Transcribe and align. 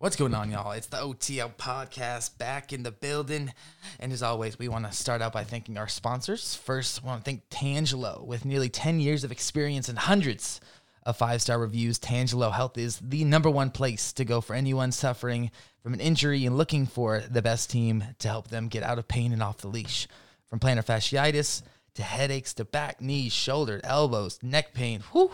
What's 0.00 0.14
going 0.14 0.32
on, 0.32 0.52
y'all? 0.52 0.70
It's 0.70 0.86
the 0.86 0.98
OTL 0.98 1.56
podcast 1.56 2.38
back 2.38 2.72
in 2.72 2.84
the 2.84 2.92
building. 2.92 3.52
And 3.98 4.12
as 4.12 4.22
always, 4.22 4.56
we 4.56 4.68
want 4.68 4.86
to 4.86 4.92
start 4.92 5.20
out 5.20 5.32
by 5.32 5.42
thanking 5.42 5.76
our 5.76 5.88
sponsors. 5.88 6.54
First, 6.54 7.02
I 7.02 7.06
want 7.08 7.24
to 7.24 7.28
thank 7.28 7.48
Tangelo. 7.48 8.24
With 8.24 8.44
nearly 8.44 8.68
10 8.68 9.00
years 9.00 9.24
of 9.24 9.32
experience 9.32 9.88
and 9.88 9.98
hundreds 9.98 10.60
of 11.02 11.16
five 11.16 11.42
star 11.42 11.58
reviews, 11.58 11.98
Tangelo 11.98 12.52
Health 12.52 12.78
is 12.78 13.00
the 13.00 13.24
number 13.24 13.50
one 13.50 13.72
place 13.72 14.12
to 14.12 14.24
go 14.24 14.40
for 14.40 14.54
anyone 14.54 14.92
suffering 14.92 15.50
from 15.82 15.94
an 15.94 16.00
injury 16.00 16.46
and 16.46 16.56
looking 16.56 16.86
for 16.86 17.18
the 17.18 17.42
best 17.42 17.68
team 17.68 18.04
to 18.20 18.28
help 18.28 18.46
them 18.46 18.68
get 18.68 18.84
out 18.84 19.00
of 19.00 19.08
pain 19.08 19.32
and 19.32 19.42
off 19.42 19.58
the 19.58 19.66
leash. 19.66 20.06
From 20.46 20.60
plantar 20.60 20.86
fasciitis 20.86 21.62
to 21.94 22.04
headaches 22.04 22.54
to 22.54 22.64
back, 22.64 23.00
knees, 23.00 23.32
shoulder, 23.32 23.80
elbows, 23.82 24.38
neck 24.44 24.74
pain. 24.74 25.02
Whew 25.10 25.32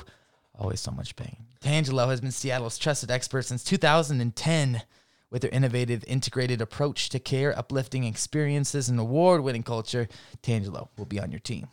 Always 0.58 0.80
so 0.80 0.90
much 0.90 1.16
pain. 1.16 1.36
Tangelo 1.60 2.08
has 2.08 2.20
been 2.20 2.30
Seattle's 2.30 2.78
trusted 2.78 3.10
expert 3.10 3.42
since 3.42 3.64
2010 3.64 4.82
with 5.30 5.42
their 5.42 5.50
innovative 5.50 6.04
integrated 6.06 6.60
approach 6.60 7.08
to 7.08 7.18
care, 7.18 7.58
uplifting 7.58 8.04
experiences, 8.04 8.88
and 8.88 9.00
award 9.00 9.42
winning 9.42 9.64
culture. 9.64 10.08
Tangelo 10.42 10.88
will 10.96 11.06
be 11.06 11.18
on 11.18 11.32
your 11.32 11.40
team. 11.40 11.68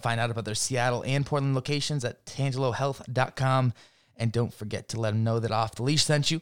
Find 0.00 0.18
out 0.18 0.30
about 0.30 0.46
their 0.46 0.54
Seattle 0.54 1.04
and 1.06 1.24
Portland 1.24 1.54
locations 1.54 2.04
at 2.04 2.24
tangelohealth.com. 2.26 3.72
And 4.16 4.32
don't 4.32 4.52
forget 4.52 4.88
to 4.88 5.00
let 5.00 5.10
them 5.10 5.22
know 5.22 5.38
that 5.38 5.50
Off 5.50 5.74
the 5.74 5.82
Leash 5.82 6.04
sent 6.04 6.30
you. 6.30 6.40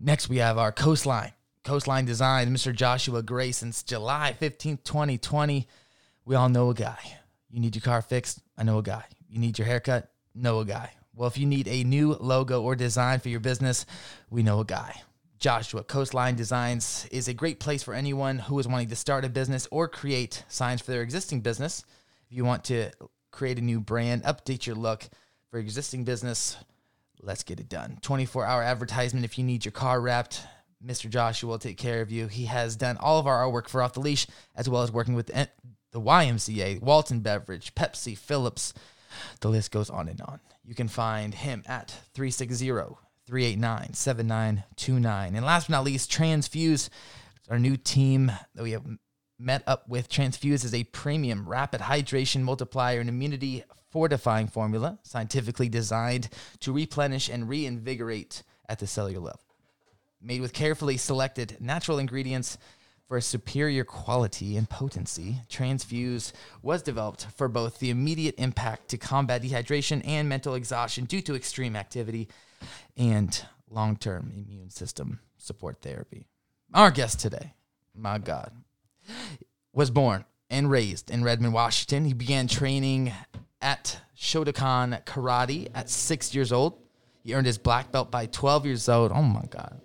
Next, 0.00 0.28
we 0.28 0.38
have 0.38 0.58
our 0.58 0.72
Coastline. 0.72 1.32
Coastline 1.62 2.04
Design, 2.04 2.54
Mr. 2.54 2.74
Joshua 2.74 3.22
Gray, 3.22 3.52
since 3.52 3.82
July 3.82 4.36
15th, 4.38 4.84
2020. 4.84 5.66
We 6.24 6.34
all 6.34 6.48
know 6.48 6.70
a 6.70 6.74
guy. 6.74 6.98
You 7.50 7.60
need 7.60 7.74
your 7.74 7.82
car 7.82 8.02
fixed? 8.02 8.40
I 8.58 8.64
know 8.64 8.78
a 8.78 8.82
guy. 8.82 9.04
You 9.28 9.38
need 9.38 9.58
your 9.58 9.66
haircut? 9.66 10.10
Know 10.34 10.60
a 10.60 10.64
guy. 10.64 10.92
Well, 11.14 11.28
if 11.28 11.38
you 11.38 11.46
need 11.46 11.68
a 11.68 11.84
new 11.84 12.14
logo 12.14 12.62
or 12.62 12.74
design 12.74 13.20
for 13.20 13.28
your 13.28 13.40
business, 13.40 13.86
we 14.30 14.42
know 14.42 14.60
a 14.60 14.64
guy. 14.64 15.00
Joshua 15.38 15.84
Coastline 15.84 16.36
Designs 16.36 17.06
is 17.12 17.28
a 17.28 17.34
great 17.34 17.60
place 17.60 17.82
for 17.82 17.94
anyone 17.94 18.38
who 18.38 18.58
is 18.58 18.66
wanting 18.66 18.88
to 18.88 18.96
start 18.96 19.24
a 19.24 19.28
business 19.28 19.68
or 19.70 19.88
create 19.88 20.42
signs 20.48 20.80
for 20.80 20.90
their 20.90 21.02
existing 21.02 21.40
business. 21.40 21.84
If 22.30 22.36
you 22.36 22.44
want 22.44 22.64
to 22.64 22.90
create 23.30 23.58
a 23.58 23.62
new 23.62 23.80
brand, 23.80 24.22
update 24.24 24.66
your 24.66 24.76
look 24.76 25.04
for 25.50 25.58
existing 25.58 26.04
business, 26.04 26.56
let's 27.20 27.42
get 27.42 27.60
it 27.60 27.68
done. 27.68 27.98
24 28.00 28.44
hour 28.44 28.62
advertisement 28.62 29.24
if 29.24 29.38
you 29.38 29.44
need 29.44 29.64
your 29.64 29.72
car 29.72 30.00
wrapped. 30.00 30.40
Mr. 30.84 31.08
Joshua 31.08 31.48
will 31.48 31.58
take 31.58 31.78
care 31.78 32.00
of 32.00 32.10
you. 32.10 32.26
He 32.26 32.46
has 32.46 32.76
done 32.76 32.96
all 32.98 33.18
of 33.18 33.26
our 33.26 33.44
artwork 33.44 33.68
for 33.68 33.82
Off 33.82 33.94
the 33.94 34.00
Leash, 34.00 34.26
as 34.54 34.68
well 34.68 34.82
as 34.82 34.92
working 34.92 35.14
with 35.14 35.26
the 35.26 36.00
YMCA, 36.00 36.82
Walton 36.82 37.20
Beverage, 37.20 37.74
Pepsi, 37.74 38.16
Phillips, 38.18 38.74
the 39.40 39.48
list 39.48 39.70
goes 39.70 39.90
on 39.90 40.08
and 40.08 40.20
on. 40.20 40.40
You 40.64 40.74
can 40.74 40.88
find 40.88 41.34
him 41.34 41.62
at 41.66 41.90
360 42.14 42.66
389 43.26 43.94
7929. 43.94 45.34
And 45.34 45.46
last 45.46 45.68
but 45.68 45.72
not 45.72 45.84
least, 45.84 46.10
Transfuse, 46.10 46.88
our 47.48 47.58
new 47.58 47.76
team 47.76 48.32
that 48.54 48.62
we 48.62 48.72
have 48.72 48.84
met 49.38 49.62
up 49.66 49.88
with. 49.88 50.08
Transfuse 50.08 50.64
is 50.64 50.74
a 50.74 50.84
premium 50.84 51.48
rapid 51.48 51.80
hydration 51.80 52.42
multiplier 52.42 53.00
and 53.00 53.08
immunity 53.08 53.64
fortifying 53.90 54.48
formula 54.48 54.98
scientifically 55.02 55.68
designed 55.68 56.28
to 56.60 56.72
replenish 56.72 57.28
and 57.28 57.48
reinvigorate 57.48 58.42
at 58.68 58.78
the 58.78 58.86
cellular 58.86 59.20
level. 59.20 59.40
Made 60.20 60.40
with 60.40 60.52
carefully 60.52 60.96
selected 60.96 61.58
natural 61.60 61.98
ingredients 61.98 62.58
for 63.06 63.20
superior 63.20 63.84
quality 63.84 64.56
and 64.56 64.68
potency, 64.68 65.36
Transfuse 65.48 66.32
was 66.62 66.82
developed 66.82 67.26
for 67.36 67.48
both 67.48 67.78
the 67.78 67.90
immediate 67.90 68.34
impact 68.38 68.88
to 68.88 68.96
combat 68.96 69.42
dehydration 69.42 70.02
and 70.06 70.28
mental 70.28 70.54
exhaustion 70.54 71.04
due 71.04 71.20
to 71.22 71.34
extreme 71.34 71.76
activity 71.76 72.28
and 72.96 73.44
long 73.70 73.96
term 73.96 74.32
immune 74.34 74.70
system 74.70 75.20
support 75.36 75.82
therapy. 75.82 76.26
Our 76.72 76.90
guest 76.90 77.20
today, 77.20 77.54
my 77.94 78.18
God, 78.18 78.52
was 79.72 79.90
born 79.90 80.24
and 80.48 80.70
raised 80.70 81.10
in 81.10 81.22
Redmond, 81.22 81.52
Washington. 81.52 82.06
He 82.06 82.14
began 82.14 82.48
training 82.48 83.12
at 83.60 84.00
Shotokan 84.16 85.04
Karate 85.04 85.68
at 85.74 85.90
six 85.90 86.34
years 86.34 86.52
old. 86.52 86.78
He 87.22 87.34
earned 87.34 87.46
his 87.46 87.58
black 87.58 87.92
belt 87.92 88.10
by 88.10 88.26
12 88.26 88.66
years 88.66 88.88
old. 88.88 89.12
Oh 89.12 89.22
my 89.22 89.44
God 89.50 89.80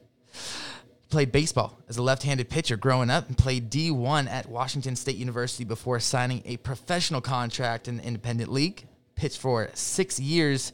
played 1.10 1.32
baseball 1.32 1.80
as 1.90 1.98
a 1.98 2.04
left-handed 2.04 2.50
pitcher 2.50 2.78
growing 2.78 3.10
up 3.10 3.28
and 3.28 3.38
played 3.38 3.70
D1 3.72 4.30
at 4.30 4.48
Washington 4.48 4.96
State 4.96 5.16
University 5.16 5.64
before 5.64 6.00
signing 6.00 6.42
a 6.46 6.58
professional 6.58 7.22
contract 7.22 7.88
in 7.88 7.98
the 7.98 8.04
independent 8.04 8.52
league. 8.52 8.86
Pitched 9.16 9.40
for 9.40 9.70
six 9.74 10.20
years. 10.20 10.72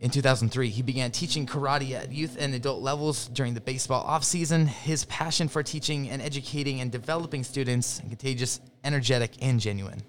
In 0.00 0.10
2003, 0.10 0.68
he 0.68 0.82
began 0.82 1.10
teaching 1.10 1.46
karate 1.46 1.92
at 1.92 2.12
youth 2.12 2.36
and 2.38 2.54
adult 2.54 2.82
levels 2.82 3.28
during 3.28 3.54
the 3.54 3.60
baseball 3.60 4.06
offseason. 4.06 4.66
His 4.66 5.04
passion 5.06 5.48
for 5.48 5.62
teaching 5.62 6.08
and 6.08 6.22
educating 6.22 6.80
and 6.80 6.92
developing 6.92 7.42
students 7.42 8.00
contagious, 8.00 8.60
energetic, 8.84 9.32
and 9.40 9.58
genuine. 9.58 10.02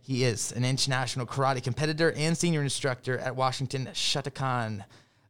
He 0.00 0.24
is 0.24 0.52
an 0.52 0.64
international 0.64 1.26
karate 1.26 1.62
competitor 1.62 2.12
and 2.12 2.36
senior 2.36 2.62
instructor 2.62 3.18
at 3.18 3.36
Washington 3.36 3.88
Shotokan 3.92 4.84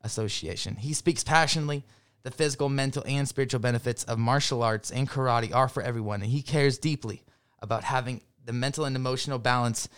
Association. 0.05 0.77
He 0.77 0.93
speaks 0.93 1.25
passionately 1.25 1.85
the 2.27 2.33
physical, 2.33 2.69
mental, 2.69 3.05
and 3.07 3.29
spiritual 3.29 3.61
benefits 3.61 4.03
of 4.03 4.19
martial 4.19 4.61
arts 4.61 4.91
and 4.91 5.09
karate 5.09 5.55
are 5.55 5.69
for 5.69 5.81
everyone, 5.81 6.23
and 6.23 6.33
he 6.33 6.43
cares 6.43 6.77
deeply 6.77 7.23
about 7.63 7.85
having 7.85 8.21
the 8.45 8.53
mental 8.53 8.85
and 8.85 8.97
emotional 8.97 9.39
balance, 9.39 9.89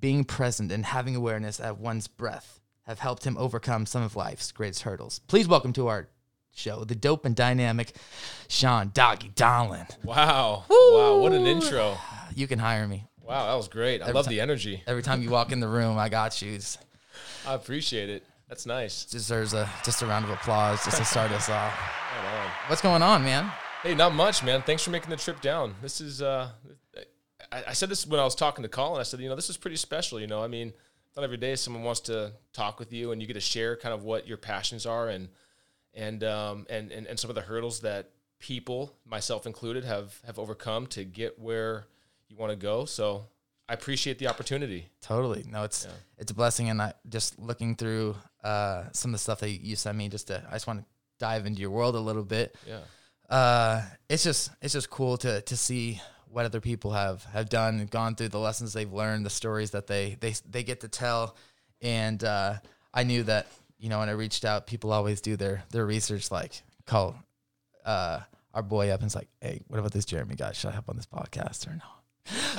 being 0.00 0.24
present, 0.24 0.72
and 0.72 0.84
having 0.84 1.14
awareness 1.14 1.60
of 1.60 1.78
one's 1.78 2.08
breath 2.08 2.58
have 2.88 2.98
helped 2.98 3.24
him 3.24 3.38
overcome 3.38 3.86
some 3.86 4.02
of 4.02 4.16
life's 4.16 4.50
greatest 4.50 4.82
hurdles. 4.82 5.20
Please 5.28 5.46
welcome 5.46 5.72
to 5.74 5.86
our 5.86 6.08
show 6.52 6.82
the 6.82 6.96
dope 6.96 7.24
and 7.24 7.36
dynamic 7.36 7.94
Sean 8.48 8.90
Doggy 8.92 9.28
Donlin. 9.36 9.88
Wow. 10.02 10.64
Woo! 10.68 10.92
Wow. 10.92 11.18
What 11.18 11.30
an 11.30 11.46
intro. 11.46 11.96
You 12.34 12.48
can 12.48 12.58
hire 12.58 12.88
me. 12.88 13.04
Wow. 13.22 13.46
That 13.46 13.54
was 13.54 13.68
great. 13.68 14.00
I 14.00 14.06
every 14.06 14.14
love 14.14 14.28
the 14.28 14.40
energy. 14.40 14.82
Every 14.88 15.04
time 15.04 15.22
you 15.22 15.30
walk 15.30 15.52
in 15.52 15.60
the 15.60 15.68
room, 15.68 15.98
I 15.98 16.08
got 16.08 16.42
you. 16.42 16.58
I 17.46 17.54
appreciate 17.54 18.10
it. 18.10 18.24
That's 18.48 18.64
nice. 18.64 19.04
Deserves 19.04 19.54
a 19.54 19.68
just 19.84 20.02
a 20.02 20.06
round 20.06 20.24
of 20.24 20.30
applause 20.30 20.84
just 20.84 20.98
to 20.98 21.04
start 21.04 21.32
us 21.32 21.48
off. 21.48 21.72
What's 22.68 22.80
going 22.80 23.02
on, 23.02 23.24
man? 23.24 23.50
Hey, 23.82 23.94
not 23.94 24.14
much, 24.14 24.44
man. 24.44 24.62
Thanks 24.62 24.84
for 24.84 24.90
making 24.90 25.10
the 25.10 25.16
trip 25.16 25.40
down. 25.40 25.74
This 25.82 26.00
is 26.00 26.22
uh, 26.22 26.50
I, 27.50 27.64
I 27.68 27.72
said 27.72 27.88
this 27.88 28.06
when 28.06 28.20
I 28.20 28.24
was 28.24 28.34
talking 28.34 28.62
to 28.62 28.68
Colin. 28.68 29.00
I 29.00 29.02
said, 29.02 29.20
you 29.20 29.28
know, 29.28 29.36
this 29.36 29.50
is 29.50 29.56
pretty 29.56 29.76
special. 29.76 30.20
You 30.20 30.28
know, 30.28 30.42
I 30.42 30.46
mean, 30.46 30.72
not 31.16 31.24
every 31.24 31.36
day 31.38 31.56
someone 31.56 31.82
wants 31.82 32.00
to 32.02 32.32
talk 32.52 32.78
with 32.78 32.92
you 32.92 33.12
and 33.12 33.20
you 33.20 33.26
get 33.26 33.34
to 33.34 33.40
share 33.40 33.76
kind 33.76 33.94
of 33.94 34.04
what 34.04 34.28
your 34.28 34.36
passions 34.36 34.86
are 34.86 35.08
and 35.08 35.28
and 35.94 36.22
um 36.22 36.66
and 36.70 36.92
and, 36.92 37.06
and 37.06 37.18
some 37.18 37.30
of 37.30 37.34
the 37.34 37.42
hurdles 37.42 37.80
that 37.80 38.10
people, 38.38 38.94
myself 39.04 39.46
included, 39.46 39.84
have 39.84 40.20
have 40.24 40.38
overcome 40.38 40.86
to 40.88 41.04
get 41.04 41.38
where 41.38 41.86
you 42.28 42.36
want 42.36 42.50
to 42.50 42.56
go. 42.56 42.84
So 42.84 43.26
I 43.68 43.74
appreciate 43.74 44.18
the 44.18 44.28
opportunity. 44.28 44.88
Totally. 45.00 45.44
No, 45.50 45.64
it's 45.64 45.84
yeah. 45.84 45.92
it's 46.18 46.30
a 46.30 46.34
blessing, 46.34 46.68
and 46.68 46.80
I 46.80 46.92
just 47.08 47.38
looking 47.38 47.74
through 47.74 48.14
uh, 48.46 48.84
some 48.92 49.10
of 49.10 49.12
the 49.14 49.18
stuff 49.18 49.40
that 49.40 49.50
you 49.50 49.76
sent 49.76 49.98
me. 49.98 50.08
Just 50.08 50.28
to, 50.28 50.42
I 50.48 50.52
just 50.52 50.66
want 50.66 50.80
to 50.80 50.86
dive 51.18 51.46
into 51.46 51.60
your 51.60 51.70
world 51.70 51.94
a 51.94 52.00
little 52.00 52.24
bit. 52.24 52.56
Yeah. 52.66 52.80
Uh, 53.34 53.82
it's 54.08 54.22
just 54.22 54.50
it's 54.62 54.72
just 54.72 54.88
cool 54.88 55.16
to 55.18 55.40
to 55.42 55.56
see 55.56 56.00
what 56.30 56.44
other 56.44 56.60
people 56.60 56.92
have 56.92 57.24
have 57.24 57.48
done, 57.48 57.86
gone 57.90 58.14
through 58.14 58.28
the 58.28 58.38
lessons 58.38 58.72
they've 58.72 58.92
learned, 58.92 59.26
the 59.26 59.30
stories 59.30 59.72
that 59.72 59.86
they 59.86 60.16
they 60.20 60.34
they 60.48 60.62
get 60.62 60.80
to 60.80 60.88
tell, 60.88 61.36
and 61.82 62.22
uh, 62.22 62.54
I 62.94 63.02
knew 63.02 63.24
that 63.24 63.48
you 63.78 63.88
know 63.88 63.98
when 63.98 64.08
I 64.08 64.12
reached 64.12 64.44
out, 64.44 64.66
people 64.66 64.92
always 64.92 65.20
do 65.20 65.36
their 65.36 65.64
their 65.70 65.84
research, 65.84 66.30
like 66.30 66.62
call 66.86 67.16
uh, 67.84 68.20
our 68.54 68.62
boy 68.62 68.90
up 68.90 69.00
and 69.00 69.06
it's 69.08 69.14
like, 69.14 69.28
hey, 69.40 69.60
what 69.68 69.78
about 69.78 69.92
this 69.92 70.04
Jeremy 70.04 70.34
guy? 70.34 70.52
Should 70.52 70.70
I 70.70 70.74
hop 70.74 70.88
on 70.88 70.96
this 70.96 71.06
podcast 71.06 71.66
or 71.66 71.74
no? 71.74 71.95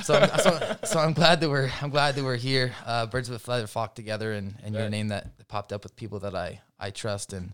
So, 0.04 0.16
I'm, 0.16 0.40
so, 0.40 0.78
so 0.84 1.00
I'm 1.00 1.14
glad 1.14 1.42
that 1.42 1.50
we're 1.50 1.70
I'm 1.82 1.90
glad 1.90 2.16
that 2.16 2.24
we're 2.24 2.36
here. 2.36 2.74
Uh, 2.86 3.06
Birds 3.06 3.30
of 3.30 3.36
a 3.36 3.40
feather 3.40 3.68
flock 3.68 3.96
together, 3.96 4.34
and, 4.34 4.56
and 4.64 4.74
right. 4.74 4.82
your 4.82 4.90
name 4.90 5.10
that 5.10 5.48
popped 5.48 5.74
up 5.74 5.84
with 5.84 5.96
people 5.96 6.20
that 6.20 6.36
I 6.36 6.62
I 6.80 6.92
trust 6.92 7.34
and 7.34 7.54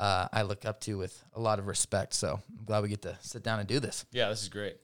uh, 0.00 0.28
I 0.32 0.42
look 0.42 0.64
up 0.64 0.80
to 0.82 0.96
with 0.96 1.22
a 1.34 1.40
lot 1.40 1.58
of 1.58 1.66
respect. 1.66 2.14
So 2.14 2.40
I'm 2.58 2.64
glad 2.64 2.82
we 2.82 2.88
get 2.88 3.02
to 3.02 3.16
sit 3.20 3.42
down 3.42 3.60
and 3.60 3.68
do 3.68 3.80
this. 3.80 4.06
Yeah, 4.12 4.30
this 4.30 4.42
is 4.42 4.48
great. 4.48 4.76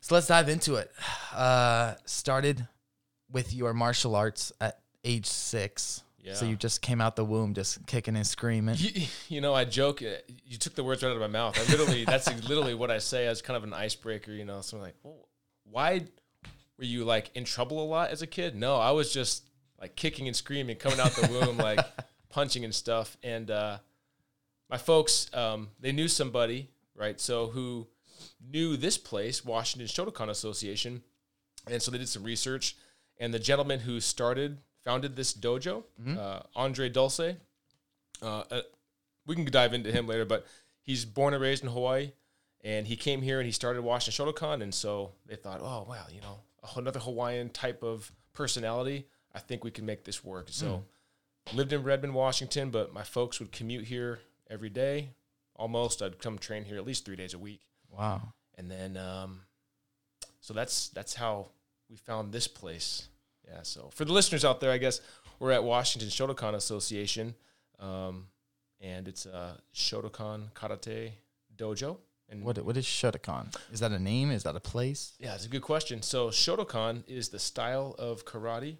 So 0.00 0.14
let's 0.14 0.26
dive 0.26 0.48
into 0.48 0.74
it. 0.74 0.90
Uh, 1.34 1.94
started 2.04 2.66
with 3.30 3.54
your 3.54 3.72
martial 3.72 4.16
arts 4.16 4.52
at 4.60 4.80
age 5.04 5.26
six. 5.26 6.02
Yeah. 6.22 6.34
So 6.34 6.44
you 6.44 6.56
just 6.56 6.82
came 6.82 7.00
out 7.00 7.16
the 7.16 7.24
womb 7.24 7.54
just 7.54 7.86
kicking 7.86 8.16
and 8.16 8.26
screaming. 8.26 8.74
You, 8.78 9.06
you, 9.28 9.40
know, 9.40 9.54
I 9.54 9.64
joke. 9.64 10.02
Uh, 10.02 10.16
you 10.44 10.58
took 10.58 10.74
the 10.74 10.84
words 10.84 11.02
right 11.02 11.10
out 11.10 11.14
of 11.14 11.20
my 11.20 11.28
mouth. 11.28 11.58
I 11.58 11.70
literally, 11.70 12.04
that's 12.04 12.26
literally 12.48 12.74
what 12.74 12.90
I 12.90 12.98
say 12.98 13.26
as 13.26 13.40
kind 13.40 13.56
of 13.56 13.64
an 13.64 13.72
icebreaker. 13.72 14.32
You 14.32 14.44
know, 14.44 14.60
someone 14.60 14.88
like, 14.88 14.96
oh, 15.04 15.26
why 15.70 16.02
were 16.78 16.84
you 16.84 17.04
like 17.04 17.30
in 17.34 17.44
trouble 17.44 17.82
a 17.82 17.86
lot 17.86 18.10
as 18.10 18.22
a 18.22 18.26
kid? 18.26 18.54
No, 18.54 18.76
I 18.76 18.90
was 18.90 19.12
just 19.12 19.44
like 19.80 19.96
kicking 19.96 20.26
and 20.26 20.36
screaming, 20.36 20.76
coming 20.76 21.00
out 21.00 21.12
the 21.12 21.28
womb, 21.30 21.56
like 21.58 21.80
punching 22.28 22.64
and 22.64 22.74
stuff. 22.74 23.16
And 23.22 23.50
uh, 23.50 23.78
my 24.68 24.76
folks, 24.76 25.30
um, 25.34 25.68
they 25.80 25.92
knew 25.92 26.08
somebody, 26.08 26.68
right? 26.94 27.20
So 27.20 27.48
who 27.48 27.86
knew 28.40 28.76
this 28.76 28.98
place, 28.98 29.44
Washington 29.44 29.88
Shotokan 29.88 30.28
Association, 30.28 31.02
and 31.70 31.82
so 31.82 31.90
they 31.90 31.98
did 31.98 32.08
some 32.08 32.24
research. 32.24 32.76
And 33.18 33.34
the 33.34 33.38
gentleman 33.38 33.80
who 33.80 34.00
started, 34.00 34.58
founded 34.82 35.14
this 35.14 35.34
dojo, 35.34 35.84
mm-hmm. 36.00 36.16
uh, 36.18 36.40
Andre 36.56 36.88
Dulce, 36.88 37.36
uh, 38.22 38.42
uh, 38.50 38.62
we 39.26 39.34
can 39.34 39.44
dive 39.44 39.74
into 39.74 39.92
him 39.92 40.06
later. 40.06 40.24
But 40.24 40.46
he's 40.82 41.04
born 41.04 41.34
and 41.34 41.42
raised 41.42 41.62
in 41.62 41.70
Hawaii, 41.70 42.12
and 42.64 42.86
he 42.86 42.96
came 42.96 43.22
here 43.22 43.38
and 43.40 43.46
he 43.46 43.52
started 43.52 43.82
Washington 43.82 44.26
Shotokan, 44.26 44.62
and 44.62 44.74
so 44.74 45.12
they 45.26 45.36
thought, 45.36 45.60
oh 45.62 45.86
wow, 45.88 46.04
you 46.12 46.20
know, 46.20 46.40
another 46.76 47.00
Hawaiian 47.00 47.48
type 47.50 47.82
of 47.82 48.10
personality. 48.32 49.06
I 49.34 49.38
think 49.38 49.62
we 49.64 49.70
can 49.70 49.86
make 49.86 50.04
this 50.04 50.24
work. 50.24 50.48
So 50.50 50.84
lived 51.54 51.72
in 51.72 51.82
Redmond, 51.82 52.14
Washington, 52.14 52.70
but 52.70 52.92
my 52.92 53.02
folks 53.02 53.38
would 53.40 53.52
commute 53.52 53.84
here 53.86 54.20
every 54.50 54.70
day, 54.70 55.10
almost. 55.56 56.02
I'd 56.02 56.18
come 56.18 56.36
train 56.38 56.64
here 56.64 56.76
at 56.76 56.84
least 56.84 57.04
three 57.04 57.16
days 57.16 57.32
a 57.34 57.38
week, 57.38 57.60
Wow. 57.96 58.32
and 58.58 58.70
then 58.70 58.96
um, 58.96 59.42
so 60.40 60.52
that's 60.54 60.88
that's 60.88 61.14
how 61.14 61.48
we 61.88 61.96
found 61.96 62.32
this 62.32 62.46
place. 62.48 63.08
Yeah. 63.46 63.60
So 63.62 63.90
for 63.92 64.04
the 64.04 64.12
listeners 64.12 64.44
out 64.44 64.60
there, 64.60 64.70
I 64.70 64.78
guess 64.78 65.00
we're 65.38 65.52
at 65.52 65.64
Washington 65.64 66.08
Shotokan 66.10 66.54
Association, 66.54 67.34
um, 67.78 68.26
and 68.80 69.08
it's 69.08 69.26
a 69.26 69.60
Shotokan 69.74 70.52
Karate 70.52 71.12
Dojo. 71.56 71.98
And 72.30 72.44
What 72.44 72.58
what 72.64 72.76
is 72.76 72.86
Shotokan? 72.86 73.54
Is 73.72 73.80
that 73.80 73.90
a 73.90 73.98
name? 73.98 74.30
Is 74.30 74.44
that 74.44 74.54
a 74.54 74.60
place? 74.60 75.12
yeah, 75.18 75.34
it's 75.34 75.46
a 75.46 75.48
good 75.48 75.62
question. 75.62 76.00
So 76.02 76.28
Shotokan 76.28 77.02
is 77.08 77.28
the 77.28 77.38
style 77.38 77.94
of 77.98 78.24
karate 78.24 78.76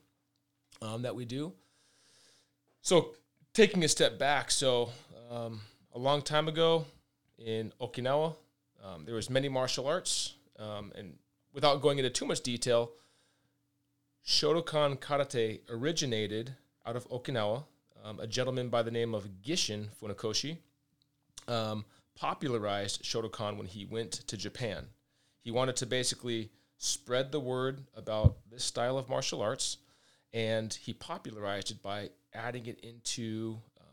um, 0.80 1.02
that 1.02 1.14
we 1.16 1.24
do. 1.24 1.52
So 2.82 3.14
taking 3.52 3.82
a 3.84 3.88
step 3.88 4.18
back, 4.18 4.50
so 4.50 4.90
um, 5.30 5.60
a 5.92 5.98
long 5.98 6.22
time 6.22 6.46
ago 6.48 6.86
in 7.38 7.72
Okinawa, 7.80 8.36
um, 8.84 9.04
there 9.04 9.16
was 9.16 9.28
many 9.28 9.48
martial 9.48 9.86
arts, 9.86 10.34
um, 10.58 10.92
and 10.94 11.18
without 11.52 11.82
going 11.82 11.98
into 11.98 12.10
too 12.10 12.26
much 12.26 12.40
detail, 12.42 12.92
Shotokan 14.24 14.98
karate 14.98 15.60
originated 15.68 16.54
out 16.86 16.96
of 16.96 17.08
Okinawa. 17.08 17.64
Um, 18.02 18.18
a 18.18 18.26
gentleman 18.26 18.70
by 18.70 18.82
the 18.82 18.90
name 18.90 19.14
of 19.14 19.28
Gishin 19.42 19.88
Funakoshi 20.00 20.56
um, 21.48 21.84
popularized 22.16 23.02
Shotokan 23.02 23.56
when 23.56 23.66
he 23.66 23.84
went 23.84 24.12
to 24.12 24.36
Japan. 24.36 24.86
He 25.42 25.50
wanted 25.50 25.76
to 25.76 25.86
basically 25.86 26.50
spread 26.76 27.32
the 27.32 27.40
word 27.40 27.82
about 27.94 28.36
this 28.50 28.64
style 28.64 28.98
of 28.98 29.08
martial 29.08 29.42
arts, 29.42 29.78
and 30.32 30.72
he 30.72 30.92
popularized 30.92 31.70
it 31.70 31.82
by 31.82 32.10
adding 32.32 32.66
it 32.66 32.80
into 32.80 33.58
um, 33.80 33.86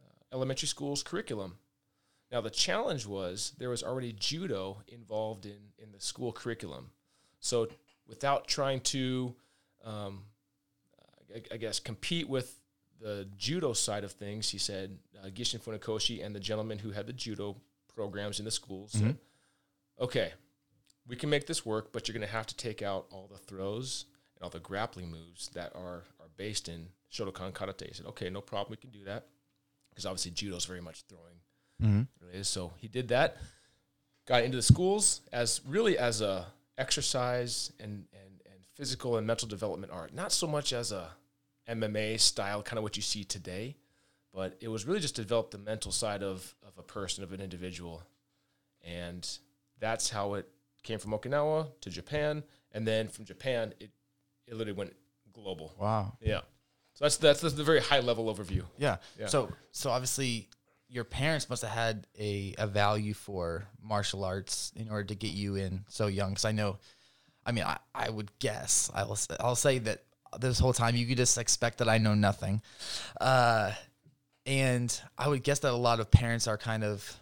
uh, 0.00 0.34
elementary 0.34 0.68
school's 0.68 1.02
curriculum. 1.02 1.58
Now, 2.30 2.40
the 2.40 2.50
challenge 2.50 3.06
was 3.06 3.52
there 3.58 3.68
was 3.68 3.82
already 3.82 4.12
judo 4.12 4.82
involved 4.88 5.44
in, 5.44 5.58
in 5.78 5.92
the 5.92 6.00
school 6.00 6.32
curriculum. 6.32 6.90
So, 7.40 7.68
without 8.06 8.46
trying 8.46 8.80
to, 8.80 9.34
um, 9.84 10.24
I, 11.34 11.42
I 11.54 11.56
guess, 11.56 11.78
compete 11.78 12.28
with 12.28 12.58
the 13.00 13.28
judo 13.36 13.72
side 13.72 14.04
of 14.04 14.12
things, 14.12 14.48
he 14.48 14.58
said, 14.58 14.98
uh, 15.22 15.26
Gishin 15.26 15.60
Funakoshi 15.60 16.24
and 16.24 16.34
the 16.34 16.40
gentleman 16.40 16.78
who 16.78 16.90
had 16.90 17.06
the 17.06 17.12
judo 17.12 17.56
programs 17.94 18.38
in 18.38 18.44
the 18.44 18.50
schools 18.50 18.92
said, 18.92 19.16
okay, 20.00 20.32
we 21.06 21.16
can 21.16 21.30
make 21.30 21.46
this 21.46 21.64
work, 21.66 21.92
but 21.92 22.08
you're 22.08 22.16
going 22.16 22.26
to 22.26 22.32
have 22.32 22.46
to 22.46 22.56
take 22.56 22.82
out 22.82 23.06
all 23.10 23.28
the 23.30 23.38
throws 23.38 24.06
and 24.36 24.42
all 24.42 24.50
the 24.50 24.58
grappling 24.60 25.10
moves 25.10 25.48
that 25.54 25.72
are, 25.74 26.04
are 26.20 26.28
based 26.36 26.68
in 26.68 26.88
Shotokan 27.12 27.52
Karate. 27.52 27.88
He 27.88 27.94
said, 27.94 28.06
okay, 28.06 28.30
no 28.30 28.40
problem, 28.40 28.70
we 28.70 28.76
can 28.76 28.90
do 28.90 29.04
that. 29.04 29.26
Because 29.90 30.06
obviously 30.06 30.30
judo 30.30 30.56
is 30.56 30.64
very 30.64 30.80
much 30.80 31.02
throwing 31.08 31.40
Mm-hmm. 31.82 32.42
So 32.42 32.72
he 32.76 32.88
did 32.88 33.08
that. 33.08 33.36
Got 34.26 34.44
into 34.44 34.56
the 34.56 34.62
schools 34.62 35.22
as 35.32 35.60
really 35.66 35.98
as 35.98 36.20
a 36.20 36.46
exercise 36.78 37.72
and 37.80 38.04
and 38.12 38.40
and 38.46 38.64
physical 38.74 39.16
and 39.16 39.26
mental 39.26 39.48
development 39.48 39.92
art. 39.92 40.14
Not 40.14 40.32
so 40.32 40.46
much 40.46 40.72
as 40.72 40.92
a 40.92 41.08
MMA 41.68 42.20
style, 42.20 42.62
kind 42.62 42.78
of 42.78 42.82
what 42.82 42.96
you 42.96 43.02
see 43.02 43.24
today, 43.24 43.76
but 44.32 44.56
it 44.60 44.68
was 44.68 44.86
really 44.86 45.00
just 45.00 45.16
to 45.16 45.22
develop 45.22 45.50
the 45.50 45.58
mental 45.58 45.92
side 45.92 46.22
of 46.22 46.54
of 46.66 46.78
a 46.78 46.82
person, 46.82 47.22
of 47.24 47.32
an 47.32 47.40
individual, 47.40 48.02
and 48.84 49.28
that's 49.78 50.10
how 50.10 50.34
it 50.34 50.48
came 50.82 50.98
from 50.98 51.12
Okinawa 51.12 51.68
to 51.80 51.90
Japan, 51.90 52.42
and 52.72 52.86
then 52.86 53.08
from 53.08 53.24
Japan 53.24 53.74
it 53.80 53.90
it 54.46 54.54
literally 54.54 54.76
went 54.76 54.94
global. 55.32 55.74
Wow. 55.78 56.16
Yeah. 56.20 56.40
So 56.94 57.04
that's 57.04 57.16
that's, 57.16 57.40
that's 57.40 57.54
the 57.54 57.64
very 57.64 57.80
high 57.80 58.00
level 58.00 58.32
overview. 58.34 58.64
Yeah. 58.78 58.96
Yeah. 59.18 59.26
So 59.26 59.52
so 59.70 59.90
obviously 59.90 60.48
your 60.88 61.04
parents 61.04 61.48
must 61.48 61.62
have 61.62 61.70
had 61.70 62.06
a, 62.18 62.54
a 62.58 62.66
value 62.66 63.14
for 63.14 63.66
martial 63.82 64.24
arts 64.24 64.72
in 64.76 64.90
order 64.90 65.04
to 65.04 65.14
get 65.14 65.32
you 65.32 65.54
in 65.56 65.84
so 65.88 66.06
young. 66.06 66.30
Because 66.32 66.44
I 66.44 66.52
know, 66.52 66.76
I 67.46 67.52
mean, 67.52 67.64
I, 67.64 67.78
I 67.94 68.10
would 68.10 68.30
guess 68.40 68.90
I 68.94 69.04
will 69.04 69.12
s- 69.14 69.26
I'll 69.40 69.56
say 69.56 69.78
that 69.78 70.02
this 70.38 70.58
whole 70.58 70.74
time 70.74 70.94
you 70.94 71.06
could 71.06 71.16
just 71.16 71.38
expect 71.38 71.78
that 71.78 71.88
I 71.88 71.96
know 71.96 72.12
nothing, 72.14 72.60
uh, 73.22 73.72
and 74.46 75.00
I 75.16 75.28
would 75.28 75.42
guess 75.42 75.60
that 75.60 75.72
a 75.72 75.76
lot 75.76 76.00
of 76.00 76.10
parents 76.10 76.46
are 76.48 76.58
kind 76.58 76.84
of 76.84 77.16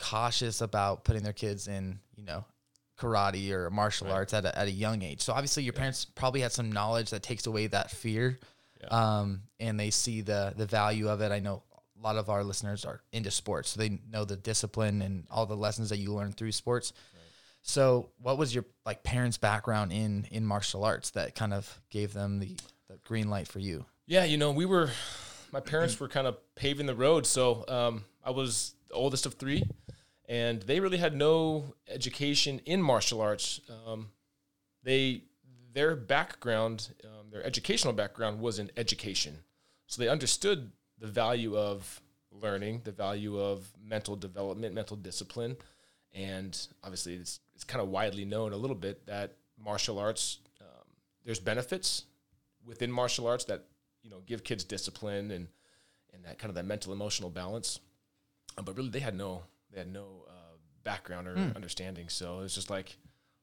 cautious 0.00 0.60
about 0.60 1.04
putting 1.04 1.22
their 1.22 1.32
kids 1.32 1.66
in 1.68 1.98
you 2.16 2.24
know 2.24 2.44
karate 2.98 3.50
or 3.52 3.70
martial 3.70 4.06
Right. 4.08 4.14
arts 4.14 4.34
at 4.34 4.44
a, 4.44 4.58
at 4.58 4.66
a 4.66 4.70
young 4.72 5.02
age. 5.02 5.20
So 5.20 5.32
obviously 5.32 5.62
your 5.62 5.72
parents 5.72 6.04
probably 6.04 6.40
had 6.40 6.50
some 6.52 6.72
knowledge 6.72 7.10
that 7.10 7.22
takes 7.22 7.46
away 7.46 7.68
that 7.68 7.90
fear 7.92 8.38
um, 8.90 9.42
and 9.60 9.78
they 9.78 9.90
see 9.90 10.20
the 10.20 10.52
the 10.56 10.66
value 10.66 11.08
of 11.08 11.20
it. 11.20 11.30
I 11.32 11.38
know 11.40 11.62
a 11.98 12.02
lot 12.02 12.16
of 12.16 12.28
our 12.30 12.44
listeners 12.44 12.84
are 12.84 13.00
into 13.12 13.30
sports, 13.30 13.70
so 13.70 13.80
they 13.80 13.98
know 14.10 14.24
the 14.24 14.36
discipline 14.36 15.02
and 15.02 15.26
all 15.30 15.46
the 15.46 15.56
lessons 15.56 15.88
that 15.90 15.98
you 15.98 16.12
learn 16.12 16.32
through 16.32 16.52
sports. 16.52 16.92
So, 17.62 18.10
what 18.22 18.38
was 18.38 18.54
your 18.54 18.64
like 18.86 19.02
parents' 19.02 19.36
background 19.36 19.92
in 19.92 20.26
in 20.30 20.44
martial 20.46 20.84
arts 20.84 21.10
that 21.10 21.34
kind 21.34 21.52
of 21.52 21.80
gave 21.90 22.12
them 22.12 22.38
the, 22.38 22.56
the 22.88 22.98
green 23.04 23.28
light 23.30 23.48
for 23.48 23.58
you? 23.58 23.84
Yeah, 24.06 24.24
you 24.24 24.36
know, 24.38 24.52
we 24.52 24.64
were, 24.64 24.90
my 25.52 25.60
parents 25.60 25.98
were 25.98 26.08
kind 26.08 26.26
of 26.26 26.36
paving 26.54 26.86
the 26.86 26.94
road. 26.94 27.26
So 27.26 27.64
um, 27.68 28.04
I 28.24 28.30
was 28.30 28.74
the 28.88 28.94
oldest 28.94 29.26
of 29.26 29.34
three, 29.34 29.62
and 30.28 30.62
they 30.62 30.80
really 30.80 30.98
had 30.98 31.14
no 31.14 31.74
education 31.88 32.60
in 32.66 32.82
martial 32.82 33.20
arts. 33.20 33.60
Um, 33.86 34.10
they, 34.82 35.22
their 35.72 35.96
background, 35.96 36.90
um, 37.04 37.30
their 37.30 37.44
educational 37.44 37.92
background 37.92 38.40
was 38.40 38.58
in 38.58 38.70
education. 38.76 39.38
So 39.86 40.02
they 40.02 40.08
understood 40.08 40.72
the 40.98 41.06
value 41.06 41.56
of 41.56 42.00
learning, 42.30 42.82
the 42.84 42.92
value 42.92 43.40
of 43.40 43.66
mental 43.82 44.16
development, 44.16 44.74
mental 44.74 44.96
discipline. 44.96 45.56
And 46.14 46.58
obviously, 46.82 47.14
it's, 47.14 47.40
it's 47.54 47.64
kind 47.64 47.82
of 47.82 47.88
widely 47.88 48.24
known 48.24 48.52
a 48.52 48.56
little 48.56 48.76
bit 48.76 49.06
that 49.06 49.36
martial 49.62 49.98
arts, 49.98 50.38
um, 50.60 50.84
there's 51.24 51.40
benefits 51.40 52.04
within 52.64 52.92
martial 52.92 53.26
arts 53.26 53.44
that 53.44 53.64
you 54.02 54.10
know 54.10 54.20
give 54.26 54.44
kids 54.44 54.64
discipline 54.64 55.30
and 55.30 55.48
and 56.14 56.24
that 56.24 56.38
kind 56.38 56.48
of 56.50 56.54
that 56.56 56.64
mental 56.64 56.92
emotional 56.92 57.30
balance. 57.30 57.80
Uh, 58.56 58.62
but 58.62 58.76
really, 58.76 58.88
they 58.90 59.00
had 59.00 59.16
no 59.16 59.42
they 59.72 59.78
had 59.78 59.92
no 59.92 60.24
uh, 60.28 60.32
background 60.84 61.28
or 61.28 61.36
understanding. 61.54 62.08
So 62.08 62.40
it's 62.40 62.54
just 62.54 62.70
like 62.70 62.96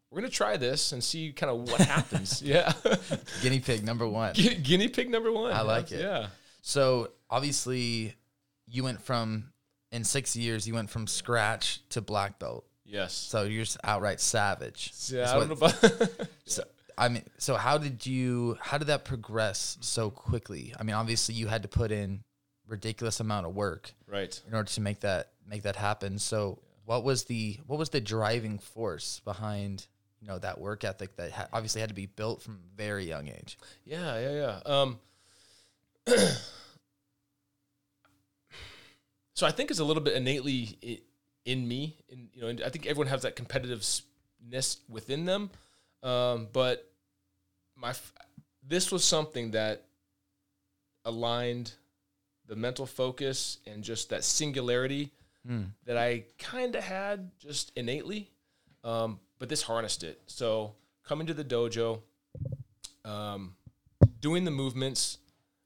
we're 0.09 0.21
gonna 0.21 0.29
try 0.29 0.57
this 0.57 0.91
and 0.91 1.03
see 1.03 1.31
kind 1.31 1.49
of 1.51 1.69
what 1.71 1.81
happens. 1.81 2.41
yeah, 2.45 2.73
Guinea 3.41 3.59
pig 3.59 3.83
number 3.83 4.07
one. 4.07 4.33
Gu- 4.33 4.55
guinea 4.55 4.87
pig 4.87 5.09
number 5.09 5.31
one. 5.31 5.51
I 5.53 5.61
like 5.61 5.91
it. 5.91 6.01
Yeah, 6.01 6.27
So 6.61 7.11
obviously, 7.29 8.15
you 8.67 8.83
went 8.83 9.01
from 9.01 9.51
in 9.91 10.03
six 10.03 10.35
years, 10.35 10.67
you 10.67 10.73
went 10.73 10.89
from 10.89 11.07
scratch 11.07 11.79
to 11.89 12.01
black 12.01 12.39
belt. 12.39 12.65
yes. 12.85 13.13
So 13.13 13.43
you're 13.43 13.63
just 13.63 13.77
outright 13.83 14.19
savage. 14.19 14.91
yeah, 15.07 15.31
I 15.31 15.35
don't 15.39 15.47
know 15.49 15.53
about. 15.55 15.81
So 16.45 16.63
I 16.97 17.09
mean, 17.09 17.23
so 17.37 17.55
how 17.55 17.77
did 17.77 18.05
you? 18.05 18.57
How 18.61 18.77
did 18.77 18.87
that 18.87 19.05
progress 19.05 19.77
so 19.81 20.09
quickly? 20.09 20.73
I 20.79 20.83
mean, 20.83 20.95
obviously 20.95 21.35
you 21.35 21.47
had 21.47 21.63
to 21.63 21.67
put 21.67 21.91
in 21.91 22.23
ridiculous 22.67 23.19
amount 23.19 23.45
of 23.45 23.53
work 23.53 23.93
right. 24.07 24.41
in 24.47 24.53
order 24.55 24.69
to 24.69 24.81
make 24.81 25.01
that 25.01 25.31
make 25.47 25.63
that 25.63 25.75
happen. 25.75 26.19
So 26.19 26.59
what 26.85 27.03
was 27.03 27.25
the 27.25 27.59
what 27.67 27.77
was 27.79 27.89
the 27.89 28.01
driving 28.01 28.59
force 28.59 29.21
behind 29.25 29.87
you 30.21 30.27
know 30.27 30.39
that 30.39 30.59
work 30.59 30.83
ethic 30.83 31.15
that 31.17 31.31
ha- 31.31 31.47
obviously 31.51 31.81
had 31.81 31.89
to 31.89 31.95
be 31.95 32.05
built 32.05 32.41
from 32.41 32.55
a 32.55 32.77
very 32.77 33.05
young 33.05 33.27
age? 33.27 33.57
Yeah, 33.83 34.19
yeah, 34.19 34.31
yeah. 34.31 34.59
Um, 34.65 34.99
so 39.33 39.45
I 39.45 39.51
think 39.51 39.71
it's 39.71 39.79
a 39.79 39.85
little 39.85 40.03
bit 40.03 40.15
innately 40.15 41.01
in 41.45 41.67
me. 41.67 41.97
In 42.09 42.29
you 42.33 42.41
know, 42.41 42.47
and 42.47 42.61
I 42.63 42.69
think 42.69 42.85
everyone 42.85 43.07
has 43.07 43.23
that 43.23 43.35
competitiveness 43.35 44.77
within 44.89 45.25
them. 45.25 45.49
Um, 46.05 46.47
but 46.53 46.89
my 47.75 47.89
f- 47.89 48.13
this 48.67 48.91
was 48.91 49.03
something 49.03 49.51
that 49.51 49.83
aligned 51.03 51.73
the 52.47 52.55
mental 52.55 52.85
focus 52.85 53.57
and 53.65 53.83
just 53.83 54.09
that 54.09 54.23
singularity 54.23 55.11
Mm. 55.47 55.69
that 55.85 55.95
I 55.95 56.23
kind 56.39 56.75
of 56.75 56.83
had 56.83 57.29
just 57.37 57.71
innately, 57.75 58.31
um, 58.83 59.19
but 59.37 59.47
this 59.47 59.61
harnessed 59.61 60.03
it. 60.03 60.19
So 60.25 60.73
coming 61.03 61.27
to 61.27 61.35
the 61.35 61.43
dojo, 61.43 62.01
um, 63.03 63.55
doing 64.21 64.43
the 64.43 64.49
movements, 64.51 65.19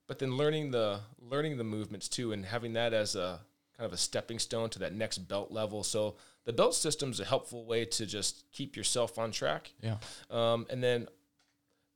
but 0.05 0.19
then 0.19 0.36
learning 0.36 0.72
the 0.72 1.00
learning 1.17 1.58
the 1.58 1.63
movements 1.63 2.10
too, 2.10 2.34
and 2.34 2.43
having 2.46 2.74
that 2.74 2.91
as 2.93 3.15
a 3.15 3.39
kind 3.77 3.86
of 3.86 3.93
a 3.93 3.98
stepping 3.98 4.38
stone 4.39 4.69
to 4.72 4.79
that 4.79 4.93
next 4.93 5.19
belt 5.19 5.50
level. 5.51 5.81
So 5.84 6.15
the 6.46 6.53
belt 6.53 6.74
system 6.75 7.12
is 7.12 7.19
a 7.19 7.25
helpful 7.25 7.65
way 7.65 7.86
to 7.86 8.05
just 8.05 8.43
keep 8.51 8.75
yourself 8.75 9.17
on 9.19 9.31
track. 9.31 9.74
Yeah. 9.81 9.98
Um, 10.29 10.65
and 10.69 10.84
then 10.84 11.08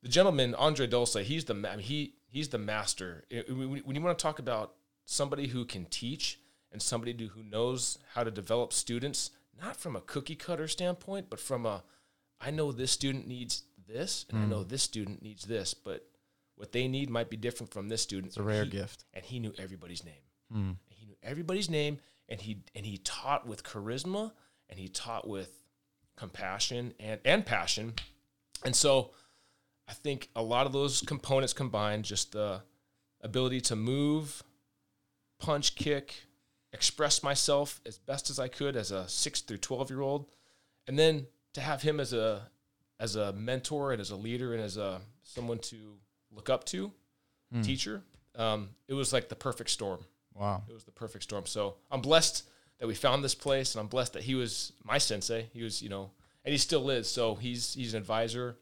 the 0.02 0.10
gentleman 0.10 0.54
Andre 0.56 0.88
Dulce, 0.88 1.16
he's 1.16 1.46
the 1.46 1.54
I 1.54 1.76
mean, 1.76 1.80
he 1.80 2.16
he's 2.28 2.50
the 2.50 2.58
master. 2.58 3.24
When 3.32 3.96
you 3.96 4.02
want 4.02 4.18
to 4.18 4.22
talk 4.22 4.40
about 4.40 4.74
somebody 5.06 5.48
who 5.48 5.66
can 5.66 5.86
teach 5.86 6.40
and 6.72 6.82
somebody 6.82 7.14
do, 7.14 7.28
who 7.30 7.44
knows 7.44 7.98
how 8.14 8.24
to 8.24 8.32
develop 8.32 8.74
students, 8.74 9.32
not 9.62 9.76
from 9.78 9.96
a 9.96 10.02
cookie 10.02 10.36
cutter 10.36 10.68
standpoint, 10.68 11.30
but 11.30 11.40
from 11.40 11.66
a, 11.66 11.84
I 12.42 12.52
know 12.52 12.72
this 12.72 12.92
student 12.92 13.28
needs 13.28 13.64
this, 13.88 14.26
and 14.30 14.40
I 14.40 14.46
know 14.46 14.64
this 14.64 14.82
student 14.82 15.22
needs 15.22 15.44
this, 15.46 15.74
but 15.74 16.06
what 16.56 16.72
they 16.72 16.88
need 16.88 17.10
might 17.10 17.30
be 17.30 17.38
different 17.38 17.72
from 17.72 17.90
this 17.90 18.02
student. 18.02 18.28
It's 18.30 18.38
a 18.38 18.44
rare 18.44 18.64
He- 18.64 18.72
gift. 18.72 19.06
and 19.14 19.24
he 19.24 19.40
knew 19.40 19.54
everybody's 19.58 20.04
name. 20.04 20.78
He 20.90 21.06
knew 21.06 21.16
everybody's 21.24 21.70
name, 21.70 22.00
and 22.30 22.42
he 22.42 22.64
and 22.76 22.86
he 22.86 22.98
taught 22.98 23.48
with 23.48 23.64
charisma, 23.64 24.32
and 24.70 24.80
he 24.80 24.88
taught 24.88 25.28
with 25.28 25.52
compassion 26.16 26.94
and 27.00 27.20
and 27.26 27.46
passion, 27.46 27.94
and 28.66 28.76
so 28.76 29.12
I 29.88 29.94
think 29.94 30.30
a 30.36 30.42
lot 30.42 30.66
of 30.66 30.74
those 30.74 31.02
components 31.02 31.54
combined, 31.54 32.06
just 32.06 32.32
the 32.32 32.62
ability 33.22 33.62
to 33.62 33.76
move, 33.76 34.44
punch, 35.40 35.76
kick, 35.76 36.26
express 36.72 37.24
myself 37.24 37.82
as 37.86 37.98
best 37.98 38.30
as 38.30 38.40
I 38.40 38.48
could 38.48 38.76
as 38.76 38.92
a 38.92 39.08
six 39.08 39.42
through 39.42 39.58
twelve 39.58 39.90
year 39.90 40.02
old, 40.02 40.28
and 40.88 40.98
then 40.98 41.28
to 41.54 41.62
have 41.62 41.82
him 41.82 42.00
as 42.00 42.14
a 42.14 42.50
as 43.00 43.16
a 43.16 43.34
mentor 43.34 43.92
and 43.92 44.00
as 44.00 44.12
a 44.12 44.16
leader 44.16 44.54
and 44.54 44.62
as 44.62 44.78
a 44.78 45.02
someone 45.24 45.60
to 45.60 45.98
look 46.32 46.50
up 46.50 46.64
to, 46.66 46.92
teacher. 47.62 48.02
Um, 48.36 48.70
it 48.88 48.94
was 48.96 49.14
like 49.14 49.30
the 49.30 49.36
perfect 49.36 49.70
storm. 49.70 50.06
Wow. 50.36 50.64
It 50.70 50.74
was 50.74 50.84
the 50.84 50.92
perfect 50.92 51.24
storm. 51.24 51.46
So 51.46 51.76
I'm 51.92 52.02
blessed 52.02 52.44
that 52.80 52.88
we 52.88 52.96
found 52.96 53.24
this 53.24 53.36
place, 53.36 53.76
and 53.76 53.82
I'm 53.82 53.88
blessed 53.88 54.14
that 54.14 54.24
he 54.24 54.36
was 54.36 54.74
my 54.84 54.98
sensei. 54.98 55.50
He 55.54 55.64
was, 55.64 55.82
you 55.82 55.90
know, 55.90 56.12
and 56.44 56.52
he 56.52 56.58
still 56.58 56.90
is. 56.90 57.10
So 57.10 57.36
he's 57.36 57.74
he's 57.74 57.94
an 57.94 58.00
advisor 58.00 58.58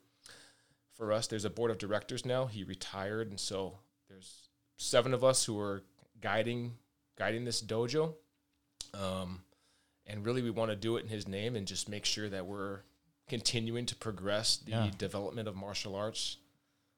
for 0.94 1.12
us. 1.12 1.28
There's 1.28 1.46
a 1.46 1.50
board 1.50 1.72
of 1.72 1.78
directors 1.78 2.25
now. 2.25 2.46
He 2.48 2.63
retired, 2.63 3.30
and 3.30 3.40
so 3.40 3.80
there's 4.10 4.50
seven 4.78 5.13
of 5.13 5.24
us 5.24 5.46
who 5.46 5.58
are 5.60 5.84
guiding 6.20 6.75
guiding 7.18 7.46
this 7.46 7.62
dojo. 7.62 8.16
Um, 8.94 9.44
and 10.06 10.25
really, 10.25 10.42
we 10.42 10.50
want 10.51 10.72
to 10.72 10.75
do 10.75 10.98
it 10.98 11.04
in 11.04 11.10
his 11.10 11.28
name 11.28 11.56
and 11.56 11.66
just 11.66 11.88
make 11.88 12.04
sure 12.06 12.28
that 12.30 12.46
we're 12.46 12.82
continuing 13.30 13.86
to 13.86 13.96
progress 13.96 14.58
the 14.58 14.72
Yeah. 14.72 14.92
development 14.98 15.48
of 15.48 15.56
martial 15.56 15.96
arts. 15.96 16.38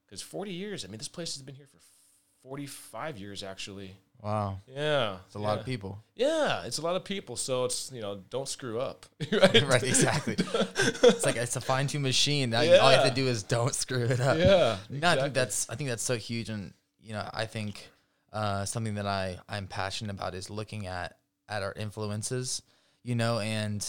Because 0.04 0.20
40 0.20 0.52
years, 0.52 0.84
I 0.84 0.88
mean, 0.88 0.98
this 0.98 1.08
place 1.08 1.34
has 1.34 1.42
been 1.42 1.54
here 1.54 1.68
for 1.68 1.78
45 2.48 3.18
years, 3.18 3.42
actually. 3.42 3.96
Wow. 4.22 4.60
Yeah, 4.66 5.16
It's 5.26 5.34
a 5.34 5.38
lot 5.38 5.54
yeah. 5.54 5.60
of 5.60 5.66
people. 5.66 5.98
Yeah, 6.14 6.62
it's 6.64 6.78
a 6.78 6.82
lot 6.82 6.94
of 6.96 7.04
people, 7.04 7.36
so 7.36 7.64
it's 7.64 7.90
you 7.92 8.00
know 8.00 8.22
don't 8.30 8.48
screw 8.48 8.80
up, 8.80 9.04
right? 9.32 9.62
right, 9.68 9.82
exactly. 9.82 10.36
it's 10.38 11.26
like 11.26 11.36
it's 11.36 11.56
a 11.56 11.60
fine 11.60 11.88
tuned 11.88 12.04
machine. 12.04 12.50
Now 12.50 12.60
you- 12.62 12.76
All 12.76 12.90
you 12.90 12.96
have 12.98 13.08
to 13.08 13.14
do 13.14 13.26
is 13.26 13.42
don't 13.42 13.74
screw 13.74 14.04
it 14.04 14.20
up. 14.20 14.38
Yeah, 14.38 14.76
No, 14.88 15.08
I 15.10 15.16
think 15.16 15.34
that's 15.34 15.68
I 15.68 15.74
think 15.74 15.90
that's 15.90 16.02
so 16.02 16.16
huge, 16.16 16.48
and 16.48 16.72
you 17.02 17.12
know, 17.12 17.28
I 17.34 17.44
think 17.46 17.86
uh, 18.32 18.64
something 18.64 18.94
that 18.94 19.06
I 19.06 19.38
I'm 19.48 19.66
passionate 19.66 20.12
about 20.14 20.34
is 20.34 20.48
looking 20.48 20.86
at 20.86 21.18
at 21.48 21.62
our 21.62 21.74
influences, 21.74 22.62
you 23.02 23.14
know, 23.14 23.40
and 23.40 23.84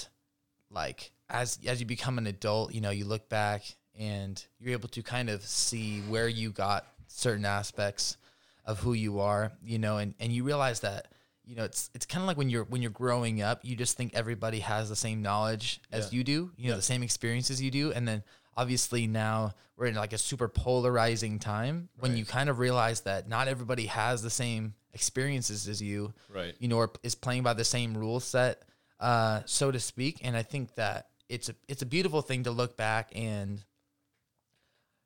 like 0.70 1.12
as 1.30 1.60
as 1.66 1.80
you 1.80 1.86
become 1.86 2.18
an 2.18 2.28
adult, 2.28 2.74
you 2.74 2.82
know, 2.82 2.90
you 2.90 3.06
look 3.06 3.30
back 3.30 3.64
and 3.98 4.44
you're 4.60 4.74
able 4.74 4.90
to 4.90 5.02
kind 5.02 5.30
of 5.30 5.44
see 5.46 6.02
where 6.10 6.28
you 6.28 6.50
got 6.52 6.86
certain 7.08 7.46
aspects 7.46 8.18
of 8.66 8.80
who 8.80 8.94
you 8.94 9.20
are, 9.20 9.52
you 9.64 9.78
know, 9.80 9.98
and 9.98 10.14
and 10.20 10.32
you 10.32 10.44
realize 10.44 10.80
that 10.82 11.08
you 11.46 11.56
know 11.56 11.64
it's 11.64 11.90
it's 11.94 12.06
kind 12.06 12.22
of 12.24 12.28
like 12.28 12.38
when 12.38 12.50
you're 12.50 12.64
when 12.66 12.82
you're 12.82 12.92
growing 12.92 13.42
up, 13.42 13.60
you 13.64 13.76
just 13.76 13.96
think 13.98 14.14
everybody 14.16 14.60
has 14.60 14.90
the 14.90 14.96
same 14.96 15.22
knowledge 15.22 15.80
as 15.92 16.12
Yeah. 16.12 16.18
you 16.18 16.24
do, 16.24 16.52
you 16.58 16.70
know, 16.70 16.76
the 16.76 16.82
same 16.82 17.04
experiences 17.04 17.62
you 17.62 17.72
do, 17.72 17.92
and 17.92 18.08
then 18.08 18.24
obviously 18.58 19.06
now 19.08 19.54
we're 19.78 19.88
in 19.88 19.96
like 19.96 20.14
a 20.14 20.18
super 20.18 20.48
polarizing 20.48 21.38
time 21.40 21.90
when 22.00 22.12
Right. 22.12 22.18
you 22.20 22.26
kind 22.26 22.50
of 22.50 22.60
realize 22.60 23.02
that 23.02 23.28
not 23.28 23.48
everybody 23.50 23.88
has 23.88 24.22
the 24.22 24.30
same 24.30 24.74
experiences 24.94 25.68
as 25.68 25.82
you, 25.82 26.14
Right. 26.30 26.56
you 26.60 26.68
know, 26.70 26.78
or 26.78 26.92
is 27.04 27.14
playing 27.16 27.44
by 27.44 27.54
the 27.54 27.66
same 27.66 27.96
rule 27.98 28.20
set, 28.22 28.64
uh, 29.00 29.42
so 29.46 29.72
to 29.72 29.80
speak. 29.80 30.20
And 30.24 30.36
I 30.38 30.44
think 30.44 30.76
that 30.76 31.10
it's 31.30 31.50
a 31.50 31.56
it's 31.68 31.82
a 31.82 31.86
beautiful 31.86 32.22
thing 32.22 32.44
to 32.44 32.52
look 32.52 32.78
back 32.78 33.12
and 33.14 33.64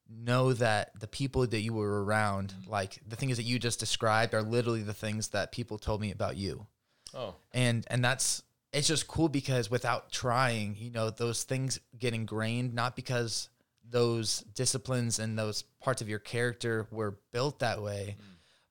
know 0.10 0.54
that 0.54 1.00
the 1.00 1.08
people 1.08 1.46
that 1.46 1.62
you 1.62 1.74
were 1.74 2.04
around, 2.04 2.54
mm-hmm. 2.54 2.72
like 2.72 3.00
the 3.08 3.16
things 3.16 3.38
that 3.38 3.44
you 3.44 3.60
just 3.60 3.80
described, 3.80 4.34
are 4.34 4.42
literally 4.42 4.84
the 4.84 4.94
things 4.94 5.30
that 5.30 5.52
people 5.52 5.78
told 5.78 6.02
me 6.02 6.12
about 6.12 6.38
you. 6.38 6.66
Oh, 7.14 7.36
and 7.54 7.86
and 7.90 8.04
that's 8.04 8.44
it's 8.72 8.88
just 8.88 9.08
cool 9.08 9.30
because 9.30 9.72
without 9.72 10.12
trying 10.12 10.76
you 10.78 10.92
know 10.92 11.10
those 11.10 11.44
things 11.44 11.80
get 11.98 12.14
ingrained 12.14 12.76
not 12.76 12.96
because 12.96 13.50
those 13.90 14.42
disciplines 14.54 15.18
and 15.18 15.40
those 15.40 15.64
parts 15.82 16.04
of 16.04 16.08
your 16.08 16.20
character 16.20 16.86
were 16.92 17.18
built 17.32 17.58
that 17.60 17.82
way 17.82 18.16
mm. 18.20 18.26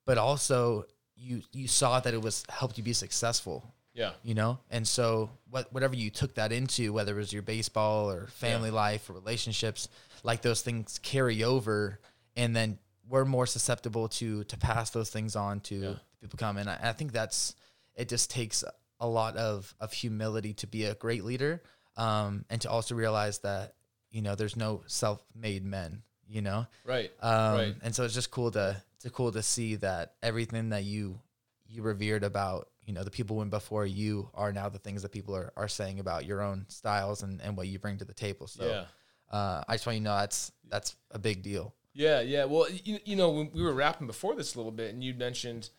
but 0.06 0.16
also 0.16 0.84
you 1.18 1.42
you 1.52 1.68
saw 1.68 2.00
that 2.00 2.14
it 2.14 2.22
was 2.22 2.44
helped 2.48 2.78
you 2.78 2.84
be 2.84 2.92
successful. 2.92 3.64
Yeah, 3.94 4.12
you 4.22 4.34
know? 4.34 4.60
And 4.70 4.86
so 4.86 5.30
what 5.50 5.72
whatever 5.72 5.96
you 5.96 6.10
took 6.10 6.34
that 6.36 6.52
into 6.52 6.92
whether 6.92 7.12
it 7.12 7.16
was 7.16 7.32
your 7.32 7.42
baseball 7.42 8.10
or 8.10 8.28
family 8.28 8.70
life 8.70 9.10
or 9.10 9.14
relationships 9.14 9.88
like 10.22 10.42
those 10.42 10.62
things 10.62 10.98
carry 11.02 11.42
over 11.44 12.00
and 12.36 12.54
then 12.54 12.78
we're 13.08 13.24
more 13.24 13.46
susceptible 13.46 14.08
to 14.08 14.44
to 14.44 14.56
pass 14.58 14.90
those 14.90 15.10
things 15.10 15.36
on 15.36 15.60
to 15.60 15.74
Yeah. 15.76 15.94
people 16.20 16.36
come 16.38 16.56
and 16.56 16.68
I, 16.68 16.78
I 16.82 16.92
think 16.92 17.12
that's 17.12 17.54
it 17.94 18.08
just 18.08 18.30
takes 18.30 18.64
a 19.00 19.06
lot 19.08 19.36
of 19.36 19.74
of 19.80 19.92
humility 19.92 20.54
to 20.54 20.66
be 20.66 20.84
a 20.84 20.94
great 20.94 21.24
leader 21.24 21.62
um 21.96 22.44
and 22.50 22.60
to 22.62 22.70
also 22.70 22.94
realize 22.94 23.38
that 23.40 23.74
you 24.10 24.22
know 24.22 24.34
there's 24.34 24.56
no 24.56 24.82
self-made 24.86 25.64
men 25.64 26.02
you 26.28 26.42
know 26.42 26.66
right, 26.84 27.10
um, 27.22 27.54
right. 27.54 27.74
and 27.82 27.94
so 27.94 28.04
it's 28.04 28.14
just 28.14 28.30
cool 28.30 28.50
to 28.50 28.76
to 29.00 29.10
cool 29.10 29.32
to 29.32 29.42
see 29.42 29.76
that 29.76 30.14
everything 30.22 30.70
that 30.70 30.84
you 30.84 31.18
you 31.66 31.82
revered 31.82 32.22
about 32.24 32.68
you 32.84 32.92
know 32.92 33.02
the 33.04 33.10
people 33.10 33.34
who 33.34 33.38
went 33.38 33.50
before 33.50 33.86
you 33.86 34.28
are 34.34 34.52
now 34.52 34.68
the 34.68 34.78
things 34.78 35.02
that 35.02 35.12
people 35.12 35.34
are, 35.34 35.52
are 35.56 35.68
saying 35.68 36.00
about 36.00 36.24
your 36.26 36.40
own 36.42 36.64
styles 36.68 37.22
and, 37.22 37.40
and 37.40 37.56
what 37.56 37.66
you 37.68 37.78
bring 37.78 37.96
to 37.98 38.04
the 38.04 38.12
table 38.14 38.46
so 38.46 38.66
yeah, 38.66 38.84
uh, 39.30 39.62
i 39.68 39.74
just 39.74 39.86
want 39.86 39.96
you 39.96 40.00
to 40.00 40.04
know 40.10 40.16
that's 40.16 40.52
that's 40.68 40.96
a 41.12 41.18
big 41.18 41.42
deal 41.42 41.74
yeah, 41.94 42.20
yeah. 42.20 42.44
Well, 42.44 42.68
you, 42.84 43.00
you 43.04 43.16
know, 43.16 43.30
when 43.30 43.50
we 43.52 43.60
were 43.60 43.72
wrapping 43.72 44.06
before 44.06 44.36
this 44.36 44.54
a 44.54 44.58
little 44.58 44.70
bit, 44.70 44.94
and 44.94 45.02
you 45.02 45.14
mentioned 45.14 45.70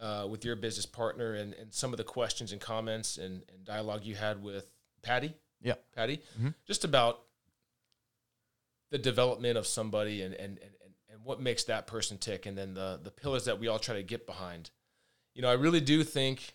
uh, 0.00 0.26
with 0.28 0.44
your 0.44 0.56
business 0.56 0.86
partner 0.86 1.34
and, 1.34 1.54
and 1.54 1.72
some 1.72 1.92
of 1.92 1.98
the 1.98 2.04
questions 2.04 2.50
and 2.50 2.60
comments 2.60 3.16
and, 3.16 3.44
and 3.54 3.64
dialogue 3.64 4.02
you 4.04 4.16
had 4.16 4.42
with 4.42 4.66
Patty, 5.02 5.34
yeah 5.62 5.74
Patty, 5.94 6.20
Mhm. 6.40 6.52
just 6.66 6.84
about 6.84 7.20
the 8.90 8.98
development 8.98 9.56
of 9.56 9.66
somebody 9.68 10.22
and, 10.22 10.34
and, 10.34 10.58
and, 10.58 10.70
and- 11.10 11.24
what 11.24 11.40
makes 11.40 11.64
that 11.64 11.86
person 11.86 12.16
tick, 12.18 12.46
and 12.46 12.56
then 12.56 12.74
the, 12.74 12.98
the 13.02 13.10
pillars 13.10 13.44
that 13.44 13.58
we 13.60 13.68
all 13.68 13.78
try 13.78 13.94
to 13.96 14.02
get 14.02 14.26
behind. 14.26 14.70
You 15.34 15.42
know, 15.42 15.48
I 15.50 15.54
really 15.54 15.80
do 15.80 16.02
think 16.02 16.54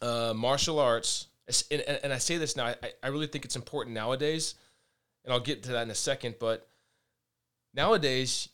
uh, 0.00 0.32
martial 0.36 0.78
arts, 0.78 1.26
and, 1.70 1.80
and, 1.82 2.00
and 2.04 2.12
I 2.12 2.18
say 2.18 2.36
this 2.38 2.56
now, 2.56 2.66
I, 2.66 2.76
I 3.02 3.08
really 3.08 3.26
think 3.26 3.44
it's 3.44 3.56
important 3.56 3.94
nowadays, 3.94 4.54
and 5.24 5.32
I'll 5.32 5.40
get 5.40 5.62
to 5.64 5.72
that 5.72 5.82
in 5.82 5.90
a 5.90 5.94
second, 5.94 6.36
but 6.40 6.68
nowadays 7.74 8.48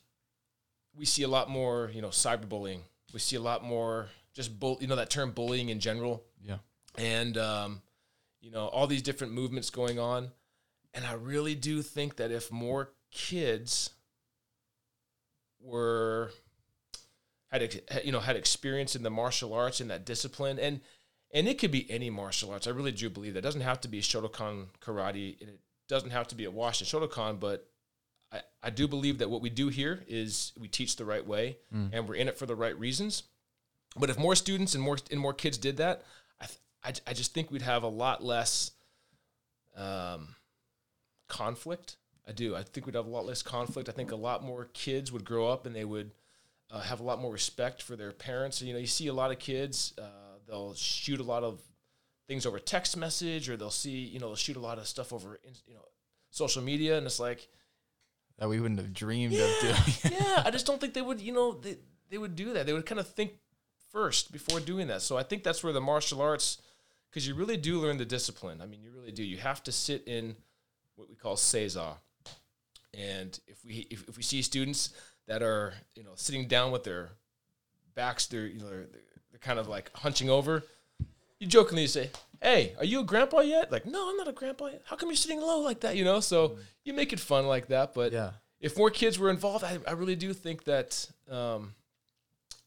we 0.95 1.05
see 1.05 1.23
a 1.23 1.27
lot 1.27 1.49
more, 1.49 1.91
you 1.93 2.01
know, 2.01 2.09
cyberbullying. 2.09 2.81
We 3.13 3.19
see 3.19 3.35
a 3.35 3.41
lot 3.41 3.63
more 3.63 4.09
just, 4.33 4.59
bull, 4.59 4.77
you 4.81 4.87
know, 4.87 4.95
that 4.95 5.09
term 5.09 5.31
bullying 5.31 5.69
in 5.69 5.79
general. 5.79 6.23
Yeah. 6.43 6.57
And 6.97 7.37
um, 7.37 7.81
you 8.41 8.51
know 8.51 8.67
all 8.67 8.87
these 8.87 9.01
different 9.01 9.33
movements 9.33 9.69
going 9.69 9.99
on. 9.99 10.31
And 10.93 11.05
i 11.05 11.13
really 11.13 11.55
do 11.55 11.81
think 11.81 12.15
that 12.15 12.31
if 12.31 12.51
more 12.51 12.91
kids 13.11 13.91
were 15.61 16.31
had 17.51 17.81
you 18.03 18.11
know 18.11 18.19
had 18.19 18.35
experience 18.35 18.95
in 18.95 19.03
the 19.03 19.09
martial 19.09 19.53
arts 19.53 19.81
and 19.81 19.89
that 19.91 20.05
discipline 20.05 20.57
and 20.57 20.81
and 21.31 21.47
it 21.47 21.59
could 21.59 21.71
be 21.71 21.89
any 21.91 22.09
martial 22.09 22.51
arts 22.51 22.65
i 22.65 22.71
really 22.71 22.91
do 22.91 23.09
believe 23.09 23.33
that. 23.33 23.39
It 23.39 23.43
doesn't 23.43 23.61
have 23.61 23.81
to 23.81 23.87
be 23.87 24.01
shotokan 24.01 24.67
karate 24.81 25.39
it 25.41 25.59
doesn't 25.89 26.11
have 26.11 26.27
to 26.29 26.35
be 26.35 26.45
a 26.45 26.51
Washington 26.51 27.01
shotokan 27.01 27.39
but 27.39 27.67
I, 28.31 28.41
I 28.63 28.69
do 28.69 28.87
believe 28.87 29.17
that 29.17 29.29
what 29.29 29.41
we 29.41 29.49
do 29.49 29.67
here 29.67 30.03
is 30.07 30.53
we 30.57 30.67
teach 30.69 30.95
the 30.95 31.03
right 31.05 31.25
way 31.25 31.57
and 31.93 32.07
we're 32.07 32.15
in 32.15 32.27
it 32.29 32.37
for 32.37 32.45
the 32.45 32.55
right 32.55 32.77
reasons 32.79 33.23
but 33.97 34.09
if 34.09 34.17
more 34.17 34.35
students 34.35 34.75
and 34.75 34.83
more 34.83 34.97
and 35.11 35.19
more 35.19 35.33
kids 35.33 35.57
did 35.57 35.77
that, 35.77 36.03
I 36.39 36.45
th- 36.45 36.59
I, 37.07 37.11
I 37.11 37.13
just 37.13 37.33
think 37.33 37.49
we'd 37.51 37.63
have 37.63 37.83
a 37.83 37.87
lot 37.87 38.23
less 38.23 38.71
um, 39.75 40.35
conflict. 41.27 41.97
I 42.27 42.31
do. 42.31 42.55
I 42.55 42.63
think 42.63 42.85
we'd 42.85 42.95
have 42.95 43.07
a 43.07 43.09
lot 43.09 43.25
less 43.25 43.41
conflict. 43.41 43.89
I 43.89 43.91
think 43.91 44.11
a 44.11 44.15
lot 44.15 44.43
more 44.43 44.69
kids 44.73 45.11
would 45.11 45.25
grow 45.25 45.47
up 45.47 45.65
and 45.65 45.75
they 45.75 45.85
would 45.85 46.11
uh, 46.69 46.81
have 46.81 46.99
a 46.99 47.03
lot 47.03 47.19
more 47.19 47.31
respect 47.31 47.81
for 47.81 47.95
their 47.95 48.11
parents. 48.11 48.61
You 48.61 48.73
know, 48.73 48.79
you 48.79 48.85
see 48.85 49.07
a 49.07 49.13
lot 49.13 49.31
of 49.31 49.39
kids. 49.39 49.93
Uh, 49.97 50.37
they'll 50.47 50.75
shoot 50.75 51.19
a 51.19 51.23
lot 51.23 51.43
of 51.43 51.59
things 52.29 52.45
over 52.45 52.59
text 52.59 52.95
message, 52.95 53.49
or 53.49 53.57
they'll 53.57 53.69
see 53.69 53.97
you 53.97 54.19
know 54.19 54.27
they'll 54.27 54.35
shoot 54.37 54.55
a 54.55 54.61
lot 54.61 54.77
of 54.77 54.87
stuff 54.87 55.11
over 55.11 55.35
in- 55.43 55.53
you 55.67 55.73
know 55.73 55.85
social 56.29 56.61
media, 56.61 56.97
and 56.97 57.05
it's 57.05 57.19
like 57.19 57.49
that 58.39 58.47
we 58.47 58.59
wouldn't 58.59 58.79
have 58.79 58.93
dreamed 58.93 59.33
of 59.33 59.49
doing 59.59 59.75
yeah, 60.11 60.43
I 60.45 60.49
just 60.51 60.65
don't 60.65 60.79
think 60.79 60.93
they 60.93 61.01
would, 61.01 61.19
you 61.19 61.33
know, 61.33 61.53
they, 61.53 61.75
they 62.09 62.17
would 62.17 62.35
do 62.35 62.53
that. 62.53 62.65
They 62.65 62.73
would 62.73 62.85
kind 62.85 62.99
of 62.99 63.07
think 63.07 63.33
first 63.91 64.31
before 64.31 64.59
doing 64.61 64.87
that. 64.87 65.01
So 65.01 65.17
I 65.17 65.23
think 65.23 65.43
that's 65.43 65.63
where 65.63 65.73
the 65.73 65.81
martial 65.81 66.21
arts, 66.21 66.61
because 67.09 67.27
you 67.27 67.35
really 67.35 67.57
do 67.57 67.79
learn 67.79 67.97
the 67.97 68.05
discipline. 68.05 68.61
I 68.61 68.65
mean, 68.65 68.81
you 68.81 68.91
really 68.91 69.11
do. 69.11 69.23
You 69.23 69.37
have 69.37 69.61
to 69.63 69.71
sit 69.71 70.07
in 70.07 70.35
what 70.95 71.09
we 71.09 71.15
call 71.15 71.35
seiza. 71.35 71.95
And 72.93 73.37
if 73.47 73.63
we 73.65 73.87
if, 73.91 74.07
if 74.07 74.17
we 74.17 74.23
see 74.23 74.41
students 74.41 74.91
that 75.27 75.43
are 75.43 75.73
you 75.95 76.03
know 76.03 76.13
sitting 76.15 76.47
down 76.47 76.71
with 76.71 76.83
their 76.83 77.09
backs, 77.93 78.27
their 78.27 78.47
you 78.47 78.59
know 78.59 78.69
their 78.69 78.87
you're 79.31 79.39
kind 79.39 79.59
of 79.59 79.67
like 79.67 79.91
hunching 79.95 80.29
over, 80.29 80.63
you 81.39 81.47
jokingly 81.47 81.87
say, 81.87 82.09
"Hey, 82.41 82.75
are 82.77 82.85
you 82.85 82.99
a 83.01 83.03
grandpa 83.03 83.39
yet?" 83.39 83.71
Like, 83.71 83.85
"No, 83.85 84.09
I'm 84.09 84.17
not 84.17 84.27
a 84.27 84.31
grandpa 84.33 84.67
yet." 84.67 84.81
How 84.85 84.95
come 84.95 85.09
you're 85.09 85.15
sitting 85.15 85.41
low 85.41 85.59
like 85.61 85.79
that? 85.81 85.95
You 85.95 86.03
know, 86.03 86.19
so 86.19 86.57
you 86.83 86.93
make 86.93 87.13
it 87.13 87.19
fun 87.19 87.47
like 87.47 87.67
that. 87.67 87.93
But 87.93 88.11
Yeah. 88.11 88.31
if 88.59 88.77
more 88.77 88.89
kids 88.91 89.17
were 89.17 89.29
involved, 89.29 89.63
I, 89.63 89.79
I 89.87 89.91
really 89.91 90.15
do 90.15 90.33
think 90.33 90.63
that 90.65 91.09
um, 91.29 91.73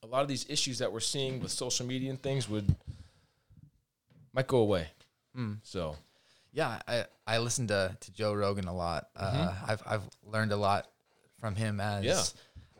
a 0.02 0.06
lot 0.06 0.22
of 0.22 0.28
these 0.28 0.46
issues 0.48 0.78
that 0.78 0.92
we're 0.92 1.00
seeing 1.00 1.40
with 1.40 1.50
social 1.52 1.86
media 1.86 2.10
and 2.10 2.20
things 2.20 2.48
would 2.48 2.74
might 4.32 4.46
go 4.46 4.58
away. 4.58 4.88
Mm. 5.36 5.58
So 5.62 5.96
Yeah, 6.52 6.80
I, 6.86 7.04
I 7.26 7.38
listen 7.38 7.66
to, 7.68 7.96
to 7.98 8.12
Joe 8.12 8.34
Rogan 8.34 8.66
a 8.68 8.74
lot. 8.74 9.08
Uh, 9.16 9.54
I've 9.66 9.82
I've 9.86 10.02
learned 10.24 10.52
a 10.52 10.56
lot 10.56 10.88
from 11.40 11.54
him 11.56 11.80
as 11.80 12.04
Yeah. 12.04 12.22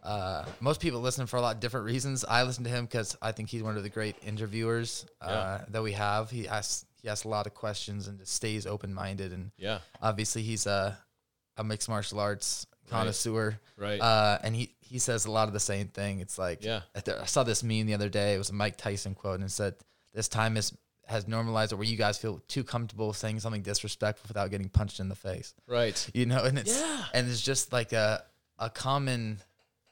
Uh, 0.02 0.44
most 0.60 0.80
people 0.80 1.00
listen 1.00 1.26
for 1.26 1.36
a 1.36 1.40
lot 1.40 1.54
of 1.54 1.60
different 1.60 1.86
reasons. 1.86 2.24
I 2.24 2.42
listen 2.42 2.64
to 2.64 2.70
him 2.70 2.84
because 2.86 3.16
I 3.22 3.32
think 3.32 3.48
he's 3.50 3.62
one 3.62 3.76
of 3.76 3.82
the 3.82 3.88
great 3.88 4.16
interviewers 4.26 5.06
uh, 5.20 5.26
Yeah. 5.28 5.64
that 5.68 5.82
we 5.82 5.92
have. 5.92 6.30
He 6.30 6.48
asks 6.48 6.84
he 7.02 7.08
asks 7.08 7.24
a 7.24 7.28
lot 7.28 7.46
of 7.46 7.54
questions 7.54 8.06
and 8.08 8.18
just 8.18 8.32
stays 8.32 8.66
open 8.66 8.94
minded. 8.94 9.32
And 9.32 9.50
yeah, 9.56 9.78
obviously 10.00 10.42
he's 10.42 10.66
a 10.66 10.98
a 11.56 11.64
mixed 11.64 11.88
martial 11.88 12.18
arts 12.20 12.66
connoisseur. 12.88 13.58
right. 13.76 14.00
Uh, 14.00 14.38
and 14.42 14.54
he, 14.56 14.74
he 14.80 14.98
says 14.98 15.24
a 15.26 15.30
lot 15.30 15.48
of 15.48 15.54
the 15.54 15.60
same 15.60 15.88
thing. 15.88 16.20
It's 16.20 16.38
like, 16.38 16.64
Yeah. 16.64 16.80
I 16.94 17.02
I 17.22 17.26
saw 17.26 17.42
this 17.42 17.62
meme 17.62 17.86
the 17.86 17.94
other 17.94 18.08
day. 18.08 18.34
It 18.34 18.38
was 18.38 18.50
a 18.50 18.54
Mike 18.54 18.76
Tyson 18.76 19.14
quote, 19.14 19.36
and 19.36 19.44
it 19.44 19.50
said, 19.50 19.74
"This 20.14 20.28
time 20.28 20.56
is 20.56 20.72
has 21.06 21.26
normalized 21.28 21.72
it 21.72 21.76
where 21.76 21.84
you 21.86 21.96
guys 21.96 22.16
feel 22.18 22.40
too 22.48 22.64
comfortable 22.64 23.12
saying 23.12 23.40
something 23.40 23.62
disrespectful 23.62 24.26
without 24.28 24.50
getting 24.50 24.68
punched 24.68 24.98
in 25.00 25.08
the 25.08 25.14
face." 25.14 25.54
right. 25.66 26.08
You 26.14 26.26
know, 26.26 26.42
and 26.44 26.58
it's 26.58 26.76
Yeah. 26.78 27.04
and 27.14 27.28
it's 27.30 27.40
just 27.42 27.72
like 27.72 27.92
a 27.92 28.24
a 28.58 28.70
common, 28.70 29.40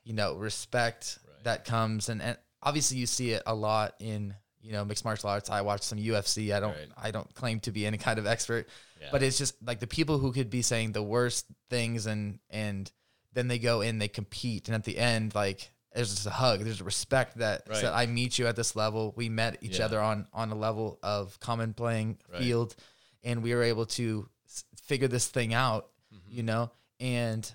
you 0.04 0.12
know, 0.14 0.35
respect 0.37 1.19
Right. 1.26 1.45
that 1.45 1.64
comes, 1.64 2.09
and, 2.09 2.21
and 2.23 2.37
obviously 2.62 2.99
you 2.99 3.07
see 3.07 3.30
it 3.33 3.42
a 3.47 3.54
lot 3.54 3.95
in 4.00 4.35
you 4.62 4.73
know 4.73 4.85
mixed 4.85 5.04
martial 5.04 5.30
arts. 5.30 5.49
I 5.50 5.62
watch 5.62 5.83
some 5.83 5.99
UFC. 5.99 6.52
I 6.54 6.61
don't 6.61 6.73
Right. 6.76 6.88
I 6.97 7.11
don't 7.11 7.33
claim 7.35 7.61
to 7.61 7.73
be 7.73 7.87
any 7.87 7.97
kind 7.99 8.19
of 8.19 8.26
expert, 8.26 8.69
Yeah. 9.00 9.09
but 9.12 9.23
it's 9.23 9.38
just 9.38 9.54
like 9.66 9.80
the 9.80 9.87
people 9.87 10.19
who 10.19 10.33
could 10.33 10.50
be 10.50 10.61
saying 10.62 10.92
the 10.92 11.02
worst 11.02 11.47
things 11.71 12.07
and 12.07 12.40
and 12.50 12.90
then 13.33 13.49
they 13.49 13.59
go 13.59 13.80
in 13.80 13.99
they 13.99 14.09
compete 14.09 14.69
and 14.69 14.75
at 14.75 14.85
the 14.85 14.99
end 14.99 15.35
like 15.35 15.71
there's 15.95 16.11
just 16.14 16.26
a 16.26 16.30
hug 16.30 16.61
there's 16.61 16.80
a 16.80 16.85
respect 16.85 17.38
that 17.38 17.62
Right. 17.69 17.78
said 17.78 17.92
i 17.92 18.04
meet 18.07 18.38
you 18.38 18.47
at 18.49 18.57
this 18.57 18.75
level 18.76 19.12
we 19.16 19.28
met 19.28 19.59
each 19.62 19.78
Yeah. 19.78 19.85
other 19.87 20.00
on 20.00 20.26
on 20.33 20.50
a 20.50 20.54
level 20.57 20.99
of 21.02 21.38
common 21.40 21.73
playing 21.73 22.19
Right. 22.30 22.42
field 22.42 22.75
and 23.23 23.42
we 23.42 23.54
were 23.54 23.62
able 23.62 23.87
to 23.87 24.28
s- 24.47 24.64
figure 24.83 25.09
this 25.09 25.28
thing 25.28 25.54
out 25.54 25.88
Mm-hmm. 26.12 26.37
you 26.37 26.42
know 26.42 26.71
and 26.99 27.50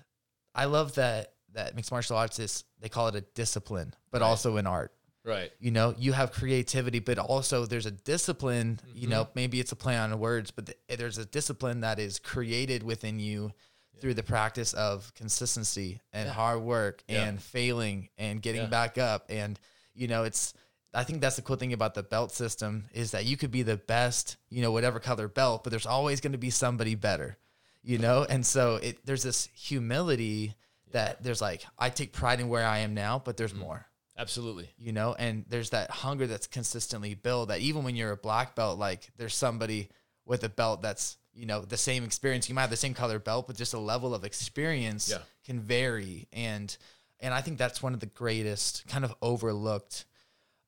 i 0.54 0.64
love 0.64 0.94
that 0.94 1.34
that 1.56 1.74
mixed 1.74 1.90
martial 1.90 2.16
arts 2.16 2.38
is 2.38 2.64
they 2.80 2.88
call 2.88 3.08
it 3.08 3.14
a 3.16 3.20
discipline 3.34 3.92
but 4.12 4.20
Right. 4.20 4.28
also 4.28 4.56
an 4.56 4.66
art 4.66 4.92
right. 5.24 5.50
you 5.58 5.70
know 5.72 5.94
you 5.98 6.12
have 6.12 6.30
creativity 6.32 7.00
but 7.00 7.18
also 7.18 7.66
there's 7.66 7.86
a 7.86 7.90
discipline 7.90 8.78
you 8.86 9.02
Mm-hmm. 9.02 9.10
know 9.10 9.28
maybe 9.34 9.58
it's 9.60 9.72
a 9.72 9.76
play 9.76 9.96
on 9.96 10.16
words 10.20 10.50
but 10.52 10.66
th- 10.66 10.78
there's 11.00 11.18
a 11.18 11.26
discipline 11.26 11.80
that 11.80 11.98
is 11.98 12.18
created 12.18 12.82
within 12.82 13.18
you 13.18 13.52
through 14.00 14.14
the 14.14 14.22
practice 14.22 14.72
of 14.74 15.12
consistency 15.14 16.00
and 16.12 16.26
Yeah. 16.28 16.32
hard 16.32 16.60
work 16.60 17.02
Yeah. 17.08 17.24
and 17.24 17.42
failing 17.42 18.08
and 18.18 18.40
getting 18.42 18.68
back 18.70 18.98
up 18.98 19.24
and 19.28 19.58
you 19.94 20.06
know 20.08 20.24
it's 20.24 20.52
i 20.94 21.02
think 21.04 21.20
that's 21.22 21.36
the 21.36 21.42
cool 21.42 21.56
thing 21.56 21.72
about 21.72 21.94
the 21.94 22.02
belt 22.02 22.30
system 22.32 22.84
is 22.92 23.10
that 23.12 23.24
you 23.24 23.36
could 23.38 23.50
be 23.50 23.62
the 23.62 23.76
best 23.78 24.36
you 24.50 24.60
know 24.62 24.70
whatever 24.72 25.00
color 25.00 25.28
belt 25.28 25.64
but 25.64 25.70
there's 25.70 25.86
always 25.86 26.20
going 26.20 26.32
to 26.32 26.38
be 26.38 26.50
somebody 26.50 26.94
better 26.94 27.36
you 27.82 27.98
know 27.98 28.24
and 28.28 28.44
so 28.44 28.76
it 28.76 29.04
there's 29.06 29.22
this 29.22 29.48
humility 29.54 30.54
that 30.92 31.22
there's 31.22 31.40
like 31.40 31.64
i 31.78 31.88
take 31.90 32.12
pride 32.12 32.40
in 32.40 32.48
where 32.48 32.64
i 32.66 32.78
am 32.78 32.94
now 32.94 33.20
but 33.24 33.36
there's 33.36 33.54
more 33.54 33.86
Absolutely. 34.18 34.70
you 34.78 34.92
know 34.92 35.14
and 35.18 35.44
there's 35.48 35.70
that 35.70 35.90
hunger 35.90 36.26
that's 36.26 36.46
consistently 36.46 37.14
built 37.14 37.48
that 37.48 37.60
even 37.60 37.84
when 37.84 37.96
you're 37.96 38.12
a 38.12 38.16
black 38.16 38.54
belt 38.54 38.78
like 38.78 39.10
there's 39.18 39.34
somebody 39.34 39.88
with 40.24 40.42
a 40.44 40.48
belt 40.48 40.80
that's 40.82 41.18
you 41.34 41.44
know 41.44 41.60
the 41.60 41.76
same 41.76 42.02
experience 42.04 42.48
you 42.48 42.54
might 42.54 42.62
have 42.62 42.70
the 42.70 42.76
same 42.76 42.94
color 42.94 43.18
belt 43.18 43.46
but 43.46 43.56
just 43.56 43.74
a 43.74 43.78
level 43.78 44.14
of 44.14 44.24
experience 44.24 45.10
Yeah. 45.10 45.18
can 45.44 45.60
vary 45.60 46.28
and 46.32 46.74
and 47.20 47.34
i 47.34 47.40
think 47.42 47.58
that's 47.58 47.82
one 47.82 47.92
of 47.94 48.00
the 48.00 48.06
greatest 48.06 48.86
kind 48.88 49.04
of 49.04 49.14
overlooked 49.20 50.06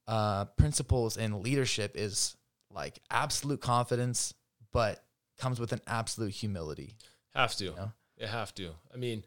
uh 0.07 0.45
principles 0.57 1.17
in 1.17 1.43
leadership 1.43 1.93
is 1.97 2.37
like 2.71 2.99
absolute 3.11 3.61
confidence 3.61 4.35
but 4.73 5.03
comes 5.39 5.59
with 5.61 5.73
an 5.73 5.81
absolute 5.87 6.33
humility 6.33 6.95
Have 7.35 7.55
to. 7.57 7.65
know? 7.67 7.93
You 8.19 8.27
have 8.27 8.53
to. 8.57 8.71
I 8.93 8.97
mean, 8.97 9.23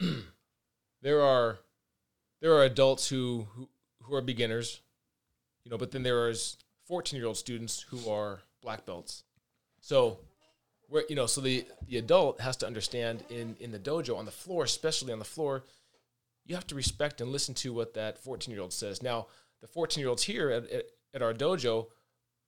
there 1.02 1.22
are 1.22 1.58
there 2.40 2.52
are 2.54 2.64
adults 2.64 3.08
who, 3.08 3.46
who 3.54 3.68
who 4.02 4.14
are 4.14 4.22
beginners, 4.22 4.80
you 5.64 5.70
know, 5.70 5.78
but 5.78 5.90
then 5.90 6.02
there 6.02 6.28
is 6.28 6.56
14 6.86 7.18
year 7.18 7.26
old 7.26 7.36
students 7.36 7.84
who 7.90 8.10
are 8.10 8.40
black 8.62 8.86
belts. 8.86 9.24
So, 9.80 10.18
where 10.88 11.04
you 11.08 11.16
know, 11.16 11.26
so 11.26 11.40
the 11.40 11.64
the 11.86 11.98
adult 11.98 12.40
has 12.40 12.56
to 12.58 12.66
understand 12.66 13.24
in 13.28 13.56
in 13.60 13.70
the 13.70 13.78
dojo 13.78 14.16
on 14.16 14.24
the 14.24 14.30
floor, 14.30 14.64
especially 14.64 15.12
on 15.12 15.18
the 15.18 15.24
floor, 15.24 15.64
you 16.46 16.54
have 16.54 16.66
to 16.68 16.74
respect 16.74 17.20
and 17.20 17.30
listen 17.30 17.54
to 17.56 17.72
what 17.72 17.94
that 17.94 18.18
14 18.18 18.52
year 18.52 18.62
old 18.62 18.72
says. 18.72 19.02
Now, 19.02 19.26
the 19.60 19.68
14 19.68 20.00
year 20.00 20.08
olds 20.08 20.22
here 20.22 20.50
at, 20.50 20.70
at, 20.70 20.84
at 21.14 21.22
our 21.22 21.34
dojo, 21.34 21.88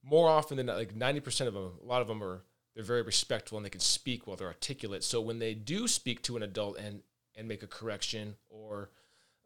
more 0.03 0.29
often 0.29 0.57
than 0.57 0.67
not, 0.67 0.77
like 0.77 0.95
90% 0.95 1.47
of 1.47 1.55
them, 1.55 1.73
a 1.83 1.87
lot 1.87 2.01
of 2.01 2.09
them 2.09 2.23
are 2.23 2.43
they're 2.75 2.85
very 2.85 3.03
respectful 3.03 3.59
and 3.59 3.65
they 3.65 3.71
can 3.71 3.81
speak 3.81 4.27
while 4.27 4.37
they're 4.37 4.47
articulate. 4.47 5.05
So 5.05 5.21
when 5.21 5.39
they 5.39 5.55
do 5.55 5.89
speak 5.89 6.23
to 6.23 6.37
an 6.37 6.43
adult 6.43 6.79
and 6.79 7.03
and 7.41 7.49
make 7.49 7.65
a 7.65 7.67
correction 7.67 8.37
or 8.49 8.91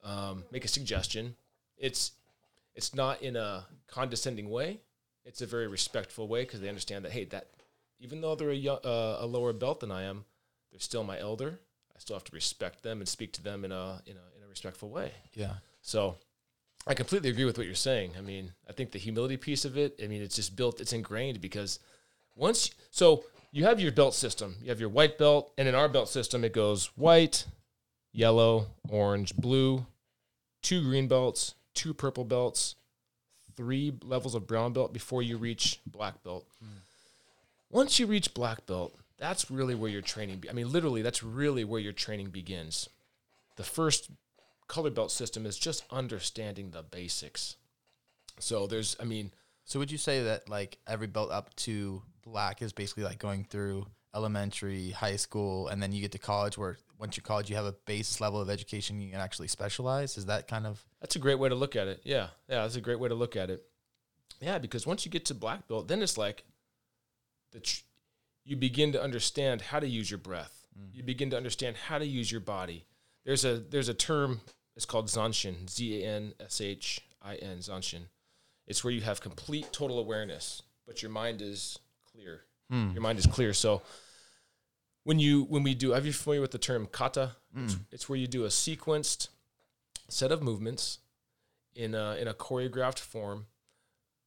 um, 0.03 0.45
make 0.51 0.65
a 0.67 0.69
suggestion, 0.69 1.37
it's 1.79 2.13
it's 2.75 2.95
not 2.95 3.23
in 3.23 3.37
a 3.37 3.65
condescending 3.87 4.51
way. 4.51 4.81
It's 5.25 5.41
a 5.41 5.47
very 5.47 5.69
respectful 5.69 6.29
way 6.29 6.43
because 6.43 6.61
they 6.61 6.69
understand 6.69 7.05
that 7.05 7.13
hey, 7.13 7.25
that 7.27 7.47
even 8.01 8.21
though 8.21 8.35
they're 8.35 8.51
a, 8.51 8.55
yo- 8.55 8.85
uh, 8.85 9.19
a 9.21 9.27
lower 9.27 9.53
belt 9.55 9.81
than 9.81 9.91
I 9.91 10.03
am, 10.03 10.25
they're 10.71 10.81
still 10.81 11.05
my 11.05 11.19
elder. 11.19 11.61
I 11.97 11.99
still 12.01 12.17
have 12.17 12.25
to 12.25 12.35
respect 12.35 12.83
them 12.83 13.01
and 13.01 13.09
speak 13.09 13.33
to 13.35 13.43
them 13.43 13.65
in 13.65 13.73
a 13.73 14.03
in 14.05 14.17
a 14.17 14.27
in 14.37 14.43
a 14.45 14.49
respectful 14.49 14.91
way. 14.91 15.13
yeah 15.35 15.55
So 15.81 16.17
I 16.87 16.95
completely 16.95 17.31
agree 17.31 17.45
with 17.47 17.57
what 17.57 17.67
you're 17.67 17.77
saying. 17.77 18.13
I 18.19 18.21
mean, 18.21 18.53
I 18.69 18.73
think 18.73 18.91
the 18.91 18.99
humility 18.99 19.37
piece 19.39 19.65
of 19.65 19.79
it, 19.79 19.99
I 20.03 20.07
mean, 20.07 20.21
it's 20.21 20.37
just 20.37 20.55
built, 20.55 20.81
it's 20.81 20.93
ingrained 20.93 21.41
because 21.41 21.79
once, 22.35 22.71
so 22.91 23.25
you 23.53 23.65
have 23.65 23.81
your 23.81 23.93
belt 23.93 24.15
system, 24.15 24.57
you 24.61 24.69
have 24.69 24.81
your 24.81 24.91
white 24.91 25.17
belt, 25.17 25.53
and 25.57 25.67
in 25.67 25.75
our 25.75 25.89
belt 25.89 26.09
system, 26.09 26.45
it 26.45 26.53
goes 26.53 26.87
white, 26.97 27.47
yellow, 28.15 28.69
orange, 28.89 29.37
blue, 29.37 29.85
two 30.63 30.81
green 30.83 31.09
belts, 31.09 31.55
two 31.75 31.93
purple 31.93 32.25
belts, 32.25 32.77
three 33.57 33.93
levels 34.03 34.35
of 34.35 34.47
brown 34.47 34.73
belt 34.73 34.93
before 34.95 35.23
you 35.23 35.37
reach 35.37 35.81
black 35.87 36.23
belt. 36.23 36.47
Once 37.71 37.99
you 37.99 38.07
reach 38.07 38.33
black 38.33 38.65
belt, 38.67 38.95
that's 39.19 39.51
really 39.51 39.75
where 39.75 39.91
your 39.91 40.01
training, 40.01 40.39
be- 40.39 40.49
I 40.49 40.53
mean, 40.53 40.71
literally, 40.71 41.03
that's 41.03 41.23
really 41.23 41.65
where 41.65 41.81
your 41.81 41.93
training 41.93 42.31
begins. 42.31 42.89
The 43.57 43.65
first 43.65 44.11
color 44.69 44.91
belt 44.91 45.11
system 45.11 45.45
is 45.45 45.59
just 45.59 45.85
understanding 45.91 46.71
the 46.71 46.83
basics. 46.83 47.57
So 48.39 48.67
there's, 48.67 48.97
I 49.01 49.05
mean, 49.05 49.33
So 49.65 49.79
would 49.79 49.91
you 49.91 49.99
say 49.99 50.23
that 50.25 50.49
like 50.49 50.79
every 50.87 51.07
belt 51.07 51.31
up 51.31 51.55
to 51.57 52.03
black 52.23 52.63
is 52.63 52.73
basically 52.73 53.05
like 53.05 53.19
going 53.19 53.45
through 53.45 53.87
elementary, 54.15 54.91
high 54.91 55.17
school, 55.17 55.69
and 55.69 55.83
then 55.83 55.93
you 55.93 56.01
get 56.01 56.13
to 56.13 56.19
college 56.19 56.57
where 56.59 56.79
once 56.99 57.17
you're 57.17 57.23
college 57.23 57.51
you 57.51 57.57
have 57.57 57.65
a 57.65 57.75
base 57.87 58.21
level 58.21 58.41
of 58.41 58.49
education 58.49 59.01
you 59.01 59.11
can 59.11 59.21
actually 59.21 59.49
specialize? 59.49 60.17
Is 60.17 60.27
that 60.27 60.49
kind 60.49 60.67
of 60.67 60.85
that's 61.01 61.17
a 61.17 61.19
great 61.19 61.39
way 61.39 61.49
to 61.49 61.55
look 61.55 61.77
at 61.77 61.89
it. 61.89 62.01
Yeah, 62.05 62.29
yeah, 62.49 62.63
that's 62.63 62.77
a 62.77 62.81
great 62.81 62.99
way 62.99 63.09
to 63.09 63.15
look 63.15 63.37
at 63.37 63.51
it. 63.51 63.63
Yeah, 64.41 64.59
because 64.59 64.87
once 64.87 65.05
you 65.05 65.11
get 65.11 65.25
to 65.27 65.35
black 65.35 65.69
belt, 65.69 65.89
then 65.89 66.03
it's 66.03 66.19
like 66.19 66.45
the 67.53 67.61
tr- 67.61 67.83
you 68.45 68.57
begin 68.57 68.93
to 68.93 69.03
understand 69.03 69.63
how 69.63 69.81
to 69.81 69.87
use 69.87 70.11
your 70.11 70.19
breath. 70.19 70.67
Mm. 70.79 70.95
You 70.95 71.03
begin 71.03 71.31
to 71.31 71.37
understand 71.37 71.77
how 71.77 71.99
to 71.99 72.07
use 72.07 72.31
your 72.31 72.41
body. 72.41 72.85
There's 73.25 73.45
a 73.45 73.59
there's 73.59 73.89
a 73.89 73.95
term. 73.95 74.41
It's 74.77 74.87
called 74.87 75.07
zanshin. 75.07 75.69
Z 75.71 76.03
a 76.03 76.07
n 76.07 76.35
s 76.41 76.61
h 76.61 77.01
i 77.23 77.37
n 77.37 77.59
zanshin. 77.59 78.09
It's 78.67 78.83
where 78.83 78.93
you 78.93 79.03
have 79.03 79.21
complete 79.21 79.73
total 79.73 79.99
awareness, 79.99 80.63
but 80.87 81.03
your 81.03 81.11
mind 81.11 81.43
is 81.43 81.79
clear. 82.11 82.43
Hmm. 82.71 82.91
Your 82.93 83.03
mind 83.03 83.19
is 83.19 83.27
clear. 83.27 83.53
So 83.53 83.83
when 85.05 85.19
you 85.19 85.45
when 85.45 85.63
we 85.63 85.75
do, 85.75 85.95
are 85.95 86.01
you 86.01 86.13
familiar 86.13 86.41
with 86.41 86.51
the 86.51 86.59
term 86.59 86.89
kata? 86.91 87.37
It's, 87.57 87.75
mm. 87.75 87.81
it's 87.93 88.09
where 88.09 88.19
you 88.19 88.27
do 88.27 88.45
a 88.45 88.49
sequenced 88.49 89.29
set 90.09 90.33
of 90.33 90.43
movements 90.43 90.99
in 91.75 91.95
a, 91.95 92.17
in 92.17 92.29
a 92.29 92.35
choreographed 92.35 92.99
form. 92.99 93.47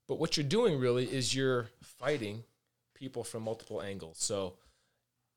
But 0.07 0.19
what 0.19 0.37
you're 0.37 0.45
doing 0.45 0.79
really 0.79 1.05
is 1.05 1.35
you're 1.35 1.67
fighting 1.81 2.43
people 2.93 3.23
from 3.23 3.43
multiple 3.43 3.81
angles. 3.81 4.17
So 4.19 4.55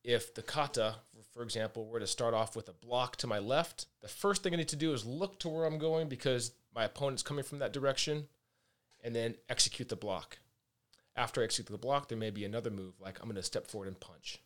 if 0.04 0.34
the 0.34 0.42
kata, 0.42 0.96
for 1.32 1.42
example, 1.42 1.86
were 1.86 2.00
to 2.00 2.06
start 2.06 2.32
off 2.32 2.54
with 2.54 2.68
a 2.68 2.72
block 2.72 3.16
to 3.16 3.26
my 3.26 3.38
left, 3.38 3.86
the 4.00 4.08
first 4.08 4.42
thing 4.42 4.54
I 4.54 4.56
need 4.56 4.68
to 4.68 4.76
do 4.76 4.92
is 4.92 5.04
look 5.04 5.40
to 5.40 5.48
where 5.48 5.64
I'm 5.64 5.78
going 5.78 6.08
because 6.08 6.52
my 6.74 6.84
opponent's 6.84 7.22
coming 7.22 7.44
from 7.44 7.58
that 7.58 7.72
direction 7.72 8.28
and 9.02 9.14
then 9.14 9.34
execute 9.48 9.88
the 9.88 9.96
block. 9.96 10.38
After 11.16 11.40
I 11.40 11.44
execute 11.44 11.72
the 11.72 11.78
block, 11.78 12.08
there 12.08 12.16
may 12.16 12.30
be 12.30 12.44
another 12.44 12.70
move, 12.70 12.94
like 13.00 13.18
I'm 13.18 13.26
going 13.26 13.36
to 13.36 13.42
step 13.42 13.66
forward 13.66 13.88
and 13.88 13.98
punch. 13.98 14.40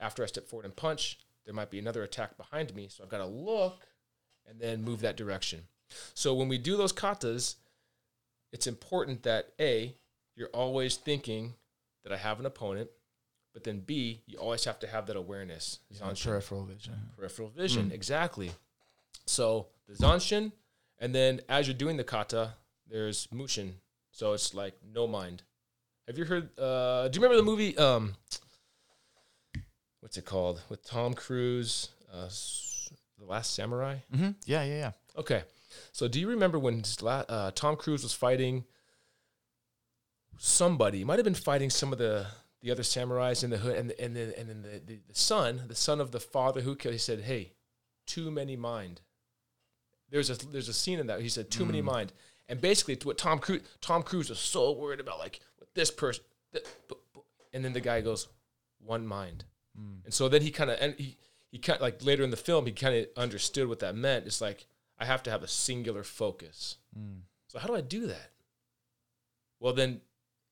After 0.00 0.22
I 0.22 0.26
step 0.26 0.46
forward 0.48 0.64
and 0.64 0.76
punch, 0.76 1.18
there 1.44 1.54
might 1.54 1.70
be 1.70 1.78
another 1.78 2.02
attack 2.02 2.36
behind 2.36 2.74
me. 2.74 2.88
So 2.88 3.02
I've 3.02 3.10
got 3.10 3.18
to 3.18 3.26
look 3.26 3.86
and 4.48 4.60
then 4.60 4.82
move 4.82 5.00
that 5.00 5.16
direction. 5.16 5.62
So 6.14 6.34
when 6.34 6.48
we 6.48 6.58
do 6.58 6.76
those 6.76 6.92
katas, 6.92 7.56
it's 8.52 8.66
important 8.66 9.22
that 9.24 9.52
a 9.60 9.94
you're 10.36 10.48
always 10.48 10.96
thinking 10.96 11.54
that 12.04 12.12
I 12.12 12.16
have 12.16 12.38
an 12.38 12.46
opponent, 12.46 12.90
but 13.52 13.64
then 13.64 13.80
b 13.80 14.22
you 14.26 14.38
always 14.38 14.64
have 14.64 14.78
to 14.80 14.86
have 14.86 15.06
that 15.06 15.16
awareness. 15.16 15.80
Zanshin, 15.92 16.24
peripheral 16.24 16.64
vision. 16.64 16.94
peripheral 17.16 17.48
vision, 17.48 17.90
exactly. 17.92 18.52
So 19.26 19.66
the 19.88 19.94
zanshin, 19.94 20.52
and 20.98 21.14
then 21.14 21.40
as 21.48 21.66
you're 21.66 21.74
doing 21.74 21.96
the 21.96 22.04
kata, 22.04 22.54
there's 22.88 23.28
mushin. 23.32 23.74
So 24.12 24.32
it's 24.32 24.54
like 24.54 24.74
no 24.94 25.06
mind. 25.06 25.42
Have 26.06 26.16
you 26.16 26.24
heard? 26.24 26.48
Uh, 26.58 27.08
do 27.08 27.18
you 27.18 27.22
remember 27.22 27.36
the 27.36 27.42
movie? 27.50 27.76
Um, 27.76 28.14
what's 30.00 30.16
it 30.16 30.24
called 30.24 30.62
with 30.68 30.84
Tom 30.84 31.14
Cruise? 31.14 31.88
Uh, 32.12 32.28
the 33.18 33.24
Last 33.26 33.54
Samurai. 33.54 33.96
Mm-hmm. 34.14 34.30
Yeah, 34.46 34.62
yeah, 34.64 34.74
yeah. 34.78 34.90
Okay. 35.16 35.42
So 35.92 36.08
do 36.08 36.20
you 36.20 36.28
remember 36.28 36.58
when 36.58 36.82
la- 37.02 37.24
uh, 37.28 37.50
Tom 37.54 37.76
Cruise 37.76 38.02
was 38.02 38.12
fighting 38.14 38.64
somebody? 40.38 40.98
He 40.98 41.04
might 41.04 41.18
have 41.18 41.24
been 41.24 41.34
fighting 41.34 41.70
some 41.70 41.92
of 41.92 41.98
the 41.98 42.26
the 42.60 42.70
other 42.72 42.82
samurais 42.82 43.44
in 43.44 43.50
the 43.50 43.58
hood, 43.58 43.76
and 43.76 43.92
and 43.92 44.16
then 44.16 44.32
and 44.36 44.48
then 44.48 44.62
the, 44.62 44.80
the, 44.84 45.00
the 45.08 45.14
son, 45.14 45.62
the 45.68 45.74
son 45.74 46.00
of 46.00 46.10
the 46.10 46.20
father 46.20 46.60
who 46.60 46.74
killed. 46.74 46.92
He 46.94 46.98
said, 46.98 47.20
"Hey, 47.20 47.52
too 48.06 48.30
many 48.30 48.56
mind." 48.56 49.00
There's 50.10 50.30
a 50.30 50.34
there's 50.48 50.68
a 50.68 50.74
scene 50.74 50.98
in 50.98 51.06
that 51.08 51.20
he 51.20 51.28
said, 51.28 51.50
"Too 51.50 51.64
many 51.66 51.82
mind," 51.82 52.12
and 52.48 52.60
basically, 52.60 52.96
what 53.04 53.18
Tom 53.18 53.38
Cruise 53.38 53.62
Tom 53.80 54.02
Cruise 54.02 54.30
was 54.30 54.38
so 54.38 54.72
worried 54.72 55.00
about, 55.00 55.18
like 55.18 55.40
with 55.60 55.72
this 55.74 55.90
person, 55.90 56.24
th- 56.52 56.64
bu- 56.88 56.94
bu- 57.12 57.20
and 57.52 57.64
then 57.64 57.74
the 57.74 57.80
guy 57.80 58.00
goes, 58.00 58.26
"One 58.84 59.06
mind," 59.06 59.44
and 60.04 60.12
so 60.14 60.28
then 60.28 60.42
he 60.42 60.50
kind 60.50 60.70
of 60.70 60.78
and 60.80 60.94
he 60.98 61.16
he 61.50 61.58
kind 61.58 61.80
like 61.80 62.04
later 62.04 62.22
in 62.24 62.30
the 62.30 62.36
film 62.36 62.66
he 62.66 62.72
kind 62.72 62.96
of 62.96 63.06
understood 63.16 63.68
what 63.68 63.78
that 63.80 63.94
meant. 63.94 64.26
It's 64.26 64.40
like 64.40 64.66
I 64.98 65.04
have 65.04 65.22
to 65.24 65.30
have 65.30 65.42
a 65.42 65.48
singular 65.48 66.02
focus. 66.02 66.76
So 67.48 67.58
how 67.58 67.68
do 67.68 67.74
I 67.74 67.80
do 67.80 68.06
that? 68.08 68.30
Well, 69.60 69.72
then 69.72 70.00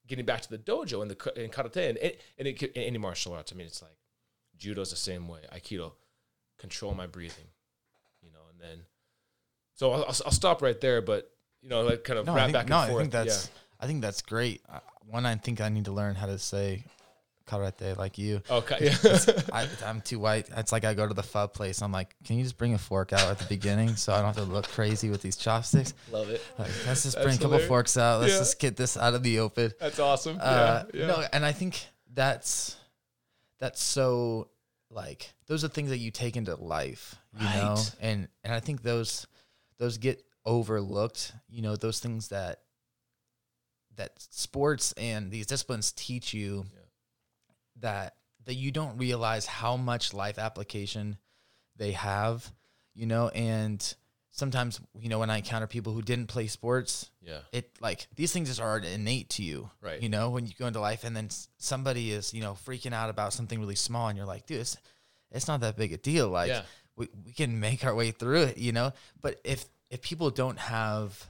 getting 0.07 0.25
back 0.25 0.41
to 0.43 0.51
the 0.51 0.59
dojo 0.59 1.03
and 1.03 1.11
the 1.11 1.33
and 1.43 1.53
karate 1.53 1.89
and 1.89 1.99
and 2.39 2.49
it, 2.49 2.59
could- 2.59 2.73
any 2.77 2.99
martial 2.99 3.33
arts. 3.35 3.53
I 3.53 3.57
mean, 3.57 3.67
it's 3.67 3.83
like 3.83 3.97
judo's 4.59 4.91
the 4.91 4.97
same 4.97 5.29
way. 5.29 5.41
Aikido, 5.53 5.93
control 6.59 6.95
my 6.95 7.07
breathing, 7.07 7.49
you 8.23 8.31
know, 8.33 8.41
and 8.51 8.61
then 8.61 8.85
so 9.75 9.93
I'll, 9.93 10.01
I'll, 10.05 10.17
I'll 10.27 10.33
stop 10.33 10.63
right 10.63 10.81
there. 10.81 11.03
But 11.03 11.31
you 11.63 11.69
know, 11.69 11.83
like 11.83 12.05
kind 12.05 12.19
of 12.19 12.27
No, 12.27 12.35
wrap 12.35 12.47
think, 12.47 12.55
back 12.55 12.63
and 12.63 12.71
no, 12.71 12.87
forth. 12.87 12.93
I 12.95 13.01
think 13.01 13.13
that's 13.13 13.51
I 13.81 13.87
think 13.87 14.01
that's 14.03 14.23
great. 14.23 14.63
Uh, 14.69 14.81
One, 15.09 15.27
I 15.27 15.35
think 15.37 15.61
I 15.61 15.69
need 15.69 15.85
to 15.85 15.93
learn 15.93 16.15
how 16.15 16.27
to 16.27 16.39
say 16.39 16.85
karate 17.47 17.97
like 17.97 18.19
you. 18.19 18.43
Okay. 18.51 18.79
Yeah. 18.81 19.19
I, 19.53 19.69
I'm 19.85 20.01
too 20.01 20.19
white. 20.19 20.49
It's 20.57 20.73
like 20.73 20.85
I 20.85 20.95
go 20.95 21.07
to 21.07 21.15
the 21.15 21.23
pho 21.23 21.47
place. 21.49 21.81
I'm 21.83 21.93
like, 21.93 22.15
can 22.25 22.37
you 22.37 22.43
just 22.43 22.59
bring 22.59 22.75
a 22.75 22.79
fork 22.79 23.13
out 23.13 23.29
at 23.31 23.39
the 23.39 23.45
beginning 23.47 23.97
so 23.97 24.13
I 24.13 24.17
don't 24.17 24.27
have 24.35 24.37
to 24.37 24.43
look 24.43 24.67
crazy 24.69 25.11
with 25.11 25.23
these 25.23 25.37
chopsticks? 25.37 25.95
Love 26.11 26.29
it. 26.31 26.43
Like, 26.59 26.71
let's 26.87 27.03
just 27.05 27.15
That's 27.17 27.25
bring 27.25 27.37
a 27.37 27.41
couple 27.41 27.59
forks 27.67 27.97
out. 27.97 28.21
Let's 28.21 28.33
Yeah. 28.33 28.39
just 28.41 28.59
get 28.59 28.77
this 28.77 28.97
out 28.97 29.15
of 29.15 29.23
the 29.23 29.39
open. 29.39 29.73
That's 29.81 29.99
awesome. 29.99 30.39
Uh, 30.41 30.85
yeah. 30.93 31.01
Yeah. 31.01 31.07
No, 31.07 31.25
and 31.33 31.45
I 31.45 31.53
think 31.53 31.87
that's 32.13 32.77
that's 33.59 33.83
so 33.83 34.49
like 34.91 35.33
those 35.47 35.65
are 35.65 35.69
things 35.69 35.91
that 35.91 35.99
you 35.99 36.11
take 36.11 36.37
into 36.37 36.55
life, 36.57 37.17
you 37.39 37.45
know, 37.47 37.77
and 38.01 38.29
and 38.45 38.53
I 38.53 38.61
think 38.61 38.83
those 38.83 39.27
those 39.79 39.99
get 39.99 40.23
overlooked. 40.45 41.33
You 41.49 41.63
know, 41.63 41.77
those 41.77 42.01
things 42.01 42.29
that 42.29 42.61
that 43.97 44.13
sports 44.19 44.93
and 44.99 45.31
these 45.31 45.47
disciplines 45.47 45.93
teach 45.93 46.35
you 46.35 46.67
Yeah. 46.73 46.81
That 47.81 48.15
that 48.45 48.55
you 48.55 48.71
don't 48.71 48.97
realize 48.99 49.47
how 49.47 49.77
much 49.77 50.15
life 50.15 50.39
application 50.39 51.17
they 51.77 51.93
have, 51.93 52.51
you 52.95 53.07
know, 53.07 53.29
and 53.31 53.95
sometimes 54.31 54.81
you 55.01 55.09
know 55.09 55.19
when 55.19 55.31
I 55.31 55.39
encounter 55.39 55.67
people 55.67 55.93
who 55.95 56.03
didn't 56.03 56.27
play 56.27 56.47
sports, 56.47 57.11
yeah. 57.23 57.39
it 57.53 57.71
like 57.81 58.07
these 58.15 58.33
things 58.33 58.49
just 58.49 58.61
are 58.61 58.79
innate 58.79 59.31
to 59.31 59.43
you 59.43 59.71
Right. 59.81 60.01
you 60.01 60.09
know 60.09 60.31
when 60.31 60.47
you 60.47 60.53
go 60.59 60.67
into 60.67 60.79
life 60.81 61.05
and 61.05 61.17
then 61.17 61.29
somebody 61.59 62.13
is 62.13 62.33
you 62.35 62.41
know 62.43 62.53
freaking 62.67 62.93
out 62.93 63.09
about 63.11 63.33
something 63.33 63.59
really 63.59 63.75
small 63.75 64.09
and 64.09 64.17
you're 64.19 64.27
like 64.27 64.47
dude 64.47 64.61
it's, 64.61 64.77
it's 65.33 65.49
not 65.49 65.61
that 65.61 65.77
big 65.77 65.93
a 65.93 65.97
deal 65.97 66.29
like 66.29 66.49
Yeah. 66.51 66.63
we, 66.97 67.09
we 67.25 67.33
can 67.33 67.59
make 67.61 67.85
our 67.85 67.95
way 67.95 68.11
through 68.11 68.43
it 68.43 68.59
you 68.59 68.73
know 68.73 68.93
but 69.23 69.41
if 69.43 69.65
if 69.91 70.03
people 70.03 70.31
don't 70.31 70.59
have 70.59 71.27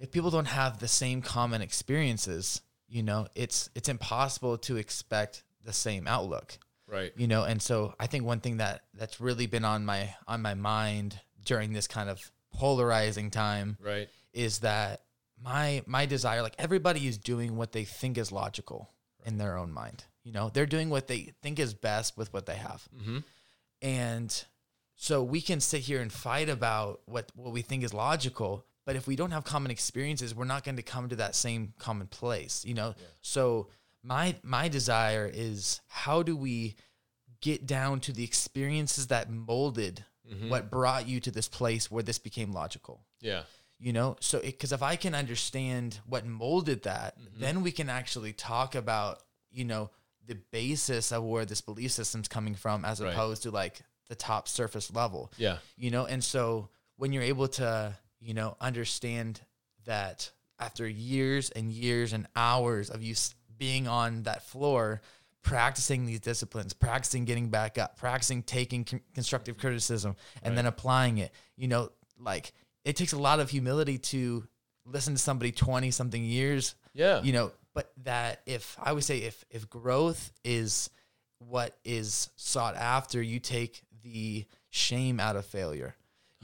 if 0.00 0.10
people 0.10 0.30
don't 0.30 0.46
have 0.46 0.78
the 0.78 0.88
same 0.88 1.20
common 1.22 1.60
experiences 1.62 2.62
you 2.88 3.02
know 3.02 3.26
it's 3.34 3.68
it's 3.74 3.88
impossible 3.88 4.56
to 4.58 4.76
expect 4.76 5.42
the 5.64 5.72
same 5.72 6.06
outlook 6.06 6.58
Right. 6.88 7.12
you 7.16 7.26
know 7.26 7.42
and 7.44 7.60
so 7.60 7.94
i 7.98 8.06
think 8.06 8.24
one 8.24 8.40
thing 8.40 8.58
that 8.58 8.82
that's 8.94 9.20
really 9.20 9.46
been 9.46 9.64
on 9.64 9.84
my 9.84 10.14
on 10.28 10.40
my 10.42 10.54
mind 10.54 11.18
during 11.44 11.72
this 11.72 11.88
kind 11.88 12.08
of 12.08 12.30
polarizing 12.52 13.30
time 13.30 13.76
Right. 13.80 14.08
is 14.32 14.60
that 14.60 15.02
my 15.42 15.82
my 15.86 16.06
desire 16.06 16.42
like 16.42 16.54
everybody 16.58 17.06
is 17.06 17.18
doing 17.18 17.56
what 17.56 17.72
they 17.72 17.84
think 17.84 18.16
is 18.18 18.30
logical 18.32 18.90
in 19.24 19.36
their 19.38 19.56
own 19.58 19.72
mind 19.72 20.04
you 20.22 20.32
know 20.32 20.48
they're 20.52 20.66
doing 20.66 20.88
what 20.90 21.08
they 21.08 21.32
think 21.42 21.58
is 21.58 21.74
best 21.74 22.16
with 22.16 22.32
what 22.32 22.46
they 22.46 22.54
have 22.56 22.88
Mhm. 22.96 23.24
and 23.82 24.44
so 24.94 25.22
we 25.22 25.40
can 25.42 25.60
sit 25.60 25.82
here 25.82 26.00
and 26.00 26.12
fight 26.12 26.48
about 26.48 27.00
what 27.06 27.30
what 27.34 27.52
we 27.52 27.62
think 27.62 27.82
is 27.84 27.92
logical 27.92 28.64
but 28.86 28.96
if 28.96 29.06
we 29.06 29.16
don't 29.16 29.32
have 29.32 29.44
common 29.44 29.70
experiences 29.70 30.34
we're 30.34 30.44
not 30.44 30.64
going 30.64 30.76
to 30.76 30.82
come 30.82 31.08
to 31.08 31.16
that 31.16 31.34
same 31.34 31.74
common 31.78 32.06
place 32.06 32.64
you 32.64 32.74
know? 32.74 32.94
So 33.20 33.68
my 34.02 34.36
my 34.42 34.68
desire 34.68 35.30
is 35.32 35.80
how 35.88 36.22
do 36.22 36.36
we 36.36 36.76
get 37.42 37.66
down 37.66 38.00
to 38.00 38.12
the 38.12 38.24
experiences 38.24 39.08
that 39.08 39.30
molded 39.30 40.04
mm-hmm. 40.26 40.48
what 40.48 40.70
brought 40.70 41.06
you 41.06 41.20
to 41.20 41.30
this 41.30 41.48
place 41.48 41.90
where 41.90 42.02
this 42.02 42.18
became 42.18 42.52
logical? 42.52 43.02
Yeah. 43.20 43.42
you 43.78 43.92
know? 43.92 44.16
So 44.20 44.40
because 44.40 44.72
if 44.72 44.82
i 44.82 44.96
can 44.96 45.14
understand 45.14 46.00
what 46.06 46.24
molded 46.24 46.84
that 46.84 47.18
mm-hmm. 47.18 47.40
then 47.40 47.62
we 47.62 47.72
can 47.72 47.90
actually 47.90 48.32
talk 48.32 48.74
about 48.74 49.22
you 49.50 49.64
know 49.64 49.90
the 50.26 50.34
basis 50.50 51.12
of 51.12 51.22
where 51.24 51.44
this 51.44 51.60
belief 51.60 51.92
system's 51.92 52.28
coming 52.28 52.54
from 52.54 52.84
as 52.84 53.00
Right. 53.00 53.12
opposed 53.12 53.42
to 53.44 53.50
like 53.50 53.80
the 54.08 54.14
top 54.14 54.48
surface 54.48 54.92
level. 54.94 55.32
Yeah. 55.36 55.58
you 55.76 55.90
know? 55.90 56.06
And 56.06 56.22
so 56.22 56.68
when 56.96 57.12
you're 57.12 57.22
able 57.22 57.48
to 57.48 57.96
you 58.26 58.34
know 58.34 58.56
understand 58.60 59.40
that 59.84 60.30
after 60.58 60.86
years 60.88 61.50
and 61.50 61.70
years 61.70 62.12
and 62.12 62.26
hours 62.34 62.90
of 62.90 63.02
you 63.02 63.14
being 63.58 63.86
on 63.86 64.22
that 64.24 64.42
floor 64.42 65.00
practicing 65.42 66.06
these 66.06 66.18
disciplines 66.20 66.72
practicing 66.72 67.24
getting 67.24 67.48
back 67.48 67.78
up 67.78 67.96
practicing 67.96 68.42
taking 68.42 68.84
con- 68.84 69.00
constructive 69.14 69.56
criticism 69.56 70.16
and 70.42 70.58
then 70.58 70.66
applying 70.66 71.18
it 71.18 71.30
you 71.56 71.68
know 71.68 71.88
like 72.18 72.52
it 72.84 72.96
takes 72.96 73.12
a 73.12 73.18
lot 73.18 73.38
of 73.38 73.48
humility 73.48 73.96
to 73.98 74.44
listen 74.84 75.14
to 75.14 75.20
somebody 75.20 75.52
20 75.52 75.90
something 75.92 76.24
years 76.24 76.74
Yeah. 76.94 77.22
you 77.22 77.32
know 77.32 77.52
but 77.74 77.92
that 78.02 78.40
if 78.46 78.76
i 78.82 78.92
would 78.92 79.04
say 79.04 79.18
if 79.18 79.44
if 79.50 79.70
growth 79.70 80.32
is 80.44 80.90
what 81.38 81.76
is 81.84 82.30
sought 82.34 82.74
after 82.74 83.22
you 83.22 83.38
take 83.38 83.82
the 84.02 84.46
shame 84.70 85.20
out 85.20 85.36
of 85.36 85.46
failure 85.46 85.94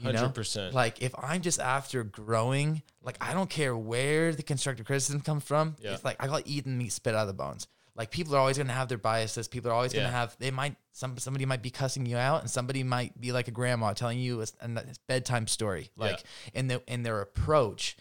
you 0.03 0.13
know 0.13 0.29
100%. 0.29 0.73
like 0.73 1.01
if 1.01 1.13
i'm 1.17 1.41
just 1.41 1.59
after 1.59 2.03
growing 2.03 2.81
like 3.01 3.17
i 3.21 3.33
don't 3.33 3.49
care 3.49 3.75
where 3.75 4.33
the 4.33 4.43
constructive 4.43 4.85
criticism 4.85 5.21
comes 5.21 5.43
from 5.43 5.75
Yeah. 5.81 5.93
it's 5.93 6.03
like 6.05 6.17
i 6.21 6.27
call 6.27 6.37
it 6.37 6.47
eating 6.47 6.77
meat 6.77 6.91
spit 6.91 7.15
out 7.15 7.21
of 7.21 7.27
the 7.27 7.33
bones 7.33 7.67
like 7.95 8.09
people 8.09 8.35
are 8.35 8.39
always 8.39 8.57
going 8.57 8.67
to 8.67 8.73
have 8.73 8.87
their 8.89 8.97
biases 8.97 9.47
people 9.47 9.69
are 9.71 9.73
always 9.73 9.93
gonna 9.93 10.09
have 10.09 10.35
they 10.39 10.51
might 10.51 10.75
some 10.91 11.17
somebody 11.17 11.45
might 11.45 11.61
be 11.61 11.69
cussing 11.69 12.05
you 12.05 12.17
out 12.17 12.41
and 12.41 12.49
somebody 12.49 12.83
might 12.83 13.19
be 13.19 13.31
like 13.31 13.47
a 13.47 13.51
grandma 13.51 13.93
telling 13.93 14.19
you 14.19 14.41
a, 14.41 14.45
a 14.61 14.69
bedtime 15.07 15.47
story 15.47 15.89
like 15.95 16.23
in 16.53 16.67
the 16.67 16.81
in 16.87 17.03
their 17.03 17.21
approach 17.21 17.95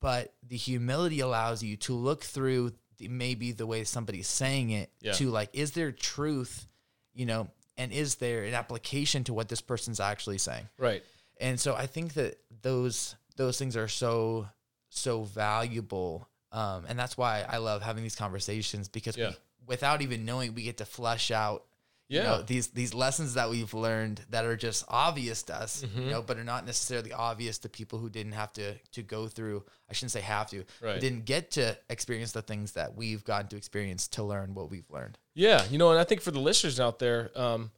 but 0.00 0.32
the 0.46 0.56
humility 0.56 1.20
allows 1.20 1.62
you 1.62 1.76
to 1.76 1.92
look 1.94 2.22
through 2.22 2.72
the, 2.98 3.08
maybe 3.08 3.52
the 3.52 3.66
way 3.66 3.84
somebody's 3.84 4.28
saying 4.28 4.70
it 4.70 4.90
Yeah. 5.00 5.12
to 5.12 5.30
like 5.30 5.50
is 5.54 5.72
there 5.72 5.92
truth 5.92 6.66
you 7.14 7.26
know 7.26 7.48
and 7.78 7.92
is 7.92 8.16
there 8.16 8.42
an 8.44 8.54
application 8.54 9.24
to 9.24 9.32
what 9.32 9.48
this 9.48 9.60
person's 9.60 9.98
actually 10.00 10.38
saying 10.38 10.68
Right. 10.78 11.02
And 11.40 11.58
so 11.58 11.74
i 11.74 11.86
think 11.86 12.14
that 12.14 12.38
those 12.62 13.14
those 13.36 13.58
things 13.58 13.76
are 13.76 13.88
so 13.88 14.46
so 14.90 15.22
valuable 15.24 16.28
um, 16.52 16.84
and 16.88 16.98
that's 16.98 17.16
why 17.16 17.44
i 17.48 17.58
love 17.58 17.82
having 17.82 18.02
these 18.02 18.16
conversations 18.16 18.88
because 18.88 19.16
Yeah. 19.16 19.30
we, 19.30 19.36
without 19.66 20.00
even 20.02 20.24
knowing 20.24 20.54
we 20.54 20.62
get 20.62 20.78
to 20.78 20.84
flesh 20.84 21.30
out 21.30 21.64
you 22.10 22.20
Yeah. 22.20 22.22
know, 22.24 22.42
these 22.42 22.68
these 22.68 22.94
lessons 22.94 23.34
that 23.34 23.50
we've 23.50 23.74
learned 23.74 24.22
that 24.30 24.46
are 24.46 24.56
just 24.56 24.82
obvious 24.88 25.42
to 25.42 25.54
us, 25.54 25.84
Mm-hmm. 25.84 26.00
you 26.04 26.10
know, 26.10 26.22
but 26.22 26.38
are 26.38 26.42
not 26.44 26.64
necessarily 26.64 27.12
obvious 27.12 27.58
to 27.58 27.68
people 27.68 27.98
who 27.98 28.08
didn't 28.08 28.32
have 28.32 28.50
to 28.54 28.78
to 28.92 29.02
go 29.02 29.28
through. 29.28 29.62
I 29.90 29.92
shouldn't 29.92 30.12
say 30.12 30.22
have 30.22 30.48
to, 30.48 30.64
Right. 30.80 30.98
didn't 31.02 31.26
get 31.26 31.50
to 31.50 31.76
experience 31.90 32.32
the 32.32 32.40
things 32.40 32.72
that 32.72 32.94
we've 32.96 33.24
gotten 33.24 33.48
to 33.48 33.56
experience 33.58 34.08
to 34.16 34.22
learn 34.22 34.54
what 34.54 34.70
we've 34.70 34.88
learned. 34.88 35.18
Yeah, 35.34 35.66
you 35.70 35.76
know, 35.76 35.90
and 35.90 36.00
I 36.00 36.04
think 36.04 36.22
for 36.22 36.30
the 36.30 36.40
listeners 36.40 36.80
out 36.80 36.98
there, 36.98 37.30
um, 37.38 37.72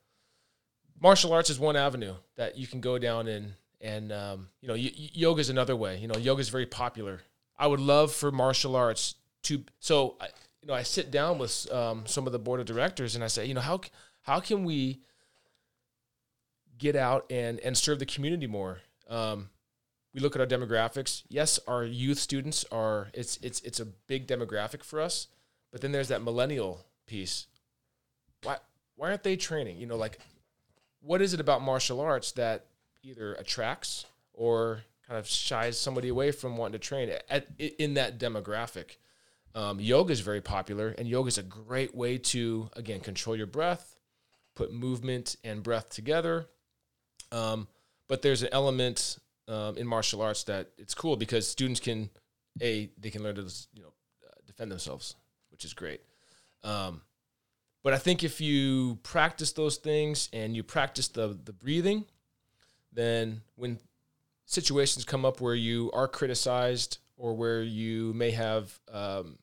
martial 1.00 1.32
arts 1.32 1.50
is 1.50 1.58
one 1.58 1.76
avenue 1.76 2.14
that 2.36 2.56
you 2.56 2.66
can 2.66 2.80
go 2.80 2.98
down 2.98 3.26
and 3.26 3.54
and 3.80 4.12
um, 4.12 4.48
you 4.60 4.68
know, 4.68 4.74
y- 4.74 4.92
yoga 4.94 5.40
is 5.40 5.48
another 5.48 5.74
way. 5.74 5.98
You 5.98 6.08
know, 6.08 6.18
yoga 6.18 6.40
is 6.40 6.50
very 6.50 6.66
popular. 6.66 7.20
I 7.58 7.66
would 7.66 7.80
love 7.80 8.12
for 8.12 8.30
martial 8.30 8.76
arts 8.76 9.14
to. 9.44 9.64
So, 9.78 10.16
I, 10.20 10.26
you 10.60 10.68
know, 10.68 10.74
I 10.74 10.82
sit 10.82 11.10
down 11.10 11.38
with 11.38 11.70
um, 11.72 12.04
some 12.06 12.26
of 12.26 12.32
the 12.32 12.38
board 12.38 12.60
of 12.60 12.66
directors 12.66 13.14
and 13.14 13.24
I 13.24 13.28
say, 13.28 13.46
you 13.46 13.54
know, 13.54 13.60
how 13.62 13.80
how 14.22 14.40
can 14.40 14.64
we 14.64 15.00
get 16.76 16.94
out 16.94 17.26
and 17.30 17.58
and 17.60 17.76
serve 17.76 17.98
the 17.98 18.06
community 18.06 18.46
more? 18.46 18.80
Um, 19.08 19.48
we 20.12 20.20
look 20.20 20.34
at 20.34 20.40
our 20.40 20.46
demographics. 20.46 21.22
Yes, 21.28 21.58
our 21.66 21.84
youth 21.84 22.18
students 22.18 22.64
are 22.70 23.08
it's 23.14 23.38
it's 23.42 23.60
it's 23.60 23.80
a 23.80 23.86
big 23.86 24.26
demographic 24.26 24.84
for 24.84 25.00
us, 25.00 25.28
but 25.72 25.80
then 25.80 25.92
there's 25.92 26.08
that 26.08 26.22
millennial 26.22 26.84
piece. 27.06 27.46
Why 28.42 28.58
why 28.96 29.08
aren't 29.08 29.22
they 29.22 29.36
training? 29.36 29.78
You 29.78 29.86
know, 29.86 29.96
like 29.96 30.18
what 31.00 31.22
is 31.22 31.34
it 31.34 31.40
about 31.40 31.62
martial 31.62 32.00
arts 32.00 32.32
that 32.32 32.66
either 33.02 33.34
attracts 33.34 34.06
or 34.32 34.82
kind 35.06 35.18
of 35.18 35.26
shies 35.26 35.78
somebody 35.78 36.08
away 36.08 36.30
from 36.30 36.56
wanting 36.56 36.72
to 36.72 36.78
train 36.78 37.10
at, 37.28 37.46
in 37.58 37.94
that 37.94 38.18
demographic? 38.18 38.96
Um, 39.54 39.80
yoga 39.80 40.12
is 40.12 40.20
very 40.20 40.40
popular, 40.40 40.94
and 40.96 41.08
yoga 41.08 41.28
is 41.28 41.38
a 41.38 41.42
great 41.42 41.94
way 41.94 42.18
to 42.18 42.70
again 42.76 43.00
control 43.00 43.34
your 43.34 43.48
breath, 43.48 43.96
put 44.54 44.72
movement 44.72 45.36
and 45.42 45.62
breath 45.62 45.90
together. 45.90 46.46
Um, 47.32 47.66
but 48.06 48.22
there's 48.22 48.42
an 48.42 48.50
element 48.52 49.18
um, 49.48 49.76
in 49.76 49.86
martial 49.86 50.22
arts 50.22 50.44
that 50.44 50.68
it's 50.78 50.94
cool 50.94 51.16
because 51.16 51.48
students 51.48 51.80
can 51.80 52.10
a 52.62 52.90
they 52.98 53.10
can 53.10 53.22
learn 53.22 53.34
to 53.36 53.42
you 53.74 53.82
know 53.82 53.92
defend 54.46 54.70
themselves, 54.70 55.16
which 55.50 55.64
is 55.64 55.74
great. 55.74 56.00
Um, 56.62 57.02
but 57.82 57.92
I 57.92 57.98
think 57.98 58.22
if 58.22 58.40
you 58.40 58.98
practice 59.02 59.52
those 59.52 59.76
things 59.76 60.28
and 60.32 60.54
you 60.54 60.62
practice 60.62 61.08
the 61.08 61.38
the 61.44 61.52
breathing, 61.52 62.04
then 62.92 63.42
when 63.56 63.78
situations 64.46 65.04
come 65.04 65.24
up 65.24 65.40
where 65.40 65.54
you 65.54 65.90
are 65.92 66.08
criticized 66.08 66.98
or 67.16 67.34
where 67.34 67.62
you 67.62 68.12
may 68.14 68.32
have 68.32 68.78
um, 68.92 69.38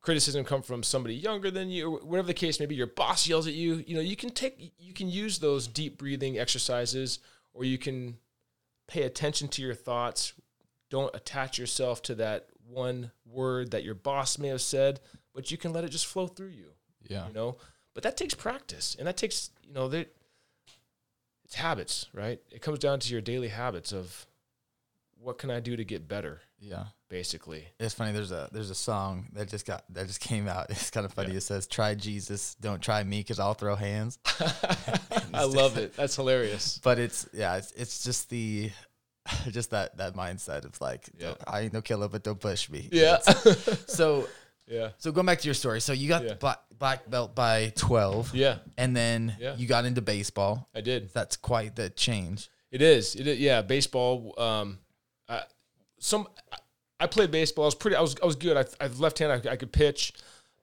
criticism 0.00 0.44
come 0.44 0.62
from 0.62 0.82
somebody 0.82 1.14
younger 1.14 1.50
than 1.50 1.70
you, 1.70 1.86
or 1.86 2.00
whatever 2.00 2.26
the 2.26 2.34
case 2.34 2.60
may 2.60 2.66
be, 2.66 2.74
your 2.74 2.86
boss 2.86 3.26
yells 3.26 3.46
at 3.46 3.54
you. 3.54 3.82
You 3.86 3.94
know, 3.94 4.00
you 4.00 4.16
can 4.16 4.30
take 4.30 4.72
you 4.78 4.92
can 4.92 5.08
use 5.08 5.38
those 5.38 5.66
deep 5.66 5.98
breathing 5.98 6.38
exercises, 6.38 7.18
or 7.54 7.64
you 7.64 7.78
can 7.78 8.18
pay 8.86 9.02
attention 9.02 9.48
to 9.48 9.62
your 9.62 9.74
thoughts. 9.74 10.34
Don't 10.90 11.14
attach 11.14 11.58
yourself 11.58 12.02
to 12.02 12.14
that 12.16 12.46
one 12.68 13.10
word 13.24 13.70
that 13.70 13.84
your 13.84 13.94
boss 13.94 14.38
may 14.38 14.48
have 14.48 14.60
said, 14.60 15.00
but 15.34 15.50
you 15.50 15.56
can 15.56 15.72
let 15.72 15.84
it 15.84 15.88
just 15.88 16.06
flow 16.06 16.26
through 16.26 16.48
you. 16.48 16.72
Yeah. 17.08 17.26
You 17.28 17.34
know, 17.34 17.56
but 17.94 18.02
that 18.02 18.16
takes 18.16 18.34
practice, 18.34 18.96
and 18.98 19.06
that 19.06 19.16
takes 19.16 19.50
you 19.66 19.72
know 19.72 19.88
that 19.88 20.14
it's 21.44 21.54
habits, 21.54 22.06
right? 22.12 22.40
It 22.50 22.62
comes 22.62 22.78
down 22.78 23.00
to 23.00 23.12
your 23.12 23.20
daily 23.20 23.48
habits 23.48 23.92
of 23.92 24.26
what 25.20 25.38
can 25.38 25.50
I 25.50 25.60
do 25.60 25.76
to 25.76 25.84
get 25.84 26.06
better. 26.08 26.40
Yeah. 26.58 26.84
Basically. 27.08 27.64
It's 27.78 27.94
funny. 27.94 28.12
There's 28.12 28.32
a 28.32 28.48
there's 28.50 28.70
a 28.70 28.74
song 28.74 29.26
that 29.34 29.48
just 29.48 29.66
got 29.66 29.84
that 29.94 30.06
just 30.06 30.20
came 30.20 30.48
out. 30.48 30.66
It's 30.70 30.90
kind 30.90 31.06
of 31.06 31.12
funny. 31.12 31.30
Yeah. 31.32 31.36
It 31.38 31.42
says, 31.42 31.66
"Try 31.66 31.94
Jesus, 31.94 32.56
don't 32.60 32.82
try 32.82 33.04
me, 33.04 33.20
because 33.20 33.38
I'll 33.38 33.54
throw 33.54 33.76
hands." 33.76 34.18
I 35.32 35.44
love 35.48 35.76
it. 35.78 35.94
That's 35.96 36.16
hilarious. 36.16 36.80
But 36.82 36.98
it's 36.98 37.28
yeah, 37.32 37.56
it's, 37.56 37.72
it's 37.72 38.02
just 38.02 38.30
the 38.30 38.70
just 39.50 39.70
that 39.70 39.96
that 39.98 40.14
mindset 40.16 40.64
of 40.64 40.80
like, 40.80 41.08
Yeah. 41.18 41.34
I 41.46 41.60
ain't 41.60 41.72
no 41.72 41.82
killer, 41.82 42.08
but 42.08 42.24
don't 42.24 42.40
push 42.40 42.68
me. 42.68 42.88
Yeah. 42.90 43.18
So 43.86 44.26
yeah. 44.66 44.90
so 44.98 45.12
going 45.12 45.26
back 45.26 45.40
to 45.40 45.46
your 45.46 45.54
story. 45.54 45.80
So 45.80 45.92
you 45.92 46.08
got 46.08 46.22
Yeah. 46.22 46.30
the 46.30 46.34
black, 46.36 46.60
black 46.78 47.10
belt 47.10 47.34
by 47.34 47.72
twelve. 47.76 48.34
Yeah. 48.34 48.58
And 48.76 48.96
then 48.96 49.36
Yeah. 49.40 49.56
you 49.56 49.66
got 49.66 49.84
into 49.84 50.00
baseball. 50.02 50.68
I 50.74 50.80
did. 50.80 51.12
That's 51.12 51.36
quite 51.36 51.76
the 51.76 51.90
change. 51.90 52.48
It 52.70 52.82
is. 52.82 53.14
It 53.14 53.26
is. 53.26 53.38
Yeah. 53.38 53.62
Baseball. 53.62 54.34
Um, 54.38 54.78
uh, 55.28 55.42
some. 55.98 56.28
I- 56.52 56.58
I 57.00 57.06
played 57.08 57.30
baseball. 57.32 57.64
I 57.64 57.66
was 57.66 57.74
pretty. 57.74 57.96
I 57.96 58.00
was. 58.00 58.14
I 58.22 58.24
was 58.26 58.36
good. 58.36 58.56
I, 58.56 58.64
I 58.84 58.86
left 58.86 59.18
hand. 59.18 59.32
I, 59.32 59.50
I 59.50 59.56
could 59.56 59.72
pitch. 59.72 60.12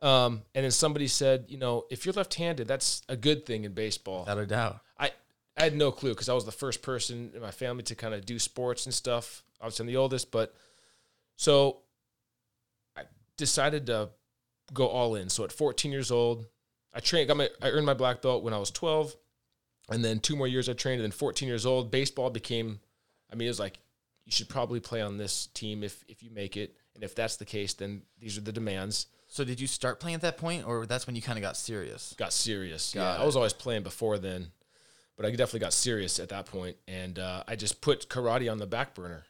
Um, 0.02 0.42
and 0.56 0.64
then 0.64 0.72
somebody 0.72 1.08
said, 1.08 1.46
you 1.50 1.58
know, 1.58 1.86
if 1.92 2.06
you're 2.06 2.14
left-handed, 2.14 2.68
that's 2.68 3.04
a 3.10 3.16
good 3.16 3.46
thing 3.46 3.66
in 3.66 3.74
baseball. 3.74 4.22
Without 4.22 4.38
a 4.40 4.48
doubt. 4.48 4.80
I 4.98 5.12
I 5.58 5.64
had 5.66 5.76
no 5.76 5.92
clue 5.92 6.12
because 6.12 6.30
I 6.30 6.34
was 6.34 6.46
the 6.46 6.52
first 6.52 6.82
person 6.82 7.32
in 7.36 7.42
my 7.42 7.52
family 7.52 7.84
to 7.84 7.96
kind 7.96 8.14
of 8.14 8.26
do 8.26 8.40
sports 8.40 8.86
and 8.86 8.94
stuff. 8.96 9.44
Obviously, 9.60 9.84
I'm 9.84 9.88
the 9.88 9.98
oldest, 9.98 10.32
but 10.32 10.56
so 11.36 11.78
I 11.78 11.82
decided 13.41 13.88
to 13.88 14.10
go 14.73 14.88
all 14.88 15.15
in. 15.15 15.30
So 15.30 15.43
at 15.43 15.51
14 15.51 15.91
years 15.91 16.12
old, 16.12 16.45
I 16.93 16.99
trained. 16.99 17.27
Got 17.27 17.38
my 17.38 17.49
I 17.62 17.69
earned 17.69 17.86
my 17.86 17.93
black 17.93 18.21
belt 18.21 18.43
when 18.43 18.54
I 18.54 18.58
was 18.58 18.71
12, 18.71 19.15
and 19.89 20.06
then 20.06 20.19
two 20.19 20.36
more 20.36 20.47
years 20.47 20.69
I 20.69 20.73
trained. 20.73 21.01
And 21.01 21.12
then 21.12 21.17
14 21.17 21.47
years 21.47 21.65
old, 21.65 21.91
baseball 21.91 22.30
became. 22.30 22.80
I 23.32 23.36
mean, 23.36 23.47
it 23.47 23.49
was 23.49 23.60
like 23.60 23.80
you 24.25 24.32
should 24.32 24.49
probably 24.49 24.80
play 24.80 25.01
on 25.01 25.17
this 25.17 25.47
team 25.47 25.84
if 25.84 26.04
if 26.08 26.23
you 26.23 26.30
make 26.30 26.56
it, 26.56 26.75
and 26.95 27.04
if 27.04 27.15
that's 27.15 27.38
the 27.38 27.45
case, 27.45 27.73
then 27.73 28.04
these 28.19 28.38
are 28.38 28.41
the 28.41 28.54
demands. 28.54 29.08
So 29.27 29.43
did 29.43 29.60
you 29.62 29.67
start 29.67 29.99
playing 29.99 30.15
at 30.15 30.21
that 30.21 30.38
point, 30.38 30.67
or 30.67 30.86
that's 30.86 31.08
when 31.08 31.15
you 31.15 31.21
kind 31.21 31.38
of 31.38 31.41
got 31.41 31.58
serious? 31.58 32.13
got 32.17 32.34
serious. 32.34 32.93
Got 32.93 33.17
yeah, 33.17 33.23
I 33.23 33.25
was 33.25 33.36
always 33.36 33.54
playing 33.54 33.84
before 33.84 34.17
then, 34.17 34.51
but 35.15 35.25
I 35.25 35.30
definitely 35.32 35.62
got 35.62 35.73
serious 35.73 36.19
at 36.19 36.30
that 36.30 36.45
point, 36.45 36.75
and 36.88 37.17
uh, 37.17 37.43
I 37.47 37.56
just 37.56 37.82
put 37.82 38.10
karate 38.10 38.51
on 38.51 38.58
the 38.58 38.67
back 38.67 38.93
burner. 38.93 39.23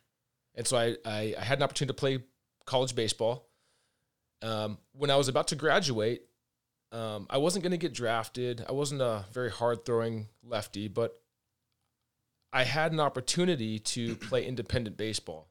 And 0.55 0.67
so 0.67 0.75
I, 0.77 0.95
I, 1.05 1.35
I 1.39 1.43
had 1.43 1.59
an 1.59 1.63
opportunity 1.63 1.93
to 1.93 1.99
play 1.99 2.19
college 2.65 2.95
baseball. 2.95 3.50
Um, 4.41 4.77
when 4.93 5.11
I 5.11 5.15
was 5.15 5.27
about 5.27 5.47
to 5.49 5.55
graduate, 5.55 6.23
um, 6.91 7.27
I 7.29 7.37
wasn't 7.37 7.63
going 7.63 7.71
to 7.71 7.77
get 7.77 7.93
drafted. 7.93 8.65
I 8.67 8.71
wasn't 8.71 9.01
a 9.01 9.25
very 9.31 9.51
hard 9.51 9.85
throwing 9.85 10.27
lefty, 10.43 10.87
but 10.87 11.19
I 12.51 12.63
had 12.63 12.91
an 12.91 12.99
opportunity 12.99 13.79
to 13.79 14.15
play 14.27 14.45
independent 14.45 14.97
baseball. 14.97 15.47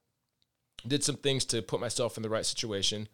Did 0.87 1.05
some 1.05 1.17
things 1.17 1.45
to 1.47 1.63
put 1.63 1.81
myself 1.81 2.17
in 2.17 2.23
the 2.23 2.31
right 2.31 2.47
situation 2.47 3.09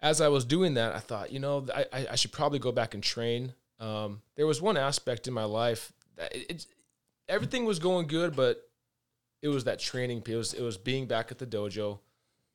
as 0.00 0.20
I 0.20 0.28
was 0.28 0.44
doing 0.44 0.74
that, 0.74 0.94
I 0.94 1.00
thought, 1.00 1.32
you 1.32 1.40
know, 1.40 1.66
I, 1.74 1.86
I, 1.92 2.06
I 2.12 2.14
should 2.16 2.32
probably 2.32 2.58
go 2.58 2.72
back 2.72 2.94
and 2.94 3.02
train. 3.02 3.54
Um, 3.80 4.22
there 4.36 4.46
was 4.46 4.62
one 4.62 4.76
aspect 4.76 5.26
in 5.26 5.34
my 5.34 5.44
life 5.44 5.92
that 6.16 6.34
it, 6.34 6.46
it's 6.50 6.66
everything 7.28 7.64
was 7.64 7.78
going 7.78 8.06
good, 8.06 8.36
but 8.36 8.62
it 9.42 9.48
was 9.48 9.64
that 9.64 9.78
training. 9.78 10.22
It 10.26 10.36
was 10.36 10.54
it 10.54 10.62
was 10.62 10.76
being 10.76 11.06
back 11.06 11.30
at 11.30 11.38
the 11.38 11.46
dojo, 11.46 11.98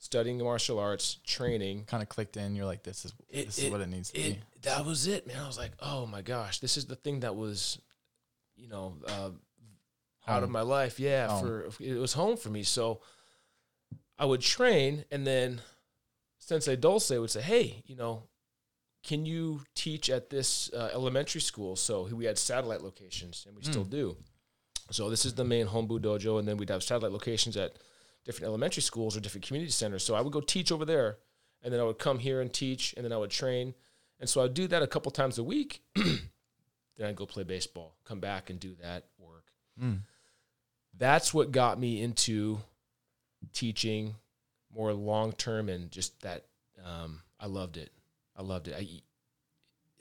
studying 0.03 0.37
martial 0.37 0.79
arts, 0.79 1.19
training. 1.25 1.85
Kind 1.85 2.03
of 2.03 2.09
clicked 2.09 2.35
in. 2.35 2.55
You're 2.55 2.65
like, 2.65 2.83
this 2.83 3.05
is 3.05 3.13
It- 3.29 3.45
this 3.45 3.57
is 3.57 3.63
it- 3.65 3.71
what 3.71 3.79
it 3.81 3.87
needs 3.87 4.11
to 4.11 4.19
It, 4.19 4.33
be. 4.33 4.41
that 4.63 4.85
was 4.85 5.07
it, 5.07 5.25
man. 5.25 5.37
I 5.41 5.47
was 5.47 5.57
like, 5.57 5.71
oh 5.79 6.05
my 6.05 6.21
gosh, 6.21 6.59
this 6.59 6.75
is 6.75 6.85
the 6.87 6.95
thing 6.97 7.21
that 7.21 7.35
was, 7.35 7.79
you 8.57 8.67
know, 8.67 8.97
uh, 9.07 9.31
out 10.27 10.43
of 10.43 10.49
my 10.49 10.61
life. 10.61 10.99
Yeah, 10.99 11.27
Home. 11.29 11.41
for 11.41 11.83
it 11.83 11.95
was 11.97 12.13
home 12.13 12.35
for 12.37 12.49
me. 12.49 12.63
So 12.63 13.01
I 14.19 14.25
would 14.25 14.41
train, 14.41 15.05
and 15.11 15.25
then 15.25 15.61
Sensei 16.39 16.75
Dulce 16.75 17.09
would 17.11 17.31
say, 17.31 17.41
"Hey, 17.41 17.83
you 17.85 17.95
know, 17.95 18.23
can 19.03 19.25
you 19.25 19.61
teach 19.75 20.09
at 20.09 20.29
this 20.29 20.69
uh, 20.73 20.89
elementary 20.93 21.41
school?" 21.41 21.75
So 21.77 22.03
we 22.03 22.25
had 22.25 22.37
satellite 22.37 22.81
locations, 22.81 23.45
and 23.47 23.55
we 23.55 23.63
still 23.63 23.85
Mm. 23.85 23.89
do. 23.89 24.17
So 24.91 25.09
this 25.09 25.25
is 25.25 25.33
the 25.35 25.45
main 25.45 25.67
Hombu 25.67 25.99
dojo, 25.99 26.39
and 26.39 26.47
then 26.47 26.57
we'd 26.57 26.69
have 26.69 26.83
satellite 26.83 27.13
locations 27.13 27.55
at 27.57 27.77
different 28.25 28.47
elementary 28.47 28.81
schools 28.81 29.15
or 29.15 29.19
different 29.19 29.45
community 29.45 29.71
centers. 29.71 30.03
So 30.03 30.15
I 30.15 30.21
would 30.21 30.33
go 30.33 30.41
teach 30.41 30.71
over 30.71 30.85
there, 30.85 31.17
and 31.61 31.73
then 31.73 31.79
I 31.79 31.83
would 31.83 31.99
come 31.99 32.19
here 32.19 32.41
and 32.41 32.51
teach, 32.51 32.93
and 32.95 33.03
then 33.03 33.11
I 33.11 33.17
would 33.17 33.31
train. 33.31 33.73
And 34.19 34.29
so 34.29 34.43
I'd 34.43 34.53
do 34.53 34.67
that 34.67 34.81
a 34.81 34.87
couple 34.87 35.11
times 35.11 35.37
a 35.37 35.43
week. 35.43 35.81
then 35.95 36.19
I'd 37.03 37.15
go 37.15 37.25
play 37.25 37.43
baseball, 37.43 37.95
come 38.05 38.19
back 38.19 38.49
and 38.49 38.59
do 38.59 38.75
that 38.81 39.05
work. 39.17 39.45
Mm. 39.81 39.99
That's 40.97 41.33
what 41.33 41.51
got 41.51 41.79
me 41.79 42.01
into 42.01 42.59
teaching 43.51 44.15
more 44.73 44.93
long 44.93 45.33
term 45.33 45.69
and 45.69 45.91
just 45.91 46.21
that. 46.21 46.45
Um, 46.85 47.21
I 47.39 47.47
loved 47.47 47.77
it. 47.77 47.91
I 48.35 48.41
loved 48.41 48.67
it. 48.67 49.01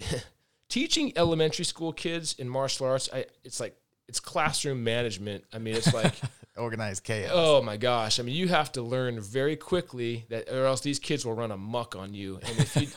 I, 0.00 0.22
teaching 0.68 1.12
elementary 1.16 1.64
school 1.64 1.92
kids 1.92 2.34
in 2.38 2.48
martial 2.48 2.86
arts, 2.86 3.08
I, 3.12 3.26
it's 3.44 3.60
like 3.60 3.76
it's 4.08 4.20
classroom 4.20 4.84
management. 4.84 5.44
I 5.52 5.58
mean, 5.58 5.74
it's 5.74 5.92
like 5.92 6.14
Organized 6.56 7.04
chaos. 7.04 7.30
Oh 7.32 7.62
my 7.62 7.78
gosh! 7.78 8.20
I 8.20 8.22
mean, 8.22 8.34
you 8.34 8.48
have 8.48 8.70
to 8.72 8.82
learn 8.82 9.18
very 9.20 9.56
quickly 9.56 10.26
that, 10.28 10.50
or 10.50 10.66
else 10.66 10.82
these 10.82 10.98
kids 10.98 11.24
will 11.24 11.32
run 11.32 11.50
amok 11.50 11.96
on 11.96 12.12
you. 12.12 12.40
And 12.42 12.58
if 12.58 12.76
you, 12.76 12.88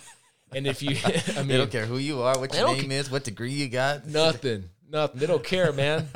and 0.52 0.68
if 0.68 0.84
you, 0.84 0.98
I 1.06 1.38
mean, 1.40 1.48
they 1.48 1.58
don't 1.58 1.72
care 1.72 1.86
who 1.86 1.98
you 1.98 2.22
are, 2.22 2.38
what 2.38 2.54
your 2.54 2.68
don't 2.68 2.82
name 2.82 2.92
is, 2.92 3.10
what 3.10 3.24
degree 3.24 3.52
you 3.52 3.70
got. 3.70 4.06
nothing, 4.08 4.66
nothing. 4.90 5.22
They 5.22 5.26
don't 5.26 5.44
care, 5.44 5.72
man. 5.72 6.10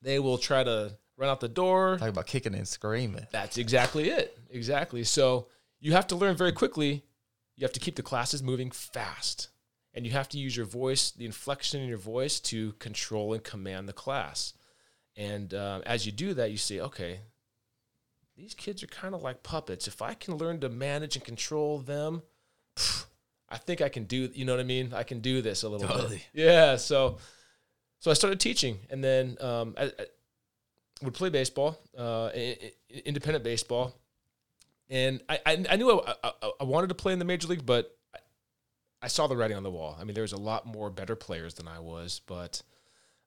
they 0.00 0.18
will 0.18 0.38
try 0.38 0.64
to 0.64 0.92
run 1.18 1.28
out 1.28 1.40
the 1.40 1.48
door. 1.48 1.98
Talk 1.98 2.08
about 2.08 2.26
kicking 2.26 2.54
and 2.54 2.66
screaming. 2.66 3.26
That's 3.32 3.58
exactly 3.58 4.08
it. 4.08 4.38
Exactly. 4.48 5.04
So 5.04 5.48
you 5.78 5.92
have 5.92 6.06
to 6.06 6.16
learn 6.16 6.36
very 6.36 6.52
quickly. 6.52 7.04
You 7.56 7.64
have 7.64 7.72
to 7.72 7.80
keep 7.80 7.96
the 7.96 8.02
classes 8.02 8.42
moving 8.42 8.70
fast, 8.70 9.48
and 9.92 10.06
you 10.06 10.12
have 10.12 10.28
to 10.30 10.38
use 10.38 10.56
your 10.56 10.66
voice, 10.66 11.10
the 11.10 11.26
inflection 11.26 11.82
in 11.82 11.88
your 11.88 11.98
voice, 11.98 12.40
to 12.40 12.72
control 12.74 13.34
and 13.34 13.44
command 13.44 13.88
the 13.90 13.94
class. 13.94 14.54
And 15.16 15.54
uh, 15.54 15.80
as 15.86 16.04
you 16.04 16.12
do 16.12 16.34
that, 16.34 16.50
you 16.50 16.58
see, 16.58 16.80
okay, 16.80 17.20
these 18.36 18.54
kids 18.54 18.82
are 18.82 18.88
kind 18.88 19.14
of 19.14 19.22
like 19.22 19.42
puppets. 19.42 19.88
If 19.88 20.02
I 20.02 20.14
can 20.14 20.36
learn 20.36 20.60
to 20.60 20.68
manage 20.68 21.16
and 21.16 21.24
control 21.24 21.78
them, 21.78 22.22
pff, 22.76 23.06
I 23.48 23.56
think 23.56 23.80
I 23.80 23.88
can 23.88 24.04
do. 24.04 24.28
You 24.34 24.44
know 24.44 24.52
what 24.52 24.60
I 24.60 24.64
mean? 24.64 24.92
I 24.92 25.04
can 25.04 25.20
do 25.20 25.40
this 25.40 25.62
a 25.62 25.68
little 25.68 25.88
Totally. 25.88 26.16
bit. 26.16 26.44
Yeah. 26.44 26.76
So, 26.76 27.18
so 28.00 28.10
I 28.10 28.14
started 28.14 28.40
teaching, 28.40 28.78
and 28.90 29.02
then 29.02 29.38
um, 29.40 29.74
I, 29.78 29.84
I 29.84 30.06
would 31.02 31.14
play 31.14 31.30
baseball, 31.30 31.78
uh, 31.96 32.30
independent 33.04 33.42
baseball, 33.42 33.94
and 34.90 35.22
I, 35.28 35.40
I, 35.46 35.64
I 35.70 35.76
knew 35.76 36.00
I, 36.00 36.14
I, 36.22 36.50
I 36.60 36.64
wanted 36.64 36.88
to 36.88 36.94
play 36.94 37.12
in 37.14 37.18
the 37.18 37.24
major 37.24 37.48
league, 37.48 37.64
but 37.64 37.96
I, 38.14 38.18
I 39.02 39.08
saw 39.08 39.26
the 39.26 39.36
writing 39.36 39.56
on 39.56 39.62
the 39.62 39.70
wall. 39.70 39.96
I 39.98 40.04
mean, 40.04 40.14
there 40.14 40.22
was 40.22 40.32
a 40.32 40.38
lot 40.38 40.66
more 40.66 40.90
better 40.90 41.16
players 41.16 41.54
than 41.54 41.68
I 41.68 41.78
was, 41.78 42.20
but 42.26 42.62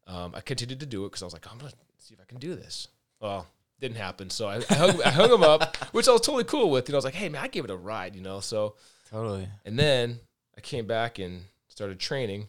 um, 0.10 0.34
I 0.36 0.42
continued 0.42 0.80
to 0.80 0.86
do 0.86 1.06
it 1.06 1.10
because 1.10 1.22
I 1.22 1.26
was 1.26 1.34
like, 1.34 1.50
I'm 1.50 1.58
gonna 1.58 1.72
see 1.98 2.16
if 2.16 2.20
I 2.20 2.26
can 2.26 2.40
do 2.40 2.56
this. 2.56 2.88
Well, 3.22 3.48
didn't 3.80 3.98
happen. 3.98 4.30
So 4.30 4.48
I, 4.48 4.56
I, 4.70 4.74
hung, 4.74 5.02
I 5.04 5.10
hung 5.10 5.32
him 5.32 5.44
up, 5.44 5.78
which 5.92 6.08
I 6.08 6.12
was 6.12 6.22
totally 6.22 6.44
cool 6.44 6.70
with. 6.70 6.90
You 6.90 6.94
know, 6.94 6.98
I 6.98 7.00
was 7.00 7.06
like, 7.06 7.14
hey 7.14 7.30
man, 7.30 7.44
I 7.44 7.48
gave 7.48 7.64
it 7.64 7.72
a 7.72 7.76
ride. 7.78 8.16
You 8.16 8.22
know, 8.22 8.40
so 8.40 8.76
Totally. 9.10 9.48
and 9.66 9.78
then 9.78 10.20
I 10.58 10.62
came 10.62 10.88
back 10.88 11.20
and 11.20 11.44
started 11.68 12.00
training. 12.00 12.48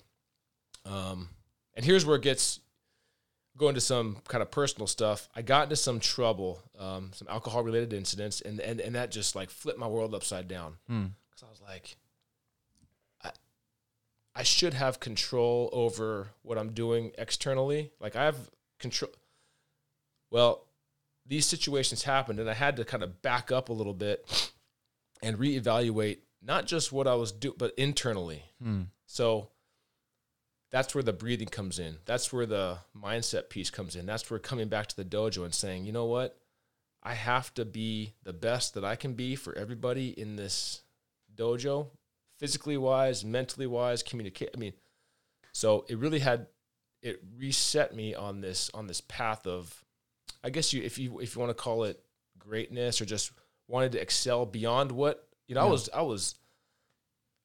Um, 0.85 1.29
and 1.75 1.85
here's 1.85 2.05
where 2.05 2.17
it 2.17 2.23
gets 2.23 2.61
going 3.57 3.75
to 3.75 3.81
some 3.81 4.17
kind 4.27 4.43
of 4.43 4.51
personal 4.51 4.87
stuff. 4.87 5.29
I 5.37 5.43
got 5.43 5.65
into 5.65 5.77
some 5.77 6.01
trouble, 6.01 6.63
um, 6.79 7.11
some 7.15 7.29
alcohol 7.29 7.63
related 7.63 7.93
incidents, 7.93 8.41
and, 8.41 8.59
and 8.61 8.81
and 8.81 8.95
that 8.95 9.11
just 9.11 9.37
like 9.37 9.51
flipped 9.51 9.79
my 9.79 9.87
world 9.87 10.15
upside 10.15 10.49
down. 10.49 10.77
Hmm. 10.89 11.07
Because 11.31 11.45
I 11.45 11.51
was 11.51 11.61
like, 11.61 11.97
I 14.35 14.43
should 14.43 14.75
have 14.75 15.01
control 15.01 15.69
over 15.73 16.29
what 16.43 16.59
I'm 16.59 16.73
doing 16.73 17.13
externally. 17.19 17.91
Like 18.01 18.17
I 18.17 18.25
have 18.25 18.51
control. 18.79 19.11
Well, 20.31 20.67
these 21.27 21.47
situations 21.47 22.05
happened, 22.05 22.39
and 22.39 22.49
I 22.49 22.55
had 22.55 22.77
to 22.77 22.85
kind 22.85 23.03
of 23.03 23.23
back 23.23 23.53
up 23.53 23.69
a 23.69 23.73
little 23.73 23.95
bit 23.95 24.51
and 25.23 25.39
reevaluate 25.39 26.19
not 26.43 26.67
just 26.67 26.93
what 26.93 27.07
I 27.07 27.15
was 27.15 27.33
doing, 27.33 27.57
but 27.59 27.75
internally. 27.77 28.45
Hmm. 28.63 28.83
So 29.07 29.49
that's 30.71 30.95
where 30.95 31.03
the 31.03 31.13
breathing 31.13 31.49
comes 31.49 31.79
in. 31.79 31.97
That's 32.07 32.33
where 32.33 32.47
the 32.47 32.79
mindset 32.97 33.49
piece 33.49 33.71
comes 33.71 33.97
in. 33.97 34.07
That's 34.07 34.31
where 34.31 34.39
coming 34.39 34.69
back 34.69 34.87
to 34.89 34.97
the 34.97 35.05
dojo 35.05 35.45
and 35.45 35.55
saying, 35.55 35.85
you 35.85 35.93
know 35.93 36.07
what? 36.07 36.37
I 37.03 37.15
have 37.15 37.53
to 37.55 37.65
be 37.65 38.15
the 38.23 38.33
best 38.33 38.75
that 38.75 38.85
I 38.85 38.95
can 38.95 39.15
be 39.15 39.35
for 39.35 39.57
everybody 39.57 40.09
in 40.09 40.37
this 40.37 40.83
dojo, 41.35 41.89
physically 42.41 42.79
wise, 42.79 43.25
mentally 43.25 43.67
wise, 43.67 44.03
communicate. 44.03 44.51
I 44.55 44.59
mean, 44.59 44.73
so 45.53 45.85
it 45.89 45.99
really 45.99 46.19
had 46.19 46.47
it 47.03 47.23
reset 47.37 47.95
me 47.95 48.15
on 48.15 48.41
this 48.41 48.71
on 48.75 48.87
this 48.87 49.01
path 49.03 49.47
of, 49.47 49.85
I 50.43 50.51
guess 50.51 50.73
you 50.73 50.83
if 50.83 50.99
you 50.99 51.21
if 51.21 51.35
you 51.35 51.41
want 51.41 51.51
to 51.51 51.63
call 51.63 51.85
it 51.85 52.03
greatness 52.39 53.01
or 53.01 53.05
just 53.05 53.31
wanted 53.69 53.93
to 53.93 54.01
excel 54.01 54.47
beyond 54.47 54.91
what 54.91 55.29
you 55.47 55.55
know. 55.55 55.61
I 55.61 55.65
was 55.65 55.89
I 55.91 56.03
was 56.03 56.35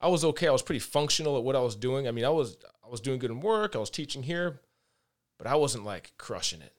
I 0.02 0.08
was 0.08 0.24
okay. 0.26 0.48
I 0.48 0.52
was 0.52 0.62
pretty 0.62 0.80
functional 0.80 1.38
at 1.38 1.44
what 1.44 1.56
I 1.56 1.62
was 1.62 1.76
doing. 1.76 2.08
I 2.08 2.12
mean, 2.12 2.26
I 2.26 2.30
was 2.30 2.58
I 2.84 2.90
was 2.90 3.02
doing 3.02 3.20
good 3.20 3.32
in 3.32 3.42
work. 3.42 3.76
I 3.76 3.80
was 3.80 3.90
teaching 3.90 4.24
here, 4.24 4.62
but 5.38 5.48
I 5.48 5.56
wasn't 5.56 5.86
like 5.86 6.14
crushing 6.18 6.62
it. 6.62 6.74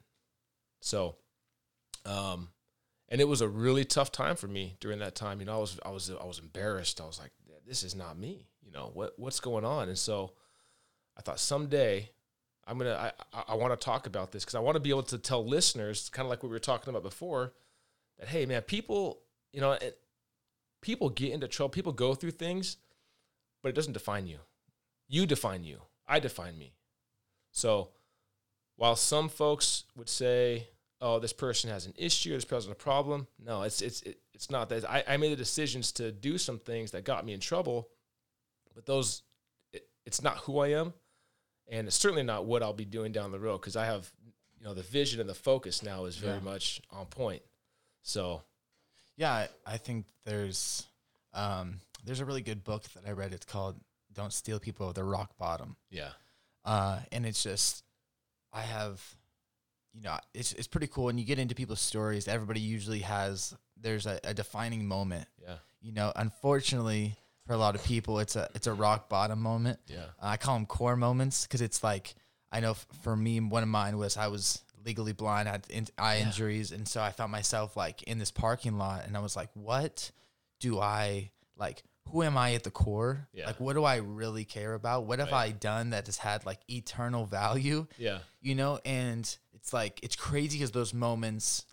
So, 0.81 1.17
um, 2.05 2.49
and 3.09 3.21
it 3.21 3.29
was 3.29 3.41
a 3.41 3.49
really 3.49 3.85
tough 3.85 4.13
time 4.13 4.37
for 4.37 4.47
me 4.47 4.77
during 4.81 5.01
that 5.01 5.15
time. 5.15 5.41
You 5.41 5.47
know, 5.47 5.57
I 5.57 5.59
was 5.59 5.81
I 5.85 5.91
was 5.91 6.11
I 6.11 6.25
was 6.25 6.39
embarrassed. 6.39 7.01
I 7.01 7.07
was 7.07 7.19
like, 7.19 7.33
this 7.67 7.83
is 7.83 7.95
not 7.95 8.19
me. 8.19 8.47
You 8.65 8.73
know 8.73 8.91
what 8.95 9.19
what's 9.19 9.41
going 9.41 9.65
on? 9.65 9.89
And 9.89 9.99
so, 9.99 10.33
I 11.17 11.23
thought 11.23 11.41
someday 11.41 12.11
I'm 12.67 12.79
gonna 12.79 13.13
I 13.35 13.43
I, 13.49 13.55
want 13.55 13.79
to 13.79 13.85
talk 13.85 14.07
about 14.07 14.33
this 14.33 14.45
because 14.45 14.57
I 14.57 14.61
want 14.61 14.77
to 14.77 14.81
be 14.81 14.91
able 14.91 15.05
to 15.05 15.19
tell 15.19 15.45
listeners, 15.47 16.09
kind 16.11 16.27
of 16.27 16.31
like 16.31 16.43
what 16.43 16.49
we 16.49 16.55
were 16.55 16.59
talking 16.59 16.91
about 16.91 17.03
before, 17.05 17.53
that 18.19 18.29
hey 18.29 18.45
man, 18.45 18.63
people 18.63 19.21
you 19.53 19.61
know 19.61 19.73
it, 19.73 19.99
people 20.83 21.09
get 21.09 21.33
into 21.33 21.47
trouble, 21.47 21.71
people 21.71 21.93
go 21.93 22.15
through 22.15 22.33
things, 22.33 22.77
but 23.63 23.69
it 23.69 23.75
doesn't 23.75 23.93
define 23.93 24.27
you. 24.27 24.39
You 25.09 25.27
define 25.27 25.63
you. 25.63 25.83
I 26.09 26.19
define 26.19 26.59
me. 26.59 26.73
So 27.53 27.91
while 28.77 28.97
some 28.97 29.29
folks 29.29 29.85
would 29.97 30.09
say, 30.09 30.69
"Oh, 31.01 31.19
this 31.19 31.33
person 31.33 31.71
has 31.71 31.87
an 31.87 31.95
issue, 31.97 32.33
this 32.35 32.45
person 32.45 32.71
has 32.71 32.75
a 32.75 32.77
problem," 32.77 33.27
no, 33.39 33.63
it's 33.63 33.83
it's 33.83 34.03
it, 34.03 34.19
it's 34.35 34.51
not 34.51 34.69
that. 34.71 34.89
I, 34.89 35.05
I 35.09 35.17
made 35.17 35.33
the 35.33 35.37
decisions 35.37 35.93
to 35.93 36.13
do 36.13 36.39
some 36.39 36.59
things 36.59 36.91
that 36.93 37.05
got 37.05 37.25
me 37.25 37.33
in 37.33 37.41
trouble, 37.41 37.89
but 38.75 38.87
those 38.87 39.23
it, 39.73 39.89
it's 40.05 40.23
not 40.23 40.39
who 40.39 40.59
I 40.59 40.69
am, 40.69 40.93
and 41.69 41.87
it's 41.87 41.97
certainly 41.97 42.23
not 42.23 42.45
what 42.47 42.63
I'll 42.63 42.73
be 42.73 42.85
doing 42.85 43.13
down 43.13 43.31
the 43.33 43.39
road 43.41 43.59
because 43.61 43.77
I 43.77 43.87
have 43.87 44.11
you 44.59 44.65
know 44.65 44.75
the 44.75 44.83
vision 44.83 45.21
and 45.21 45.29
the 45.29 45.35
focus 45.35 45.83
now 45.83 46.05
is 46.07 46.17
very 46.17 46.35
Yeah. 46.39 46.41
much 46.41 46.81
on 46.91 47.07
point. 47.07 47.43
So 48.03 48.43
Yeah, 49.17 49.47
I, 49.67 49.77
think 49.79 50.07
there's 50.25 50.87
um, 51.33 51.81
there's 52.05 52.21
a 52.21 52.25
really 52.25 52.43
good 52.43 52.63
book 52.65 52.85
that 52.95 53.07
I 53.07 53.13
read. 53.13 53.33
It's 53.33 53.45
called 53.47 53.77
"Don't 54.13 54.33
Steal 54.33 54.59
People 54.61 54.93
Their 54.93 55.05
Rock 55.05 55.37
Bottom," 55.39 55.77
yeah, 55.91 56.11
uh, 56.65 57.01
and 57.13 57.25
it's 57.27 57.43
just 57.43 57.83
I 58.53 58.63
have, 58.63 59.03
you 59.97 60.03
know, 60.03 60.19
it's 60.35 60.53
it's 60.53 60.67
pretty 60.67 60.87
cool. 60.89 61.09
And 61.09 61.19
you 61.19 61.25
get 61.25 61.39
into 61.39 61.55
people's 61.55 61.81
stories. 61.81 62.29
Everybody 62.29 62.61
usually 62.61 63.01
has 63.01 63.55
there's 63.81 64.07
a, 64.07 64.21
a 64.25 64.35
defining 64.35 64.87
moment. 64.87 65.27
yeah, 65.43 65.57
You 65.81 65.93
know, 65.93 66.13
unfortunately 66.17 67.17
for 67.47 67.53
a 67.55 67.57
lot 67.57 67.75
of 67.75 67.85
people, 67.85 68.19
it's 68.19 68.37
a 68.37 68.49
it's 68.55 68.67
a 68.67 68.73
rock 68.75 69.09
bottom 69.09 69.41
moment. 69.41 69.79
yeah, 69.87 70.07
I 70.21 70.37
call 70.37 70.55
them 70.55 70.67
core 70.67 70.97
moments 70.97 71.47
because 71.47 71.61
it's 71.63 71.83
like 71.83 72.15
I 72.53 72.61
know 72.61 72.73
f- 72.73 72.87
for 73.03 73.17
me, 73.17 73.41
one 73.41 73.63
of 73.63 73.69
mine 73.69 73.99
was 73.99 74.17
I 74.17 74.29
was 74.29 74.63
legally 74.85 75.13
blind, 75.13 75.49
I 75.49 75.53
had 75.53 75.67
in- 75.71 75.87
eye 75.99 76.17
Yeah. 76.19 76.27
injuries, 76.27 76.73
and 76.73 76.87
so 76.87 77.01
I 77.03 77.11
found 77.11 77.33
myself 77.33 77.77
like 77.77 78.03
in 78.05 78.19
this 78.19 78.31
parking 78.31 78.79
lot, 78.79 79.05
and 79.07 79.17
I 79.17 79.21
was 79.21 79.35
like, 79.37 79.49
"What 79.55 80.11
do 80.61 80.79
I 80.79 81.31
like? 81.57 81.83
Who 82.11 82.23
am 82.23 82.39
I 82.39 82.55
at 82.55 82.63
the 82.63 82.71
core? 82.71 83.27
Yeah. 83.33 83.47
Like, 83.47 83.59
what 83.59 83.73
do 83.75 83.83
I 83.83 83.97
really 83.97 84.45
care 84.45 84.75
about? 84.75 85.07
What 85.07 85.19
have 85.19 85.33
Right. 85.33 85.49
I 85.49 85.51
done 85.51 85.91
that 85.91 86.07
has 86.07 86.19
had 86.19 86.47
like 86.47 86.61
eternal 86.71 87.27
value? 87.27 87.87
yeah, 87.99 88.19
You 88.41 88.55
know?" 88.55 88.79
And 88.85 89.25
it's 89.67 89.73
like 89.73 89.99
it's 90.05 90.15
crazy 90.15 90.59
because 90.59 90.71
those 90.71 90.95
moments 90.95 91.67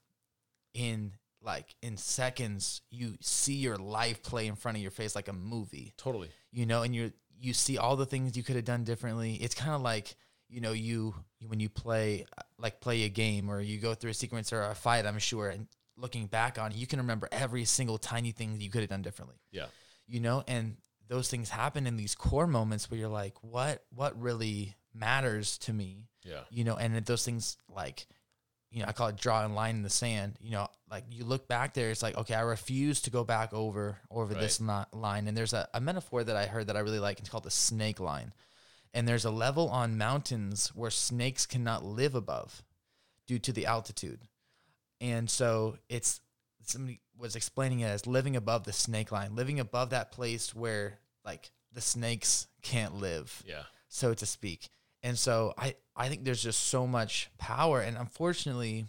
in 0.74 1.12
like 1.44 1.76
in 1.84 1.96
seconds 1.96 2.82
you 2.90 3.14
see 3.22 3.54
your 3.54 3.78
life 3.78 4.24
play 4.24 4.48
in 4.48 4.56
front 4.56 4.78
of 4.78 4.82
your 4.82 4.90
face 4.90 5.16
like 5.16 5.28
a 5.28 5.34
movie 5.34 5.94
totally. 5.96 6.30
you 6.52 6.66
know, 6.66 6.82
and 6.82 6.96
you 6.96 7.12
you 7.40 7.54
see 7.54 7.78
all 7.78 7.96
the 7.96 8.08
things 8.08 8.36
you 8.36 8.42
could 8.42 8.56
have 8.56 8.66
done 8.66 8.84
differently. 8.84 9.36
It's 9.36 9.54
kind 9.54 9.76
of 9.76 9.82
like 9.82 10.16
you 10.50 10.60
know 10.60 10.72
you 10.72 11.14
when 11.46 11.60
you 11.60 11.70
play 11.70 12.26
like 12.58 12.82
play 12.82 13.04
a 13.04 13.10
game 13.10 13.48
or 13.48 13.62
you 13.62 13.78
go 13.80 13.94
through 13.94 14.10
a 14.10 14.16
sequence 14.16 14.52
or 14.52 14.64
a 14.64 14.74
fight. 14.74 15.06
I'm 15.06 15.20
sure, 15.20 15.50
and 15.50 15.68
looking 15.96 16.26
back 16.26 16.58
on 16.58 16.72
it, 16.72 16.78
you 16.78 16.88
can 16.88 16.98
remember 16.98 17.30
every 17.32 17.66
single 17.66 18.00
tiny 18.00 18.32
thing 18.32 18.54
that 18.54 18.64
you 18.64 18.72
could 18.72 18.82
have 18.82 18.90
done 18.90 19.04
differently. 19.04 19.38
Yeah, 19.52 19.68
You 20.08 20.20
know, 20.20 20.44
and 20.48 20.78
those 21.08 21.30
things 21.30 21.50
happen 21.50 21.86
in 21.86 21.98
these 21.98 22.16
core 22.16 22.48
moments 22.48 22.90
where 22.90 23.00
you're 23.00 23.08
like, 23.10 23.36
what 23.44 23.84
what 23.94 24.20
really 24.20 24.74
matters 24.96 25.60
to 25.60 25.74
me? 25.74 26.08
Yeah, 26.24 26.42
you 26.50 26.64
know, 26.64 26.76
and 26.76 26.96
those 27.06 27.26
things 27.26 27.58
like, 27.74 28.08
you 28.72 28.82
know, 28.82 28.88
I 28.88 28.92
call 28.92 29.08
it 29.10 29.18
drawing 29.18 29.52
a 29.52 29.54
line 29.56 29.76
in 29.76 29.82
the 29.84 29.90
sand. 29.90 30.38
You 30.40 30.52
know, 30.52 30.68
like 30.90 31.06
you 31.10 31.24
look 31.26 31.48
back 31.48 31.74
there, 31.74 31.92
it's 31.92 32.04
like, 32.04 32.18
okay, 32.18 32.36
I 32.36 32.42
refuse 32.42 33.02
to 33.02 33.10
go 33.10 33.24
back 33.24 33.54
over 33.54 33.98
over 34.10 34.34
this 34.34 34.60
li- 34.60 34.86
line. 34.92 35.28
And 35.28 35.38
there's 35.38 35.54
a, 35.54 35.68
a 35.74 35.82
metaphor 35.82 36.24
that 36.24 36.36
I 36.36 36.46
heard 36.46 36.68
that 36.68 36.78
I 36.78 36.80
really 36.80 37.00
like. 37.00 37.20
It's 37.20 37.30
called 37.30 37.44
the 37.44 37.52
snake 37.52 38.00
line. 38.00 38.34
And 38.94 39.08
there's 39.08 39.26
a 39.26 39.32
level 39.32 39.70
on 39.70 39.98
mountains 39.98 40.72
where 40.76 40.92
snakes 40.92 41.46
cannot 41.48 41.84
live 41.84 42.14
above 42.14 42.64
due 43.26 43.40
to 43.40 43.52
the 43.52 43.66
altitude. 43.66 44.28
And 45.02 45.30
so 45.30 45.78
it's 45.90 46.22
somebody 46.64 47.02
was 47.18 47.36
explaining 47.36 47.82
it 47.82 47.88
as 47.88 48.08
living 48.08 48.36
above 48.36 48.64
the 48.64 48.74
snake 48.74 49.12
line, 49.12 49.36
living 49.36 49.60
above 49.60 49.90
that 49.92 50.12
place 50.12 50.54
where 50.56 51.00
like 51.26 51.52
the 51.74 51.82
snakes 51.82 52.48
can't 52.62 52.96
live 52.96 53.44
yeah, 53.46 53.64
so 53.88 54.14
to 54.14 54.26
speak. 54.26 54.70
And 55.04 55.20
so 55.20 55.54
I 55.58 55.76
I 55.96 56.10
think 56.10 56.24
there's 56.24 56.42
just 56.42 56.68
so 56.68 56.88
much 56.88 57.30
power. 57.38 57.82
And 57.82 57.98
unfortunately 57.98 58.86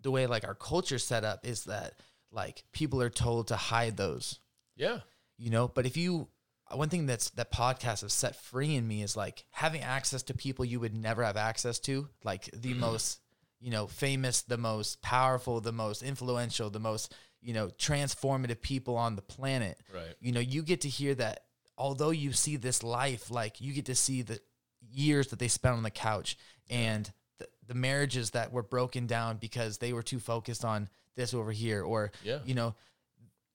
the 0.00 0.10
way 0.10 0.26
like 0.26 0.46
our 0.46 0.54
culture 0.54 0.98
set 0.98 1.24
up 1.24 1.46
is 1.46 1.64
that 1.64 1.94
like 2.30 2.64
people 2.72 3.00
are 3.00 3.10
told 3.10 3.48
to 3.48 3.56
hide 3.56 3.96
those, 3.96 4.38
yeah, 4.76 5.00
you 5.38 5.50
know, 5.50 5.68
but 5.68 5.86
if 5.86 5.96
you 5.96 6.28
one 6.74 6.88
thing 6.88 7.06
that's 7.06 7.30
that 7.30 7.52
podcasts 7.52 8.02
have 8.02 8.12
set 8.12 8.36
free 8.36 8.74
in 8.74 8.86
me 8.86 9.02
is 9.02 9.16
like 9.16 9.44
having 9.50 9.82
access 9.82 10.22
to 10.24 10.34
people 10.34 10.64
you 10.64 10.80
would 10.80 10.94
never 10.94 11.22
have 11.22 11.36
access 11.36 11.78
to, 11.80 12.08
like 12.24 12.50
the 12.52 12.70
mm-hmm. 12.70 12.80
most, 12.80 13.20
you 13.60 13.70
know, 13.70 13.86
famous, 13.86 14.42
the 14.42 14.56
most 14.56 15.02
powerful, 15.02 15.60
the 15.60 15.72
most 15.72 16.02
influential, 16.02 16.70
the 16.70 16.80
most, 16.80 17.14
you 17.40 17.52
know, 17.52 17.68
transformative 17.68 18.60
people 18.60 18.96
on 18.96 19.16
the 19.16 19.22
planet. 19.22 19.78
Right, 19.92 20.14
you 20.20 20.32
know 20.32 20.40
you 20.40 20.62
get 20.62 20.82
to 20.82 20.88
hear 20.88 21.14
that 21.16 21.44
although 21.76 22.10
you 22.10 22.32
see 22.32 22.56
this 22.56 22.82
life 22.82 23.30
like 23.30 23.60
you 23.60 23.72
get 23.72 23.86
to 23.86 23.94
see 23.94 24.22
the 24.22 24.40
years 24.92 25.28
that 25.28 25.38
they 25.38 25.48
spent 25.48 25.76
on 25.76 25.82
the 25.82 25.90
couch 25.90 26.36
and 26.70 27.10
the, 27.38 27.48
the 27.66 27.74
marriages 27.74 28.30
that 28.30 28.52
were 28.52 28.62
broken 28.62 29.06
down 29.06 29.36
because 29.38 29.78
they 29.78 29.92
were 29.92 30.02
too 30.02 30.18
focused 30.20 30.64
on 30.64 30.88
this 31.16 31.34
over 31.34 31.52
here 31.52 31.82
or 31.82 32.12
Yeah. 32.22 32.38
you 32.44 32.54
know 32.54 32.74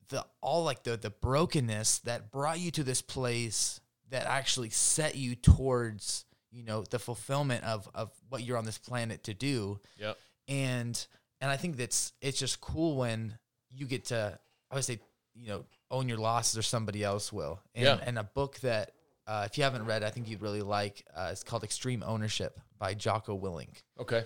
the 0.09 0.25
all 0.41 0.63
like 0.63 0.83
the 0.83 0.95
the 0.97 1.09
brokenness 1.09 1.99
that 1.99 2.31
brought 2.31 2.59
you 2.59 2.71
to 2.71 2.83
this 2.83 3.01
place 3.01 3.79
that 4.09 4.25
actually 4.25 4.69
set 4.69 5.15
you 5.15 5.35
towards 5.35 6.25
you 6.51 6.63
know 6.63 6.83
the 6.89 6.99
fulfillment 6.99 7.63
of 7.65 7.89
of 7.93 8.11
what 8.29 8.41
you're 8.43 8.57
on 8.57 8.65
this 8.65 8.77
planet 8.77 9.23
to 9.23 9.33
do 9.33 9.79
yeah, 9.97 10.13
and 10.47 11.07
and 11.41 11.51
I 11.51 11.57
think 11.57 11.77
that's 11.77 12.13
it's 12.21 12.39
just 12.39 12.61
cool 12.61 12.95
when 12.95 13.37
you 13.69 13.85
get 13.85 14.05
to 14.05 14.39
I 14.71 14.75
would 14.75 14.85
say 14.85 14.99
you 15.35 15.49
know 15.49 15.65
own 15.91 16.07
your 16.09 16.17
losses 16.17 16.57
or 16.57 16.61
somebody 16.63 17.01
else 17.03 17.31
will. 17.31 17.61
And, 17.75 17.85
Yeah. 17.85 17.99
and 18.05 18.17
a 18.19 18.23
book 18.23 18.59
that 18.59 18.91
uh, 19.27 19.43
if 19.49 19.57
you 19.57 19.63
haven't 19.63 19.85
read, 19.85 20.03
I 20.03 20.09
think 20.09 20.29
you'd 20.29 20.41
really 20.41 20.61
like. 20.61 21.05
Uh, 21.15 21.29
it's 21.31 21.43
called 21.43 21.63
Extreme 21.63 22.03
Ownership 22.05 22.59
by 22.79 22.93
Jocko 22.93 23.37
Willink. 23.37 23.83
okay, 23.99 24.23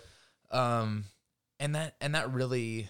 Um, 0.52 1.06
and 1.60 1.76
that 1.76 1.96
and 2.02 2.16
that 2.16 2.32
really 2.32 2.90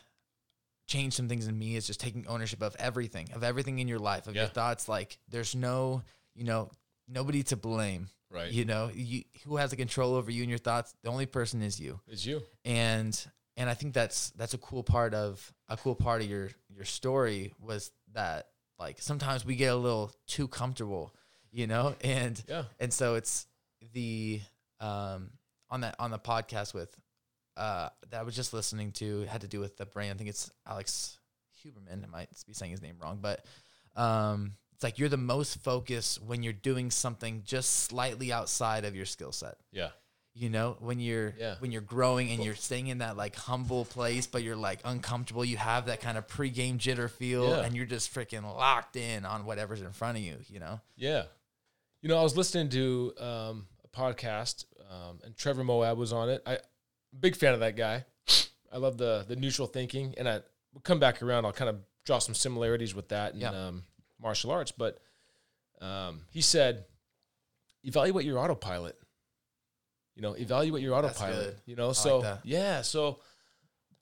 changed 0.88 1.16
some 1.16 1.30
things 1.30 1.48
in 1.48 1.58
me 1.58 1.76
is 1.76 1.88
just 1.88 2.00
taking 2.00 2.28
ownership 2.28 2.62
of 2.62 2.76
everything, 2.78 3.30
of 3.34 3.44
everything 3.44 3.80
in 3.80 3.88
your 3.88 4.00
life, 4.00 4.28
of 4.28 4.36
your 4.36 4.48
thoughts. 4.48 4.90
Like 4.90 5.18
there's 5.30 5.56
no, 5.56 6.02
you 6.36 6.44
know, 6.44 6.70
nobody 7.08 7.44
to 7.44 7.56
blame. 7.56 8.10
right. 8.30 8.52
You 8.52 8.66
know, 8.66 8.90
you 8.94 9.24
who 9.46 9.58
has 9.58 9.70
the 9.70 9.76
control 9.78 10.16
over 10.16 10.32
you 10.32 10.42
and 10.42 10.50
your 10.50 10.60
thoughts? 10.60 10.94
The 11.04 11.10
only 11.10 11.26
person 11.28 11.62
is 11.62 11.80
you 11.80 12.00
It's 12.08 12.26
you. 12.26 12.42
and 12.66 13.18
and 13.58 13.70
I 13.70 13.74
think 13.74 13.94
that's 13.94 14.32
that's 14.32 14.54
a 14.54 14.58
cool 14.58 14.84
part 14.84 15.14
of 15.14 15.54
a 15.70 15.78
cool 15.78 15.96
part 15.96 16.22
of 16.22 16.30
your 16.30 16.50
your 16.70 16.86
story 16.86 17.54
was 17.60 17.92
that 18.14 18.48
like 18.80 19.02
sometimes 19.02 19.46
we 19.46 19.56
get 19.56 19.72
a 19.72 19.76
little 19.76 20.12
too 20.28 20.48
comfortable, 20.48 21.14
you 21.52 21.68
know, 21.68 21.96
and 22.02 22.42
Yeah. 22.48 22.64
and 22.80 22.94
so 22.94 23.16
it's 23.16 23.46
the 23.94 24.42
um 24.80 25.32
on 25.70 25.82
that 25.82 25.96
on 26.00 26.12
the 26.12 26.20
podcast 26.20 26.74
with 26.74 26.96
uh 27.58 27.90
that 28.10 28.20
I 28.20 28.24
was 28.24 28.36
just 28.36 28.54
listening 28.54 28.92
to 28.94 29.22
had 29.24 29.42
to 29.42 29.48
do 29.48 29.60
with 29.60 29.78
the 29.78 29.86
brain. 29.86 30.12
I 30.12 30.14
think 30.16 30.30
it's 30.30 30.50
Alex 30.66 31.18
Huberman. 31.64 32.04
I 32.04 32.08
might 32.08 32.30
be 32.48 32.54
saying 32.54 32.72
his 32.72 32.82
name 32.82 32.96
wrong, 33.02 33.20
but 33.22 33.46
um 33.96 34.54
it's 34.74 34.84
like 34.84 34.98
you're 34.98 35.10
the 35.10 35.18
most 35.18 35.60
focused 35.62 36.22
when 36.24 36.42
you're 36.44 36.54
doing 36.54 36.90
something 36.92 37.44
just 37.46 37.82
slightly 37.82 38.32
outside 38.32 38.86
of 38.86 38.96
your 38.96 39.06
skill 39.06 39.32
set 39.32 39.58
Yeah. 39.72 39.90
you 40.34 40.50
know 40.50 40.78
when 40.80 41.00
you're 41.00 41.36
Yeah. 41.38 41.56
when 41.60 41.72
you're 41.72 41.82
growing 41.82 42.32
and 42.32 42.44
you're 42.44 42.56
staying 42.56 42.88
in 42.88 43.00
that 43.00 43.16
like 43.18 43.36
humble 43.36 43.84
place 43.86 44.26
but 44.28 44.42
you're 44.44 44.56
like 44.56 44.80
uncomfortable 44.86 45.44
you 45.46 45.58
have 45.58 45.86
that 45.88 46.00
kind 46.02 46.18
of 46.18 46.28
pre-game 46.28 46.80
jitter 46.80 47.10
feel 47.12 47.50
Yeah. 47.50 47.60
and 47.62 47.76
you're 47.76 47.86
just 47.86 48.12
freaking 48.14 48.44
locked 48.44 48.96
in 48.96 49.26
on 49.26 49.46
whatever's 49.46 49.82
in 49.82 49.92
front 49.92 50.18
of 50.18 50.24
you 50.24 50.38
you 50.48 50.60
know 50.60 50.80
Yeah. 50.96 51.26
You 52.02 52.10
know, 52.10 52.18
I 52.18 52.24
was 52.24 52.36
listening 52.36 52.70
to 52.70 53.14
um, 53.20 53.68
a 53.84 53.88
podcast, 53.96 54.66
um, 54.90 55.20
and 55.24 55.36
Trevor 55.36 55.64
Moawad 55.64 55.98
was 55.98 56.12
on 56.14 56.30
it. 56.30 56.42
I 56.46 56.58
big 57.20 57.36
fan 57.36 57.54
of 57.54 57.60
that 57.60 57.76
guy. 57.76 58.06
I 58.72 58.78
love 58.78 58.98
the 58.98 59.26
the 59.28 59.36
neutral 59.36 59.68
thinking, 59.68 60.16
and 60.18 60.28
I 60.28 60.42
we'll 60.74 60.82
come 60.84 61.00
back 61.00 61.22
around. 61.22 61.46
I'll 61.46 61.54
kind 61.54 61.70
of 61.70 61.78
draw 62.06 62.20
some 62.20 62.34
similarities 62.34 62.96
with 62.96 63.10
that 63.10 63.34
and 63.34 63.42
Yeah. 63.42 63.50
um, 63.68 63.84
martial 64.20 64.50
arts. 64.52 64.72
But 64.72 65.00
um, 65.82 66.22
he 66.30 66.42
said, 66.42 66.86
evaluate 67.84 68.26
your 68.26 68.40
autopilot. 68.40 68.98
You 70.16 70.22
know, 70.24 70.34
evaluate 70.34 70.82
your 70.84 70.96
autopilot. 70.96 71.60
You 71.66 71.76
know, 71.76 71.88
like 71.90 71.96
so 71.98 72.22
that. 72.22 72.40
yeah, 72.44 72.82
so 72.82 73.20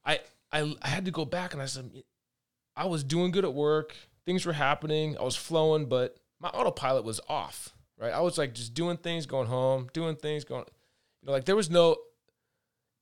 I, 0.06 0.20
I 0.52 0.74
I 0.82 0.88
had 0.88 1.06
to 1.06 1.12
go 1.12 1.26
back 1.26 1.54
and 1.54 1.62
I 1.62 1.66
said, 1.66 1.92
I 2.76 2.86
was 2.86 3.04
doing 3.04 3.32
good 3.32 3.44
at 3.46 3.54
work. 3.54 3.96
Things 4.26 4.46
were 4.46 4.54
happening. 4.54 5.18
I 5.18 5.24
was 5.24 5.36
flowing, 5.36 5.88
but 5.88 6.18
my 6.40 6.50
autopilot 6.50 7.04
was 7.04 7.20
off. 7.28 7.74
Right, 8.00 8.14
I 8.14 8.22
was 8.22 8.38
like 8.38 8.54
just 8.54 8.74
doing 8.74 8.98
things, 8.98 9.26
going 9.26 9.48
home, 9.48 9.90
doing 9.94 10.16
things, 10.16 10.46
going. 10.46 10.64
You 11.22 11.28
know, 11.28 11.32
like 11.34 11.46
there 11.46 11.56
was 11.56 11.70
no. 11.70 11.98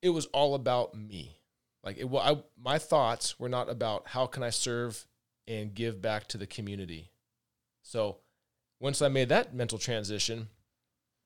It 0.01 0.09
was 0.09 0.25
all 0.27 0.55
about 0.55 0.95
me. 0.95 1.37
Like 1.83 1.97
it, 1.97 2.09
wa- 2.09 2.21
I, 2.21 2.43
my 2.59 2.79
thoughts 2.79 3.39
were 3.39 3.49
not 3.49 3.69
about 3.69 4.07
how 4.07 4.25
can 4.25 4.43
I 4.43 4.49
serve 4.49 5.05
and 5.47 5.73
give 5.73 6.01
back 6.01 6.27
to 6.29 6.37
the 6.37 6.47
community. 6.47 7.11
So, 7.83 8.17
once 8.79 9.01
I 9.01 9.07
made 9.07 9.29
that 9.29 9.53
mental 9.53 9.77
transition, 9.77 10.49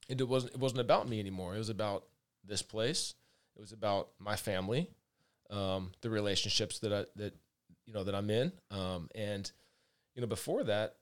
it 0.10 0.28
wasn't 0.28 0.54
it 0.54 0.60
wasn't 0.60 0.82
about 0.82 1.08
me 1.08 1.20
anymore. 1.20 1.56
It 1.56 1.60
was 1.60 1.70
about 1.70 2.06
this 2.44 2.62
place. 2.62 3.16
It 3.56 3.62
was 3.62 3.72
about 3.72 4.10
my 4.20 4.36
family, 4.36 4.90
um, 5.50 5.92
the 6.02 6.10
relationships 6.10 6.80
that 6.80 6.92
I 6.92 7.06
that 7.16 7.36
you 7.86 7.94
know 7.94 8.04
that 8.04 8.16
I'm 8.16 8.30
in, 8.30 8.52
um, 8.70 9.10
and 9.16 9.50
you 10.16 10.22
know 10.22 10.28
before 10.28 10.66
that, 10.66 10.98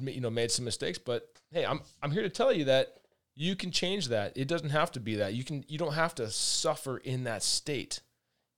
you 0.00 0.20
know 0.20 0.30
made 0.30 0.50
some 0.50 0.64
mistakes. 0.64 0.98
But 0.98 1.28
hey, 1.50 1.64
I'm 1.64 1.80
I'm 2.02 2.10
here 2.10 2.22
to 2.22 2.30
tell 2.30 2.52
you 2.52 2.64
that 2.66 2.96
you 3.34 3.56
can 3.56 3.70
change 3.70 4.08
that. 4.08 4.36
It 4.36 4.48
doesn't 4.48 4.70
have 4.70 4.92
to 4.92 5.00
be 5.00 5.16
that. 5.16 5.34
You 5.34 5.44
can 5.44 5.64
you 5.68 5.78
don't 5.78 5.94
have 5.94 6.14
to 6.16 6.30
suffer 6.30 6.98
in 6.98 7.24
that 7.24 7.42
state. 7.42 8.00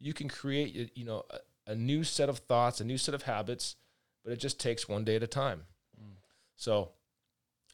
You 0.01 0.13
can 0.13 0.29
create 0.29 0.91
you 0.97 1.05
know 1.05 1.25
a, 1.31 1.73
a 1.73 1.75
new 1.75 2.05
set 2.05 2.29
of 2.29 2.39
thoughts, 2.39 2.81
a 2.81 2.85
new 2.85 2.99
set 2.99 3.15
of 3.15 3.23
habits, 3.23 3.77
but 4.25 4.33
it 4.33 4.39
just 4.39 4.61
takes 4.61 4.89
one 4.89 5.05
day 5.05 5.17
at 5.17 5.23
a 5.23 5.29
time. 5.29 5.63
Mm. 6.01 6.17
So 6.57 6.91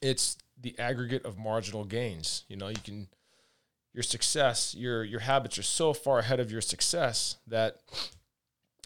it's 0.00 0.36
the 0.60 0.78
aggregate 0.78 1.24
of 1.24 1.38
marginal 1.38 1.84
gains. 1.84 2.44
You 2.48 2.56
know, 2.56 2.68
you 2.68 2.80
can 2.82 3.08
your 3.92 4.02
success, 4.02 4.74
your 4.74 5.04
your 5.04 5.20
habits 5.20 5.58
are 5.58 5.62
so 5.62 5.92
far 5.92 6.18
ahead 6.18 6.40
of 6.40 6.52
your 6.52 6.60
success 6.60 7.36
that 7.46 7.78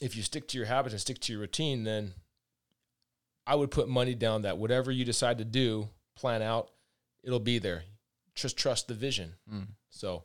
if 0.00 0.16
you 0.16 0.22
stick 0.22 0.48
to 0.48 0.58
your 0.58 0.66
habits 0.66 0.92
and 0.92 1.00
stick 1.00 1.18
to 1.20 1.32
your 1.32 1.40
routine, 1.40 1.84
then 1.84 2.14
I 3.46 3.54
would 3.54 3.70
put 3.70 3.88
money 3.88 4.14
down 4.14 4.42
that 4.42 4.58
whatever 4.58 4.90
you 4.90 5.04
decide 5.04 5.38
to 5.38 5.44
do, 5.44 5.88
plan 6.16 6.42
out, 6.42 6.70
it'll 7.22 7.40
be 7.40 7.58
there. 7.58 7.84
Just 8.34 8.56
trust 8.56 8.88
the 8.88 8.94
vision. 8.94 9.34
Mm. 9.52 9.68
So, 9.90 10.24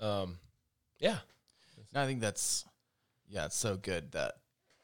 um, 0.00 0.38
yeah, 0.98 1.18
And 1.92 2.02
I 2.02 2.06
think 2.06 2.20
that's 2.20 2.64
yeah, 3.28 3.46
it's 3.46 3.56
so 3.56 3.76
good 3.76 4.12
that 4.12 4.34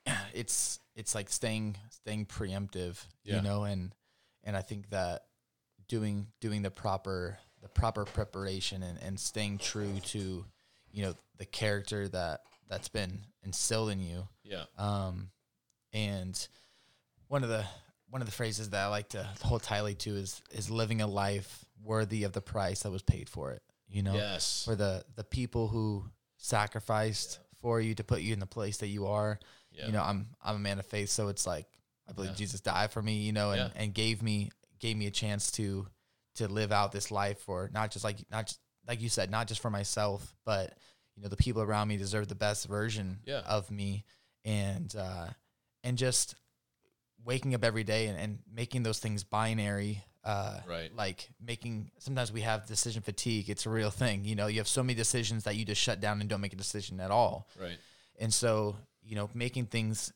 it's 0.35 0.79
it's 0.95 1.15
like 1.15 1.29
staying 1.31 1.77
staying 1.91 2.27
preemptive, 2.27 3.03
Yeah. 3.25 3.37
you 3.37 3.43
know, 3.43 3.65
and 3.65 3.95
and 4.45 4.57
I 4.57 4.63
think 4.63 4.91
that 4.91 5.25
doing 5.89 6.27
doing 6.41 6.63
the 6.63 6.71
proper 6.71 7.39
the 7.63 7.69
proper 7.69 8.05
preparation 8.05 8.83
and, 8.83 8.99
and 9.03 9.21
staying 9.21 9.59
true 9.59 10.01
to, 10.07 10.45
you 10.91 11.03
know, 11.03 11.15
the 11.39 11.45
character 11.47 12.09
that 12.09 12.41
that's 12.69 12.89
been 12.89 13.21
instilled 13.43 13.91
in 13.91 14.01
you. 14.01 14.27
yeah, 14.45 14.65
Um 14.77 15.31
and 15.93 16.49
one 17.31 17.43
of 17.45 17.49
the 17.49 17.65
one 18.09 18.21
of 18.21 18.27
the 18.27 18.33
phrases 18.33 18.71
that 18.71 18.81
I 18.85 18.89
like 18.89 19.09
to 19.11 19.23
hold 19.43 19.63
tightly 19.63 19.95
to 19.95 20.17
is 20.17 20.43
is 20.51 20.69
living 20.71 21.01
a 21.01 21.07
life 21.07 21.65
worthy 21.83 22.25
of 22.25 22.33
the 22.33 22.41
price 22.41 22.83
that 22.83 22.91
was 22.91 23.03
paid 23.03 23.29
for 23.29 23.53
it. 23.53 23.63
You 23.89 24.03
know? 24.03 24.15
yes, 24.15 24.65
for 24.65 24.75
the 24.77 25.05
the 25.17 25.25
people 25.25 25.69
who 25.69 26.05
sacrificed 26.37 27.39
for 27.61 27.81
you 27.81 27.95
to 27.95 28.05
put 28.05 28.21
you 28.23 28.33
in 28.33 28.41
the 28.41 28.47
place 28.47 28.79
that 28.79 28.89
you 28.89 29.07
are. 29.07 29.39
yeah, 29.73 29.87
You 29.87 29.93
know, 29.93 30.03
I'm 30.03 30.27
I'm 30.45 30.57
a 30.57 30.59
man 30.59 30.79
of 30.79 30.87
faith, 30.87 31.11
so 31.11 31.29
it's 31.29 31.47
like 31.47 31.67
I 32.09 32.13
believe 32.13 32.31
Yeah. 32.33 32.37
Jesus 32.37 32.61
died 32.61 32.91
for 32.93 33.03
me, 33.03 33.15
you 33.19 33.33
know, 33.33 33.51
and, 33.53 33.71
Yeah. 33.75 33.83
and 33.83 33.95
gave 33.95 34.23
me 34.23 34.51
gave 34.81 34.97
me 34.97 35.07
a 35.07 35.11
chance 35.11 35.51
to 35.53 35.87
to 36.37 36.49
live 36.49 36.73
out 36.73 36.91
this 36.93 37.11
life 37.11 37.39
for 37.41 37.71
not 37.73 37.91
just 37.91 38.05
like 38.05 38.19
not 38.31 38.47
just 38.47 38.61
like 38.89 39.01
you 39.01 39.09
said, 39.09 39.31
not 39.31 39.47
just 39.47 39.61
for 39.61 39.71
myself, 39.71 40.35
but 40.45 40.77
you 41.17 41.23
know, 41.23 41.29
the 41.29 41.37
people 41.37 41.63
around 41.63 41.89
me 41.89 41.97
deserve 41.97 42.29
the 42.29 42.35
best 42.35 42.67
version 42.67 43.19
Yeah. 43.25 43.43
of 43.47 43.71
me 43.71 44.05
and 44.45 44.95
uh 44.97 45.29
and 45.85 45.97
just 45.99 46.35
waking 47.25 47.55
up 47.55 47.65
every 47.65 47.85
day 47.85 48.07
and, 48.07 48.19
and 48.19 48.39
making 48.53 48.83
those 48.83 48.99
things 48.99 49.25
binary 49.25 50.03
uh 50.25 50.59
Right. 50.67 50.95
like 50.95 51.31
making 51.41 51.91
sometimes 51.99 52.31
we 52.31 52.43
have 52.43 52.67
decision 52.67 53.01
fatigue. 53.03 53.49
It's 53.49 53.65
a 53.67 53.71
real 53.71 53.91
thing 53.91 54.25
you 54.25 54.35
know 54.35 54.49
you 54.49 54.59
have 54.59 54.69
so 54.69 54.83
many 54.83 54.95
decisions 54.95 55.45
that 55.45 55.57
you 55.57 55.65
just 55.65 55.81
shut 55.81 56.01
down 56.01 56.21
and 56.21 56.29
don't 56.29 56.41
make 56.43 56.53
a 56.53 56.57
decision 56.57 57.01
at 57.01 57.11
all. 57.11 57.49
Right, 57.59 57.79
and 58.19 58.33
so 58.33 58.77
you 59.03 59.17
know 59.17 59.31
making 59.35 59.67
things 59.67 60.13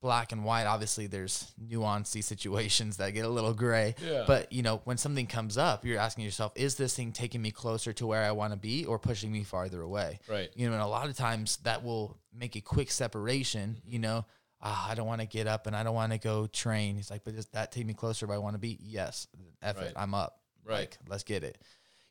black 0.00 0.32
and 0.32 0.44
white 0.44 0.66
obviously 0.66 1.06
there's 1.06 1.52
nuancey 1.58 2.22
situations 2.32 2.98
that 2.98 3.10
get 3.10 3.24
a 3.24 3.28
little 3.28 3.54
gray. 3.54 3.94
Yeah, 4.06 4.24
but 4.26 4.52
you 4.52 4.62
know 4.62 4.82
when 4.84 4.98
something 4.98 5.26
comes 5.26 5.58
up 5.58 5.84
you're 5.84 5.98
asking 5.98 6.24
yourself 6.24 6.52
is 6.54 6.76
this 6.76 6.94
thing 6.94 7.10
taking 7.10 7.42
me 7.42 7.50
closer 7.50 7.92
to 7.94 8.06
where 8.06 8.22
i 8.22 8.30
want 8.30 8.52
to 8.52 8.58
be 8.58 8.84
or 8.84 8.98
pushing 9.00 9.32
me 9.32 9.42
farther 9.42 9.80
away? 9.82 10.20
Right, 10.28 10.50
you 10.54 10.68
know 10.68 10.74
and 10.74 10.82
a 10.82 10.86
lot 10.86 11.08
of 11.08 11.16
times 11.16 11.56
that 11.64 11.82
will 11.82 12.18
make 12.32 12.54
a 12.54 12.60
quick 12.60 12.90
separation 12.92 13.80
you 13.84 13.98
know 13.98 14.26
ah, 14.64 14.90
i 14.90 14.94
don't 14.94 15.06
want 15.06 15.20
to 15.20 15.26
get 15.26 15.46
up 15.46 15.66
and 15.68 15.76
i 15.76 15.82
don't 15.84 15.94
want 15.94 16.10
to 16.12 16.18
go 16.18 16.46
train. 16.46 16.96
He's 16.96 17.10
like 17.10 17.22
but 17.24 17.36
does 17.36 17.46
that 17.52 17.70
take 17.70 17.86
me 17.86 17.94
closer 17.94 18.26
where 18.26 18.34
i 18.36 18.40
want 18.40 18.54
to 18.54 18.58
be? 18.60 18.78
Yes 18.82 19.28
F 19.62 19.76
Right. 19.76 19.86
it 19.86 19.92
i'm 19.96 20.14
up. 20.14 20.40
Right. 20.64 20.78
like 20.78 20.98
let's 21.08 21.22
get 21.24 21.44
it. 21.44 21.58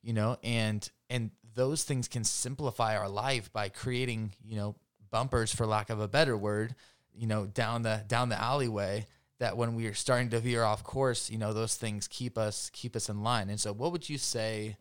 You 0.01 0.14
know 0.14 0.38
and 0.43 0.89
and 1.10 1.32
those 1.56 1.84
things 1.84 2.08
can 2.08 2.24
simplify 2.24 2.97
our 2.97 3.10
life 3.10 3.51
by 3.51 3.70
creating 3.70 4.32
you 4.43 4.56
know 4.56 4.76
bumpers 5.12 5.54
for 5.54 5.66
lack 5.66 5.89
of 5.89 5.99
a 5.99 6.08
better 6.08 6.36
word 6.38 6.74
you 7.14 7.28
know 7.28 7.45
down 7.45 7.82
the 7.84 8.04
down 8.08 8.30
the 8.30 8.39
alleyway 8.41 9.06
that 9.39 9.58
when 9.58 9.76
we 9.76 9.86
are 9.88 9.93
starting 9.93 10.30
to 10.30 10.39
veer 10.39 10.64
off 10.64 10.84
course 10.84 11.30
you 11.30 11.38
know 11.38 11.54
those 11.54 11.76
things 11.76 12.08
keep 12.08 12.38
us 12.38 12.70
keep 12.74 12.95
us 12.95 13.10
in 13.10 13.24
line. 13.24 13.49
And 13.49 13.60
so 13.60 13.74
what 13.74 13.91
would 13.91 14.08
you 14.10 14.18
say 14.18 14.78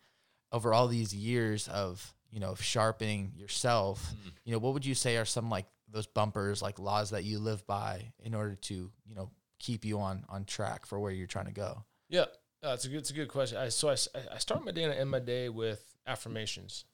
over 0.53 0.73
all 0.75 0.89
these 0.89 1.15
years 1.15 1.69
of 1.69 2.15
you 2.31 2.41
know 2.41 2.51
of 2.51 2.63
sharpening 2.63 3.33
yourself 3.37 4.13
you 4.45 4.53
know 4.53 4.59
what 4.59 4.73
would 4.75 4.87
you 4.87 4.95
say 4.95 5.17
are 5.19 5.25
some 5.25 5.51
like 5.51 5.67
those 5.93 6.07
bumpers 6.07 6.63
like 6.63 6.79
laws 6.79 7.11
that 7.11 7.25
you 7.25 7.39
live 7.39 7.67
by 7.67 8.13
in 8.19 8.35
order 8.35 8.55
to 8.57 8.91
you 9.07 9.15
know 9.15 9.31
keep 9.59 9.85
you 9.85 10.01
on 10.01 10.25
on 10.29 10.45
track 10.45 10.87
for 10.87 10.99
where 10.99 11.13
you're 11.13 11.27
trying 11.27 11.47
to 11.47 11.53
go 11.53 11.85
Yeah, 12.09 12.27
uh, 12.65 12.75
it's 12.75 12.85
a 12.85 12.89
good, 12.89 12.99
it's 12.99 13.11
a 13.11 13.15
good 13.15 13.29
question. 13.29 13.59
I, 13.59 13.69
so 13.71 13.89
I 13.89 13.97
start 14.39 14.65
my 14.65 14.71
day 14.71 14.85
and 14.85 14.93
I 14.93 14.97
end 14.97 15.11
my 15.11 15.19
day 15.19 15.49
with 15.49 15.85
affirmations. 16.07 16.85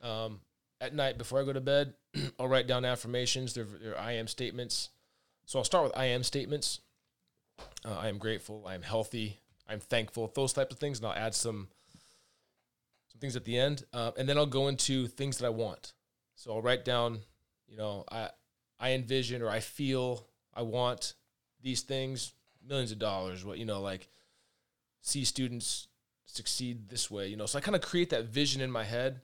Um, 0.00 0.40
at 0.80 0.94
night 0.94 1.18
before 1.18 1.40
I 1.40 1.44
go 1.44 1.52
to 1.52 1.60
bed, 1.60 1.94
I'll 2.38 2.48
write 2.48 2.68
down 2.68 2.84
affirmations. 2.84 3.54
They're, 3.54 3.66
they're 3.82 3.98
I 3.98 4.12
am 4.12 4.28
statements. 4.28 4.90
So 5.46 5.58
I'll 5.58 5.64
start 5.64 5.84
with 5.84 5.96
I 5.96 6.06
am 6.06 6.22
statements. 6.22 6.80
Uh, 7.84 7.96
I 7.98 8.08
am 8.08 8.18
grateful. 8.18 8.64
I 8.66 8.74
am 8.74 8.82
healthy. 8.82 9.40
I'm 9.68 9.80
thankful. 9.80 10.30
Those 10.34 10.52
types 10.52 10.72
of 10.72 10.78
things, 10.78 10.98
and 10.98 11.06
I'll 11.08 11.12
add 11.14 11.34
some 11.34 11.68
some 13.08 13.20
things 13.20 13.34
at 13.34 13.44
the 13.44 13.58
end, 13.58 13.84
uh, 13.92 14.12
and 14.16 14.28
then 14.28 14.38
I'll 14.38 14.46
go 14.46 14.68
into 14.68 15.08
things 15.08 15.38
that 15.38 15.46
I 15.46 15.50
want. 15.50 15.92
So 16.36 16.52
I'll 16.52 16.62
write 16.62 16.84
down, 16.84 17.20
you 17.70 17.76
know, 17.76 18.04
I 18.10 18.30
I 18.78 18.92
envision 18.92 19.42
or 19.42 19.48
I 19.48 19.60
feel 19.60 20.26
I 20.52 20.62
want 20.62 21.14
these 21.62 21.82
things, 21.82 22.32
millions 22.66 22.92
of 22.92 22.98
dollars. 22.98 23.44
What 23.44 23.58
you 23.58 23.64
know, 23.64 23.80
like 23.80 24.08
see 25.00 25.24
students 25.24 25.86
succeed 26.26 26.88
this 26.88 27.10
way, 27.10 27.28
you 27.28 27.36
know. 27.36 27.46
So 27.46 27.58
I 27.58 27.62
kind 27.62 27.76
of 27.76 27.82
create 27.82 28.10
that 28.10 28.26
vision 28.26 28.60
in 28.60 28.70
my 28.70 28.84
head. 28.84 29.20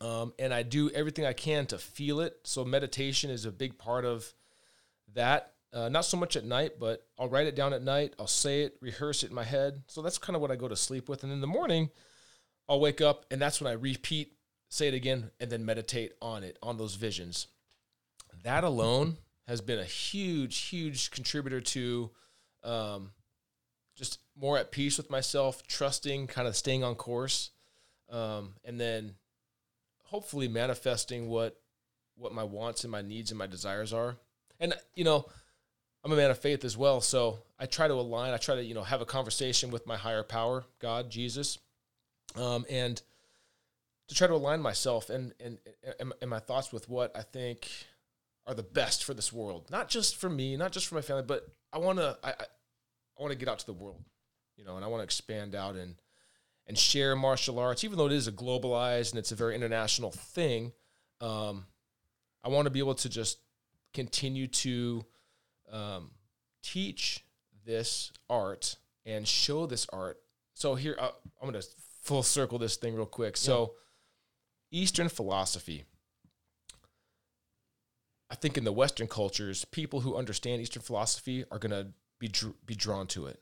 Um, 0.00 0.32
and 0.38 0.54
I 0.54 0.62
do 0.62 0.90
everything 0.90 1.26
I 1.26 1.32
can 1.32 1.66
to 1.66 1.78
feel 1.78 2.20
it. 2.20 2.36
So 2.44 2.64
meditation 2.64 3.30
is 3.30 3.44
a 3.44 3.50
big 3.50 3.78
part 3.78 4.04
of 4.04 4.32
that. 5.14 5.54
Uh, 5.72 5.88
not 5.88 6.04
so 6.04 6.16
much 6.16 6.36
at 6.36 6.44
night, 6.44 6.74
but 6.78 7.04
I'll 7.18 7.28
write 7.28 7.48
it 7.48 7.56
down 7.56 7.72
at 7.72 7.82
night. 7.82 8.14
I'll 8.16 8.28
say 8.28 8.62
it, 8.62 8.76
rehearse 8.80 9.24
it 9.24 9.30
in 9.30 9.34
my 9.34 9.42
head. 9.42 9.82
So 9.88 10.00
that's 10.00 10.16
kind 10.16 10.36
of 10.36 10.42
what 10.42 10.52
I 10.52 10.56
go 10.56 10.68
to 10.68 10.76
sleep 10.76 11.08
with. 11.08 11.24
And 11.24 11.32
in 11.32 11.40
the 11.40 11.48
morning, 11.48 11.90
I'll 12.68 12.78
wake 12.78 13.00
up 13.00 13.26
and 13.28 13.42
that's 13.42 13.60
when 13.60 13.68
I 13.68 13.74
repeat 13.74 14.38
say 14.68 14.88
it 14.88 14.94
again, 14.94 15.30
and 15.40 15.50
then 15.50 15.64
meditate 15.64 16.12
on 16.20 16.44
it, 16.44 16.58
on 16.62 16.76
those 16.76 16.94
visions. 16.94 17.46
That 18.44 18.64
alone 18.64 19.16
has 19.46 19.60
been 19.60 19.78
a 19.78 19.84
huge, 19.84 20.58
huge 20.68 21.10
contributor 21.10 21.60
to 21.60 22.10
um, 22.62 23.12
just 23.96 24.18
more 24.36 24.58
at 24.58 24.70
peace 24.70 24.96
with 24.96 25.10
myself, 25.10 25.66
trusting, 25.66 26.26
kind 26.28 26.46
of 26.46 26.54
staying 26.54 26.84
on 26.84 26.94
course, 26.94 27.50
um, 28.10 28.54
and 28.64 28.78
then 28.80 29.14
hopefully 30.04 30.48
manifesting 30.48 31.28
what 31.28 31.60
what 32.16 32.34
my 32.34 32.42
wants 32.42 32.82
and 32.84 32.90
my 32.90 33.02
needs 33.02 33.30
and 33.30 33.38
my 33.38 33.46
desires 33.46 33.92
are. 33.92 34.16
And 34.60 34.74
you 34.94 35.04
know, 35.04 35.26
I'm 36.04 36.12
a 36.12 36.16
man 36.16 36.30
of 36.30 36.38
faith 36.38 36.64
as 36.64 36.76
well, 36.76 37.00
so 37.00 37.38
I 37.58 37.66
try 37.66 37.88
to 37.88 37.94
align. 37.94 38.32
I 38.32 38.36
try 38.36 38.54
to 38.54 38.64
you 38.64 38.74
know 38.74 38.82
have 38.82 39.00
a 39.00 39.06
conversation 39.06 39.70
with 39.70 39.86
my 39.86 39.96
higher 39.96 40.22
power, 40.22 40.64
God, 40.80 41.10
Jesus, 41.10 41.58
um, 42.36 42.64
and 42.70 43.00
to 44.08 44.14
try 44.14 44.26
to 44.26 44.34
align 44.34 44.60
myself 44.60 45.10
and, 45.10 45.32
and 45.40 45.58
and 45.98 46.12
and 46.20 46.30
my 46.30 46.38
thoughts 46.38 46.72
with 46.72 46.88
what 46.88 47.16
I 47.16 47.22
think 47.22 47.68
are 48.48 48.54
the 48.54 48.62
best 48.62 49.04
for 49.04 49.14
this 49.14 49.32
world. 49.32 49.70
Not 49.70 49.88
just 49.88 50.16
for 50.16 50.30
me, 50.30 50.56
not 50.56 50.72
just 50.72 50.86
for 50.86 50.94
my 50.94 51.02
family, 51.02 51.22
but 51.22 51.46
I 51.72 51.78
want 51.78 51.98
to 51.98 52.16
I, 52.24 52.30
I, 52.30 52.32
I 52.32 53.22
want 53.22 53.32
to 53.32 53.38
get 53.38 53.48
out 53.48 53.58
to 53.58 53.66
the 53.66 53.74
world, 53.74 54.02
you 54.56 54.64
know, 54.64 54.76
and 54.76 54.84
I 54.84 54.88
want 54.88 55.00
to 55.00 55.04
expand 55.04 55.54
out 55.54 55.76
and 55.76 55.94
and 56.66 56.76
share 56.76 57.14
martial 57.14 57.58
arts, 57.58 57.84
even 57.84 57.98
though 57.98 58.06
it 58.06 58.12
is 58.12 58.26
a 58.26 58.32
globalized 58.32 59.10
and 59.10 59.18
it's 59.18 59.32
a 59.32 59.34
very 59.34 59.54
international 59.54 60.10
thing. 60.10 60.72
Um, 61.20 61.66
I 62.42 62.48
want 62.48 62.66
to 62.66 62.70
be 62.70 62.78
able 62.78 62.94
to 62.96 63.08
just 63.08 63.38
continue 63.94 64.46
to 64.46 65.04
um, 65.70 66.10
teach 66.62 67.24
this 67.64 68.12
art 68.28 68.76
and 69.04 69.26
show 69.26 69.66
this 69.66 69.86
art. 69.92 70.18
So 70.54 70.74
here, 70.74 70.96
uh, 70.98 71.10
I'm 71.40 71.50
going 71.50 71.60
to 71.60 71.66
full 72.02 72.22
circle 72.22 72.58
this 72.58 72.76
thing 72.76 72.94
real 72.94 73.06
quick. 73.06 73.36
So, 73.36 73.74
Eastern 74.70 75.08
philosophy. 75.08 75.84
I 78.30 78.34
think 78.34 78.58
in 78.58 78.64
the 78.64 78.72
Western 78.72 79.06
cultures, 79.06 79.64
people 79.64 80.00
who 80.00 80.16
understand 80.16 80.60
Eastern 80.60 80.82
philosophy 80.82 81.44
are 81.50 81.58
going 81.58 81.70
to 81.70 81.88
be 82.18 82.28
dr- 82.28 82.54
be 82.66 82.74
drawn 82.74 83.06
to 83.08 83.26
it. 83.26 83.40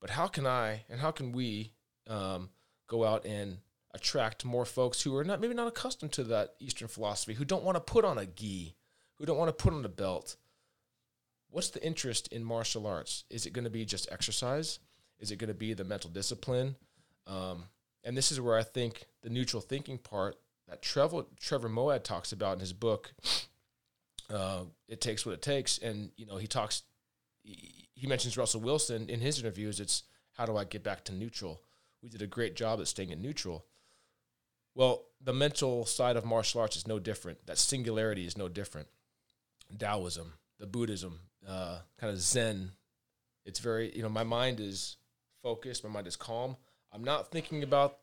But 0.00 0.10
how 0.10 0.26
can 0.26 0.46
I 0.46 0.84
and 0.88 1.00
how 1.00 1.10
can 1.10 1.32
we 1.32 1.72
um, 2.08 2.50
go 2.86 3.04
out 3.04 3.24
and 3.26 3.58
attract 3.94 4.44
more 4.44 4.64
folks 4.64 5.02
who 5.02 5.16
are 5.16 5.24
not 5.24 5.40
maybe 5.40 5.54
not 5.54 5.66
accustomed 5.66 6.12
to 6.12 6.24
that 6.24 6.54
Eastern 6.60 6.88
philosophy, 6.88 7.34
who 7.34 7.44
don't 7.44 7.64
want 7.64 7.76
to 7.76 7.80
put 7.80 8.04
on 8.04 8.18
a 8.18 8.26
gi, 8.26 8.76
who 9.16 9.26
don't 9.26 9.38
want 9.38 9.48
to 9.48 9.62
put 9.62 9.72
on 9.72 9.84
a 9.84 9.88
belt? 9.88 10.36
What's 11.50 11.70
the 11.70 11.84
interest 11.84 12.28
in 12.28 12.44
martial 12.44 12.86
arts? 12.86 13.24
Is 13.30 13.46
it 13.46 13.52
going 13.52 13.64
to 13.64 13.70
be 13.70 13.84
just 13.84 14.10
exercise? 14.12 14.78
Is 15.18 15.30
it 15.30 15.38
going 15.38 15.48
to 15.48 15.54
be 15.54 15.72
the 15.72 15.84
mental 15.84 16.10
discipline? 16.10 16.76
Um, 17.26 17.64
and 18.04 18.16
this 18.16 18.30
is 18.30 18.40
where 18.40 18.58
I 18.58 18.62
think 18.62 19.06
the 19.22 19.30
neutral 19.30 19.62
thinking 19.62 19.98
part 19.98 20.36
that 20.68 20.82
Trevor 20.82 21.22
Trevor 21.40 21.68
Moawad 21.68 22.02
talks 22.02 22.32
about 22.32 22.54
in 22.54 22.60
his 22.60 22.72
book, 22.72 23.12
uh, 24.30 24.62
it 24.88 25.00
takes 25.00 25.24
what 25.24 25.32
it 25.32 25.42
takes, 25.42 25.78
and 25.78 26.10
you 26.16 26.26
know 26.26 26.36
he 26.36 26.46
talks, 26.46 26.82
he, 27.42 28.06
mentions 28.06 28.36
Russell 28.36 28.60
Wilson 28.60 29.08
in 29.08 29.20
his 29.20 29.38
interviews. 29.38 29.80
It's 29.80 30.04
how 30.32 30.46
do 30.46 30.56
I 30.56 30.64
get 30.64 30.82
back 30.82 31.04
to 31.04 31.14
neutral? 31.14 31.60
We 32.02 32.08
did 32.08 32.22
a 32.22 32.26
great 32.26 32.56
job 32.56 32.80
at 32.80 32.88
staying 32.88 33.10
in 33.10 33.22
neutral. 33.22 33.64
Well, 34.74 35.04
the 35.20 35.32
mental 35.32 35.86
side 35.86 36.16
of 36.16 36.24
martial 36.24 36.60
arts 36.60 36.76
is 36.76 36.86
no 36.86 36.98
different. 36.98 37.46
That 37.46 37.58
singularity 37.58 38.26
is 38.26 38.36
no 38.36 38.48
different. 38.48 38.88
Taoism, 39.76 40.34
the 40.58 40.66
Buddhism, 40.66 41.20
uh, 41.48 41.78
kind 41.98 42.12
of 42.12 42.20
Zen. 42.20 42.72
It's 43.44 43.60
very 43.60 43.94
you 43.96 44.02
know 44.02 44.08
my 44.08 44.24
mind 44.24 44.60
is 44.60 44.96
focused. 45.42 45.84
My 45.84 45.90
mind 45.90 46.06
is 46.06 46.16
calm. 46.16 46.56
I'm 46.92 47.04
not 47.04 47.30
thinking 47.30 47.62
about 47.62 47.98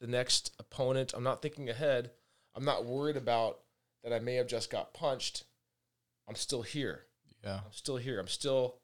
the 0.00 0.06
next 0.06 0.52
opponent. 0.58 1.12
I'm 1.16 1.22
not 1.22 1.40
thinking 1.42 1.68
ahead. 1.68 2.10
I'm 2.54 2.64
not 2.64 2.84
worried 2.84 3.16
about 3.16 3.60
that 4.02 4.12
I 4.12 4.18
may 4.18 4.34
have 4.34 4.46
just 4.46 4.70
got 4.70 4.92
punched. 4.94 5.44
I'm 6.28 6.34
still 6.34 6.62
here. 6.62 7.04
Yeah. 7.42 7.56
I'm 7.64 7.72
still 7.72 7.96
here. 7.96 8.18
I'm 8.18 8.28
still, 8.28 8.76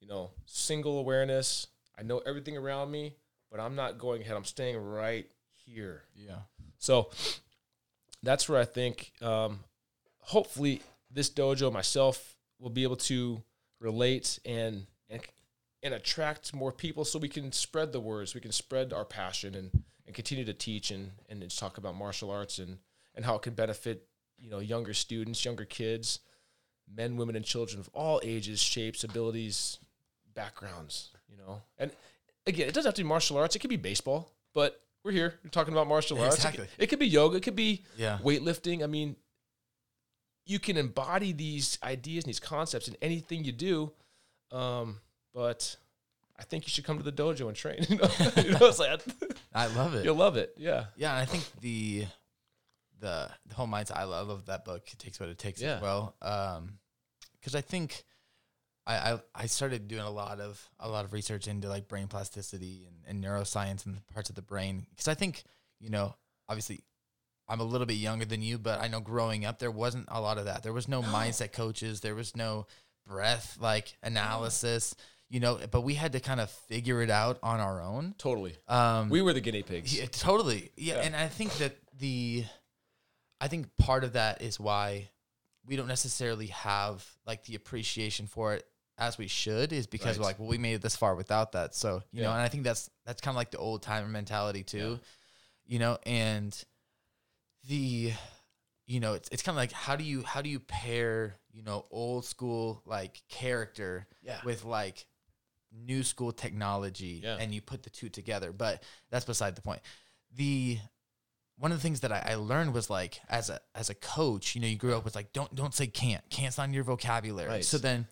you 0.00 0.08
know, 0.08 0.30
single 0.46 0.98
awareness. 0.98 1.66
I 1.98 2.02
know 2.02 2.18
everything 2.18 2.56
around 2.56 2.90
me, 2.90 3.16
but 3.50 3.60
I'm 3.60 3.74
not 3.74 3.98
going 3.98 4.22
ahead. 4.22 4.36
I'm 4.36 4.44
staying 4.44 4.76
right 4.76 5.26
here. 5.64 6.02
Yeah. 6.14 6.40
So 6.78 7.10
that's 8.22 8.48
where 8.48 8.60
I 8.60 8.64
think, 8.64 9.12
um, 9.22 9.60
hopefully, 10.18 10.82
this 11.10 11.30
dojo 11.30 11.72
myself 11.72 12.36
will 12.58 12.70
be 12.70 12.82
able 12.82 12.96
to 12.96 13.42
relate 13.80 14.38
and 14.44 14.86
and 15.08 15.20
and 15.82 15.94
attract 15.94 16.54
more 16.54 16.72
people, 16.72 17.04
so 17.04 17.18
we 17.18 17.28
can 17.28 17.52
spread 17.52 17.92
the 17.92 18.00
words, 18.00 18.34
we 18.34 18.40
can 18.40 18.52
spread 18.52 18.92
our 18.92 19.04
passion, 19.04 19.54
and 19.54 19.70
and 20.06 20.14
continue 20.14 20.44
to 20.44 20.54
teach 20.54 20.90
and 20.90 21.12
and 21.28 21.48
talk 21.56 21.78
about 21.78 21.94
martial 21.94 22.30
arts 22.30 22.58
and 22.58 22.78
and 23.14 23.24
how 23.24 23.36
it 23.36 23.42
can 23.42 23.54
benefit 23.54 24.06
you 24.38 24.50
know 24.50 24.58
younger 24.58 24.94
students, 24.94 25.44
younger 25.44 25.64
kids, 25.64 26.20
men, 26.94 27.16
women, 27.16 27.36
and 27.36 27.44
children 27.44 27.80
of 27.80 27.88
all 27.92 28.20
ages, 28.24 28.60
shapes, 28.60 29.04
abilities, 29.04 29.78
backgrounds. 30.34 31.10
You 31.30 31.36
know, 31.36 31.62
and 31.78 31.90
again, 32.46 32.68
it 32.68 32.74
doesn't 32.74 32.88
have 32.88 32.94
to 32.94 33.02
be 33.02 33.08
martial 33.08 33.36
arts. 33.38 33.54
It 33.56 33.60
could 33.60 33.70
be 33.70 33.76
baseball, 33.76 34.30
but 34.54 34.80
we're 35.04 35.12
here. 35.12 35.34
We're 35.44 35.50
talking 35.50 35.72
about 35.72 35.86
martial 35.86 36.20
arts. 36.20 36.34
It 36.34 36.38
Exactly. 36.38 36.66
could, 36.66 36.82
it 36.84 36.86
could 36.88 36.98
be 36.98 37.06
yoga. 37.06 37.36
It 37.36 37.42
could 37.42 37.56
be 37.56 37.84
Yeah. 37.96 38.18
weightlifting. 38.22 38.82
I 38.82 38.86
mean, 38.86 39.16
you 40.46 40.58
can 40.58 40.76
embody 40.76 41.32
these 41.32 41.78
ideas 41.82 42.24
and 42.24 42.28
these 42.28 42.40
concepts 42.40 42.88
in 42.88 42.96
anything 43.00 43.44
you 43.44 43.52
do. 43.52 43.92
Um, 44.50 45.00
but 45.32 45.76
I 46.38 46.42
think 46.42 46.66
you 46.66 46.70
should 46.70 46.84
come 46.84 46.98
to 46.98 47.04
the 47.04 47.12
dojo 47.12 47.46
and 47.46 47.56
train. 47.56 47.78
You 47.88 47.96
know, 47.96 48.10
You 48.42 48.50
know, 48.58 48.72
like, 48.78 49.00
I 49.54 49.66
love 49.68 49.94
it. 49.94 50.04
you'll 50.04 50.16
love 50.16 50.36
it. 50.36 50.54
Yeah. 50.56 50.86
Yeah, 50.96 51.12
and 51.12 51.20
I 51.20 51.24
think 51.24 51.44
the 51.60 52.06
the 52.98 53.30
the 53.46 53.54
whole 53.54 53.68
mindset. 53.68 53.96
I 53.96 54.04
love, 54.04 54.28
I 54.28 54.32
love 54.32 54.46
that 54.46 54.64
book. 54.64 54.82
It 54.92 54.98
takes 54.98 55.20
what 55.20 55.28
it 55.28 55.38
takes 55.38 55.62
Yeah. 55.62 55.76
as 55.76 55.82
well. 55.82 56.16
Um, 56.20 56.78
because 57.40 57.54
I 57.54 57.60
think 57.60 58.04
I, 58.86 59.12
I 59.12 59.20
I 59.34 59.46
started 59.46 59.88
doing 59.88 60.02
a 60.02 60.10
lot 60.10 60.40
of 60.40 60.60
a 60.78 60.88
lot 60.88 61.04
of 61.04 61.12
research 61.12 61.46
into 61.48 61.68
like 61.68 61.88
brain 61.88 62.06
plasticity 62.08 62.86
and, 62.86 62.96
and 63.06 63.24
neuroscience 63.24 63.86
and 63.86 64.06
parts 64.08 64.30
of 64.30 64.36
the 64.36 64.42
brain. 64.42 64.86
Because 64.90 65.08
I 65.08 65.14
think 65.14 65.42
you 65.80 65.90
know, 65.90 66.14
obviously, 66.48 66.80
I'm 67.48 67.60
a 67.60 67.64
little 67.64 67.86
bit 67.86 67.94
younger 67.96 68.24
than 68.24 68.42
you, 68.42 68.58
but 68.58 68.80
I 68.80 68.88
know 68.88 69.00
growing 69.00 69.44
up 69.44 69.58
there 69.58 69.70
wasn't 69.70 70.06
a 70.08 70.20
lot 70.20 70.38
of 70.38 70.44
that. 70.46 70.62
There 70.62 70.72
was 70.72 70.88
no 70.88 71.02
mindset 71.18 71.52
coaches. 71.52 72.00
There 72.00 72.14
was 72.14 72.36
no 72.36 72.66
breath 73.06 73.56
like 73.60 73.96
analysis. 74.02 74.94
You 75.32 75.38
know, 75.38 75.60
but 75.70 75.82
we 75.82 75.94
had 75.94 76.10
to 76.14 76.20
kind 76.20 76.40
of 76.40 76.50
figure 76.50 77.02
it 77.02 77.10
out 77.10 77.38
on 77.40 77.60
our 77.60 77.80
own. 77.80 78.16
Totally. 78.18 78.56
Um, 78.66 79.10
We 79.10 79.22
were 79.22 79.32
the 79.32 79.40
guinea 79.40 79.62
pigs. 79.62 79.96
yeah, 79.96 80.06
totally. 80.10 80.72
Yeah, 80.76 80.94
Yeah. 80.96 81.00
and 81.02 81.14
I 81.14 81.28
think 81.28 81.52
that 81.58 81.76
the, 82.00 82.44
I 83.40 83.46
think 83.46 83.68
part 83.78 84.02
of 84.02 84.14
that 84.14 84.42
is 84.42 84.58
why 84.58 85.08
we 85.66 85.76
don't 85.76 85.88
necessarily 85.88 86.46
have 86.48 87.06
like 87.26 87.44
the 87.44 87.54
appreciation 87.54 88.26
for 88.26 88.54
it 88.54 88.64
as 88.98 89.16
we 89.18 89.28
should 89.28 89.72
is 89.72 89.86
because 89.86 90.18
we're 90.18 90.24
like, 90.24 90.38
well, 90.38 90.48
we 90.48 90.58
made 90.58 90.74
it 90.74 90.82
this 90.82 90.96
far 90.96 91.14
without 91.14 91.52
that. 91.52 91.74
So 91.74 92.02
you 92.12 92.22
know, 92.22 92.32
and 92.32 92.40
I 92.40 92.48
think 92.48 92.64
that's 92.64 92.90
that's 93.06 93.20
kind 93.20 93.34
of 93.34 93.36
like 93.36 93.50
the 93.50 93.58
old 93.58 93.82
timer 93.82 94.08
mentality 94.08 94.62
too, 94.62 94.98
you 95.66 95.78
know, 95.78 95.98
and 96.04 96.52
the, 97.68 98.12
you 98.86 99.00
know, 99.00 99.14
it's 99.14 99.28
it's 99.32 99.42
kind 99.42 99.54
of 99.54 99.58
like 99.58 99.72
how 99.72 99.96
do 99.96 100.04
you 100.04 100.22
how 100.22 100.42
do 100.42 100.48
you 100.50 100.60
pair 100.60 101.36
you 101.52 101.62
know 101.62 101.84
old 101.90 102.24
school 102.24 102.82
like 102.86 103.22
character 103.28 104.06
Yeah. 104.22 104.40
with 104.44 104.64
like 104.64 105.04
new 105.72 106.02
school 106.02 106.32
technology 106.32 107.20
Yeah. 107.22 107.36
and 107.40 107.54
you 107.54 107.60
put 107.60 107.82
the 107.82 107.90
two 107.90 108.08
together 108.08 108.52
but 108.52 108.82
that's 109.10 109.24
beside 109.24 109.54
the 109.56 109.62
point 109.62 109.80
the 110.34 110.78
one 111.60 111.72
of 111.72 111.78
the 111.78 111.82
things 111.82 112.00
that 112.00 112.10
I, 112.10 112.30
I 112.32 112.34
learned 112.36 112.72
was 112.72 112.88
like 112.88 113.20
as 113.28 113.50
a 113.50 113.60
as 113.74 113.90
a 113.90 113.94
coach 113.94 114.54
you 114.54 114.60
know 114.60 114.66
you 114.66 114.76
grew 114.76 114.96
up 114.96 115.04
with 115.04 115.14
like 115.14 115.32
don't 115.32 115.54
don't 115.54 115.74
say 115.74 115.86
can't. 115.86 116.28
Can't's 116.30 116.58
not 116.58 116.68
in 116.68 116.74
your 116.74 116.84
vocabulary. 116.84 117.48
Right. 117.48 117.64
so 117.64 117.78
then 117.78 118.06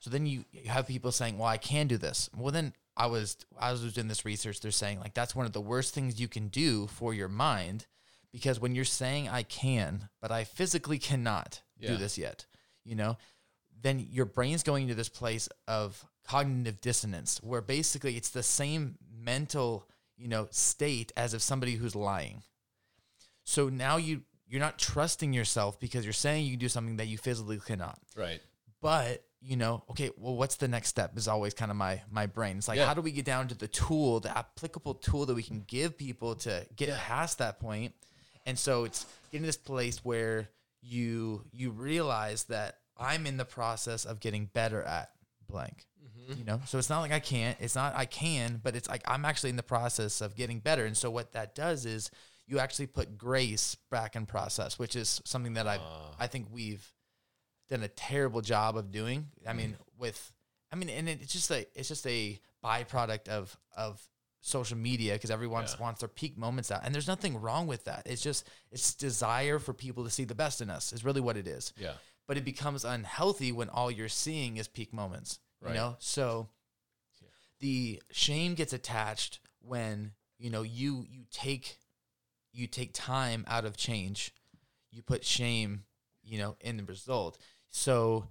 so 0.00 0.10
then 0.10 0.26
you, 0.26 0.44
you 0.52 0.68
have 0.68 0.86
people 0.86 1.12
saying 1.12 1.38
well 1.38 1.48
i 1.48 1.56
can 1.56 1.86
do 1.86 1.96
this. 1.96 2.28
Well 2.36 2.52
then 2.52 2.74
i 2.96 3.06
was 3.06 3.36
i 3.58 3.70
was 3.70 3.92
doing 3.92 4.08
this 4.08 4.24
research. 4.24 4.60
They're 4.60 4.72
saying 4.72 5.00
like 5.00 5.14
that's 5.14 5.34
one 5.34 5.46
of 5.46 5.52
the 5.52 5.60
worst 5.60 5.94
things 5.94 6.20
you 6.20 6.28
can 6.28 6.48
do 6.48 6.88
for 6.88 7.14
your 7.14 7.28
mind 7.28 7.86
because 8.32 8.60
when 8.60 8.74
you're 8.74 8.84
saying 8.84 9.28
i 9.28 9.42
can 9.42 10.08
but 10.20 10.30
i 10.30 10.44
physically 10.44 10.98
cannot 10.98 11.62
do 11.80 11.96
this 11.96 12.18
yet 12.18 12.44
you 12.84 12.94
know 12.94 13.16
then 13.80 14.04
your 14.10 14.26
brain's 14.26 14.62
going 14.62 14.82
into 14.82 14.94
this 14.94 15.08
place 15.08 15.48
of 15.66 16.04
cognitive 16.26 16.80
dissonance 16.80 17.40
where 17.42 17.60
basically 17.60 18.16
it's 18.16 18.30
the 18.30 18.42
same 18.42 18.96
mental 19.22 19.88
you 20.16 20.28
know 20.28 20.48
state 20.50 21.12
as 21.16 21.34
if 21.34 21.40
somebody 21.40 21.74
who's 21.76 21.94
lying 21.94 22.42
so 23.48 23.70
now 23.70 23.96
you 23.96 24.20
you're 24.46 24.60
not 24.60 24.78
trusting 24.78 25.32
yourself 25.32 25.80
because 25.80 26.04
you're 26.04 26.12
saying 26.12 26.44
you 26.44 26.50
can 26.52 26.58
do 26.58 26.68
something 26.68 26.98
that 26.98 27.06
you 27.08 27.16
physically 27.16 27.58
cannot 27.58 27.98
Right. 28.14 28.40
but 28.82 29.24
you 29.40 29.56
know 29.56 29.84
okay 29.90 30.10
well 30.18 30.36
what's 30.36 30.56
the 30.56 30.68
next 30.68 30.88
step 30.88 31.16
is 31.16 31.28
always 31.28 31.54
kind 31.54 31.70
of 31.70 31.76
my 31.76 32.02
my 32.10 32.26
brain 32.26 32.58
it's 32.58 32.68
like 32.68 32.76
Yeah. 32.76 32.86
how 32.86 32.94
do 32.94 33.00
we 33.00 33.10
get 33.10 33.24
down 33.24 33.48
to 33.48 33.54
the 33.54 33.68
tool 33.68 34.20
the 34.20 34.36
applicable 34.36 34.94
tool 34.94 35.24
that 35.26 35.34
we 35.34 35.42
can 35.42 35.64
give 35.66 35.96
people 35.96 36.34
to 36.36 36.66
get 36.76 36.94
past 36.98 37.38
that 37.38 37.58
point? 37.58 37.68
point 37.68 37.94
and 38.46 38.58
so 38.58 38.84
it's 38.84 39.06
getting 39.32 39.46
this 39.46 39.56
place 39.56 40.04
where 40.04 40.50
you 40.82 41.44
you 41.52 41.70
realize 41.70 42.44
that 42.44 42.78
i'm 42.98 43.26
in 43.26 43.36
the 43.38 43.44
process 43.44 44.04
of 44.04 44.20
getting 44.20 44.46
better 44.46 44.82
at 44.82 45.10
blank 45.48 45.86
mm-hmm. 46.04 46.38
you 46.38 46.44
know 46.44 46.60
so 46.66 46.76
it's 46.78 46.90
not 46.90 47.00
like 47.00 47.12
i 47.12 47.20
can't 47.20 47.56
it's 47.60 47.74
not 47.74 47.94
i 47.96 48.04
can 48.04 48.60
but 48.62 48.76
it's 48.76 48.88
like 48.88 49.02
i'm 49.06 49.24
actually 49.24 49.50
in 49.50 49.56
the 49.56 49.62
process 49.62 50.20
of 50.20 50.36
getting 50.36 50.58
better 50.60 50.84
and 50.84 50.96
so 50.96 51.10
what 51.10 51.32
that 51.32 51.54
does 51.54 51.86
is 51.86 52.10
you 52.48 52.58
actually 52.58 52.86
put 52.86 53.16
grace 53.18 53.76
back 53.90 54.16
in 54.16 54.26
process, 54.26 54.78
which 54.78 54.96
is 54.96 55.20
something 55.24 55.52
that 55.54 55.68
I 55.68 55.76
Ah. 55.78 56.14
I 56.18 56.26
think 56.26 56.48
we've 56.50 56.92
done 57.68 57.82
a 57.82 57.88
terrible 57.88 58.40
job 58.40 58.76
of 58.76 58.90
doing. 58.90 59.30
I 59.46 59.52
mean, 59.52 59.76
with 59.96 60.32
I 60.72 60.76
mean, 60.76 60.88
and 60.88 61.08
it's 61.08 61.32
just 61.32 61.50
a 61.50 61.66
it's 61.78 61.88
just 61.88 62.06
a 62.06 62.40
byproduct 62.64 63.28
of 63.28 63.56
of 63.76 64.02
social 64.40 64.78
media 64.78 65.12
because 65.14 65.30
everyone 65.30 65.64
Yeah. 65.64 65.76
wants 65.78 66.00
their 66.00 66.08
peak 66.08 66.38
moments 66.38 66.70
out, 66.70 66.80
and 66.84 66.94
there's 66.94 67.06
nothing 67.06 67.38
wrong 67.40 67.66
with 67.66 67.84
that. 67.84 68.06
It's 68.06 68.22
just 68.22 68.48
it's 68.70 68.94
desire 68.94 69.58
for 69.58 69.74
people 69.74 70.04
to 70.04 70.10
see 70.10 70.24
the 70.24 70.34
best 70.34 70.60
in 70.60 70.70
us 70.70 70.92
is 70.92 71.04
really 71.04 71.20
what 71.20 71.36
it 71.36 71.46
is. 71.46 71.72
Yeah. 71.76 71.94
But 72.26 72.36
it 72.38 72.44
becomes 72.44 72.84
unhealthy 72.84 73.52
when 73.52 73.68
all 73.68 73.90
you're 73.90 74.08
seeing 74.08 74.56
is 74.56 74.68
peak 74.68 74.92
moments. 74.92 75.38
Right. 75.60 75.70
You 75.70 75.76
know, 75.76 75.96
so 75.98 76.48
the 77.60 78.00
shame 78.10 78.54
gets 78.54 78.72
attached 78.72 79.40
when 79.60 80.12
you 80.38 80.50
know 80.50 80.62
you 80.62 81.04
you 81.10 81.24
take 81.30 81.78
you 82.58 82.66
take 82.66 82.90
time 82.92 83.44
out 83.48 83.64
of 83.64 83.76
change 83.76 84.32
you 84.90 85.02
put 85.02 85.24
shame 85.24 85.84
you 86.22 86.38
know 86.38 86.56
in 86.60 86.76
the 86.76 86.84
result 86.84 87.38
so 87.68 88.26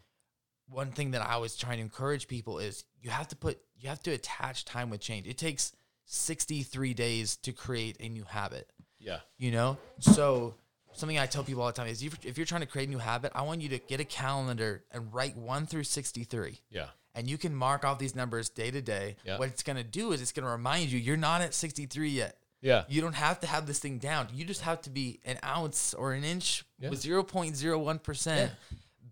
one 0.70 0.92
thing 0.92 1.12
that 1.12 1.22
i 1.22 1.38
was 1.38 1.56
trying 1.56 1.78
to 1.78 1.84
encourage 1.84 2.28
people 2.28 2.60
is 2.60 2.84
you 3.02 3.10
have 3.10 3.28
to 3.28 3.36
put 3.36 3.60
you 3.80 3.88
have 3.90 4.02
to 4.02 4.12
attach 4.12 4.66
time 4.66 4.90
with 4.90 5.00
change 5.00 5.28
it 5.28 5.38
takes 5.38 5.74
63 6.06 6.94
days 6.94 7.38
to 7.38 7.52
create 7.52 7.98
a 8.00 8.10
new 8.10 8.24
habit 8.24 8.72
Yeah. 9.00 9.20
you 9.38 9.52
know 9.52 9.78
so 10.00 10.56
something 10.94 11.20
i 11.20 11.26
tell 11.26 11.44
people 11.44 11.62
all 11.62 11.68
the 11.68 11.74
time 11.74 11.88
is 11.88 12.02
if 12.02 12.26
if 12.26 12.38
you're 12.38 12.46
trying 12.46 12.62
to 12.62 12.68
create 12.68 12.88
a 12.88 12.92
new 12.92 12.98
habit 12.98 13.32
i 13.36 13.42
want 13.44 13.62
you 13.62 13.70
to 13.70 13.78
get 13.80 14.00
a 14.00 14.06
calendar 14.06 14.84
and 14.92 15.14
write 15.14 15.38
1 15.38 15.66
through 15.68 15.84
63 15.84 16.60
Yeah. 16.70 16.88
and 17.14 17.30
you 17.30 17.38
can 17.38 17.54
mark 17.56 17.86
off 17.86 18.00
these 18.00 18.16
numbers 18.16 18.50
day 18.50 18.72
to 18.72 18.82
day. 18.82 19.16
Yeah. 19.24 19.38
What 19.40 19.50
it's 19.50 19.64
going 19.64 19.78
to 19.78 19.84
do 19.84 20.12
is 20.12 20.22
it's 20.22 20.32
going 20.32 20.46
to 20.46 20.52
remind 20.52 20.92
you 20.92 21.00
you're 21.00 21.18
not 21.18 21.42
at 21.42 21.54
63 21.54 22.10
yet. 22.10 22.38
Yeah. 22.62 22.86
You 22.88 23.02
don't 23.02 23.16
have 23.16 23.40
to 23.42 23.48
have 23.48 23.68
this 23.68 23.80
thing 23.80 23.98
down. 24.00 24.28
You 24.34 24.44
just 24.46 24.62
have 24.62 24.82
to 24.84 24.90
be 24.90 25.20
an 25.26 25.38
ounce 25.44 25.94
or 25.94 26.14
an 26.14 26.24
inch 26.24 26.64
Yeah. 26.80 26.90
with 26.90 27.02
0.01% 27.04 28.52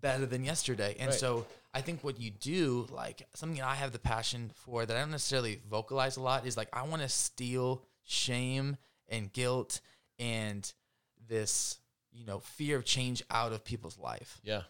better 0.01 0.25
than 0.25 0.43
yesterday. 0.43 0.95
And 0.99 1.09
Right. 1.11 1.19
so 1.19 1.45
I 1.73 1.81
think 1.81 2.03
what 2.03 2.19
you 2.19 2.31
do, 2.31 2.87
like 2.91 3.27
something 3.35 3.61
I 3.61 3.75
have 3.75 3.91
the 3.91 3.99
passion 3.99 4.51
for 4.55 4.85
that 4.85 4.95
I 4.95 4.99
don't 5.01 5.11
necessarily 5.11 5.61
vocalize 5.69 6.17
a 6.17 6.21
lot, 6.21 6.45
is 6.45 6.57
like 6.57 6.69
I 6.73 6.83
want 6.83 7.01
to 7.01 7.09
steal 7.09 7.83
shame 8.03 8.77
and 9.07 9.31
guilt 9.33 9.81
and 10.19 10.71
this, 11.27 11.79
you 12.11 12.25
know, 12.25 12.39
fear 12.39 12.77
of 12.77 12.85
change 12.85 13.23
out 13.29 13.51
of 13.51 13.63
people's 13.63 13.97
life 13.97 14.39
Yeah. 14.43 14.63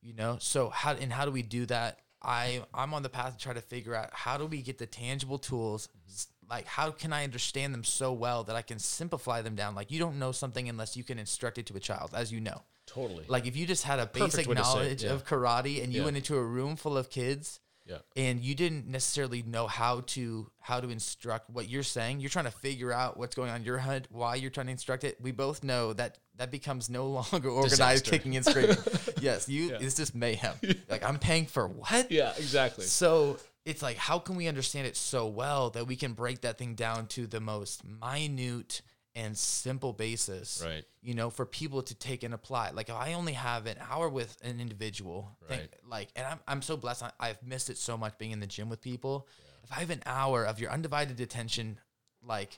you 0.00 0.12
know 0.14 0.38
so 0.40 0.68
how 0.70 0.92
and 0.92 1.12
how 1.12 1.24
do 1.24 1.30
we 1.30 1.42
do 1.42 1.66
that 1.66 1.98
i 2.22 2.62
i'm 2.74 2.94
on 2.94 3.02
the 3.02 3.08
path 3.08 3.36
to 3.36 3.38
try 3.42 3.52
to 3.52 3.60
figure 3.60 3.94
out 3.94 4.10
how 4.12 4.36
do 4.38 4.46
we 4.46 4.62
get 4.62 4.78
the 4.78 4.86
tangible 4.86 5.38
tools 5.38 5.88
mm-hmm. 5.88 6.12
s- 6.12 6.28
like 6.50 6.66
how 6.66 6.90
can 6.90 7.12
i 7.12 7.24
understand 7.24 7.72
them 7.74 7.84
so 7.84 8.12
well 8.12 8.44
that 8.44 8.56
i 8.56 8.62
can 8.62 8.78
simplify 8.78 9.42
them 9.42 9.54
down 9.54 9.74
like 9.74 9.90
you 9.90 9.98
don't 9.98 10.18
know 10.18 10.32
something 10.32 10.68
unless 10.68 10.96
you 10.96 11.04
can 11.04 11.18
instruct 11.18 11.58
it 11.58 11.66
to 11.66 11.76
a 11.76 11.80
child 11.80 12.10
as 12.14 12.32
you 12.32 12.40
know 12.40 12.62
Totally. 12.86 13.24
like 13.28 13.46
if 13.46 13.56
you 13.56 13.66
just 13.66 13.84
had 13.84 13.98
a 13.98 14.06
basic 14.06 14.46
way 14.48 14.54
to 14.54 14.64
say 14.64 14.70
it, 14.70 14.74
knowledge 14.82 15.04
yeah. 15.04 15.10
of 15.12 15.24
karate 15.26 15.82
and 15.82 15.92
you 15.92 16.00
Yeah. 16.00 16.04
went 16.06 16.16
into 16.16 16.36
a 16.36 16.42
room 16.42 16.76
full 16.76 16.96
of 16.96 17.10
kids 17.10 17.60
yeah. 17.84 17.98
and 18.16 18.40
you 18.40 18.54
didn't 18.54 18.86
necessarily 18.86 19.42
know 19.42 19.66
how 19.66 20.00
to 20.08 20.50
how 20.60 20.80
to 20.80 20.88
instruct 20.88 21.50
what 21.50 21.68
you're 21.68 21.82
saying 21.82 22.20
you're 22.20 22.30
trying 22.30 22.44
to 22.46 22.50
figure 22.50 22.92
out 22.92 23.16
what's 23.18 23.34
going 23.34 23.50
on 23.50 23.56
in 23.60 23.64
your 23.64 23.78
head 23.78 24.08
why 24.10 24.34
you're 24.36 24.50
trying 24.50 24.66
to 24.66 24.72
instruct 24.72 25.04
it 25.04 25.18
we 25.20 25.32
both 25.32 25.62
know 25.62 25.92
that 25.92 26.18
that 26.36 26.50
becomes 26.50 26.88
no 26.88 27.06
longer 27.32 27.48
organized 27.50 27.72
Disaster. 28.04 28.10
kicking 28.10 28.36
and 28.36 28.44
screaming 28.46 28.76
yes 29.20 29.48
you 29.50 29.70
Yeah. 29.70 29.78
it's 29.80 29.96
just 29.96 30.14
mayhem 30.14 30.54
like 30.88 31.02
i'm 31.04 31.18
paying 31.18 31.44
for 31.46 31.66
what 31.68 32.10
Yeah. 32.10 32.32
Exactly. 32.38 32.84
so 32.86 33.38
it's 33.68 33.82
like 33.82 33.96
how 33.96 34.18
can 34.18 34.34
we 34.36 34.48
understand 34.48 34.86
it 34.86 34.96
so 34.96 35.26
well 35.26 35.70
that 35.70 35.86
we 35.86 35.96
can 35.96 36.12
break 36.14 36.40
that 36.40 36.56
thing 36.58 36.74
down 36.74 37.06
to 37.06 37.26
the 37.26 37.40
most 37.40 37.82
minute 37.84 38.82
and 39.14 39.36
simple 39.36 39.92
basis 39.92 40.62
Right. 40.64 40.84
you 41.02 41.14
know 41.14 41.28
for 41.30 41.44
people 41.44 41.82
to 41.82 41.94
take 41.94 42.22
and 42.22 42.32
apply 42.34 42.70
like 42.70 42.88
if 42.88 42.94
i 42.94 43.14
only 43.14 43.32
have 43.32 43.66
an 43.66 43.76
hour 43.90 44.08
with 44.08 44.36
an 44.42 44.60
individual 44.60 45.36
Right. 45.50 45.68
like 45.88 46.08
and 46.16 46.26
I'm, 46.26 46.38
I'm 46.46 46.62
so 46.62 46.76
blessed 46.76 47.02
I, 47.04 47.10
i've 47.20 47.42
missed 47.42 47.68
it 47.70 47.78
so 47.78 47.96
much 47.96 48.16
being 48.18 48.30
in 48.32 48.40
the 48.40 48.46
gym 48.46 48.68
with 48.68 48.80
people 48.80 49.26
if 49.64 49.72
i 49.72 49.80
have 49.80 49.90
an 49.90 50.02
hour 50.06 50.44
of 50.44 50.60
your 50.60 50.70
undivided 50.70 51.20
attention 51.20 51.78
like 52.22 52.56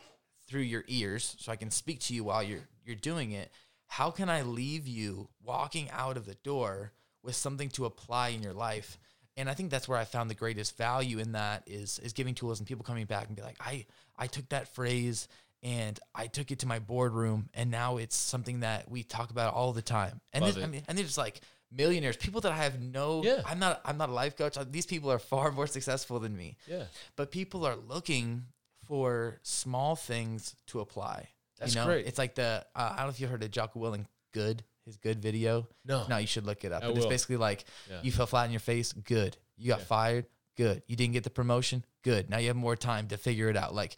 through 0.49 0.63
your 0.63 0.85
ears 0.89 1.37
so 1.39 1.51
i 1.53 1.57
can 1.57 1.71
speak 1.71 2.01
to 2.01 2.15
you 2.15 2.25
while 2.25 2.43
you're 2.43 2.67
you're 2.85 2.97
doing 2.97 3.33
it 3.33 3.51
how 3.87 4.11
can 4.11 4.29
i 4.29 4.43
leave 4.43 4.87
you 4.87 5.29
walking 5.43 5.89
out 5.91 6.17
of 6.17 6.27
the 6.27 6.35
door 6.37 6.93
with 7.23 7.35
something 7.37 7.69
to 7.71 7.85
apply 7.85 8.29
in 8.29 8.43
your 8.43 8.55
life 8.55 8.99
and 9.41 9.51
i 9.51 9.55
think 9.55 9.71
that's 9.71 9.89
where 9.89 9.99
i 9.99 10.05
found 10.05 10.31
the 10.31 10.35
greatest 10.35 10.77
value 10.77 11.19
in 11.19 11.33
that 11.33 11.63
is 11.67 11.99
is 12.01 12.13
giving 12.13 12.35
tools 12.35 12.61
and 12.61 12.69
people 12.69 12.85
coming 12.85 13.07
back 13.07 13.27
and 13.27 13.37
be 13.37 13.43
like 13.43 13.57
i 13.61 13.85
i 14.19 14.27
took 14.27 14.49
that 14.51 14.75
phrase 14.75 15.29
and 15.63 16.01
I 16.15 16.27
took 16.27 16.51
it 16.51 16.61
to 16.61 16.67
my 16.67 16.79
boardroom, 16.79 17.51
and 17.53 17.71
now 17.71 17.99
it's 17.99 18.17
something 18.17 18.61
that 18.61 18.91
we 18.91 19.03
talk 19.03 19.31
about 19.31 19.53
all 19.53 19.73
the 19.73 19.83
time. 19.83 20.21
And 20.33 20.45
then, 20.45 20.63
I 20.63 20.67
mean, 20.67 20.83
and 20.89 20.97
they're 20.97 21.05
just 21.05 21.19
like 21.19 21.41
millionaires, 21.71 22.17
people 22.17 22.41
that 22.43 22.53
I 22.53 22.57
have 22.57 22.81
no. 22.81 23.23
Yeah. 23.23 23.43
I'm 23.47 23.59
not. 23.59 23.81
I'm 23.85 23.99
not 23.99 24.09
a 24.09 24.13
life 24.13 24.37
coach. 24.37 24.57
These 24.71 24.87
people 24.87 25.13
are 25.13 25.19
far 25.19 25.53
more 25.53 25.67
successful 25.67 26.19
than 26.19 26.37
me. 26.37 26.57
Yeah. 26.67 26.85
But 27.17 27.31
people 27.31 27.67
are 27.67 27.77
looking 27.77 28.47
for 28.85 29.39
small 29.43 29.97
things 29.97 30.55
to 30.69 30.81
apply. 30.81 31.29
That's 31.59 31.75
you 31.75 31.81
know? 31.81 31.87
great. 31.87 32.07
It's 32.07 32.19
like 32.19 32.35
the 32.35 32.65
uh, 32.75 32.93
I 32.93 32.97
don't 32.97 33.07
know 33.07 33.11
if 33.11 33.21
you 33.21 33.27
heard 33.27 33.43
of 33.43 33.51
Jocko 33.51 33.81
Willink. 33.81 34.07
Good, 34.33 34.63
his 34.91 34.97
good 34.97 35.23
video. 35.23 35.69
No. 35.85 36.05
No, 36.09 36.17
you 36.19 36.27
should 36.27 36.45
look 36.45 36.65
it 36.65 36.73
up. 36.73 36.83
I 36.83 36.89
But 36.89 36.97
it's 36.97 37.05
will. 37.05 37.11
basically 37.11 37.37
like 37.37 37.65
Yeah. 37.89 38.01
you 38.03 38.11
fell 38.13 38.27
flat 38.27 38.45
on 38.45 38.51
your 38.51 38.61
face. 38.61 38.93
Good. 38.93 39.37
You 39.57 39.69
got 39.69 39.81
Yeah. 39.81 39.85
fired. 39.87 40.27
Good. 40.57 40.83
You 40.89 40.97
didn't 40.97 41.13
get 41.15 41.25
the 41.25 41.31
promotion. 41.31 41.85
Good. 42.03 42.29
Now 42.29 42.39
you 42.39 42.49
have 42.49 42.57
more 42.57 42.77
time 42.77 43.09
to 43.09 43.17
figure 43.17 43.49
it 43.49 43.57
out. 43.57 43.75
Like, 43.75 43.97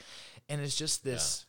and 0.48 0.60
it's 0.60 0.76
just 0.76 1.02
this. 1.04 1.46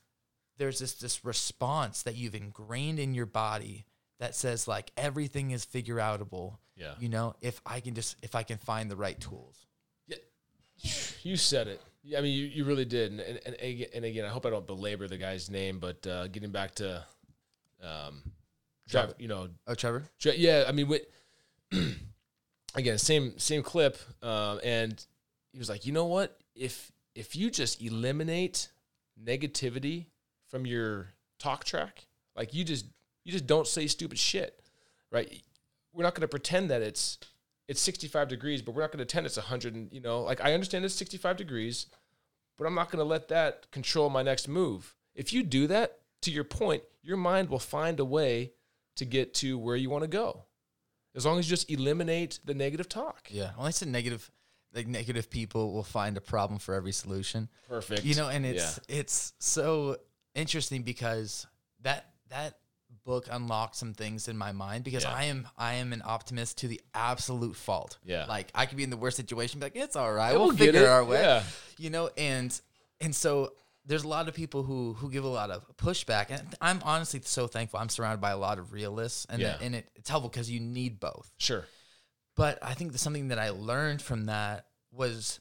There's 0.58 0.80
this 0.80 0.94
this 0.94 1.26
response 1.26 2.04
that 2.04 2.16
you've 2.16 2.36
ingrained 2.36 3.00
in 3.00 3.14
your 3.14 3.26
body 3.26 3.86
that 4.20 4.36
says 4.36 4.68
like 4.68 4.92
everything 4.96 5.52
is 5.52 5.66
figure 5.66 5.98
outable. 5.98 6.58
Yeah. 6.76 6.94
You 7.00 7.10
know, 7.10 7.36
if 7.42 7.62
I 7.66 7.80
can 7.82 7.96
just 7.96 8.16
if 8.24 8.36
I 8.36 8.44
can 8.44 8.58
find 8.60 8.90
the 8.90 8.96
right 8.96 9.20
tools. 9.20 9.66
Yeah, 10.08 10.18
you 11.24 11.38
said 11.38 11.68
it. 11.68 11.82
Yeah, 12.04 12.20
I 12.20 12.22
mean, 12.22 12.34
you, 12.38 12.46
you 12.46 12.66
really 12.66 12.86
did. 12.86 13.12
And, 13.12 13.20
and, 13.22 13.40
and, 13.46 13.56
aga- 13.62 13.96
and 13.96 14.04
again, 14.06 14.26
I 14.26 14.30
hope 14.30 14.46
I 14.46 14.50
don't 14.50 14.68
belabor 14.68 15.08
the 15.08 15.18
guy's 15.18 15.50
name, 15.50 15.80
but 15.80 16.06
uh, 16.06 16.28
getting 16.28 16.52
back 16.52 16.76
to, 16.76 17.06
um, 17.82 18.24
Trav, 18.90 19.14
you 19.20 19.28
know, 19.28 19.50
Oh, 19.68 19.76
Trevor. 19.76 20.04
Tra- 20.20 20.36
yeah, 20.36 20.66
I 20.68 20.72
mean, 20.72 20.88
with, 20.88 21.04
again, 22.76 22.98
same 22.98 23.38
same 23.40 23.64
clip, 23.64 23.98
um, 24.22 24.60
and 24.64 25.04
he 25.52 25.60
was 25.60 25.70
like, 25.70 25.86
you 25.86 25.94
know 25.94 26.06
what? 26.06 26.38
If 26.56 26.92
if 27.16 27.36
you 27.36 27.50
just 27.50 27.82
eliminate 27.82 28.70
negativity 29.22 30.08
from 30.48 30.66
your 30.66 31.10
talk 31.40 31.64
track, 31.64 32.08
like 32.36 32.54
you 32.54 32.64
just 32.64 32.86
you 33.24 33.32
just 33.32 33.48
don't 33.48 33.68
say 33.68 33.88
stupid 33.88 34.20
shit, 34.20 34.60
right? 35.12 35.42
We're 35.94 36.04
not 36.04 36.16
going 36.16 36.22
to 36.22 36.28
pretend 36.28 36.70
that 36.72 36.82
it's 36.82 37.20
it's 37.68 37.82
65 37.82 38.28
degrees, 38.28 38.62
but 38.62 38.76
we're 38.76 38.82
not 38.82 38.92
going 38.92 39.00
to 39.00 39.06
pretend 39.06 39.26
it's 39.26 39.38
100. 39.38 39.74
And, 39.74 39.94
you 39.94 40.02
know, 40.02 40.22
like 40.22 40.42
I 40.44 40.54
understand 40.54 40.84
it's 40.84 40.96
65 40.96 41.38
degrees, 41.38 41.86
but 42.58 42.68
I'm 42.68 42.76
not 42.76 42.92
going 42.92 43.00
to 43.00 43.10
let 43.10 43.30
that 43.30 43.72
control 43.72 44.10
my 44.10 44.22
next 44.22 44.48
move. 44.48 44.96
If 45.16 45.32
you 45.32 45.44
do 45.44 45.68
that, 45.68 46.00
to 46.24 46.32
your 46.32 46.44
point, 46.44 46.84
your 47.02 47.18
mind 47.18 47.50
will 47.50 47.60
find 47.60 48.00
a 48.00 48.06
way 48.06 48.54
to 48.96 49.06
get 49.06 49.34
to 49.36 49.58
where 49.58 49.76
you 49.76 49.90
want 49.90 50.04
to 50.04 50.08
go. 50.08 50.44
As 51.16 51.26
long 51.26 51.38
as 51.40 51.48
you 51.48 51.56
just 51.56 51.70
eliminate 51.70 52.40
the 52.44 52.54
negative 52.54 52.90
talk. 52.90 53.28
Yeah. 53.30 53.52
Well, 53.58 53.68
I 53.68 53.72
said 53.72 53.88
negative. 53.88 54.32
Like 54.74 54.88
negative 54.88 55.30
people 55.30 55.72
will 55.72 55.84
find 55.84 56.18
a 56.18 56.22
problem 56.22 56.58
for 56.60 56.74
every 56.74 56.94
solution. 56.94 57.48
Perfect. 57.70 58.04
You 58.06 58.16
know, 58.16 58.28
and 58.30 58.44
it's 58.44 58.80
it's 58.90 59.34
so 59.38 59.98
interesting 60.34 60.82
because 60.82 61.46
that 61.82 62.08
that 62.30 62.58
book 63.06 63.28
unlocked 63.30 63.76
some 63.76 63.94
things 63.94 64.28
in 64.28 64.36
my 64.36 64.52
mind 64.52 64.84
because 64.84 65.04
Yeah. 65.04 65.14
I 65.14 65.26
am 65.26 65.48
I 65.60 65.74
am 65.76 65.94
an 65.94 66.02
optimist 66.04 66.58
to 66.60 66.68
the 66.68 66.82
absolute 66.96 67.56
fault. 67.56 68.00
Yeah. 68.04 68.26
Like 68.26 68.50
I 68.56 68.66
could 68.66 68.78
be 68.78 68.84
in 68.84 68.90
the 68.90 68.98
worst 68.98 69.16
situation, 69.18 69.60
be 69.60 69.68
like, 69.68 69.76
it's 69.76 69.96
all 69.96 70.12
right, 70.12 70.32
we'll, 70.34 70.48
we'll 70.48 70.58
figure 70.58 70.82
it. 70.82 70.88
our 70.88 71.06
way. 71.06 71.22
Yeah. 71.22 71.44
You 71.78 71.92
know, 71.92 72.10
and 72.18 72.60
and 73.00 73.14
so 73.14 73.54
there's 73.86 74.04
a 74.04 74.08
lot 74.08 74.28
of 74.28 74.34
people 74.34 74.64
who 74.64 74.94
who 74.94 75.10
give 75.12 75.24
a 75.24 75.28
lot 75.30 75.50
of 75.52 75.66
pushback, 75.78 76.28
and 76.30 76.56
I'm 76.62 76.82
honestly 76.84 77.22
so 77.24 77.48
thankful. 77.48 77.80
I'm 77.80 77.90
surrounded 77.90 78.22
by 78.22 78.32
a 78.32 78.38
lot 78.38 78.60
of 78.60 78.72
realists, 78.74 79.26
and 79.30 79.42
Yeah. 79.42 79.58
and 79.62 79.76
it, 79.76 79.90
it's 79.96 80.10
helpful 80.10 80.30
because 80.30 80.50
you 80.50 80.60
need 80.60 81.00
both. 81.00 81.32
Sure. 81.38 81.66
But 82.36 82.60
I 82.64 82.74
think 82.74 82.98
something 82.98 83.28
that 83.28 83.40
I 83.40 83.50
learned 83.52 84.02
from 84.02 84.26
that 84.26 84.66
was 84.92 85.40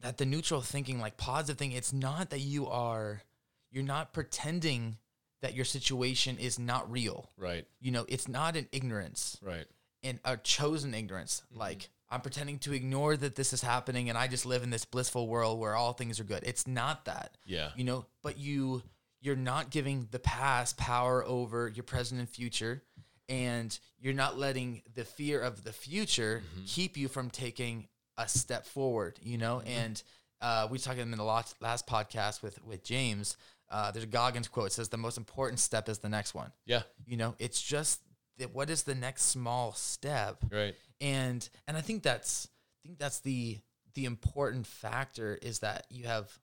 that 0.00 0.16
the 0.18 0.26
neutral 0.26 0.60
thinking, 0.60 1.00
like 1.00 1.16
positive 1.16 1.58
thing, 1.58 1.72
it's 1.72 1.92
not 1.92 2.30
that 2.30 2.40
you 2.40 2.66
are, 2.68 3.22
you're 3.70 3.84
not 3.84 4.12
pretending 4.12 4.96
that 5.42 5.54
your 5.54 5.64
situation 5.64 6.38
is 6.38 6.58
not 6.58 6.90
real. 6.90 7.30
Right. 7.36 7.66
You 7.80 7.90
know, 7.92 8.04
it's 8.08 8.28
not 8.28 8.56
an 8.56 8.66
ignorance 8.72 9.38
Right. 9.42 9.66
and 10.02 10.18
a 10.24 10.36
chosen 10.36 10.92
ignorance. 10.94 11.42
Mm-hmm. 11.50 11.60
Like 11.60 11.90
I'm 12.10 12.20
pretending 12.20 12.58
to 12.60 12.72
ignore 12.72 13.16
that 13.16 13.36
this 13.36 13.52
is 13.52 13.62
happening 13.62 14.08
and 14.08 14.18
I 14.18 14.26
just 14.26 14.46
live 14.46 14.62
in 14.62 14.70
this 14.70 14.84
blissful 14.84 15.28
world 15.28 15.58
where 15.58 15.76
all 15.76 15.92
things 15.92 16.18
are 16.18 16.24
good. 16.24 16.42
It's 16.44 16.66
not 16.66 17.04
that. 17.04 17.36
Yeah. 17.46 17.70
You 17.76 17.84
know, 17.84 18.06
but 18.22 18.38
you 18.38 18.82
you're 19.20 19.36
not 19.36 19.70
giving 19.70 20.08
the 20.10 20.18
past 20.18 20.76
power 20.76 21.24
over 21.24 21.68
your 21.68 21.84
present 21.84 22.20
and 22.20 22.28
future 22.28 22.82
and 23.28 23.78
you're 24.00 24.14
not 24.14 24.38
letting 24.38 24.82
the 24.94 25.04
fear 25.04 25.40
of 25.40 25.62
the 25.62 25.72
future 25.72 26.42
keep 26.66 26.96
you 26.96 27.06
from 27.06 27.30
taking 27.30 27.86
a 28.16 28.26
step 28.26 28.66
forward, 28.66 29.18
you 29.22 29.38
know? 29.38 29.60
And 29.60 30.02
uh, 30.40 30.66
we 30.70 30.78
talked 30.78 30.98
in 30.98 31.10
the 31.10 31.22
last, 31.22 31.54
last 31.60 31.86
podcast 31.86 32.42
with 32.42 32.64
with 32.64 32.82
James 32.82 33.36
uh, 33.70 33.90
there's 33.92 34.04
a 34.04 34.08
Goggins 34.08 34.48
quote. 34.48 34.68
It 34.68 34.72
says 34.72 34.88
the 34.88 34.96
most 34.96 35.16
important 35.16 35.60
step 35.60 35.88
is 35.88 35.98
the 35.98 36.08
next 36.08 36.34
one. 36.34 36.50
Yeah. 36.66 36.82
You 37.06 37.16
know, 37.16 37.36
it's 37.38 37.62
just 37.62 38.00
that 38.40 38.54
what 38.54 38.68
is 38.70 38.82
the 38.82 38.94
next 38.94 39.22
small 39.24 39.72
step, 39.72 40.44
Right. 40.50 40.74
and 41.00 41.48
and 41.68 41.76
I 41.76 41.80
think 41.80 42.02
that's 42.02 42.48
I 42.84 42.88
think 42.88 42.98
that's 42.98 43.20
the 43.20 43.58
the 43.94 44.04
important 44.04 44.66
factor 44.66 45.38
is 45.40 45.60
that 45.60 45.86
you 45.90 46.04
have 46.06 46.38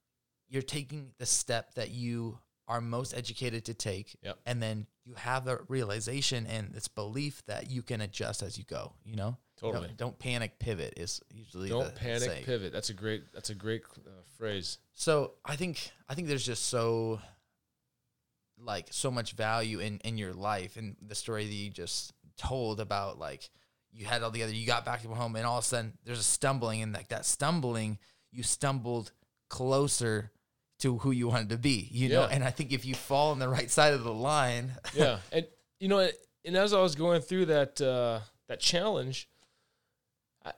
you're 0.50 0.62
taking 0.62 1.12
the 1.18 1.26
step 1.26 1.74
that 1.76 1.92
you 1.92 2.40
are 2.70 2.82
most 2.82 3.14
educated 3.14 3.66
to 3.66 3.74
take, 3.74 4.18
Yep. 4.24 4.40
and 4.46 4.62
then 4.62 4.88
you 5.06 5.14
have 5.16 5.46
the 5.46 5.60
realization 5.70 6.46
and 6.48 6.74
this 6.74 6.88
belief 6.90 7.42
that 7.46 7.70
you 7.70 7.82
can 7.82 8.02
adjust 8.02 8.44
as 8.44 8.58
you 8.58 8.66
go. 8.66 8.94
You 9.06 9.16
know, 9.16 9.38
Totally. 9.58 9.88
Don't, 9.88 9.98
don't 9.98 10.20
panic. 10.20 10.60
Pivot 10.60 10.94
is 10.98 11.22
usually 11.34 11.70
Don't 11.70 11.96
panic. 11.96 12.24
saying. 12.24 12.44
Pivot. 12.46 12.74
That's 12.74 12.90
a 12.90 12.94
great. 12.94 13.24
That's 13.34 13.50
a 13.50 13.56
great 13.56 13.84
uh, 14.06 14.10
phrase. 14.38 14.78
So 14.94 15.34
I 15.46 15.56
think 15.56 15.92
I 16.10 16.14
think 16.14 16.28
there's 16.28 16.46
just 16.46 16.66
so 16.68 17.20
like 18.60 18.88
so 18.92 19.12
much 19.12 19.34
value 19.34 19.80
in 19.80 20.00
in 20.04 20.18
your 20.18 20.34
life 20.34 20.78
and 20.78 20.96
the 21.02 21.16
story 21.16 21.46
that 21.46 21.54
you 21.54 21.70
just 21.70 22.14
told 22.38 22.80
about 22.80 23.20
like 23.20 23.50
you 23.92 24.06
had 24.06 24.24
all 24.24 24.32
the 24.32 24.44
other 24.44 24.54
you 24.54 24.66
got 24.66 24.86
back 24.86 25.02
to 25.02 25.08
home 25.10 25.36
and 25.36 25.46
all 25.46 25.58
of 25.58 25.64
a 25.64 25.68
sudden 25.68 25.94
there's 26.06 26.20
a 26.20 26.24
stumbling 26.24 26.82
and 26.82 26.94
like 26.94 27.08
that 27.08 27.26
stumbling 27.26 27.98
you 28.32 28.44
stumbled 28.44 29.12
closer 29.50 30.32
to 30.80 30.98
who 31.00 31.12
you 31.12 31.28
wanted 31.28 31.50
to 31.50 31.58
be 31.58 31.88
you 31.92 32.10
know? 32.10 32.26
And 32.26 32.44
I 32.44 32.52
think 32.52 32.72
if 32.72 32.86
you 32.86 32.96
fall 32.96 33.32
on 33.32 33.40
the 33.40 33.50
right 33.50 33.70
side 33.70 33.94
of 33.94 34.04
the 34.04 34.14
line 34.14 34.72
yeah, 34.94 35.20
and 35.32 35.48
you 35.80 35.88
know, 35.88 36.08
and 36.46 36.58
as 36.58 36.74
I 36.74 36.82
was 36.82 36.96
going 36.96 37.22
through 37.22 37.46
that 37.48 37.80
uh, 37.82 38.22
that 38.48 38.60
challenge, 38.60 39.30
I 40.44 40.54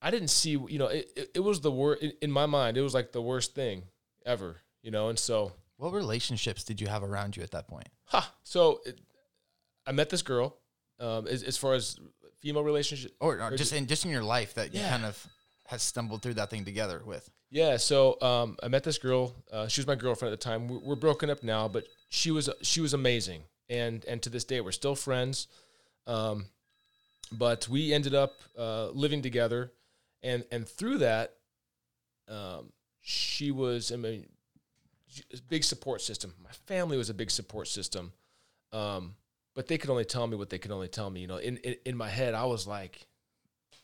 I 0.00 0.10
didn't 0.10 0.28
see, 0.28 0.50
you 0.50 0.78
know, 0.78 0.86
it, 0.86 1.10
it, 1.16 1.30
it 1.36 1.40
was 1.40 1.60
the 1.60 1.70
worst 1.70 2.02
in, 2.02 2.12
in 2.22 2.30
my 2.30 2.46
mind. 2.46 2.76
It 2.76 2.82
was 2.82 2.94
like 2.94 3.12
the 3.12 3.22
worst 3.22 3.54
thing 3.54 3.84
ever, 4.24 4.60
you 4.82 4.90
know, 4.90 5.08
and 5.08 5.18
so, 5.18 5.52
what 5.76 5.92
relationships 5.92 6.64
did 6.64 6.80
you 6.80 6.86
have 6.86 7.02
around 7.02 7.36
you 7.36 7.42
at 7.42 7.50
that 7.50 7.68
point 7.68 7.88
ha. 8.06 8.32
So 8.42 8.80
it, 8.84 9.00
I 9.86 9.92
met 9.92 10.10
this 10.10 10.22
girl. 10.22 10.56
Um, 10.98 11.26
as, 11.26 11.42
as 11.42 11.58
far 11.58 11.74
as 11.74 11.98
female 12.40 12.64
relationship, 12.64 13.14
or, 13.20 13.38
or 13.40 13.54
just 13.54 13.74
in 13.74 13.86
just 13.86 14.06
in 14.06 14.10
your 14.10 14.22
life 14.22 14.54
that 14.54 14.72
you 14.74 14.80
kind 14.80 15.04
of 15.04 15.26
has 15.66 15.82
stumbled 15.82 16.22
through 16.22 16.34
that 16.34 16.48
thing 16.48 16.64
together 16.64 17.02
with 17.04 17.28
Yeah, 17.50 17.76
so 17.76 18.18
um, 18.22 18.56
I 18.62 18.68
met 18.68 18.82
this 18.82 18.96
girl. 18.96 19.34
Uh, 19.52 19.68
she 19.68 19.80
was 19.80 19.86
my 19.86 19.94
girlfriend 19.94 20.32
at 20.32 20.40
the 20.40 20.44
time. 20.44 20.68
We're, 20.68 20.78
we're 20.78 20.96
broken 20.96 21.28
up 21.28 21.42
now, 21.42 21.68
but 21.68 21.84
she 22.08 22.30
was 22.30 22.48
she 22.62 22.80
was 22.80 22.94
amazing, 22.94 23.42
and 23.68 24.04
and 24.06 24.22
to 24.22 24.30
this 24.30 24.44
day 24.44 24.62
we're 24.62 24.72
still 24.72 24.94
friends. 24.94 25.48
Um, 26.06 26.46
but 27.30 27.68
we 27.68 27.92
ended 27.92 28.14
up 28.14 28.34
uh, 28.58 28.88
living 28.90 29.20
together, 29.20 29.72
and 30.22 30.44
and 30.50 30.66
through 30.66 30.98
that, 30.98 31.34
um, 32.26 32.72
she 33.02 33.50
was 33.50 33.92
I 33.92 33.96
mean, 33.96 34.28
big 35.48 35.64
support 35.64 36.00
system. 36.00 36.34
My 36.42 36.50
family 36.66 36.96
was 36.96 37.10
a 37.10 37.14
big 37.14 37.30
support 37.30 37.68
system, 37.68 38.12
um, 38.72 39.14
but 39.54 39.66
they 39.66 39.78
could 39.78 39.90
only 39.90 40.04
tell 40.04 40.26
me 40.26 40.36
what 40.36 40.50
they 40.50 40.58
could 40.58 40.72
only 40.72 40.88
tell 40.88 41.10
me. 41.10 41.20
You 41.20 41.26
know, 41.26 41.36
in 41.36 41.56
in, 41.58 41.76
in 41.84 41.96
my 41.96 42.08
head, 42.08 42.34
I 42.34 42.44
was 42.44 42.66
like, 42.66 43.06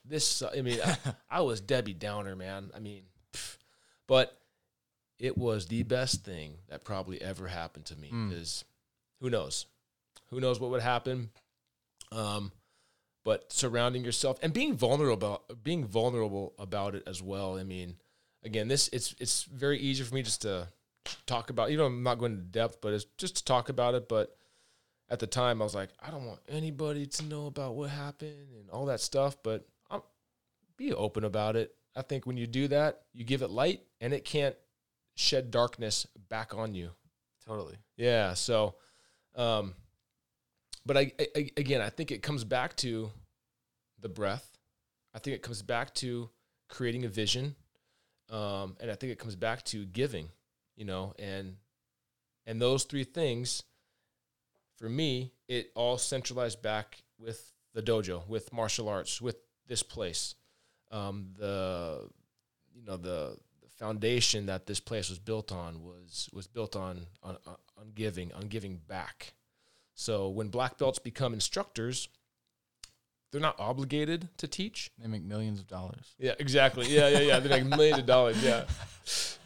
this. 0.05 0.43
I 0.43 0.63
mean, 0.63 0.79
I, 0.85 0.97
I 1.31 1.41
was 1.43 1.61
Debbie 1.61 1.95
Downer, 1.95 2.37
man. 2.37 2.71
I 2.75 2.79
mean, 2.79 3.05
pff. 3.33 3.57
but 4.07 4.39
it 5.19 5.39
was 5.39 5.67
the 5.67 5.83
best 5.85 6.25
thing 6.25 6.55
that 6.69 6.85
probably 6.85 7.21
ever 7.23 7.47
happened 7.47 7.87
to 7.87 7.97
me. 7.97 8.11
Mm. 8.13 8.33
Is 8.33 8.65
who 9.21 9.31
knows, 9.31 9.67
who 10.31 10.41
knows 10.41 10.61
what 10.61 10.71
would 10.71 10.83
happen. 10.83 11.31
Um, 12.11 12.53
but 13.25 13.53
surrounding 13.53 14.05
yourself 14.05 14.39
and 14.43 14.53
being 14.53 14.75
vulnerable, 14.75 15.43
being 15.63 15.87
vulnerable 15.87 16.55
about 16.59 16.95
it 16.95 17.05
as 17.07 17.23
well. 17.23 17.57
I 17.57 17.63
mean, 17.63 17.97
again, 18.43 18.69
this 18.69 18.89
it's 18.93 19.15
it's 19.19 19.45
very 19.45 19.79
easy 19.79 20.03
for 20.03 20.15
me 20.15 20.23
just 20.23 20.43
to 20.43 20.69
talk 21.27 21.51
about. 21.51 21.71
You 21.71 21.77
know, 21.77 21.87
I'm 21.87 22.03
not 22.03 22.19
going 22.19 22.33
into 22.33 22.45
depth, 22.45 22.81
but 22.81 22.93
it's 22.93 23.07
just 23.19 23.37
to 23.37 23.45
talk 23.45 23.69
about 23.69 23.95
it. 23.95 24.09
But 24.09 24.37
at 25.09 25.19
the 25.19 25.27
time, 25.27 25.61
I 25.61 25.65
was 25.65 25.75
like, 25.75 25.91
I 26.01 26.11
don't 26.11 26.27
want 26.27 26.41
anybody 26.49 27.07
to 27.07 27.25
know 27.25 27.47
about 27.47 27.75
what 27.75 27.91
happened 27.91 28.55
and 28.59 28.71
all 28.71 28.87
that 28.87 29.01
stuff. 29.01 29.37
But 29.43 29.67
I'm 29.91 30.03
be 30.77 30.93
open 30.93 31.25
about 31.25 31.57
it. 31.57 31.75
I 31.95 32.03
think 32.03 32.27
when 32.27 32.37
you 32.37 32.47
do 32.47 32.69
that, 32.69 33.03
you 33.13 33.25
give 33.25 33.43
it 33.43 33.51
light, 33.51 33.83
and 34.01 34.13
it 34.13 34.25
can't 34.25 34.57
shed 35.15 35.51
darkness 35.51 36.07
back 36.29 36.55
on 36.55 36.75
you. 36.75 36.91
totally 37.47 37.77
Yeah. 37.97 38.35
So, 38.35 38.77
um, 39.37 39.75
but 40.87 40.97
I, 40.97 41.13
I 41.37 41.51
again, 41.57 41.81
I 41.81 41.91
think 41.91 42.11
it 42.11 42.23
comes 42.23 42.45
back 42.45 42.77
to 42.77 43.11
the 44.01 44.09
breath. 44.09 44.59
I 45.15 45.19
think 45.19 45.37
it 45.37 45.43
comes 45.43 45.63
back 45.63 45.95
to 45.97 46.31
creating 46.69 47.05
a 47.05 47.09
vision, 47.09 47.55
um, 48.31 48.77
and 48.81 48.91
I 48.91 48.95
think 48.95 49.13
it 49.13 49.19
comes 49.19 49.37
back 49.37 49.63
to 49.65 49.85
giving. 49.85 50.31
You 50.77 50.85
know, 50.85 51.15
and 51.19 51.57
and 52.47 52.61
those 52.61 52.85
three 52.85 53.05
things, 53.05 53.63
for 54.77 54.89
me, 54.89 55.33
it 55.49 55.71
all 55.75 55.99
centralized 55.99 56.63
back 56.63 57.03
with 57.19 57.53
the 57.75 57.83
dojo, 57.83 58.27
with 58.29 58.53
martial 58.53 58.89
arts, 58.89 59.21
with 59.21 59.37
this 59.67 59.83
place, 59.83 60.35
um, 60.91 61.29
the 61.39 62.09
you 62.75 62.83
know 62.85 62.97
the 62.97 63.37
the 63.63 63.69
foundation 63.79 64.47
that 64.47 64.67
this 64.67 64.81
place 64.81 65.09
was 65.09 65.19
built 65.19 65.53
on 65.53 65.83
was 65.83 66.29
was 66.33 66.47
built 66.47 66.77
on 66.77 67.07
on 67.23 67.37
on 67.47 67.93
giving 67.95 68.33
on 68.33 68.49
giving 68.49 68.77
back. 68.77 69.35
So 69.95 70.29
when 70.29 70.49
black 70.49 70.79
belts 70.79 70.99
become 70.99 71.35
instructors, 71.35 72.09
they're 73.33 73.41
not 73.41 73.59
obligated 73.59 74.29
to 74.37 74.47
teach. 74.47 74.91
they 74.99 75.09
make 75.09 75.25
millions 75.25 75.59
of 75.59 75.67
dollars 75.67 76.15
Yeah, 76.19 76.35
exactly. 76.39 76.87
Yeah, 76.89 77.09
yeah, 77.09 77.19
yeah. 77.21 77.41
They 77.41 77.49
make 77.49 77.65
millions 77.67 77.99
of 77.99 78.07
dollars. 78.07 78.41
Yeah. 78.45 78.65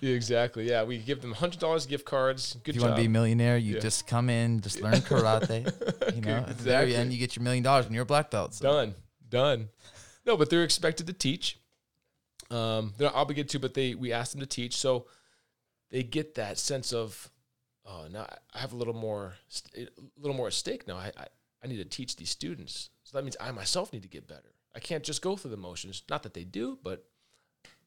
yeah, 0.00 0.12
exactly. 0.14 0.68
Yeah, 0.68 0.82
we 0.82 0.98
give 0.98 1.22
them 1.22 1.32
hundred 1.32 1.60
dollars 1.60 1.86
gift 1.86 2.04
cards. 2.04 2.56
Good 2.64 2.70
if 2.70 2.74
you 2.76 2.80
job. 2.82 2.90
want 2.90 2.96
to 2.96 3.02
be 3.02 3.06
a 3.06 3.10
millionaire, 3.10 3.56
you 3.56 3.74
Yeah. 3.76 3.80
just 3.80 4.06
come 4.06 4.28
in, 4.28 4.60
just 4.60 4.80
learn 4.82 4.94
karate. 4.94 5.64
You 6.14 6.20
know, 6.28 6.36
at 6.38 6.48
the 6.48 6.54
very 6.64 6.94
end, 6.96 7.12
you 7.12 7.18
get 7.18 7.36
your 7.36 7.42
million 7.44 7.62
dollars 7.62 7.86
when 7.86 7.94
you're 7.94 8.02
a 8.02 8.06
black 8.06 8.30
belt. 8.30 8.54
So. 8.54 8.64
Done. 8.70 8.94
Done. 9.28 9.68
No, 10.26 10.36
but 10.36 10.50
they're 10.50 10.64
expected 10.64 11.06
to 11.06 11.12
teach. 11.12 11.58
Um, 12.50 12.92
they're 12.98 13.08
not 13.08 13.14
obligated 13.14 13.48
to, 13.50 13.58
but 13.60 13.74
they 13.74 13.94
we 13.94 14.12
ask 14.12 14.32
them 14.32 14.40
to 14.40 14.46
teach, 14.46 14.76
so 14.76 15.06
they 15.90 16.02
get 16.02 16.34
that 16.34 16.58
sense 16.58 16.92
of, 16.92 17.30
oh, 17.84 18.06
now 18.10 18.26
I 18.54 18.58
have 18.58 18.72
a 18.72 18.76
little 18.76 18.94
more, 18.94 19.34
a 19.76 19.86
little 20.18 20.36
more 20.36 20.48
at 20.48 20.52
stake 20.52 20.86
now. 20.88 20.96
I, 20.96 21.12
I 21.16 21.26
I 21.62 21.66
need 21.68 21.78
to 21.78 21.84
teach 21.84 22.16
these 22.16 22.30
students, 22.30 22.90
so 23.06 23.16
that 23.16 23.22
means 23.24 23.36
I 23.40 23.52
myself 23.52 23.92
need 23.92 24.02
to 24.02 24.08
get 24.08 24.26
better. 24.26 24.52
I 24.74 24.80
can't 24.80 25.04
just 25.04 25.22
go 25.22 25.36
through 25.36 25.52
the 25.52 25.56
motions. 25.56 26.02
Not 26.10 26.24
that 26.24 26.34
they 26.34 26.42
do, 26.42 26.76
but 26.82 27.04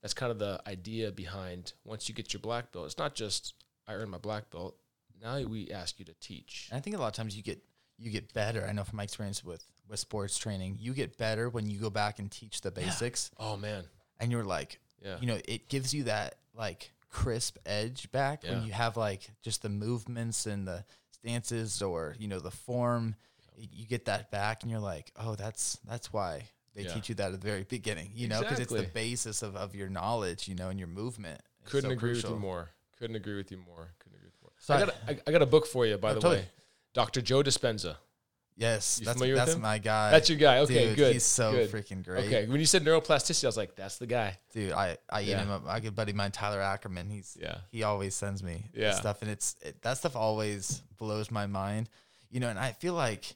that's 0.02 0.14
kind 0.14 0.32
of 0.32 0.40
the 0.40 0.62
idea 0.66 1.12
behind 1.12 1.74
once 1.84 2.08
you 2.08 2.16
get 2.16 2.32
your 2.34 2.40
black 2.40 2.72
belt. 2.72 2.86
It's 2.86 2.98
not 2.98 3.16
just 3.16 3.54
I 3.86 3.94
earned 3.96 4.12
my 4.12 4.18
black 4.18 4.50
belt. 4.50 4.78
Now 5.22 5.42
we 5.42 5.70
ask 5.72 6.00
you 6.00 6.06
to 6.06 6.14
teach. 6.22 6.70
And 6.72 6.78
I 6.78 6.82
think 6.82 6.96
a 6.96 7.00
lot 7.00 7.08
of 7.08 7.14
times 7.14 7.36
you 7.36 7.44
get 7.44 7.60
you 7.98 8.10
get 8.12 8.34
better. 8.34 8.66
I 8.66 8.72
know 8.72 8.86
from 8.86 8.96
my 8.96 9.04
experience 9.04 9.44
with 9.44 9.64
with 9.90 10.00
sports 10.00 10.38
training, 10.38 10.78
you 10.80 10.94
get 10.94 11.18
better 11.18 11.50
when 11.50 11.70
you 11.70 11.80
go 11.80 11.90
back 11.90 12.20
and 12.20 12.32
teach 12.32 12.62
the 12.62 12.72
basics, 12.72 13.30
Oh 13.38 13.58
man, 13.58 13.84
and 14.22 14.32
you're 14.32 14.46
like, 14.46 14.80
yeah, 15.04 15.18
you 15.20 15.28
know, 15.28 15.38
it 15.46 15.68
gives 15.68 15.94
you 15.94 16.04
that 16.04 16.36
like 16.56 16.92
crisp 17.10 17.58
edge 17.66 18.10
back 18.12 18.44
Yeah. 18.44 18.52
when 18.54 18.64
you 18.64 18.72
have 18.72 18.96
like 18.96 19.30
just 19.42 19.62
the 19.64 19.70
movements 19.70 20.46
and 20.46 20.66
the 20.66 20.86
stances 21.12 21.82
or 21.82 22.16
you 22.18 22.28
know 22.30 22.40
the 22.40 22.52
form. 22.52 23.16
You 23.72 23.86
get 23.88 24.06
that 24.06 24.32
back, 24.32 24.64
and 24.64 24.72
you're 24.72 24.80
like, 24.80 25.12
oh, 25.18 25.36
that's 25.36 25.78
that's 25.88 26.12
why 26.14 26.44
they 26.76 26.84
Yeah. 26.84 26.94
teach 26.94 27.10
you 27.10 27.16
that 27.16 27.34
at 27.34 27.42
the 27.42 27.48
very 27.48 27.64
beginning. 27.64 28.12
You 28.14 28.28
know, 28.28 28.40
because 28.42 28.60
it's 28.60 28.72
the 28.74 28.84
basis 28.84 29.42
of, 29.42 29.56
of 29.56 29.76
your 29.76 29.90
knowledge, 29.90 30.48
you 30.48 30.56
know, 30.56 30.70
and 30.70 30.80
your 30.80 30.88
movement. 30.88 31.42
It's 31.62 31.72
Couldn't 31.72 31.90
so 31.90 31.94
agree 31.94 32.12
with 32.14 32.24
you 32.24 32.36
more. 32.36 32.70
Couldn't 33.00 33.16
agree 33.16 33.36
with 33.38 33.52
you 33.52 33.58
more. 33.58 33.90
Couldn't 34.00 34.18
agree 34.18 34.28
with 34.28 34.36
you 34.42 34.44
more. 34.44 34.52
So 34.60 34.74
I 34.74 34.78
I- 34.78 34.80
got 34.80 34.90
a, 34.90 35.12
I, 35.12 35.20
I 35.28 35.32
got 35.32 35.42
a 35.42 35.46
book 35.46 35.66
for 35.68 35.86
you, 35.86 35.98
by 35.98 36.12
Oh, 36.12 36.14
the 36.16 36.20
totally. 36.22 36.42
way. 36.42 36.50
Dr. 36.94 37.22
Joe 37.22 37.42
Dispenza. 37.44 37.96
Yes, 38.56 39.00
You 39.00 39.06
that's 39.06 39.16
familiar 39.18 39.36
with 39.36 39.46
that's 39.46 39.54
him? 39.56 39.62
my 39.62 39.78
guy. 39.78 40.12
That's 40.12 40.30
your 40.30 40.38
guy. 40.38 40.58
Okay, 40.60 40.88
Dude, 40.90 40.98
good. 40.98 41.14
He's 41.14 41.24
so 41.26 41.54
good. 41.54 41.72
freaking 41.72 42.04
great. 42.04 42.26
Okay, 42.26 42.46
when 42.46 42.60
you 42.60 42.66
said 42.66 42.84
neuroplasticity, 42.84 43.46
I 43.46 43.48
was 43.48 43.56
like, 43.56 43.74
that's 43.78 43.98
the 44.00 44.06
guy. 44.08 44.38
dude. 44.54 44.74
I 44.74 44.98
I 45.10 45.22
eat 45.22 45.28
him 45.38 45.50
up. 45.50 45.64
I 45.66 45.80
get 45.80 45.96
buddy 45.96 46.12
mine 46.12 46.32
Tyler 46.32 46.60
Ackerman. 46.62 47.10
He's 47.10 47.38
Yeah. 47.40 47.60
he 47.72 47.84
always 47.84 48.16
sends 48.16 48.44
me 48.44 48.66
Yeah. 48.74 48.92
stuff, 48.96 49.22
and 49.22 49.32
it's 49.32 49.56
it, 49.62 49.82
that 49.84 49.98
stuff 49.98 50.18
always 50.18 50.82
blows 50.98 51.32
my 51.32 51.46
mind. 51.48 51.88
You 52.30 52.42
know, 52.42 52.50
and 52.50 52.60
I 52.60 52.74
feel 52.74 52.94
like 52.96 53.34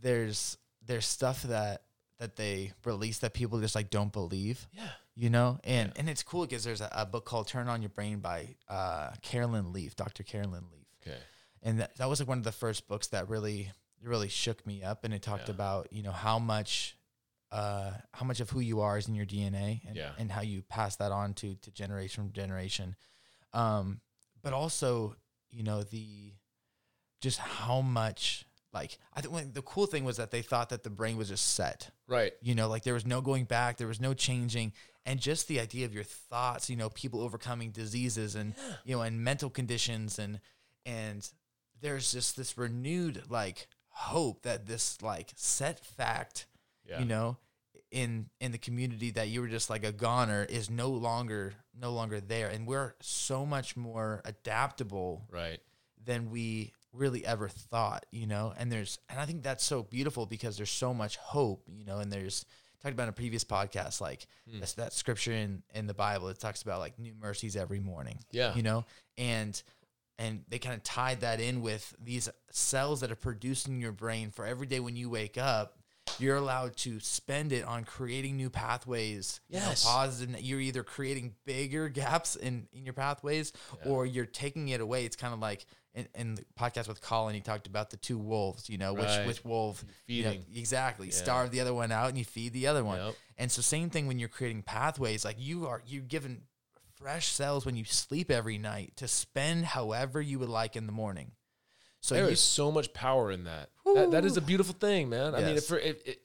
there's 0.00 0.56
there's 0.86 1.06
stuff 1.06 1.42
that 1.44 1.82
that 2.18 2.36
they 2.36 2.72
release 2.84 3.18
that 3.18 3.32
people 3.34 3.60
just 3.60 3.74
like 3.74 3.90
don't 3.90 4.12
believe. 4.12 4.66
Yeah. 4.72 4.88
You 5.14 5.30
know, 5.30 5.58
and 5.64 5.92
and 5.96 6.08
it's 6.08 6.22
cool 6.22 6.42
because 6.46 6.64
there's 6.64 6.80
a, 6.80 6.88
a 6.92 7.06
book 7.06 7.24
called 7.24 7.48
Turn 7.48 7.68
on 7.68 7.82
Your 7.82 7.88
Brain 7.90 8.20
by 8.20 8.54
uh, 8.68 9.10
Caroline 9.22 9.72
Leaf, 9.72 9.96
Dr. 9.96 10.22
Caroline 10.22 10.66
Leaf 10.72 10.86
Okay. 11.06 11.18
and 11.62 11.80
that, 11.80 11.96
that 11.98 12.08
was 12.08 12.20
like 12.20 12.28
one 12.28 12.38
of 12.38 12.44
the 12.44 12.52
first 12.52 12.86
books 12.88 13.08
that 13.08 13.28
really 13.28 13.70
really 14.02 14.28
shook 14.28 14.64
me 14.66 14.82
up 14.84 15.04
and 15.04 15.12
it 15.12 15.22
talked 15.22 15.48
Yeah. 15.48 15.54
about 15.54 15.92
you 15.92 16.02
know 16.04 16.12
how 16.12 16.38
much 16.38 16.96
uh 17.50 17.90
how 18.12 18.24
much 18.26 18.38
of 18.40 18.50
who 18.50 18.60
you 18.60 18.80
are 18.80 18.96
is 18.98 19.08
in 19.08 19.14
your 19.16 19.26
dna 19.26 19.80
and, 19.88 19.96
Yeah. 19.96 20.10
and 20.18 20.30
how 20.30 20.42
you 20.42 20.62
pass 20.62 20.94
that 20.96 21.10
on 21.10 21.34
to 21.34 21.56
to 21.56 21.70
generation 21.72 22.24
from 22.24 22.32
generation 22.32 22.94
um 23.52 24.00
but 24.42 24.52
also 24.52 25.16
you 25.50 25.64
know 25.64 25.82
the 25.82 26.32
just 27.20 27.38
how 27.40 27.80
much 27.80 28.44
like 28.80 28.98
I 29.14 29.20
think 29.20 29.54
the 29.54 29.62
cool 29.62 29.86
thing 29.86 30.04
was 30.04 30.16
that 30.16 30.30
they 30.30 30.42
thought 30.42 30.68
that 30.70 30.82
the 30.82 30.90
brain 30.90 31.16
was 31.16 31.28
just 31.28 31.54
set. 31.54 31.90
Right. 32.06 32.32
You 32.42 32.54
know, 32.54 32.68
like 32.68 32.82
there 32.84 32.94
was 32.94 33.06
no 33.06 33.20
going 33.20 33.44
back, 33.44 33.76
there 33.76 33.86
was 33.94 34.00
no 34.00 34.14
changing, 34.14 34.72
and 35.04 35.20
just 35.20 35.48
the 35.48 35.60
idea 35.60 35.84
of 35.86 35.92
your 35.94 36.04
thoughts. 36.04 36.68
You 36.70 36.76
know, 36.76 36.88
people 36.90 37.20
overcoming 37.20 37.70
diseases 37.70 38.34
and 38.34 38.54
you 38.84 38.94
know 38.96 39.02
and 39.02 39.22
mental 39.22 39.50
conditions 39.50 40.18
and 40.18 40.40
and 40.86 41.28
there's 41.80 42.12
just 42.12 42.36
this 42.36 42.56
renewed 42.58 43.22
like 43.28 43.68
hope 43.88 44.42
that 44.42 44.66
this 44.66 45.02
like 45.02 45.32
set 45.36 45.84
fact 45.84 46.46
Yeah. 46.88 47.00
you 47.00 47.04
know 47.04 47.36
in 47.90 48.28
in 48.40 48.52
the 48.52 48.58
community 48.58 49.10
that 49.12 49.28
you 49.28 49.40
were 49.40 49.48
just 49.48 49.70
like 49.70 49.84
a 49.84 49.92
goner 49.92 50.44
is 50.48 50.68
no 50.70 50.88
longer 50.90 51.54
no 51.74 51.90
longer 51.92 52.20
there 52.20 52.48
and 52.48 52.66
we're 52.66 52.94
so 53.00 53.44
much 53.46 53.76
more 53.76 54.20
adaptable 54.24 55.24
Right. 55.30 55.60
than 56.04 56.30
we 56.30 56.72
really 56.92 57.24
ever 57.26 57.48
thought 57.48 58.06
you 58.10 58.26
know 58.26 58.52
and 58.58 58.72
there's 58.72 58.98
and 59.10 59.20
i 59.20 59.24
think 59.26 59.42
that's 59.42 59.64
so 59.64 59.82
beautiful 59.82 60.24
because 60.26 60.56
there's 60.56 60.70
so 60.70 60.92
much 60.94 61.16
hope 61.18 61.62
you 61.70 61.84
know 61.84 61.98
and 61.98 62.10
there's 62.12 62.44
talked 62.82 62.92
about 62.94 63.04
in 63.04 63.08
a 63.10 63.12
previous 63.12 63.44
podcast 63.44 64.00
like 64.00 64.26
Hmm. 64.50 64.60
that's 64.60 64.72
that 64.74 64.92
scripture 64.92 65.32
in 65.32 65.62
in 65.74 65.86
the 65.86 65.94
bible 65.94 66.28
it 66.28 66.38
talks 66.38 66.62
about 66.62 66.78
like 66.80 66.98
new 66.98 67.14
mercies 67.14 67.56
every 67.56 67.80
morning 67.80 68.18
Yeah. 68.32 68.54
you 68.54 68.62
know 68.62 68.84
and 69.18 69.60
and 70.18 70.42
they 70.48 70.58
kind 70.58 70.74
of 70.74 70.82
tied 70.82 71.20
that 71.20 71.40
in 71.40 71.60
with 71.60 71.94
these 72.02 72.28
cells 72.50 73.00
that 73.02 73.12
are 73.12 73.16
produced 73.16 73.68
in 73.68 73.80
your 73.80 73.92
brain 73.92 74.30
for 74.30 74.44
every 74.44 74.66
day 74.66 74.80
when 74.80 74.96
you 74.96 75.08
wake 75.10 75.38
up 75.38 75.77
you're 76.18 76.36
allowed 76.36 76.76
to 76.76 77.00
spend 77.00 77.52
it 77.52 77.64
on 77.64 77.84
creating 77.84 78.36
new 78.36 78.50
pathways 78.50 79.40
you 79.48 79.58
know, 79.60 79.66
Yes. 79.68 79.84
positive 79.84 80.40
you're 80.40 80.60
either 80.60 80.82
creating 80.82 81.34
bigger 81.44 81.88
gaps 81.88 82.36
in 82.36 82.68
in 82.72 82.84
your 82.84 82.94
pathways 82.94 83.52
or 83.84 84.06
you're 84.06 84.26
taking 84.26 84.68
it 84.68 84.80
away 84.80 85.04
it's 85.04 85.16
kind 85.16 85.32
of 85.34 85.40
like 85.40 85.66
in, 85.94 86.06
in 86.14 86.34
the 86.36 86.44
podcast 86.58 86.86
with 86.88 87.00
colin 87.00 87.34
he 87.34 87.40
talked 87.40 87.66
about 87.66 87.90
the 87.90 87.96
two 87.96 88.18
wolves 88.18 88.68
you 88.68 88.78
know 88.78 88.94
Right. 88.94 89.20
which 89.20 89.26
which 89.38 89.44
wolf 89.44 89.84
you 90.06 90.24
know, 90.24 90.30
Feeding. 90.30 90.46
exactly 90.54 91.10
starve 91.10 91.50
the 91.50 91.60
other 91.60 91.74
one 91.74 91.90
out 91.92 92.08
and 92.10 92.18
you 92.18 92.24
feed 92.24 92.52
the 92.52 92.66
other 92.66 92.84
one 92.84 92.98
Yep. 92.98 93.14
and 93.38 93.50
so 93.52 93.62
same 93.62 93.90
thing 93.90 94.06
when 94.06 94.18
you're 94.18 94.28
creating 94.28 94.62
pathways, 94.62 95.24
like 95.24 95.36
you 95.38 95.66
are 95.66 95.82
you're 95.86 96.02
given 96.02 96.42
fresh 96.96 97.28
cells 97.28 97.64
when 97.64 97.76
you 97.76 97.84
sleep 97.84 98.28
every 98.30 98.58
night 98.58 98.92
to 98.96 99.06
spend 99.06 99.64
however 99.64 100.20
you 100.20 100.36
would 100.40 100.48
like 100.48 100.74
in 100.74 100.86
the 100.86 100.92
morning. 100.92 101.30
So 102.00 102.14
There 102.14 102.24
you, 102.24 102.30
is 102.30 102.40
so 102.40 102.70
much 102.70 102.92
power 102.92 103.30
in 103.32 103.44
that. 103.44 103.70
That, 103.94 104.10
that 104.12 104.24
is 104.24 104.36
a 104.36 104.40
beautiful 104.40 104.74
thing, 104.74 105.08
man. 105.08 105.34
I 105.34 105.40
mean, 105.40 105.56
if, 105.56 105.70
if, 105.72 105.96
if, 106.06 106.16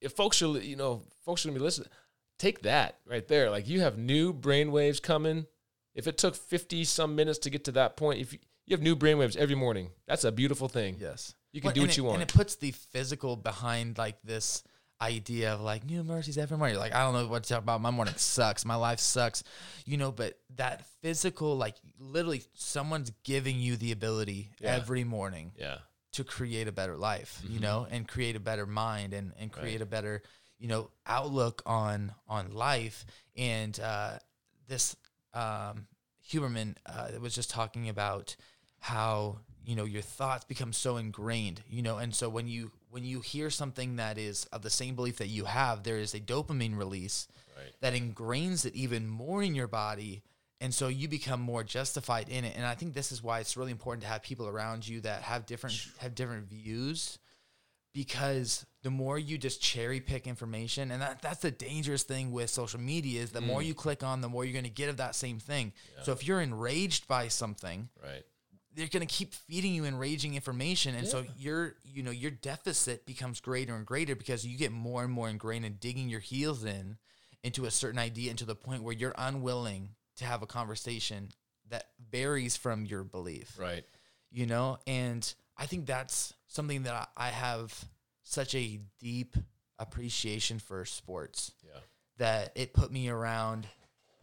if 0.00 0.12
folks 0.12 0.42
are, 0.42 0.58
you 0.58 0.76
know, 0.76 1.02
folks 1.24 1.44
are 1.44 1.48
gonna 1.48 1.58
be 1.58 1.64
listening, 1.64 1.88
take 2.38 2.62
that 2.62 2.98
right 3.06 3.26
there. 3.28 3.50
Like 3.50 3.68
you 3.68 3.80
have 3.82 3.98
new 3.98 4.32
brain 4.32 4.72
waves 4.72 4.98
coming. 5.00 5.46
If 5.94 6.06
it 6.06 6.18
took 6.18 6.34
fifty 6.34 6.84
some 6.84 7.14
minutes 7.14 7.38
to 7.40 7.50
get 7.50 7.64
to 7.64 7.72
that 7.72 7.96
point, 7.96 8.20
if 8.20 8.32
you, 8.32 8.38
you 8.66 8.74
have 8.74 8.82
new 8.82 8.96
brain 8.96 9.18
waves 9.18 9.36
every 9.36 9.54
morning, 9.54 9.90
that's 10.06 10.24
a 10.24 10.32
beautiful 10.32 10.68
thing. 10.68 10.96
yes, 10.98 11.34
You 11.52 11.60
can 11.60 11.68
Well, 11.68 11.74
do 11.74 11.80
what 11.82 11.90
it- 11.90 11.96
you 11.98 12.04
want. 12.04 12.20
and 12.20 12.30
it 12.30 12.34
puts 12.34 12.56
the 12.56 12.70
physical 12.72 13.36
behind 13.36 13.98
like 13.98 14.20
this 14.22 14.64
idea 15.02 15.52
of 15.52 15.60
like 15.60 15.84
new 15.84 16.04
mercies 16.04 16.38
every 16.38 16.56
morning. 16.56 16.74
You're 16.74 16.82
like, 16.82 16.94
I 16.94 17.00
don't 17.02 17.12
know 17.14 17.26
what 17.26 17.42
to 17.44 17.48
talk 17.54 17.62
about. 17.62 17.80
My 17.80 17.90
morning 17.90 18.14
sucks. 18.16 18.64
My 18.64 18.76
life 18.76 19.00
sucks, 19.00 19.42
you 19.84 19.96
know. 19.96 20.12
But 20.12 20.38
that 20.56 20.86
physical, 21.02 21.56
like 21.56 21.74
literally, 21.98 22.42
someone's 22.54 23.10
giving 23.24 23.58
you 23.58 23.76
the 23.76 23.92
ability 23.92 24.50
Yeah. 24.60 24.74
every 24.76 25.04
morning 25.04 25.52
yeah. 25.58 25.78
to 26.12 26.24
create 26.24 26.68
a 26.68 26.72
better 26.72 26.96
life, 26.96 27.40
you 27.42 27.54
Mm-hmm. 27.54 27.62
know, 27.62 27.86
and 27.90 28.06
create 28.08 28.36
a 28.36 28.40
better 28.40 28.66
mind 28.66 29.12
and, 29.14 29.32
and 29.38 29.50
create 29.50 29.80
a 29.82 29.86
better, 29.86 30.22
you 30.58 30.68
know, 30.68 30.90
outlook 31.06 31.62
on 31.66 32.12
on 32.28 32.52
life. 32.54 33.04
And 33.36 33.78
uh, 33.80 34.18
this 34.68 34.96
um, 35.34 35.86
Huberman 36.30 36.76
uh, 36.86 37.08
was 37.20 37.34
just 37.34 37.50
talking 37.50 37.88
about 37.88 38.36
how 38.78 39.38
you 39.64 39.76
know 39.76 39.84
your 39.84 40.02
thoughts 40.02 40.44
become 40.44 40.72
so 40.72 40.96
ingrained, 40.96 41.62
you 41.68 41.82
know, 41.82 41.98
and 41.98 42.14
so 42.14 42.28
when 42.28 42.48
you 42.48 42.70
when 42.92 43.04
you 43.04 43.20
hear 43.20 43.48
something 43.48 43.96
that 43.96 44.18
is 44.18 44.44
of 44.52 44.60
the 44.60 44.68
same 44.68 44.94
belief 44.94 45.16
that 45.16 45.28
you 45.28 45.46
have, 45.46 45.82
there 45.82 45.98
is 45.98 46.12
a 46.14 46.20
dopamine 46.20 46.76
release 46.76 47.26
Right. 47.56 47.72
that 47.80 47.94
ingrains 47.94 48.64
it 48.66 48.74
even 48.74 49.06
more 49.08 49.42
in 49.42 49.54
your 49.54 49.68
body 49.68 50.22
and 50.60 50.72
so 50.72 50.86
you 50.88 51.08
become 51.08 51.40
more 51.40 51.64
justified 51.64 52.28
in 52.28 52.44
it. 52.44 52.54
And 52.56 52.64
i 52.64 52.74
think 52.74 52.94
this 52.94 53.12
is 53.12 53.22
why 53.22 53.40
it's 53.40 53.56
really 53.56 53.72
important 53.72 54.02
to 54.04 54.08
have 54.08 54.22
people 54.22 54.46
around 54.48 54.86
you 54.86 55.00
that 55.02 55.22
have 55.22 55.44
different 55.44 55.76
have 55.98 56.14
different 56.14 56.48
views 56.48 57.18
because 57.92 58.64
the 58.82 58.90
more 58.90 59.18
you 59.18 59.36
just 59.36 59.60
cherry 59.60 60.00
pick 60.00 60.26
information 60.26 60.90
and 60.90 61.02
that, 61.02 61.20
that's 61.20 61.40
the 61.40 61.50
dangerous 61.50 62.04
thing 62.04 62.32
with 62.32 62.48
social 62.48 62.80
media 62.80 63.20
is 63.20 63.32
the 63.32 63.40
more 63.40 63.60
mm. 63.60 63.66
you 63.66 63.74
click 63.74 64.02
on 64.02 64.22
the 64.22 64.28
more 64.28 64.44
you're 64.44 64.52
going 64.54 64.64
to 64.64 64.70
get 64.70 64.88
of 64.88 64.96
that 64.96 65.14
same 65.14 65.38
thing. 65.38 65.72
So 66.04 66.12
if 66.12 66.26
you're 66.26 66.40
enraged 66.40 67.06
by 67.06 67.28
something 67.28 67.88
Right. 68.02 68.24
They're 68.74 68.86
going 68.88 69.06
to 69.06 69.14
keep 69.14 69.34
feeding 69.34 69.74
you 69.74 69.84
enraging 69.84 70.34
information 70.34 70.94
and 70.94 71.06
so 71.06 71.24
your 71.36 71.74
you 71.84 72.02
know 72.02 72.10
your 72.10 72.30
deficit 72.30 73.04
becomes 73.06 73.40
greater 73.40 73.74
and 73.74 73.84
greater 73.86 74.14
because 74.16 74.46
you 74.46 74.56
get 74.56 74.72
more 74.72 75.02
and 75.04 75.12
more 75.12 75.28
ingrained 75.28 75.64
in 75.64 75.74
digging 75.74 76.08
your 76.08 76.20
heels 76.20 76.64
in 76.64 76.96
into 77.44 77.64
a 77.66 77.70
certain 77.70 77.98
idea 77.98 78.30
and 78.30 78.38
to 78.38 78.44
the 78.44 78.54
point 78.54 78.82
where 78.82 78.94
you're 78.94 79.14
unwilling 79.18 79.90
to 80.16 80.24
have 80.24 80.42
a 80.42 80.46
conversation 80.46 81.28
that 81.68 81.84
varies 82.10 82.56
from 82.56 82.84
your 82.86 83.04
belief 83.04 83.58
Right. 83.58 83.84
you 84.30 84.46
know 84.46 84.78
and 84.86 85.34
i 85.56 85.66
think 85.66 85.86
that's 85.86 86.32
something 86.46 86.84
that 86.84 86.94
i 86.94 87.06
I 87.28 87.28
have 87.30 87.74
such 88.22 88.54
a 88.54 88.80
deep 89.00 89.36
appreciation 89.78 90.58
for 90.58 90.84
sports 90.84 91.52
Yeah. 91.64 91.80
that 92.18 92.52
it 92.54 92.72
put 92.72 92.90
me 92.92 93.08
around 93.08 93.66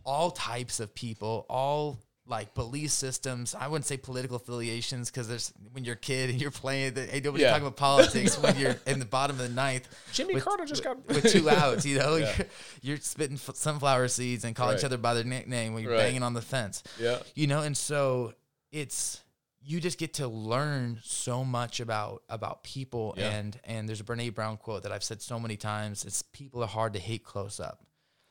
all 0.05 0.31
types 0.31 0.79
of 0.79 0.95
people, 0.95 1.45
all 1.49 1.99
like 2.29 2.53
belief 2.53 2.91
systems. 2.91 3.55
I 3.55 3.67
wouldn't 3.67 3.85
say 3.87 3.97
political 3.97 4.35
affiliations 4.37 5.09
because 5.09 5.27
there's 5.27 5.51
when 5.71 5.83
you're 5.83 5.95
a 5.95 5.97
kid 5.97 6.29
and 6.29 6.39
you're 6.39 6.51
playing, 6.51 6.93
the, 6.93 7.05
hey, 7.07 7.19
nobody 7.21 7.43
Yeah. 7.43 7.49
talking 7.49 7.65
about 7.67 7.75
politics 7.77 8.37
when 8.37 8.55
you're 8.57 8.75
in 8.85 8.99
the 8.99 9.05
bottom 9.05 9.35
of 9.37 9.41
the 9.41 9.49
ninth. 9.49 9.87
Jimmy 10.13 10.35
with- 10.35 10.45
Carter 10.45 10.65
just 10.65 10.83
got 10.83 11.05
with 11.07 11.31
two 11.31 11.49
outs. 11.49 11.85
You 11.85 11.97
know, 11.97 12.15
Yeah. 12.17 12.33
you're, 12.37 12.47
you're 12.83 12.97
spitting 12.97 13.35
f- 13.37 13.55
sunflower 13.55 14.07
seeds 14.09 14.43
and 14.45 14.55
calling 14.55 14.77
each 14.77 14.83
other 14.83 14.97
by 14.97 15.15
their 15.15 15.23
nickname 15.23 15.73
when 15.73 15.81
you're 15.83 15.91
Right. 15.93 16.03
banging 16.03 16.21
on 16.23 16.33
the 16.33 16.41
fence. 16.41 16.83
Yeah. 16.99 17.17
You 17.33 17.47
know, 17.47 17.61
and 17.63 17.75
so 17.75 18.33
it's 18.71 19.21
you 19.61 19.81
just 19.81 19.97
get 19.97 20.13
to 20.13 20.27
learn 20.27 20.99
so 21.03 21.43
much 21.43 21.79
about 21.79 22.23
about 22.29 22.63
people 22.63 23.15
Yeah. 23.17 23.31
and 23.31 23.59
and 23.63 23.89
there's 23.89 23.99
a 24.01 24.03
Brene 24.03 24.33
Brown 24.35 24.57
quote 24.57 24.83
that 24.83 24.91
I've 24.91 25.03
said 25.03 25.21
so 25.21 25.39
many 25.39 25.57
times. 25.57 26.05
It's 26.05 26.21
people 26.21 26.63
are 26.63 26.67
hard 26.67 26.93
to 26.93 26.99
hate 26.99 27.23
close 27.25 27.59
up. 27.59 27.83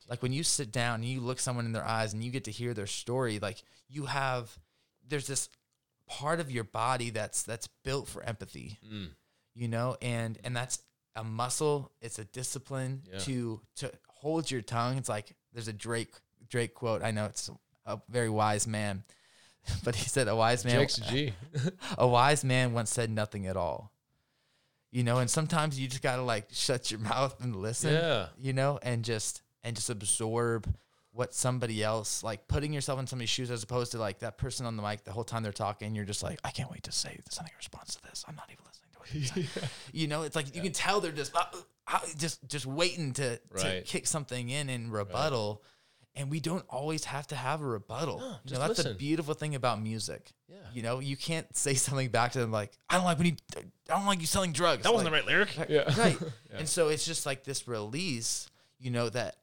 Like 0.09 0.23
when 0.23 0.33
you 0.33 0.43
sit 0.43 0.73
down 0.73 0.97
and 0.97 1.05
you 1.05 1.21
look 1.21 1.39
someone 1.39 1.67
in 1.67 1.73
their 1.73 1.85
eyes 1.85 2.15
and 2.15 2.25
you 2.25 2.31
get 2.31 2.45
to 2.45 2.51
hear 2.51 2.73
their 2.75 2.87
story, 2.87 3.39
like 3.39 3.63
you 3.89 4.07
have 4.07 4.57
there's 5.07 5.27
this 5.27 5.49
part 6.07 6.41
of 6.41 6.51
your 6.51 6.65
body 6.65 7.11
that's 7.11 7.43
that's 7.43 7.69
built 7.85 8.09
for 8.09 8.23
empathy. 8.23 8.79
Mm. 8.91 9.09
You 9.55 9.69
know, 9.69 9.97
and 10.01 10.39
and 10.45 10.57
that's 10.57 10.79
a 11.15 11.25
muscle, 11.25 11.93
it's 12.01 12.19
a 12.19 12.25
discipline 12.25 13.03
Yeah. 13.13 13.19
to 13.21 13.61
to 13.77 13.93
hold 14.09 14.51
your 14.51 14.63
tongue. 14.63 14.97
It's 14.97 15.09
like 15.09 15.35
there's 15.53 15.69
a 15.69 15.73
Drake 15.73 16.15
Drake 16.49 16.75
quote. 16.75 17.03
I 17.03 17.11
know 17.11 17.27
it's 17.27 17.51
a 17.85 18.01
very 18.09 18.31
wise 18.31 18.67
man, 18.67 19.05
but 19.85 19.95
he 19.95 20.09
said 20.09 20.29
a 20.29 20.37
wise 20.37 20.65
man 20.65 20.77
Jake's 20.81 20.97
G. 20.97 21.33
a 21.99 22.07
wise 22.09 22.45
man 22.45 22.73
once 22.73 22.91
said 22.91 23.11
nothing 23.11 23.47
at 23.47 23.57
all. 23.57 23.93
You 24.91 25.03
know, 25.05 25.19
and 25.19 25.29
sometimes 25.29 25.79
you 25.79 25.87
just 25.87 26.03
gotta 26.03 26.23
like 26.23 26.47
shut 26.51 26.91
your 26.91 27.01
mouth 27.01 27.43
and 27.43 27.55
listen. 27.57 27.93
Yeah. 27.93 28.29
You 28.41 28.55
know, 28.55 28.79
and 28.83 29.05
just 29.05 29.43
and 29.65 29.75
just 29.77 29.91
absorb 29.91 30.73
what 31.13 31.35
somebody 31.35 31.83
else 31.83 32.23
like 32.23 32.47
putting 32.47 32.73
yourself 32.73 33.01
in 33.01 33.07
somebody's 33.07 33.31
shoes 33.31 33.51
as 33.51 33.63
opposed 33.63 33.91
to 33.93 33.99
like 33.99 34.21
that 34.21 34.39
person 34.39 34.67
on 34.67 34.77
the 34.77 34.83
mic 34.83 35.03
the 35.05 35.11
whole 35.11 35.25
time 35.25 35.43
they're 35.43 35.53
talking, 35.53 35.95
you're 35.95 36.05
just 36.05 36.23
like, 36.23 36.39
I 36.45 36.51
can't 36.51 36.71
wait 36.71 36.85
to 36.85 36.93
say 36.93 37.19
something 37.29 37.53
in 37.53 37.57
response 37.57 37.95
to 37.97 38.03
this. 38.03 38.25
I'm 38.29 38.37
not 38.37 38.49
even 38.53 38.65
listening 38.65 38.91
to 38.93 38.99
what 38.99 39.15
you're 39.15 39.47
saying. 39.57 39.69
You 39.93 40.07
know, 40.07 40.23
it's 40.23 40.37
like 40.37 40.55
you 40.55 40.63
can 40.63 40.73
tell 40.73 41.01
they're 41.01 41.11
just 41.11 41.35
uh, 41.35 41.45
uh, 41.89 41.99
just 42.17 42.47
just 42.49 42.67
waiting 42.67 43.13
to, 43.15 43.39
to 43.57 43.83
kick 43.83 44.07
something 44.07 44.49
in 44.51 44.69
in 44.71 44.91
rebuttal. 44.91 45.63
And 46.15 46.31
we 46.31 46.41
don't 46.41 46.65
always 46.69 47.05
have 47.05 47.29
to 47.29 47.37
have 47.37 47.63
a 47.63 47.65
rebuttal. 47.67 48.19
you 48.19 48.51
just 48.51 48.61
know, 48.61 48.67
that's 48.67 48.83
the 48.83 48.95
beautiful 48.95 49.35
thing 49.35 49.55
about 49.55 49.81
music. 49.81 50.33
Yeah. 50.49 50.57
You 50.73 50.83
know, 50.83 50.99
you 50.99 51.17
can't 51.17 51.57
say 51.57 51.75
something 51.75 52.09
back 52.09 52.33
to 52.33 52.41
them 52.41 52.51
like, 52.51 52.73
I 52.91 52.97
don't 52.97 53.05
like 53.05 53.19
when 53.19 53.29
you, 53.29 53.37
I 53.57 53.97
don't 53.97 54.07
like 54.07 54.21
you 54.21 54.27
selling 54.27 54.53
drugs. 54.53 54.83
That 54.83 54.93
wasn't 54.93 55.13
Like, 55.13 55.25
the 55.27 55.31
right 55.33 55.47
lyric. 55.57 55.69
Yeah. 55.69 56.01
Right. 56.01 56.19
And 56.53 56.69
so 56.69 56.89
it's 56.89 57.05
just 57.07 57.25
like 57.25 57.45
this 57.45 57.69
release, 57.69 58.49
you 58.81 58.91
know, 58.91 59.09
that 59.11 59.37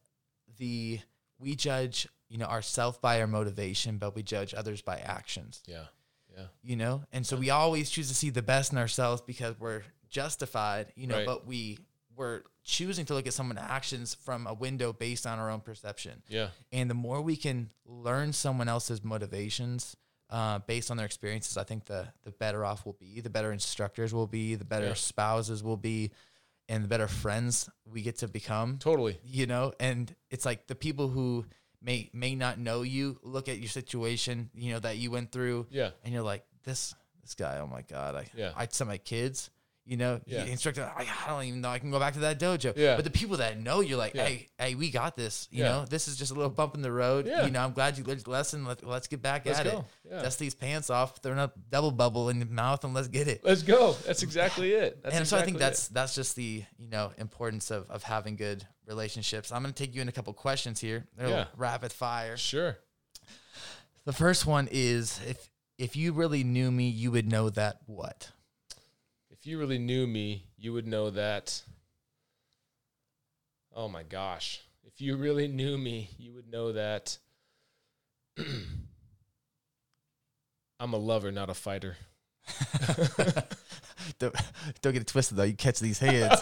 the, 0.57 0.99
we 1.39 1.55
judge, 1.55 2.07
you 2.29 2.37
know, 2.37 2.45
ourself 2.45 3.01
by 3.01 3.21
our 3.21 3.27
motivation, 3.27 3.97
but 3.97 4.15
we 4.15 4.23
judge 4.23 4.53
others 4.53 4.81
by 4.81 4.97
actions, 4.97 5.61
Yeah. 5.67 5.85
Yeah. 6.35 6.45
you 6.63 6.75
know? 6.75 7.03
And 7.11 7.25
so 7.25 7.37
we 7.37 7.49
always 7.49 7.89
choose 7.89 8.07
to 8.09 8.15
see 8.15 8.29
the 8.29 8.41
best 8.41 8.71
in 8.71 8.77
ourselves 8.77 9.21
because 9.21 9.59
we're 9.59 9.83
justified, 10.09 10.91
you 10.95 11.07
know, 11.07 11.17
Right. 11.17 11.25
but 11.25 11.45
we, 11.45 11.77
we're 12.15 12.41
choosing 12.63 13.05
to 13.05 13.13
look 13.13 13.27
at 13.27 13.33
someone's 13.33 13.59
actions 13.61 14.13
from 14.15 14.47
a 14.47 14.53
window 14.53 14.91
based 14.93 15.27
on 15.27 15.37
our 15.39 15.49
own 15.49 15.59
perception. 15.61 16.23
Yeah. 16.27 16.49
And 16.71 16.89
the 16.89 16.93
more 16.95 17.21
we 17.21 17.35
can 17.35 17.69
learn 17.85 18.33
someone 18.33 18.67
else's 18.69 19.03
motivations 19.03 19.95
uh, 20.29 20.59
based 20.59 20.89
on 20.89 20.97
their 20.97 21.05
experiences, 21.05 21.55
I 21.57 21.63
think 21.63 21.85
the 21.85 22.07
the 22.23 22.31
better 22.31 22.65
off 22.65 22.83
we'll 22.85 22.93
be, 22.99 23.21
the 23.21 23.29
better 23.29 23.51
instructors 23.51 24.11
will 24.13 24.25
be, 24.27 24.55
the 24.55 24.65
better 24.65 24.87
Yeah. 24.87 24.93
spouses 24.95 25.61
will 25.63 25.77
be, 25.77 26.11
and 26.69 26.83
the 26.83 26.87
better 26.87 27.07
friends 27.07 27.69
we 27.85 28.01
get 28.01 28.17
to 28.17 28.27
become. 28.27 28.77
Totally. 28.79 29.19
You 29.23 29.45
know, 29.47 29.73
and 29.79 30.13
it's 30.29 30.45
like 30.45 30.67
the 30.67 30.75
people 30.75 31.07
who 31.09 31.45
may 31.81 32.09
may 32.13 32.35
not 32.35 32.57
know 32.59 32.81
you 32.81 33.19
look 33.23 33.47
at 33.49 33.59
your 33.59 33.69
situation, 33.69 34.49
you 34.55 34.73
know, 34.73 34.79
that 34.79 34.97
you 34.97 35.11
went 35.11 35.31
through, 35.31 35.67
Yeah. 35.69 35.91
and 36.03 36.13
you're 36.13 36.23
like, 36.23 36.43
this 36.63 36.95
this 37.21 37.33
guy, 37.35 37.59
oh 37.59 37.67
my 37.67 37.81
god, 37.81 38.15
I 38.15 38.27
Yeah. 38.35 38.51
I 38.55 38.65
tell 38.65 38.87
my 38.87 38.97
kids, 38.97 39.49
You 39.87 39.97
know, 39.97 40.19
Yeah. 40.25 40.43
the 40.45 40.49
instructor, 40.51 40.91
I, 40.97 41.05
I 41.25 41.29
don't 41.29 41.43
even 41.43 41.61
know 41.61 41.69
I 41.69 41.77
can 41.77 41.91
go 41.91 41.99
back 41.99 42.13
to 42.13 42.19
that 42.21 42.39
dojo. 42.39 42.73
Yeah. 42.75 42.95
But 42.95 43.05
the 43.05 43.11
people 43.11 43.37
that 43.37 43.59
know, 43.59 43.81
you're 43.81 43.99
like, 43.99 44.15
Yeah. 44.15 44.25
hey, 44.25 44.47
hey, 44.57 44.73
we 44.73 44.89
got 44.89 45.15
this. 45.15 45.47
You 45.51 45.63
Yeah. 45.63 45.69
know, 45.69 45.85
this 45.85 46.07
is 46.07 46.17
just 46.17 46.31
a 46.31 46.33
little 46.33 46.49
bump 46.49 46.73
in 46.73 46.81
the 46.81 46.91
road. 46.91 47.27
Yeah. 47.27 47.45
You 47.45 47.51
know, 47.51 47.63
I'm 47.63 47.71
glad 47.73 47.95
you 47.97 48.03
learned 48.03 48.23
your 48.25 48.33
lesson. 48.33 48.65
Let, 48.65 48.83
let's 48.83 49.05
get 49.07 49.21
back 49.21 49.45
Let's 49.45 49.59
at 49.59 49.65
go. 49.65 49.79
it. 49.79 49.85
Yeah. 50.11 50.21
Dust 50.23 50.39
these 50.39 50.55
pants 50.55 50.89
off, 50.89 51.17
throw 51.21 51.33
a 51.33 51.51
double 51.69 51.91
bubble 51.91 52.29
in 52.29 52.37
your 52.37 52.47
mouth, 52.47 52.83
and 52.83 52.95
let's 52.95 53.07
get 53.09 53.27
it. 53.27 53.41
Let's 53.43 53.61
go. 53.61 53.93
That's 54.07 54.23
exactly 54.23 54.71
it. 54.73 55.03
That's 55.03 55.15
and 55.15 55.27
so 55.27 55.37
I 55.37 55.41
think 55.43 55.57
exactly 55.57 55.65
that's 55.69 55.87
that's 55.89 56.15
just 56.15 56.35
the 56.35 56.63
you 56.79 56.89
know 56.89 57.11
importance 57.19 57.69
of 57.69 57.87
of 57.91 58.01
having 58.01 58.37
good 58.37 58.65
relationships. 58.87 59.51
I'm 59.51 59.61
gonna 59.61 59.73
take 59.73 59.93
you 59.93 60.01
in 60.01 60.09
a 60.09 60.11
couple 60.11 60.33
questions 60.33 60.79
here. 60.79 61.05
They're 61.15 61.29
Yeah. 61.29 61.45
rapid 61.57 61.91
fire. 61.93 62.37
Sure. 62.37 62.77
The 64.05 64.13
first 64.13 64.45
one 64.47 64.67
is 64.71 65.19
if 65.27 65.49
if 65.77 65.95
you 65.95 66.13
really 66.13 66.43
knew 66.43 66.71
me, 66.71 66.87
you 66.89 67.11
would 67.11 67.29
know 67.29 67.49
that 67.51 67.81
what? 67.85 68.31
If 69.45 69.51
you 69.51 69.59
really 69.59 69.77
knew 69.77 70.07
me, 70.07 70.47
you 70.57 70.73
would 70.73 70.87
know 70.87 71.11
that. 71.11 71.61
Oh 73.75 73.87
my 73.87 74.01
gosh. 74.01 74.59
If 74.83 74.99
you 74.99 75.17
really 75.17 75.47
knew 75.47 75.77
me, 75.77 76.09
you 76.17 76.33
would 76.33 76.49
know 76.51 76.71
that 76.71 77.19
I'm 80.79 80.93
a 80.93 80.97
lover, 80.97 81.31
not 81.31 81.51
a 81.51 81.53
fighter. 81.53 81.95
don't, 84.17 84.33
don't 84.81 84.93
get 84.93 85.03
it 85.03 85.07
twisted 85.07 85.37
though. 85.37 85.43
You 85.43 85.53
catch 85.53 85.79
these 85.79 85.99
hands. 85.99 86.41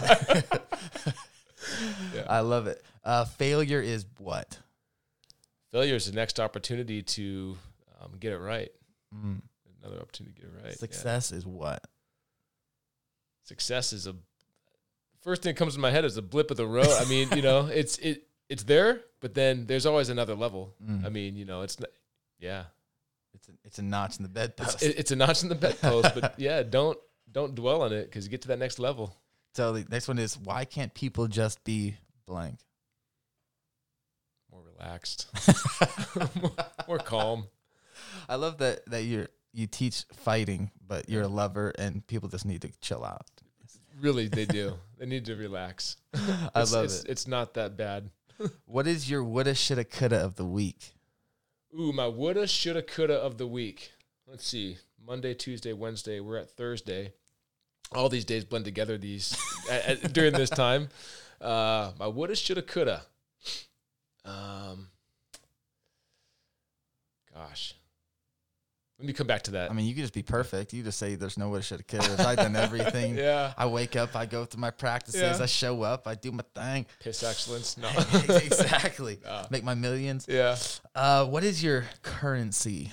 Yeah. 2.14 2.24
I 2.26 2.40
love 2.40 2.68
it. 2.68 2.82
Uh, 3.04 3.26
failure 3.26 3.82
is 3.82 4.06
what? 4.16 4.58
Failure 5.72 5.96
is 5.96 6.06
the 6.06 6.16
next 6.16 6.40
opportunity 6.40 7.02
to 7.02 7.58
um, 8.00 8.12
get 8.18 8.32
it 8.32 8.38
right. 8.38 8.72
Mm. 9.14 9.42
Another 9.82 10.00
opportunity 10.00 10.36
to 10.36 10.40
get 10.40 10.48
it 10.48 10.54
right. 10.56 10.72
yeah. 10.72 10.78
Success 10.78 11.32
is 11.32 11.44
what? 11.44 11.84
Success 13.44 13.92
is 13.92 14.06
a 14.06 14.14
first 15.22 15.42
thing 15.42 15.54
that 15.54 15.58
comes 15.58 15.74
to 15.74 15.80
my 15.80 15.90
head 15.90 16.04
is 16.04 16.16
a 16.16 16.22
blip 16.22 16.50
of 16.50 16.56
the 16.56 16.66
road. 16.66 16.88
I 16.88 17.04
mean, 17.06 17.28
you 17.36 17.42
know, 17.42 17.66
it's 17.72 17.98
it 17.98 18.24
it's 18.48 18.64
there, 18.64 19.00
but 19.20 19.34
then 19.34 19.66
there's 19.66 19.86
always 19.86 20.08
another 20.08 20.34
level. 20.34 20.74
Mm. 20.84 21.04
I 21.06 21.08
mean, 21.08 21.36
you 21.36 21.44
know, 21.46 21.62
it's 21.62 21.78
not, 21.80 21.88
yeah, 22.38 22.64
It's 23.34 23.48
a, 23.48 23.52
it's 23.64 23.78
a 23.78 23.82
notch 23.82 24.18
in 24.18 24.22
the 24.22 24.28
bedpost. 24.28 24.74
it's, 24.74 24.82
it- 24.82 24.98
it's 24.98 25.10
a 25.12 25.16
notch 25.16 25.42
in 25.42 25.48
the 25.48 25.54
bedpost, 25.54 26.14
but 26.14 26.34
yeah, 26.38 26.62
don't 26.62 26.98
don't 27.32 27.54
dwell 27.54 27.82
on 27.82 27.92
it 27.92 28.04
because 28.04 28.24
you 28.24 28.30
get 28.30 28.42
to 28.42 28.48
that 28.48 28.58
next 28.58 28.78
level. 28.78 29.14
so 29.54 29.72
the 29.72 29.86
next 29.90 30.08
one 30.08 30.18
is 30.18 30.36
why 30.38 30.64
can't 30.64 30.92
people 30.94 31.26
just 31.26 31.62
be 31.64 31.96
blank? 32.26 32.58
More 34.50 34.62
relaxed, 34.62 35.26
more, 36.40 36.52
more 36.88 36.98
calm. 36.98 37.46
I 38.28 38.36
love 38.36 38.58
that 38.58 38.86
that 38.86 39.02
you're 39.04 39.28
you 39.52 39.66
teach 39.66 40.04
fighting, 40.12 40.70
but 40.86 41.08
you're 41.08 41.22
a 41.22 41.28
lover, 41.28 41.72
and 41.78 42.06
people 42.06 42.28
just 42.28 42.44
need 42.44 42.62
to 42.62 42.70
chill 42.80 43.04
out. 43.04 43.26
Really, 44.00 44.28
they 44.28 44.44
do. 44.44 44.74
they 44.98 45.06
need 45.06 45.24
to 45.26 45.36
relax. 45.36 45.96
I 46.14 46.18
It's- 46.48 46.72
love 46.72 46.84
it's, 46.86 47.04
it. 47.04 47.10
It's 47.10 47.26
not 47.28 47.54
that 47.54 47.76
bad. 47.76 48.10
What 48.66 48.86
is 48.88 49.08
your 49.08 49.22
woulda, 49.22 49.54
shoulda, 49.54 49.84
coulda 49.84 50.16
of 50.16 50.34
the 50.34 50.44
week? 50.44 50.92
Ooh, 51.78 51.92
my 51.92 52.08
woulda, 52.08 52.46
shoulda, 52.48 52.82
coulda 52.82 53.14
of 53.14 53.38
the 53.38 53.46
week. 53.46 53.92
Let's 54.26 54.44
see. 54.46 54.78
Monday, 55.06 55.34
Tuesday, 55.34 55.72
Wednesday. 55.72 56.18
We're 56.20 56.38
at 56.38 56.50
Thursday. 56.50 57.12
All 57.92 58.08
these 58.08 58.24
days 58.24 58.44
blend 58.44 58.64
together. 58.64 58.98
These 58.98 59.36
at, 59.70 60.04
at- 60.04 60.12
during 60.12 60.32
this 60.32 60.50
time. 60.50 60.88
Uh, 61.40 61.92
my 61.98 62.08
woulda, 62.08 62.34
shoulda, 62.34 62.62
coulda. 62.62 63.02
Um, 64.24 64.88
gosh, 67.32 67.74
let 68.98 69.06
me 69.06 69.12
come 69.12 69.26
back 69.26 69.42
to 69.42 69.50
that. 69.52 69.70
I 69.70 69.74
mean, 69.74 69.86
you 69.86 69.94
could 69.94 70.02
just 70.02 70.14
be 70.14 70.22
perfect. 70.22 70.72
You 70.72 70.82
just 70.82 70.98
say 70.98 71.14
there's 71.16 71.36
no 71.36 71.48
woulda, 71.48 71.62
shoulda, 71.64 71.82
coulda. 71.84 72.16
I've 72.26 72.36
done 72.36 72.54
everything. 72.56 73.16
yeah, 73.18 73.52
I 73.58 73.66
wake 73.66 73.96
up, 73.96 74.14
I 74.14 74.24
go 74.26 74.44
through 74.44 74.60
my 74.60 74.70
practices, 74.70 75.20
Yeah. 75.20 75.42
I 75.42 75.46
show 75.46 75.82
up, 75.82 76.06
I 76.06 76.14
do 76.14 76.30
my 76.32 76.44
thing. 76.54 76.86
piss 77.00 77.22
excellence. 77.22 77.76
No, 77.76 77.88
exactly. 78.28 79.18
Ah. 79.26 79.46
Make 79.50 79.64
my 79.64 79.74
millions. 79.74 80.26
yeah. 80.28 80.56
Uh, 80.94 81.24
what 81.26 81.42
is 81.44 81.62
your 81.62 81.84
currency? 82.02 82.92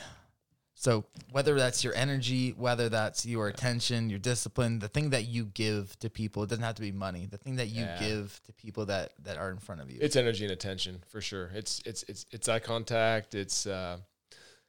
So 0.75 1.05
whether 1.31 1.53
that's 1.55 1.83
your 1.83 1.93
energy, 1.93 2.55
whether 2.57 2.89
that's 2.89 3.23
your 3.23 3.47
attention, 3.49 4.09
your 4.09 4.17
discipline, 4.17 4.79
the 4.79 4.87
thing 4.87 5.11
that 5.11 5.27
you 5.27 5.45
give 5.45 5.97
to 5.99 6.09
people, 6.09 6.41
it 6.41 6.49
doesn't 6.49 6.63
have 6.63 6.73
to 6.75 6.81
be 6.81 6.91
money. 6.91 7.27
The 7.29 7.37
thing 7.37 7.57
that 7.57 7.67
you 7.67 7.83
Yeah. 7.83 7.99
give 7.99 8.41
to 8.47 8.53
people 8.53 8.87
that 8.87 9.13
that 9.23 9.37
are 9.37 9.51
in 9.51 9.59
front 9.59 9.81
of 9.81 9.91
you. 9.91 9.99
It's 10.01 10.15
energy 10.15 10.43
and 10.45 10.51
attention 10.51 11.03
for 11.07 11.21
sure. 11.21 11.51
It's 11.53 11.83
it's 11.85 12.03
it's 12.07 12.25
it's 12.31 12.49
eye 12.49 12.57
contact. 12.59 13.35
It's 13.35 13.67
uh, 13.67 13.97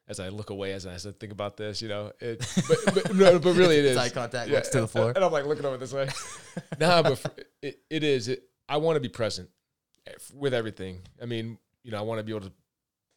as 0.09 0.21
I 0.21 0.29
look 0.29 0.51
away 0.51 0.73
as 0.73 0.87
I, 0.87 0.93
as 0.95 1.07
I 1.07 1.13
think 1.13 1.33
about 1.33 1.57
this, 1.57 1.81
you 1.83 1.89
know. 1.89 2.13
It, 2.21 2.39
but, 2.69 2.95
but 2.95 3.15
no, 3.15 3.39
but 3.39 3.55
really 3.57 3.77
it 3.79 3.85
is 3.85 3.97
eye 3.97 4.09
contact, 4.11 4.51
looks 4.51 4.69
to 4.71 4.81
the 4.83 4.89
floor. 4.89 5.13
and 5.15 5.25
I'm 5.25 5.33
like 5.33 5.47
looking 5.47 5.65
over 5.65 5.77
this 5.77 5.93
way. 5.93 6.09
nah, 6.81 7.03
but 7.03 7.19
for, 7.19 7.31
it, 7.63 7.81
it 7.89 8.03
is. 8.05 8.29
It, 8.29 8.43
I 8.69 8.77
want 8.79 8.97
to 8.97 9.01
be 9.01 9.09
present 9.09 9.49
with 10.35 10.55
everything. 10.55 11.01
I 11.21 11.27
mean, 11.27 11.59
you 11.85 11.91
know, 11.93 11.99
I 11.99 12.03
want 12.03 12.19
to 12.19 12.25
be 12.25 12.33
able 12.33 12.47
to 12.49 12.53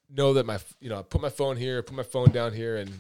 know 0.10 0.34
that 0.34 0.46
my, 0.46 0.60
you 0.80 0.90
know, 0.90 1.00
I 1.00 1.02
put 1.02 1.22
my 1.22 1.30
phone 1.30 1.58
here, 1.58 1.82
put 1.82 1.96
my 1.96 2.04
phone 2.04 2.30
down 2.32 2.54
here, 2.54 2.78
and 2.78 2.92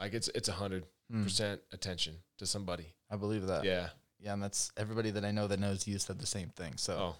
like 0.00 0.12
it's 0.14 0.28
it's 0.34 0.48
a 0.48 0.52
hundred 0.52 0.84
Mm, 1.12 1.22
percent 1.22 1.60
attention 1.70 2.16
to 2.38 2.46
somebody. 2.46 2.92
I 3.08 3.14
believe 3.14 3.46
that. 3.46 3.62
Yeah. 3.62 3.90
Yeah. 4.18 4.32
and 4.32 4.42
that's 4.42 4.72
everybody 4.76 5.12
that 5.12 5.24
I 5.24 5.30
know 5.30 5.46
that 5.46 5.60
knows 5.60 5.86
you 5.86 6.00
said 6.00 6.18
the 6.18 6.26
same 6.26 6.48
thing. 6.48 6.72
So 6.78 6.94
Oh, 6.94 7.16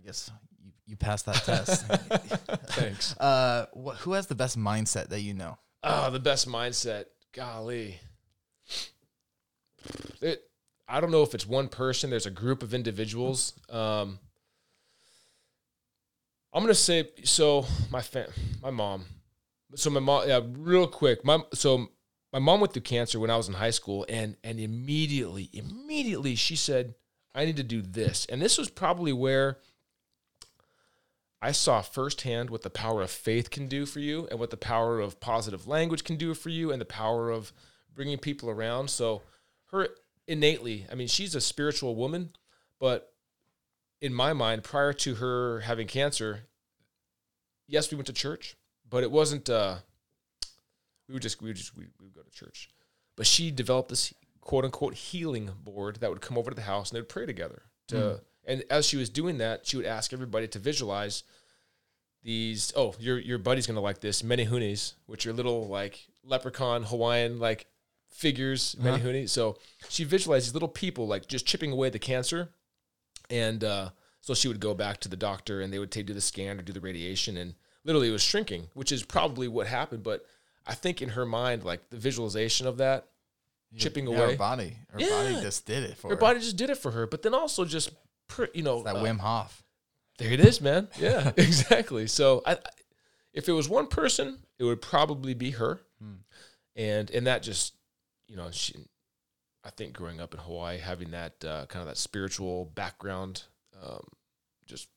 I 0.00 0.06
guess 0.06 0.30
you, 0.64 0.72
you 0.86 0.96
passed 0.96 1.26
that 1.26 1.36
test. 1.36 1.86
thanks. 2.70 3.16
uh, 3.18 3.66
wh- 3.74 3.96
who 3.98 4.12
has 4.12 4.28
the 4.28 4.34
best 4.34 4.58
mindset 4.58 5.08
that 5.08 5.20
you 5.20 5.34
know? 5.34 5.58
Oh, 5.82 6.10
the 6.10 6.20
best 6.20 6.48
mindset. 6.48 7.06
Golly. 7.32 8.00
It, 10.20 10.42
I 10.88 11.00
don't 11.00 11.10
know 11.10 11.22
if 11.22 11.34
it's 11.34 11.46
one 11.46 11.68
person. 11.68 12.10
There's 12.10 12.26
a 12.26 12.30
group 12.30 12.62
of 12.62 12.74
individuals. 12.74 13.52
Um, 13.68 14.18
I'm 16.52 16.62
gonna 16.62 16.74
say 16.74 17.08
so. 17.24 17.64
My 17.90 18.00
fam, 18.00 18.28
my 18.62 18.70
mom. 18.70 19.04
So 19.76 19.90
my 19.90 20.00
mom. 20.00 20.28
Yeah, 20.28 20.40
real 20.44 20.88
quick. 20.88 21.24
My 21.24 21.38
so 21.54 21.88
my 22.32 22.40
mom 22.40 22.60
went 22.60 22.72
through 22.72 22.82
cancer 22.82 23.20
when 23.20 23.30
I 23.30 23.36
was 23.36 23.48
in 23.48 23.54
high 23.54 23.70
school, 23.70 24.04
and 24.08 24.36
and 24.42 24.58
immediately, 24.58 25.48
immediately 25.52 26.34
she 26.34 26.56
said, 26.56 26.94
"I 27.34 27.44
need 27.44 27.56
to 27.56 27.62
do 27.62 27.82
this." 27.82 28.26
And 28.26 28.42
this 28.42 28.58
was 28.58 28.68
probably 28.68 29.12
where 29.12 29.58
I 31.42 31.52
saw 31.52 31.80
firsthand 31.80 32.50
what 32.50 32.62
the 32.62 32.70
power 32.70 33.00
of 33.02 33.10
faith 33.10 33.50
can 33.50 33.66
do 33.66 33.86
for 33.86 34.00
you, 34.00 34.28
and 34.30 34.38
what 34.38 34.50
the 34.50 34.56
power 34.56 35.00
of 35.00 35.20
positive 35.20 35.66
language 35.66 36.04
can 36.04 36.16
do 36.16 36.34
for 36.34 36.50
you, 36.50 36.70
and 36.70 36.80
the 36.80 36.86
power 36.86 37.30
of 37.30 37.52
bringing 37.94 38.18
people 38.18 38.50
around. 38.50 38.90
So 38.90 39.22
her 39.70 39.88
innately, 40.26 40.86
I 40.90 40.94
mean, 40.94 41.08
she's 41.08 41.34
a 41.34 41.40
spiritual 41.40 41.96
woman, 41.96 42.30
but 42.78 43.12
in 44.00 44.12
my 44.12 44.32
mind, 44.32 44.64
prior 44.64 44.92
to 44.92 45.16
her 45.16 45.60
having 45.60 45.86
cancer, 45.86 46.40
yes, 47.66 47.90
we 47.90 47.96
went 47.96 48.06
to 48.06 48.12
church, 48.12 48.56
but 48.88 49.02
it 49.02 49.10
wasn't. 49.10 49.48
Uh, 49.48 49.76
we 51.08 51.14
would 51.14 51.22
just 51.22 51.40
we 51.42 51.48
would 51.48 51.56
just 51.56 51.76
we, 51.76 51.84
we 51.98 52.06
would 52.06 52.14
go 52.14 52.22
to 52.22 52.30
church, 52.30 52.70
but 53.16 53.26
she 53.26 53.50
developed 53.50 53.88
this 53.88 54.12
quote 54.40 54.64
unquote 54.64 54.94
healing 54.94 55.50
board 55.62 55.96
that 55.96 56.10
would 56.10 56.20
come 56.20 56.38
over 56.38 56.50
to 56.50 56.54
the 56.54 56.62
house 56.62 56.90
and 56.90 56.96
they 56.96 57.00
would 57.00 57.08
pray 57.08 57.26
together. 57.26 57.62
To 57.88 58.20
and 58.50 58.64
as 58.70 58.86
she 58.86 58.96
was 58.96 59.08
doing 59.10 59.38
that, 59.38 59.66
she 59.66 59.76
would 59.76 59.86
ask 59.86 60.12
everybody 60.12 60.48
to 60.48 60.58
visualize 60.58 61.22
these. 62.22 62.72
Oh, 62.76 62.94
your 62.98 63.18
your 63.18 63.38
buddy's 63.38 63.66
gonna 63.66 63.80
like 63.80 64.00
this 64.00 64.22
menehunes, 64.22 64.94
which 65.06 65.26
are 65.26 65.32
little 65.32 65.66
like 65.68 66.06
leprechaun 66.24 66.82
Hawaiian 66.84 67.38
like 67.38 67.66
figures 68.10 68.76
Uh-huh. 68.82 69.26
So 69.26 69.56
she 69.88 70.04
visualized 70.04 70.46
these 70.46 70.54
little 70.54 70.68
people 70.68 71.06
like 71.06 71.26
just 71.26 71.46
chipping 71.46 71.72
away 71.72 71.90
the 71.90 71.98
cancer, 71.98 72.50
and 73.30 73.62
uh, 73.64 73.90
so 74.20 74.34
she 74.34 74.48
would 74.48 74.60
go 74.60 74.74
back 74.74 74.98
to 75.00 75.08
the 75.08 75.16
doctor 75.16 75.60
and 75.60 75.72
they 75.72 75.78
would 75.78 75.90
take 75.92 76.06
do 76.06 76.12
the 76.14 76.20
scan 76.20 76.58
or 76.58 76.62
do 76.62 76.72
the 76.72 76.80
radiation, 76.80 77.36
and 77.36 77.54
literally 77.84 78.08
it 78.08 78.12
was 78.12 78.22
shrinking, 78.22 78.68
which 78.74 78.92
is 78.92 79.02
probably 79.02 79.48
what 79.48 79.66
happened. 79.66 80.02
But 80.02 80.24
I 80.66 80.74
think 80.74 81.00
in 81.00 81.10
her 81.10 81.24
mind, 81.24 81.64
like 81.64 81.88
the 81.90 81.96
visualization 81.96 82.66
of 82.66 82.78
that 82.78 83.06
chipping 83.78 84.06
Yeah, 84.08 84.16
away, 84.18 84.32
Her 84.32 84.36
body, 84.38 84.76
her 84.90 85.00
Yeah. 85.00 85.08
body 85.08 85.40
just 85.40 85.64
did 85.64 85.84
it 85.84 85.96
for 85.96 86.08
her 86.08 86.14
her. 86.16 86.20
body 86.20 86.40
just 86.40 86.56
did 86.56 86.70
it 86.70 86.78
for 86.78 86.90
her. 86.90 87.06
But 87.06 87.22
then 87.22 87.32
also 87.34 87.64
just 87.64 87.90
you 88.54 88.62
know 88.62 88.82
that 88.82 88.96
uh, 88.96 89.02
Wim 89.02 89.18
Hof. 89.18 89.62
there 90.18 90.32
it 90.32 90.40
is, 90.40 90.60
man. 90.60 90.88
Yeah, 90.98 91.32
exactly. 91.36 92.06
So 92.06 92.42
I, 92.46 92.52
I- 92.52 92.58
if 93.32 93.48
it 93.48 93.52
was 93.52 93.68
one 93.68 93.86
person, 93.86 94.38
it 94.58 94.64
would 94.64 94.82
probably 94.82 95.34
be 95.34 95.52
her, 95.52 95.80
Hmm. 96.02 96.14
and 96.74 97.10
and 97.10 97.26
that 97.28 97.42
just 97.44 97.74
you 98.26 98.34
know 98.36 98.50
she, 98.50 98.74
I 99.64 99.70
think 99.70 99.92
growing 99.92 100.20
up 100.20 100.34
in 100.34 100.40
Hawaii, 100.40 100.78
having 100.78 101.12
that 101.12 101.44
uh, 101.44 101.66
kind 101.66 101.80
of 101.82 101.86
that 101.88 101.96
spiritual 101.96 102.64
background, 102.74 103.44
um, 103.80 104.02
just 104.66 104.88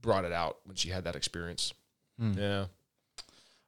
brought 0.00 0.24
it 0.24 0.32
out 0.32 0.56
when 0.64 0.74
she 0.76 0.88
had 0.88 1.04
that 1.04 1.14
experience. 1.14 1.72
Hmm. 2.18 2.32
Yeah. 2.36 2.64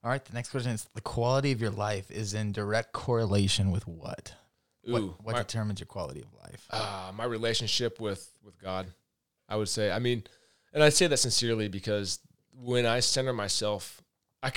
All 0.03 0.11
right. 0.11 0.25
The 0.25 0.33
next 0.35 0.51
question 0.51 0.73
is: 0.73 0.89
the 0.95 1.01
quality 1.03 1.53
of 1.53 1.61
your 1.61 1.71
life 1.71 2.11
is 2.11 2.35
in 2.35 2.51
direct 2.53 2.93
correlation 2.93 3.71
with 3.71 3.87
what? 3.87 4.35
Ooh, 4.89 4.93
what 4.93 5.03
what 5.25 5.33
my, 5.35 5.39
determines 5.43 5.79
your 5.79 5.87
quality 5.87 6.23
of 6.23 6.33
life? 6.43 6.67
uh, 6.71 7.13
my 7.15 7.25
relationship 7.25 8.01
with 8.01 8.29
with 8.43 8.59
God, 8.59 8.87
I 9.51 9.57
would 9.57 9.69
say. 9.69 9.91
I 9.91 9.99
mean, 9.99 10.25
and 10.73 10.83
I 10.83 10.89
say 10.89 11.07
that 11.09 11.19
sincerely 11.19 11.69
because 11.69 12.21
when 12.55 12.87
I 12.87 13.01
center 13.01 13.33
myself, 13.33 14.01
I, 14.43 14.49
I, 14.49 14.53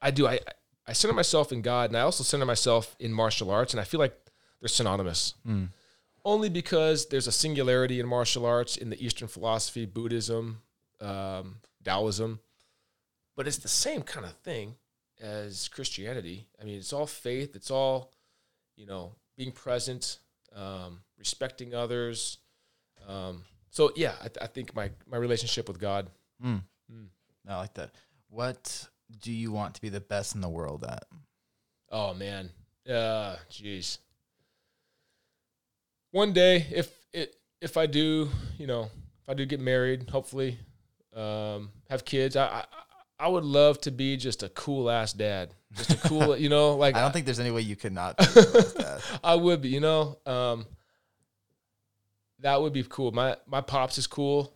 I 0.00 0.10
do. 0.10 0.26
I 0.26 0.40
I 0.86 0.94
center 0.94 1.14
myself 1.14 1.52
in 1.52 1.62
God, 1.62 1.90
and 1.90 1.96
I 1.96 2.00
also 2.00 2.24
center 2.24 2.46
myself 2.46 2.96
in 2.98 3.12
martial 3.12 3.50
arts, 3.50 3.72
and 3.74 3.80
I 3.80 3.84
feel 3.84 4.00
like 4.00 4.16
they're 4.60 4.68
synonymous. 4.68 5.34
Mm. 5.46 5.68
only 6.24 6.48
because 6.48 7.06
there's 7.06 7.26
a 7.26 7.32
singularity 7.32 7.98
in 7.98 8.06
martial 8.06 8.46
arts 8.46 8.76
in 8.76 8.90
the 8.90 9.04
Eastern 9.04 9.26
philosophy, 9.28 9.86
Buddhism, 9.86 10.62
um, 11.00 11.56
Taoism, 11.84 12.38
but 13.36 13.48
it's 13.48 13.58
the 13.58 13.68
same 13.68 14.02
kind 14.02 14.24
of 14.24 14.32
thing 14.38 14.76
as 15.20 15.68
Christianity. 15.68 16.46
I 16.60 16.64
mean, 16.64 16.78
it's 16.78 16.92
all 16.92 17.06
faith. 17.06 17.56
It's 17.56 17.70
all, 17.70 18.12
you 18.76 18.86
know, 18.86 19.14
being 19.36 19.52
present, 19.52 20.18
um, 20.54 21.00
respecting 21.18 21.74
others. 21.74 22.38
Um, 23.08 23.44
so 23.72 23.90
yeah, 23.96 24.12
I, 24.20 24.28
th- 24.28 24.38
I 24.42 24.46
think 24.46 24.76
my 24.76 24.90
my 25.10 25.16
relationship 25.16 25.66
with 25.66 25.80
God. 25.80 26.08
Mm. 26.44 26.62
I 27.48 27.56
like 27.56 27.74
that. 27.74 27.90
What 28.28 28.88
do 29.20 29.32
you 29.32 29.50
want 29.50 29.74
to 29.74 29.80
be 29.80 29.88
the 29.88 30.00
best 30.00 30.34
in 30.34 30.40
the 30.40 30.48
world 30.48 30.84
at? 30.84 31.04
Oh 31.90 32.14
man, 32.14 32.50
uh, 32.88 33.36
jeez. 33.50 33.98
One 36.12 36.32
day, 36.32 36.66
if 36.70 36.94
it 37.12 37.34
if 37.60 37.76
I 37.76 37.86
do, 37.86 38.28
you 38.58 38.66
know, 38.66 38.82
if 38.84 39.28
I 39.28 39.34
do 39.34 39.46
get 39.46 39.58
married, 39.58 40.10
hopefully, 40.10 40.58
um, 41.16 41.70
have 41.88 42.04
kids, 42.04 42.36
I, 42.36 42.46
I 42.46 42.64
I 43.18 43.28
would 43.28 43.44
love 43.44 43.80
to 43.82 43.90
be 43.90 44.16
just 44.16 44.42
a 44.42 44.50
cool 44.50 44.90
ass 44.90 45.12
dad, 45.12 45.54
just 45.74 45.92
a 45.92 45.96
cool, 46.08 46.36
you 46.44 46.50
know, 46.50 46.76
like 46.76 46.94
I 46.94 47.00
don't 47.00 47.12
think 47.12 47.24
there's 47.24 47.40
any 47.40 47.50
way 47.50 47.62
you 47.62 47.76
could 47.76 47.92
not. 47.92 48.18
Be 48.18 48.24
the 48.34 48.50
best 48.52 48.76
dad. 48.76 49.00
I 49.24 49.34
would 49.34 49.62
be, 49.62 49.70
you 49.70 49.80
know, 49.80 50.18
um, 50.26 50.66
that 52.42 52.60
would 52.60 52.72
be 52.72 52.84
cool. 52.88 53.12
My 53.12 53.36
my 53.46 53.60
pops 53.60 53.98
is 53.98 54.06
cool. 54.06 54.52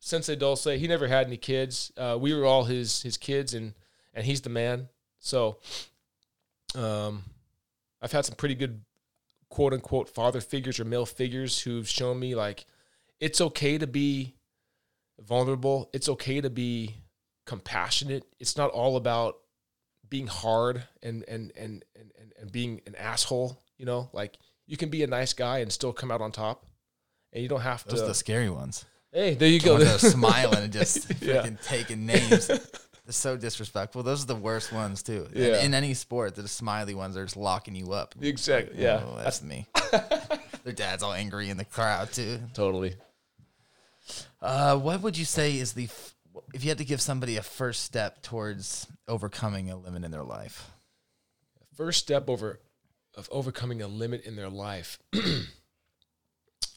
Sensei 0.00 0.36
Dulce, 0.36 0.64
he 0.64 0.86
never 0.86 1.08
had 1.08 1.26
any 1.26 1.38
kids. 1.38 1.90
Uh, 1.96 2.18
we 2.20 2.34
were 2.34 2.44
all 2.44 2.64
his 2.64 3.02
his 3.02 3.16
kids, 3.16 3.54
and 3.54 3.74
and 4.12 4.26
he's 4.26 4.42
the 4.42 4.50
man. 4.50 4.88
So, 5.20 5.58
um, 6.74 7.24
I've 8.02 8.12
had 8.12 8.26
some 8.26 8.34
pretty 8.34 8.54
good 8.54 8.82
quote 9.48 9.72
unquote 9.72 10.08
father 10.08 10.40
figures 10.40 10.80
or 10.80 10.84
male 10.84 11.06
figures 11.06 11.60
who've 11.60 11.88
shown 11.88 12.18
me 12.18 12.34
like 12.34 12.66
it's 13.20 13.40
okay 13.40 13.78
to 13.78 13.86
be 13.86 14.34
vulnerable. 15.18 15.88
It's 15.92 16.08
okay 16.08 16.40
to 16.40 16.50
be 16.50 16.96
compassionate. 17.46 18.24
It's 18.40 18.56
not 18.56 18.70
all 18.70 18.96
about 18.96 19.36
being 20.08 20.26
hard 20.26 20.84
and 21.02 21.24
and 21.28 21.52
and 21.56 21.84
and 21.94 22.12
and, 22.20 22.32
and 22.38 22.52
being 22.52 22.80
an 22.86 22.94
asshole. 22.96 23.62
You 23.78 23.86
know, 23.86 24.10
like 24.12 24.38
you 24.66 24.76
can 24.76 24.90
be 24.90 25.02
a 25.02 25.06
nice 25.06 25.32
guy 25.32 25.58
and 25.58 25.72
still 25.72 25.92
come 25.92 26.10
out 26.10 26.20
on 26.20 26.32
top, 26.32 26.66
and 27.34 27.42
you 27.42 27.48
don't 27.48 27.60
have 27.60 27.82
to. 27.84 27.90
Those 27.90 28.02
are 28.02 28.06
the 28.08 28.14
scary 28.14 28.48
ones. 28.48 28.84
hey, 29.12 29.34
there 29.34 29.48
you 29.48 29.58
The 29.60 29.64
go. 29.66 29.72
ones 29.74 29.84
that 29.86 29.94
are 30.04 30.10
smiling 30.10 30.58
and 30.64 30.72
just 30.72 31.10
Yeah. 31.22 31.42
freaking 31.42 31.62
taking 31.62 32.06
names. 32.06 32.46
They're 32.46 32.60
so 33.12 33.36
disrespectful. 33.36 34.02
Those 34.02 34.22
are 34.24 34.26
the 34.26 34.34
worst 34.36 34.72
ones 34.72 35.02
too. 35.02 35.28
In- 35.34 35.42
Yeah. 35.42 35.62
In, 35.62 35.74
any 35.74 35.92
sport, 35.94 36.34
the 36.36 36.48
smiley 36.48 36.94
ones 36.94 37.16
are 37.18 37.24
just 37.24 37.36
locking 37.36 37.74
you 37.74 37.92
up. 37.92 38.14
exactly. 38.20 38.82
Yeah. 38.82 39.02
Oh, 39.06 39.18
that's 39.22 39.42
me. 39.42 39.66
Their 40.64 40.72
dad's 40.72 41.02
all 41.02 41.12
angry 41.12 41.50
in 41.50 41.58
the 41.58 41.66
crowd 41.66 42.12
too. 42.12 42.38
totally. 42.54 42.94
Uh, 44.40 44.76
what 44.78 45.00
would 45.02 45.16
you 45.18 45.24
say 45.24 45.56
is 45.58 45.72
the 45.74 45.84
f- 45.84 46.14
if 46.52 46.62
you 46.64 46.70
had 46.70 46.78
to 46.78 46.84
give 46.84 47.00
somebody 47.00 47.36
a 47.36 47.42
first 47.42 47.82
step 47.84 48.22
towards 48.22 48.86
overcoming 49.08 49.70
a 49.70 49.76
limit 49.76 50.04
in 50.04 50.10
their 50.10 50.24
life? 50.24 50.70
first 51.76 51.98
step 51.98 52.28
over 52.30 52.60
of 53.16 53.28
overcoming 53.32 53.82
a 53.82 53.88
limit 53.88 54.22
in 54.24 54.36
their 54.36 54.48
life 54.48 54.98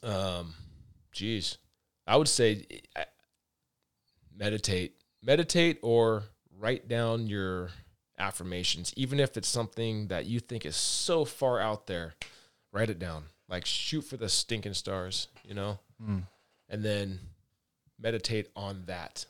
um 0.02 0.54
geez 1.12 1.58
i 2.06 2.16
would 2.16 2.28
say 2.28 2.64
meditate 4.36 4.94
meditate 5.22 5.78
or 5.82 6.22
write 6.58 6.88
down 6.88 7.26
your 7.26 7.70
affirmations 8.18 8.92
even 8.96 9.20
if 9.20 9.36
it's 9.36 9.48
something 9.48 10.08
that 10.08 10.26
you 10.26 10.40
think 10.40 10.64
is 10.66 10.76
so 10.76 11.24
far 11.24 11.60
out 11.60 11.86
there 11.86 12.14
write 12.72 12.90
it 12.90 12.98
down 12.98 13.24
like 13.48 13.64
shoot 13.64 14.02
for 14.02 14.16
the 14.16 14.28
stinking 14.28 14.74
stars 14.74 15.28
you 15.44 15.54
know 15.54 15.78
Mm. 16.00 16.22
and 16.68 16.84
then 16.84 17.18
meditate 17.98 18.46
on 18.54 18.84
that 18.86 19.26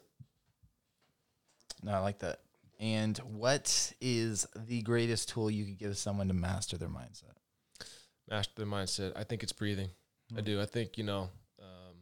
No, 1.82 1.92
I 1.92 2.00
like 2.00 2.18
that. 2.18 2.40
And 2.78 3.16
what 3.18 3.92
is 4.02 4.46
the 4.54 4.82
greatest 4.82 5.30
tool 5.30 5.50
you 5.50 5.64
could 5.64 5.78
give 5.78 5.96
someone 5.96 6.28
to 6.28 6.34
master 6.34 6.76
their 6.76 6.90
mindset? 6.90 7.36
master 8.28 8.52
their 8.56 8.66
mindset. 8.66 9.12
I 9.16 9.24
think 9.24 9.42
it's 9.42 9.52
breathing. 9.52 9.88
I 10.36 10.40
do. 10.40 10.60
I 10.60 10.66
think 10.66 10.98
you 10.98 11.04
know, 11.04 11.30
um, 11.60 11.94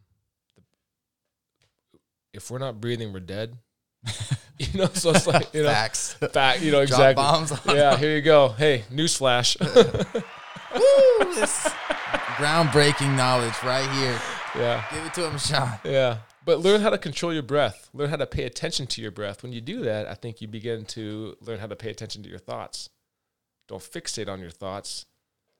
the, 0.55 1.99
if 2.33 2.51
we're 2.51 2.59
not 2.59 2.79
breathing, 2.81 3.13
we're 3.13 3.19
dead. 3.21 3.55
you 4.59 4.67
know, 4.79 4.87
so 4.93 5.11
it's 5.11 5.27
like 5.27 5.53
you 5.53 5.63
know, 5.63 5.69
Facts. 5.69 6.13
fact. 6.31 6.61
You 6.61 6.71
know 6.71 6.85
Drop 6.85 6.99
exactly. 6.99 7.23
bombs. 7.23 7.51
on 7.51 7.75
Yeah, 7.75 7.97
here 7.97 8.15
you 8.15 8.21
go. 8.21 8.49
Hey, 8.49 8.83
newsflash. 8.91 9.57
Woo, 10.75 11.33
this 11.33 11.63
groundbreaking 12.37 13.15
knowledge 13.15 13.55
right 13.63 13.89
here. 13.91 14.19
yeah, 14.55 14.83
Give 14.93 15.05
it 15.05 15.13
to 15.15 15.27
him, 15.29 15.37
Sean. 15.37 15.71
yeah. 15.83 16.17
But 16.45 16.59
learn 16.59 16.81
how 16.81 16.89
to 16.91 16.97
control 16.97 17.33
your 17.33 17.43
breath. 17.43 17.89
Learn 17.93 18.09
how 18.09 18.15
to 18.15 18.25
pay 18.27 18.43
attention 18.43 18.87
to 18.87 19.01
your 19.01 19.11
breath. 19.11 19.43
When 19.43 19.51
you 19.51 19.59
do 19.59 19.81
that, 19.81 20.07
I 20.07 20.13
think 20.13 20.39
you 20.41 20.47
begin 20.47 20.85
to 20.85 21.35
learn 21.41 21.59
how 21.59 21.67
to 21.67 21.75
pay 21.75 21.89
attention 21.89 22.23
to 22.23 22.29
your 22.29 22.39
thoughts. 22.39 22.89
Don't 23.67 23.81
fixate 23.81 24.29
on 24.29 24.39
your 24.39 24.49
thoughts. 24.51 25.05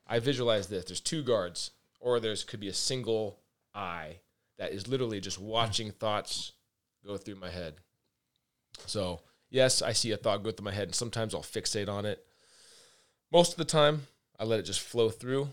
I 0.07 0.20
visualize 0.20 0.68
this. 0.68 0.86
There's 0.86 1.01
two 1.01 1.24
guards, 1.24 1.72
or 2.07 2.21
there's 2.21 2.45
could 2.45 2.61
be 2.61 2.69
a 2.69 2.73
single 2.73 3.37
eye 3.75 4.15
that 4.57 4.71
is 4.71 4.87
literally 4.87 5.19
just 5.19 5.37
watching 5.37 5.91
thoughts 5.91 6.53
go 7.05 7.17
through 7.17 7.35
my 7.35 7.49
head. 7.49 7.75
So 8.85 9.19
yes, 9.49 9.81
I 9.81 9.91
see 9.91 10.11
a 10.11 10.17
thought 10.17 10.41
go 10.41 10.51
through 10.51 10.63
my 10.63 10.71
head, 10.71 10.87
and 10.87 10.95
sometimes 10.95 11.35
I'll 11.35 11.41
fixate 11.41 11.89
on 11.89 12.05
it. 12.05 12.25
Most 13.29 13.51
of 13.51 13.57
the 13.57 13.65
time, 13.65 14.03
I 14.39 14.45
let 14.45 14.61
it 14.61 14.63
just 14.63 14.79
flow 14.79 15.09
through, 15.09 15.49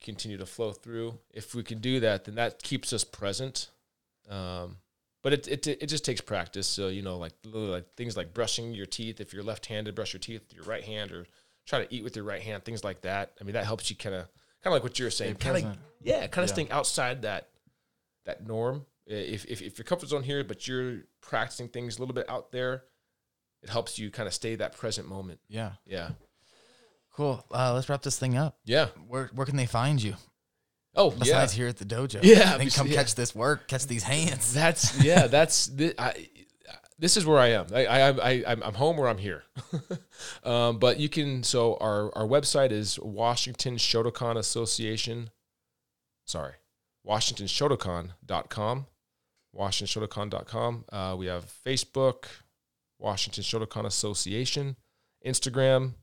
continue 0.00 0.38
to 0.38 0.46
flow 0.46 0.70
through. 0.70 1.18
If 1.34 1.52
we 1.52 1.64
can 1.64 1.78
do 1.78 1.98
that, 1.98 2.26
then 2.26 2.36
that 2.36 2.62
keeps 2.62 2.92
us 2.92 3.02
present. 3.02 3.70
Um, 4.30 4.76
but 5.24 5.32
it, 5.32 5.48
it 5.48 5.66
it 5.66 5.86
just 5.86 6.04
takes 6.04 6.20
practice. 6.20 6.68
So 6.68 6.86
you 6.86 7.02
know, 7.02 7.18
like 7.18 7.32
like 7.44 7.96
things 7.96 8.16
like 8.16 8.32
brushing 8.32 8.72
your 8.72 8.86
teeth. 8.86 9.20
If 9.20 9.32
you're 9.32 9.42
left-handed, 9.42 9.96
brush 9.96 10.12
your 10.12 10.20
teeth 10.20 10.42
with 10.48 10.54
your 10.54 10.64
right 10.64 10.84
hand, 10.84 11.10
or 11.10 11.26
try 11.66 11.84
to 11.84 11.92
eat 11.92 12.04
with 12.04 12.14
your 12.14 12.24
right 12.24 12.40
hand. 12.40 12.64
Things 12.64 12.84
like 12.84 13.00
that. 13.00 13.32
I 13.40 13.44
mean, 13.44 13.54
that 13.54 13.66
helps 13.66 13.90
you 13.90 13.96
kind 13.96 14.14
of 14.14 14.28
of 14.66 14.72
like 14.72 14.82
what 14.82 14.98
you're 14.98 15.10
saying. 15.10 15.36
Kind 15.36 15.64
of 15.66 15.76
yeah, 16.02 16.26
kind 16.28 16.44
of 16.44 16.50
Yeah. 16.50 16.54
staying 16.54 16.70
outside 16.70 17.22
that 17.22 17.48
that 18.24 18.46
norm. 18.46 18.86
If, 19.06 19.44
if 19.46 19.60
if 19.62 19.78
your 19.78 19.84
comfort 19.84 20.08
zone 20.08 20.22
here, 20.22 20.44
but 20.44 20.68
you're 20.68 21.00
practicing 21.20 21.68
things 21.68 21.96
a 21.96 22.00
little 22.00 22.14
bit 22.14 22.28
out 22.30 22.52
there, 22.52 22.84
it 23.62 23.68
helps 23.68 23.98
you 23.98 24.10
kind 24.10 24.26
of 24.26 24.34
stay 24.34 24.54
that 24.56 24.76
present 24.76 25.08
moment. 25.08 25.40
Yeah. 25.48 25.72
Yeah. 25.84 26.10
Cool. 27.12 27.44
Uh, 27.50 27.74
let's 27.74 27.88
wrap 27.88 28.02
this 28.02 28.18
thing 28.18 28.36
up. 28.36 28.58
Yeah. 28.64 28.86
Where 29.08 29.30
where 29.34 29.46
can 29.46 29.56
they 29.56 29.66
find 29.66 30.00
you? 30.02 30.14
Oh, 30.94 31.10
Besides 31.10 31.54
yeah. 31.54 31.58
here 31.62 31.68
at 31.68 31.76
the 31.76 31.84
dojo. 31.84 32.18
Yeah, 32.22 32.56
Then 32.58 32.68
come 32.70 32.88
yeah. 32.88 32.94
catch 32.94 33.14
this 33.14 33.32
work, 33.34 33.68
catch 33.68 33.86
these 33.86 34.02
hands. 34.02 34.52
That's 34.54 35.00
yeah. 35.02 35.26
That's 35.28 35.66
the, 35.66 35.94
I, 36.00 36.28
this 37.00 37.16
is 37.16 37.24
where 37.24 37.38
I 37.38 37.48
am. 37.48 37.66
I 37.74 37.86
I 37.86 38.10
I 38.10 38.44
I'm, 38.46 38.74
home 38.74 38.98
where 38.98 39.08
I'm 39.08 39.18
here. 39.18 39.44
um, 40.44 40.78
but 40.78 41.00
you 41.00 41.08
can. 41.08 41.42
So 41.42 41.76
our 41.80 42.14
our 42.14 42.26
website 42.26 42.70
is 42.70 42.98
Washington 43.00 43.76
Shotokan 43.76 44.36
Association. 44.36 45.30
Sorry, 46.26 46.52
WashingtonShotokan.com. 47.06 48.86
WashingtonShotokan.com. 49.56 50.84
Uh, 50.92 51.16
we 51.18 51.26
have 51.26 51.44
Facebook, 51.66 52.26
Washington 52.98 53.42
Shotokan 53.42 53.86
Association, 53.86 54.76
Instagram, 55.26 55.94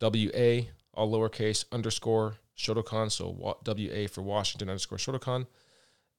WA, 0.00 0.66
all 0.94 1.10
lowercase 1.10 1.64
underscore 1.72 2.36
Shotokan. 2.56 3.10
So 3.10 3.56
WA 3.64 4.06
for 4.06 4.22
Washington 4.22 4.68
underscore 4.68 4.98
Shotokan. 4.98 5.46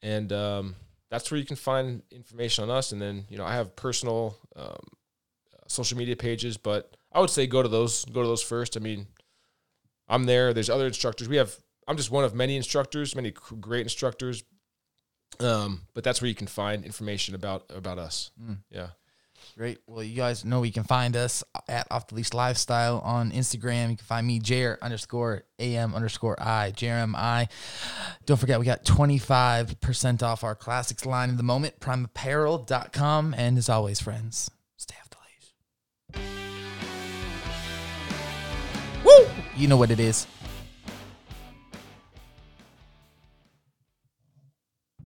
And 0.01 0.33
um, 0.33 0.75
that's 1.11 1.29
where 1.29 1.37
you 1.37 1.45
can 1.45 1.57
find 1.57 2.01
information 2.09 2.63
on 2.63 2.71
us. 2.71 2.93
And 2.93 3.01
then, 3.01 3.25
you 3.29 3.37
know, 3.37 3.45
I 3.45 3.53
have 3.53 3.75
personal 3.75 4.37
um, 4.55 4.79
social 5.67 5.97
media 5.97 6.15
pages, 6.15 6.57
but 6.57 6.95
I 7.11 7.19
would 7.19 7.29
say 7.29 7.45
go 7.45 7.61
to 7.61 7.67
those, 7.67 8.05
go 8.05 8.21
to 8.21 8.27
those 8.27 8.41
first. 8.41 8.77
I 8.77 8.79
mean, 8.79 9.07
I'm 10.07 10.23
there. 10.23 10.53
There's 10.53 10.69
other 10.69 10.87
instructors. 10.87 11.27
We 11.27 11.35
have, 11.35 11.53
I'm 11.87 11.97
just 11.97 12.11
one 12.11 12.23
of 12.23 12.33
many 12.33 12.55
instructors, 12.55 13.13
many 13.13 13.31
great 13.59 13.81
instructors. 13.81 14.43
Um, 15.39 15.81
but 15.93 16.03
that's 16.03 16.21
where 16.21 16.29
you 16.29 16.35
can 16.35 16.47
find 16.47 16.85
information 16.85 17.35
about, 17.35 17.65
about 17.69 17.99
us. 17.99 18.31
Mm. 18.41 18.59
Yeah. 18.69 18.87
Great. 19.57 19.79
Well, 19.85 20.03
you 20.03 20.15
guys 20.15 20.45
know 20.45 20.63
you 20.63 20.71
can 20.71 20.83
find 20.83 21.15
us 21.15 21.43
at 21.67 21.87
Off 21.91 22.07
the 22.07 22.15
Leash 22.15 22.33
Lifestyle 22.33 22.99
on 22.99 23.31
Instagram. 23.31 23.91
You 23.91 23.97
can 23.97 24.05
find 24.05 24.25
me, 24.25 24.39
Jer 24.39 24.77
underscore 24.81 25.43
AM 25.59 25.93
underscore 25.93 26.41
I, 26.41 26.71
JRMI. 26.71 27.49
Don't 28.25 28.37
forget, 28.37 28.59
we 28.59 28.65
got 28.65 28.85
25% 28.85 30.23
off 30.23 30.43
our 30.43 30.55
classics 30.55 31.05
line 31.05 31.29
in 31.29 31.37
the 31.37 31.43
moment, 31.43 31.79
primeapparel.com. 31.79 33.35
And 33.37 33.57
as 33.57 33.69
always, 33.69 33.99
friends, 33.99 34.49
stay 34.77 34.95
off 35.01 35.09
the 35.09 35.17
leash. 36.19 36.25
Woo! 39.05 39.27
You 39.55 39.67
know 39.67 39.77
what 39.77 39.91
it 39.91 39.99
is. 39.99 40.27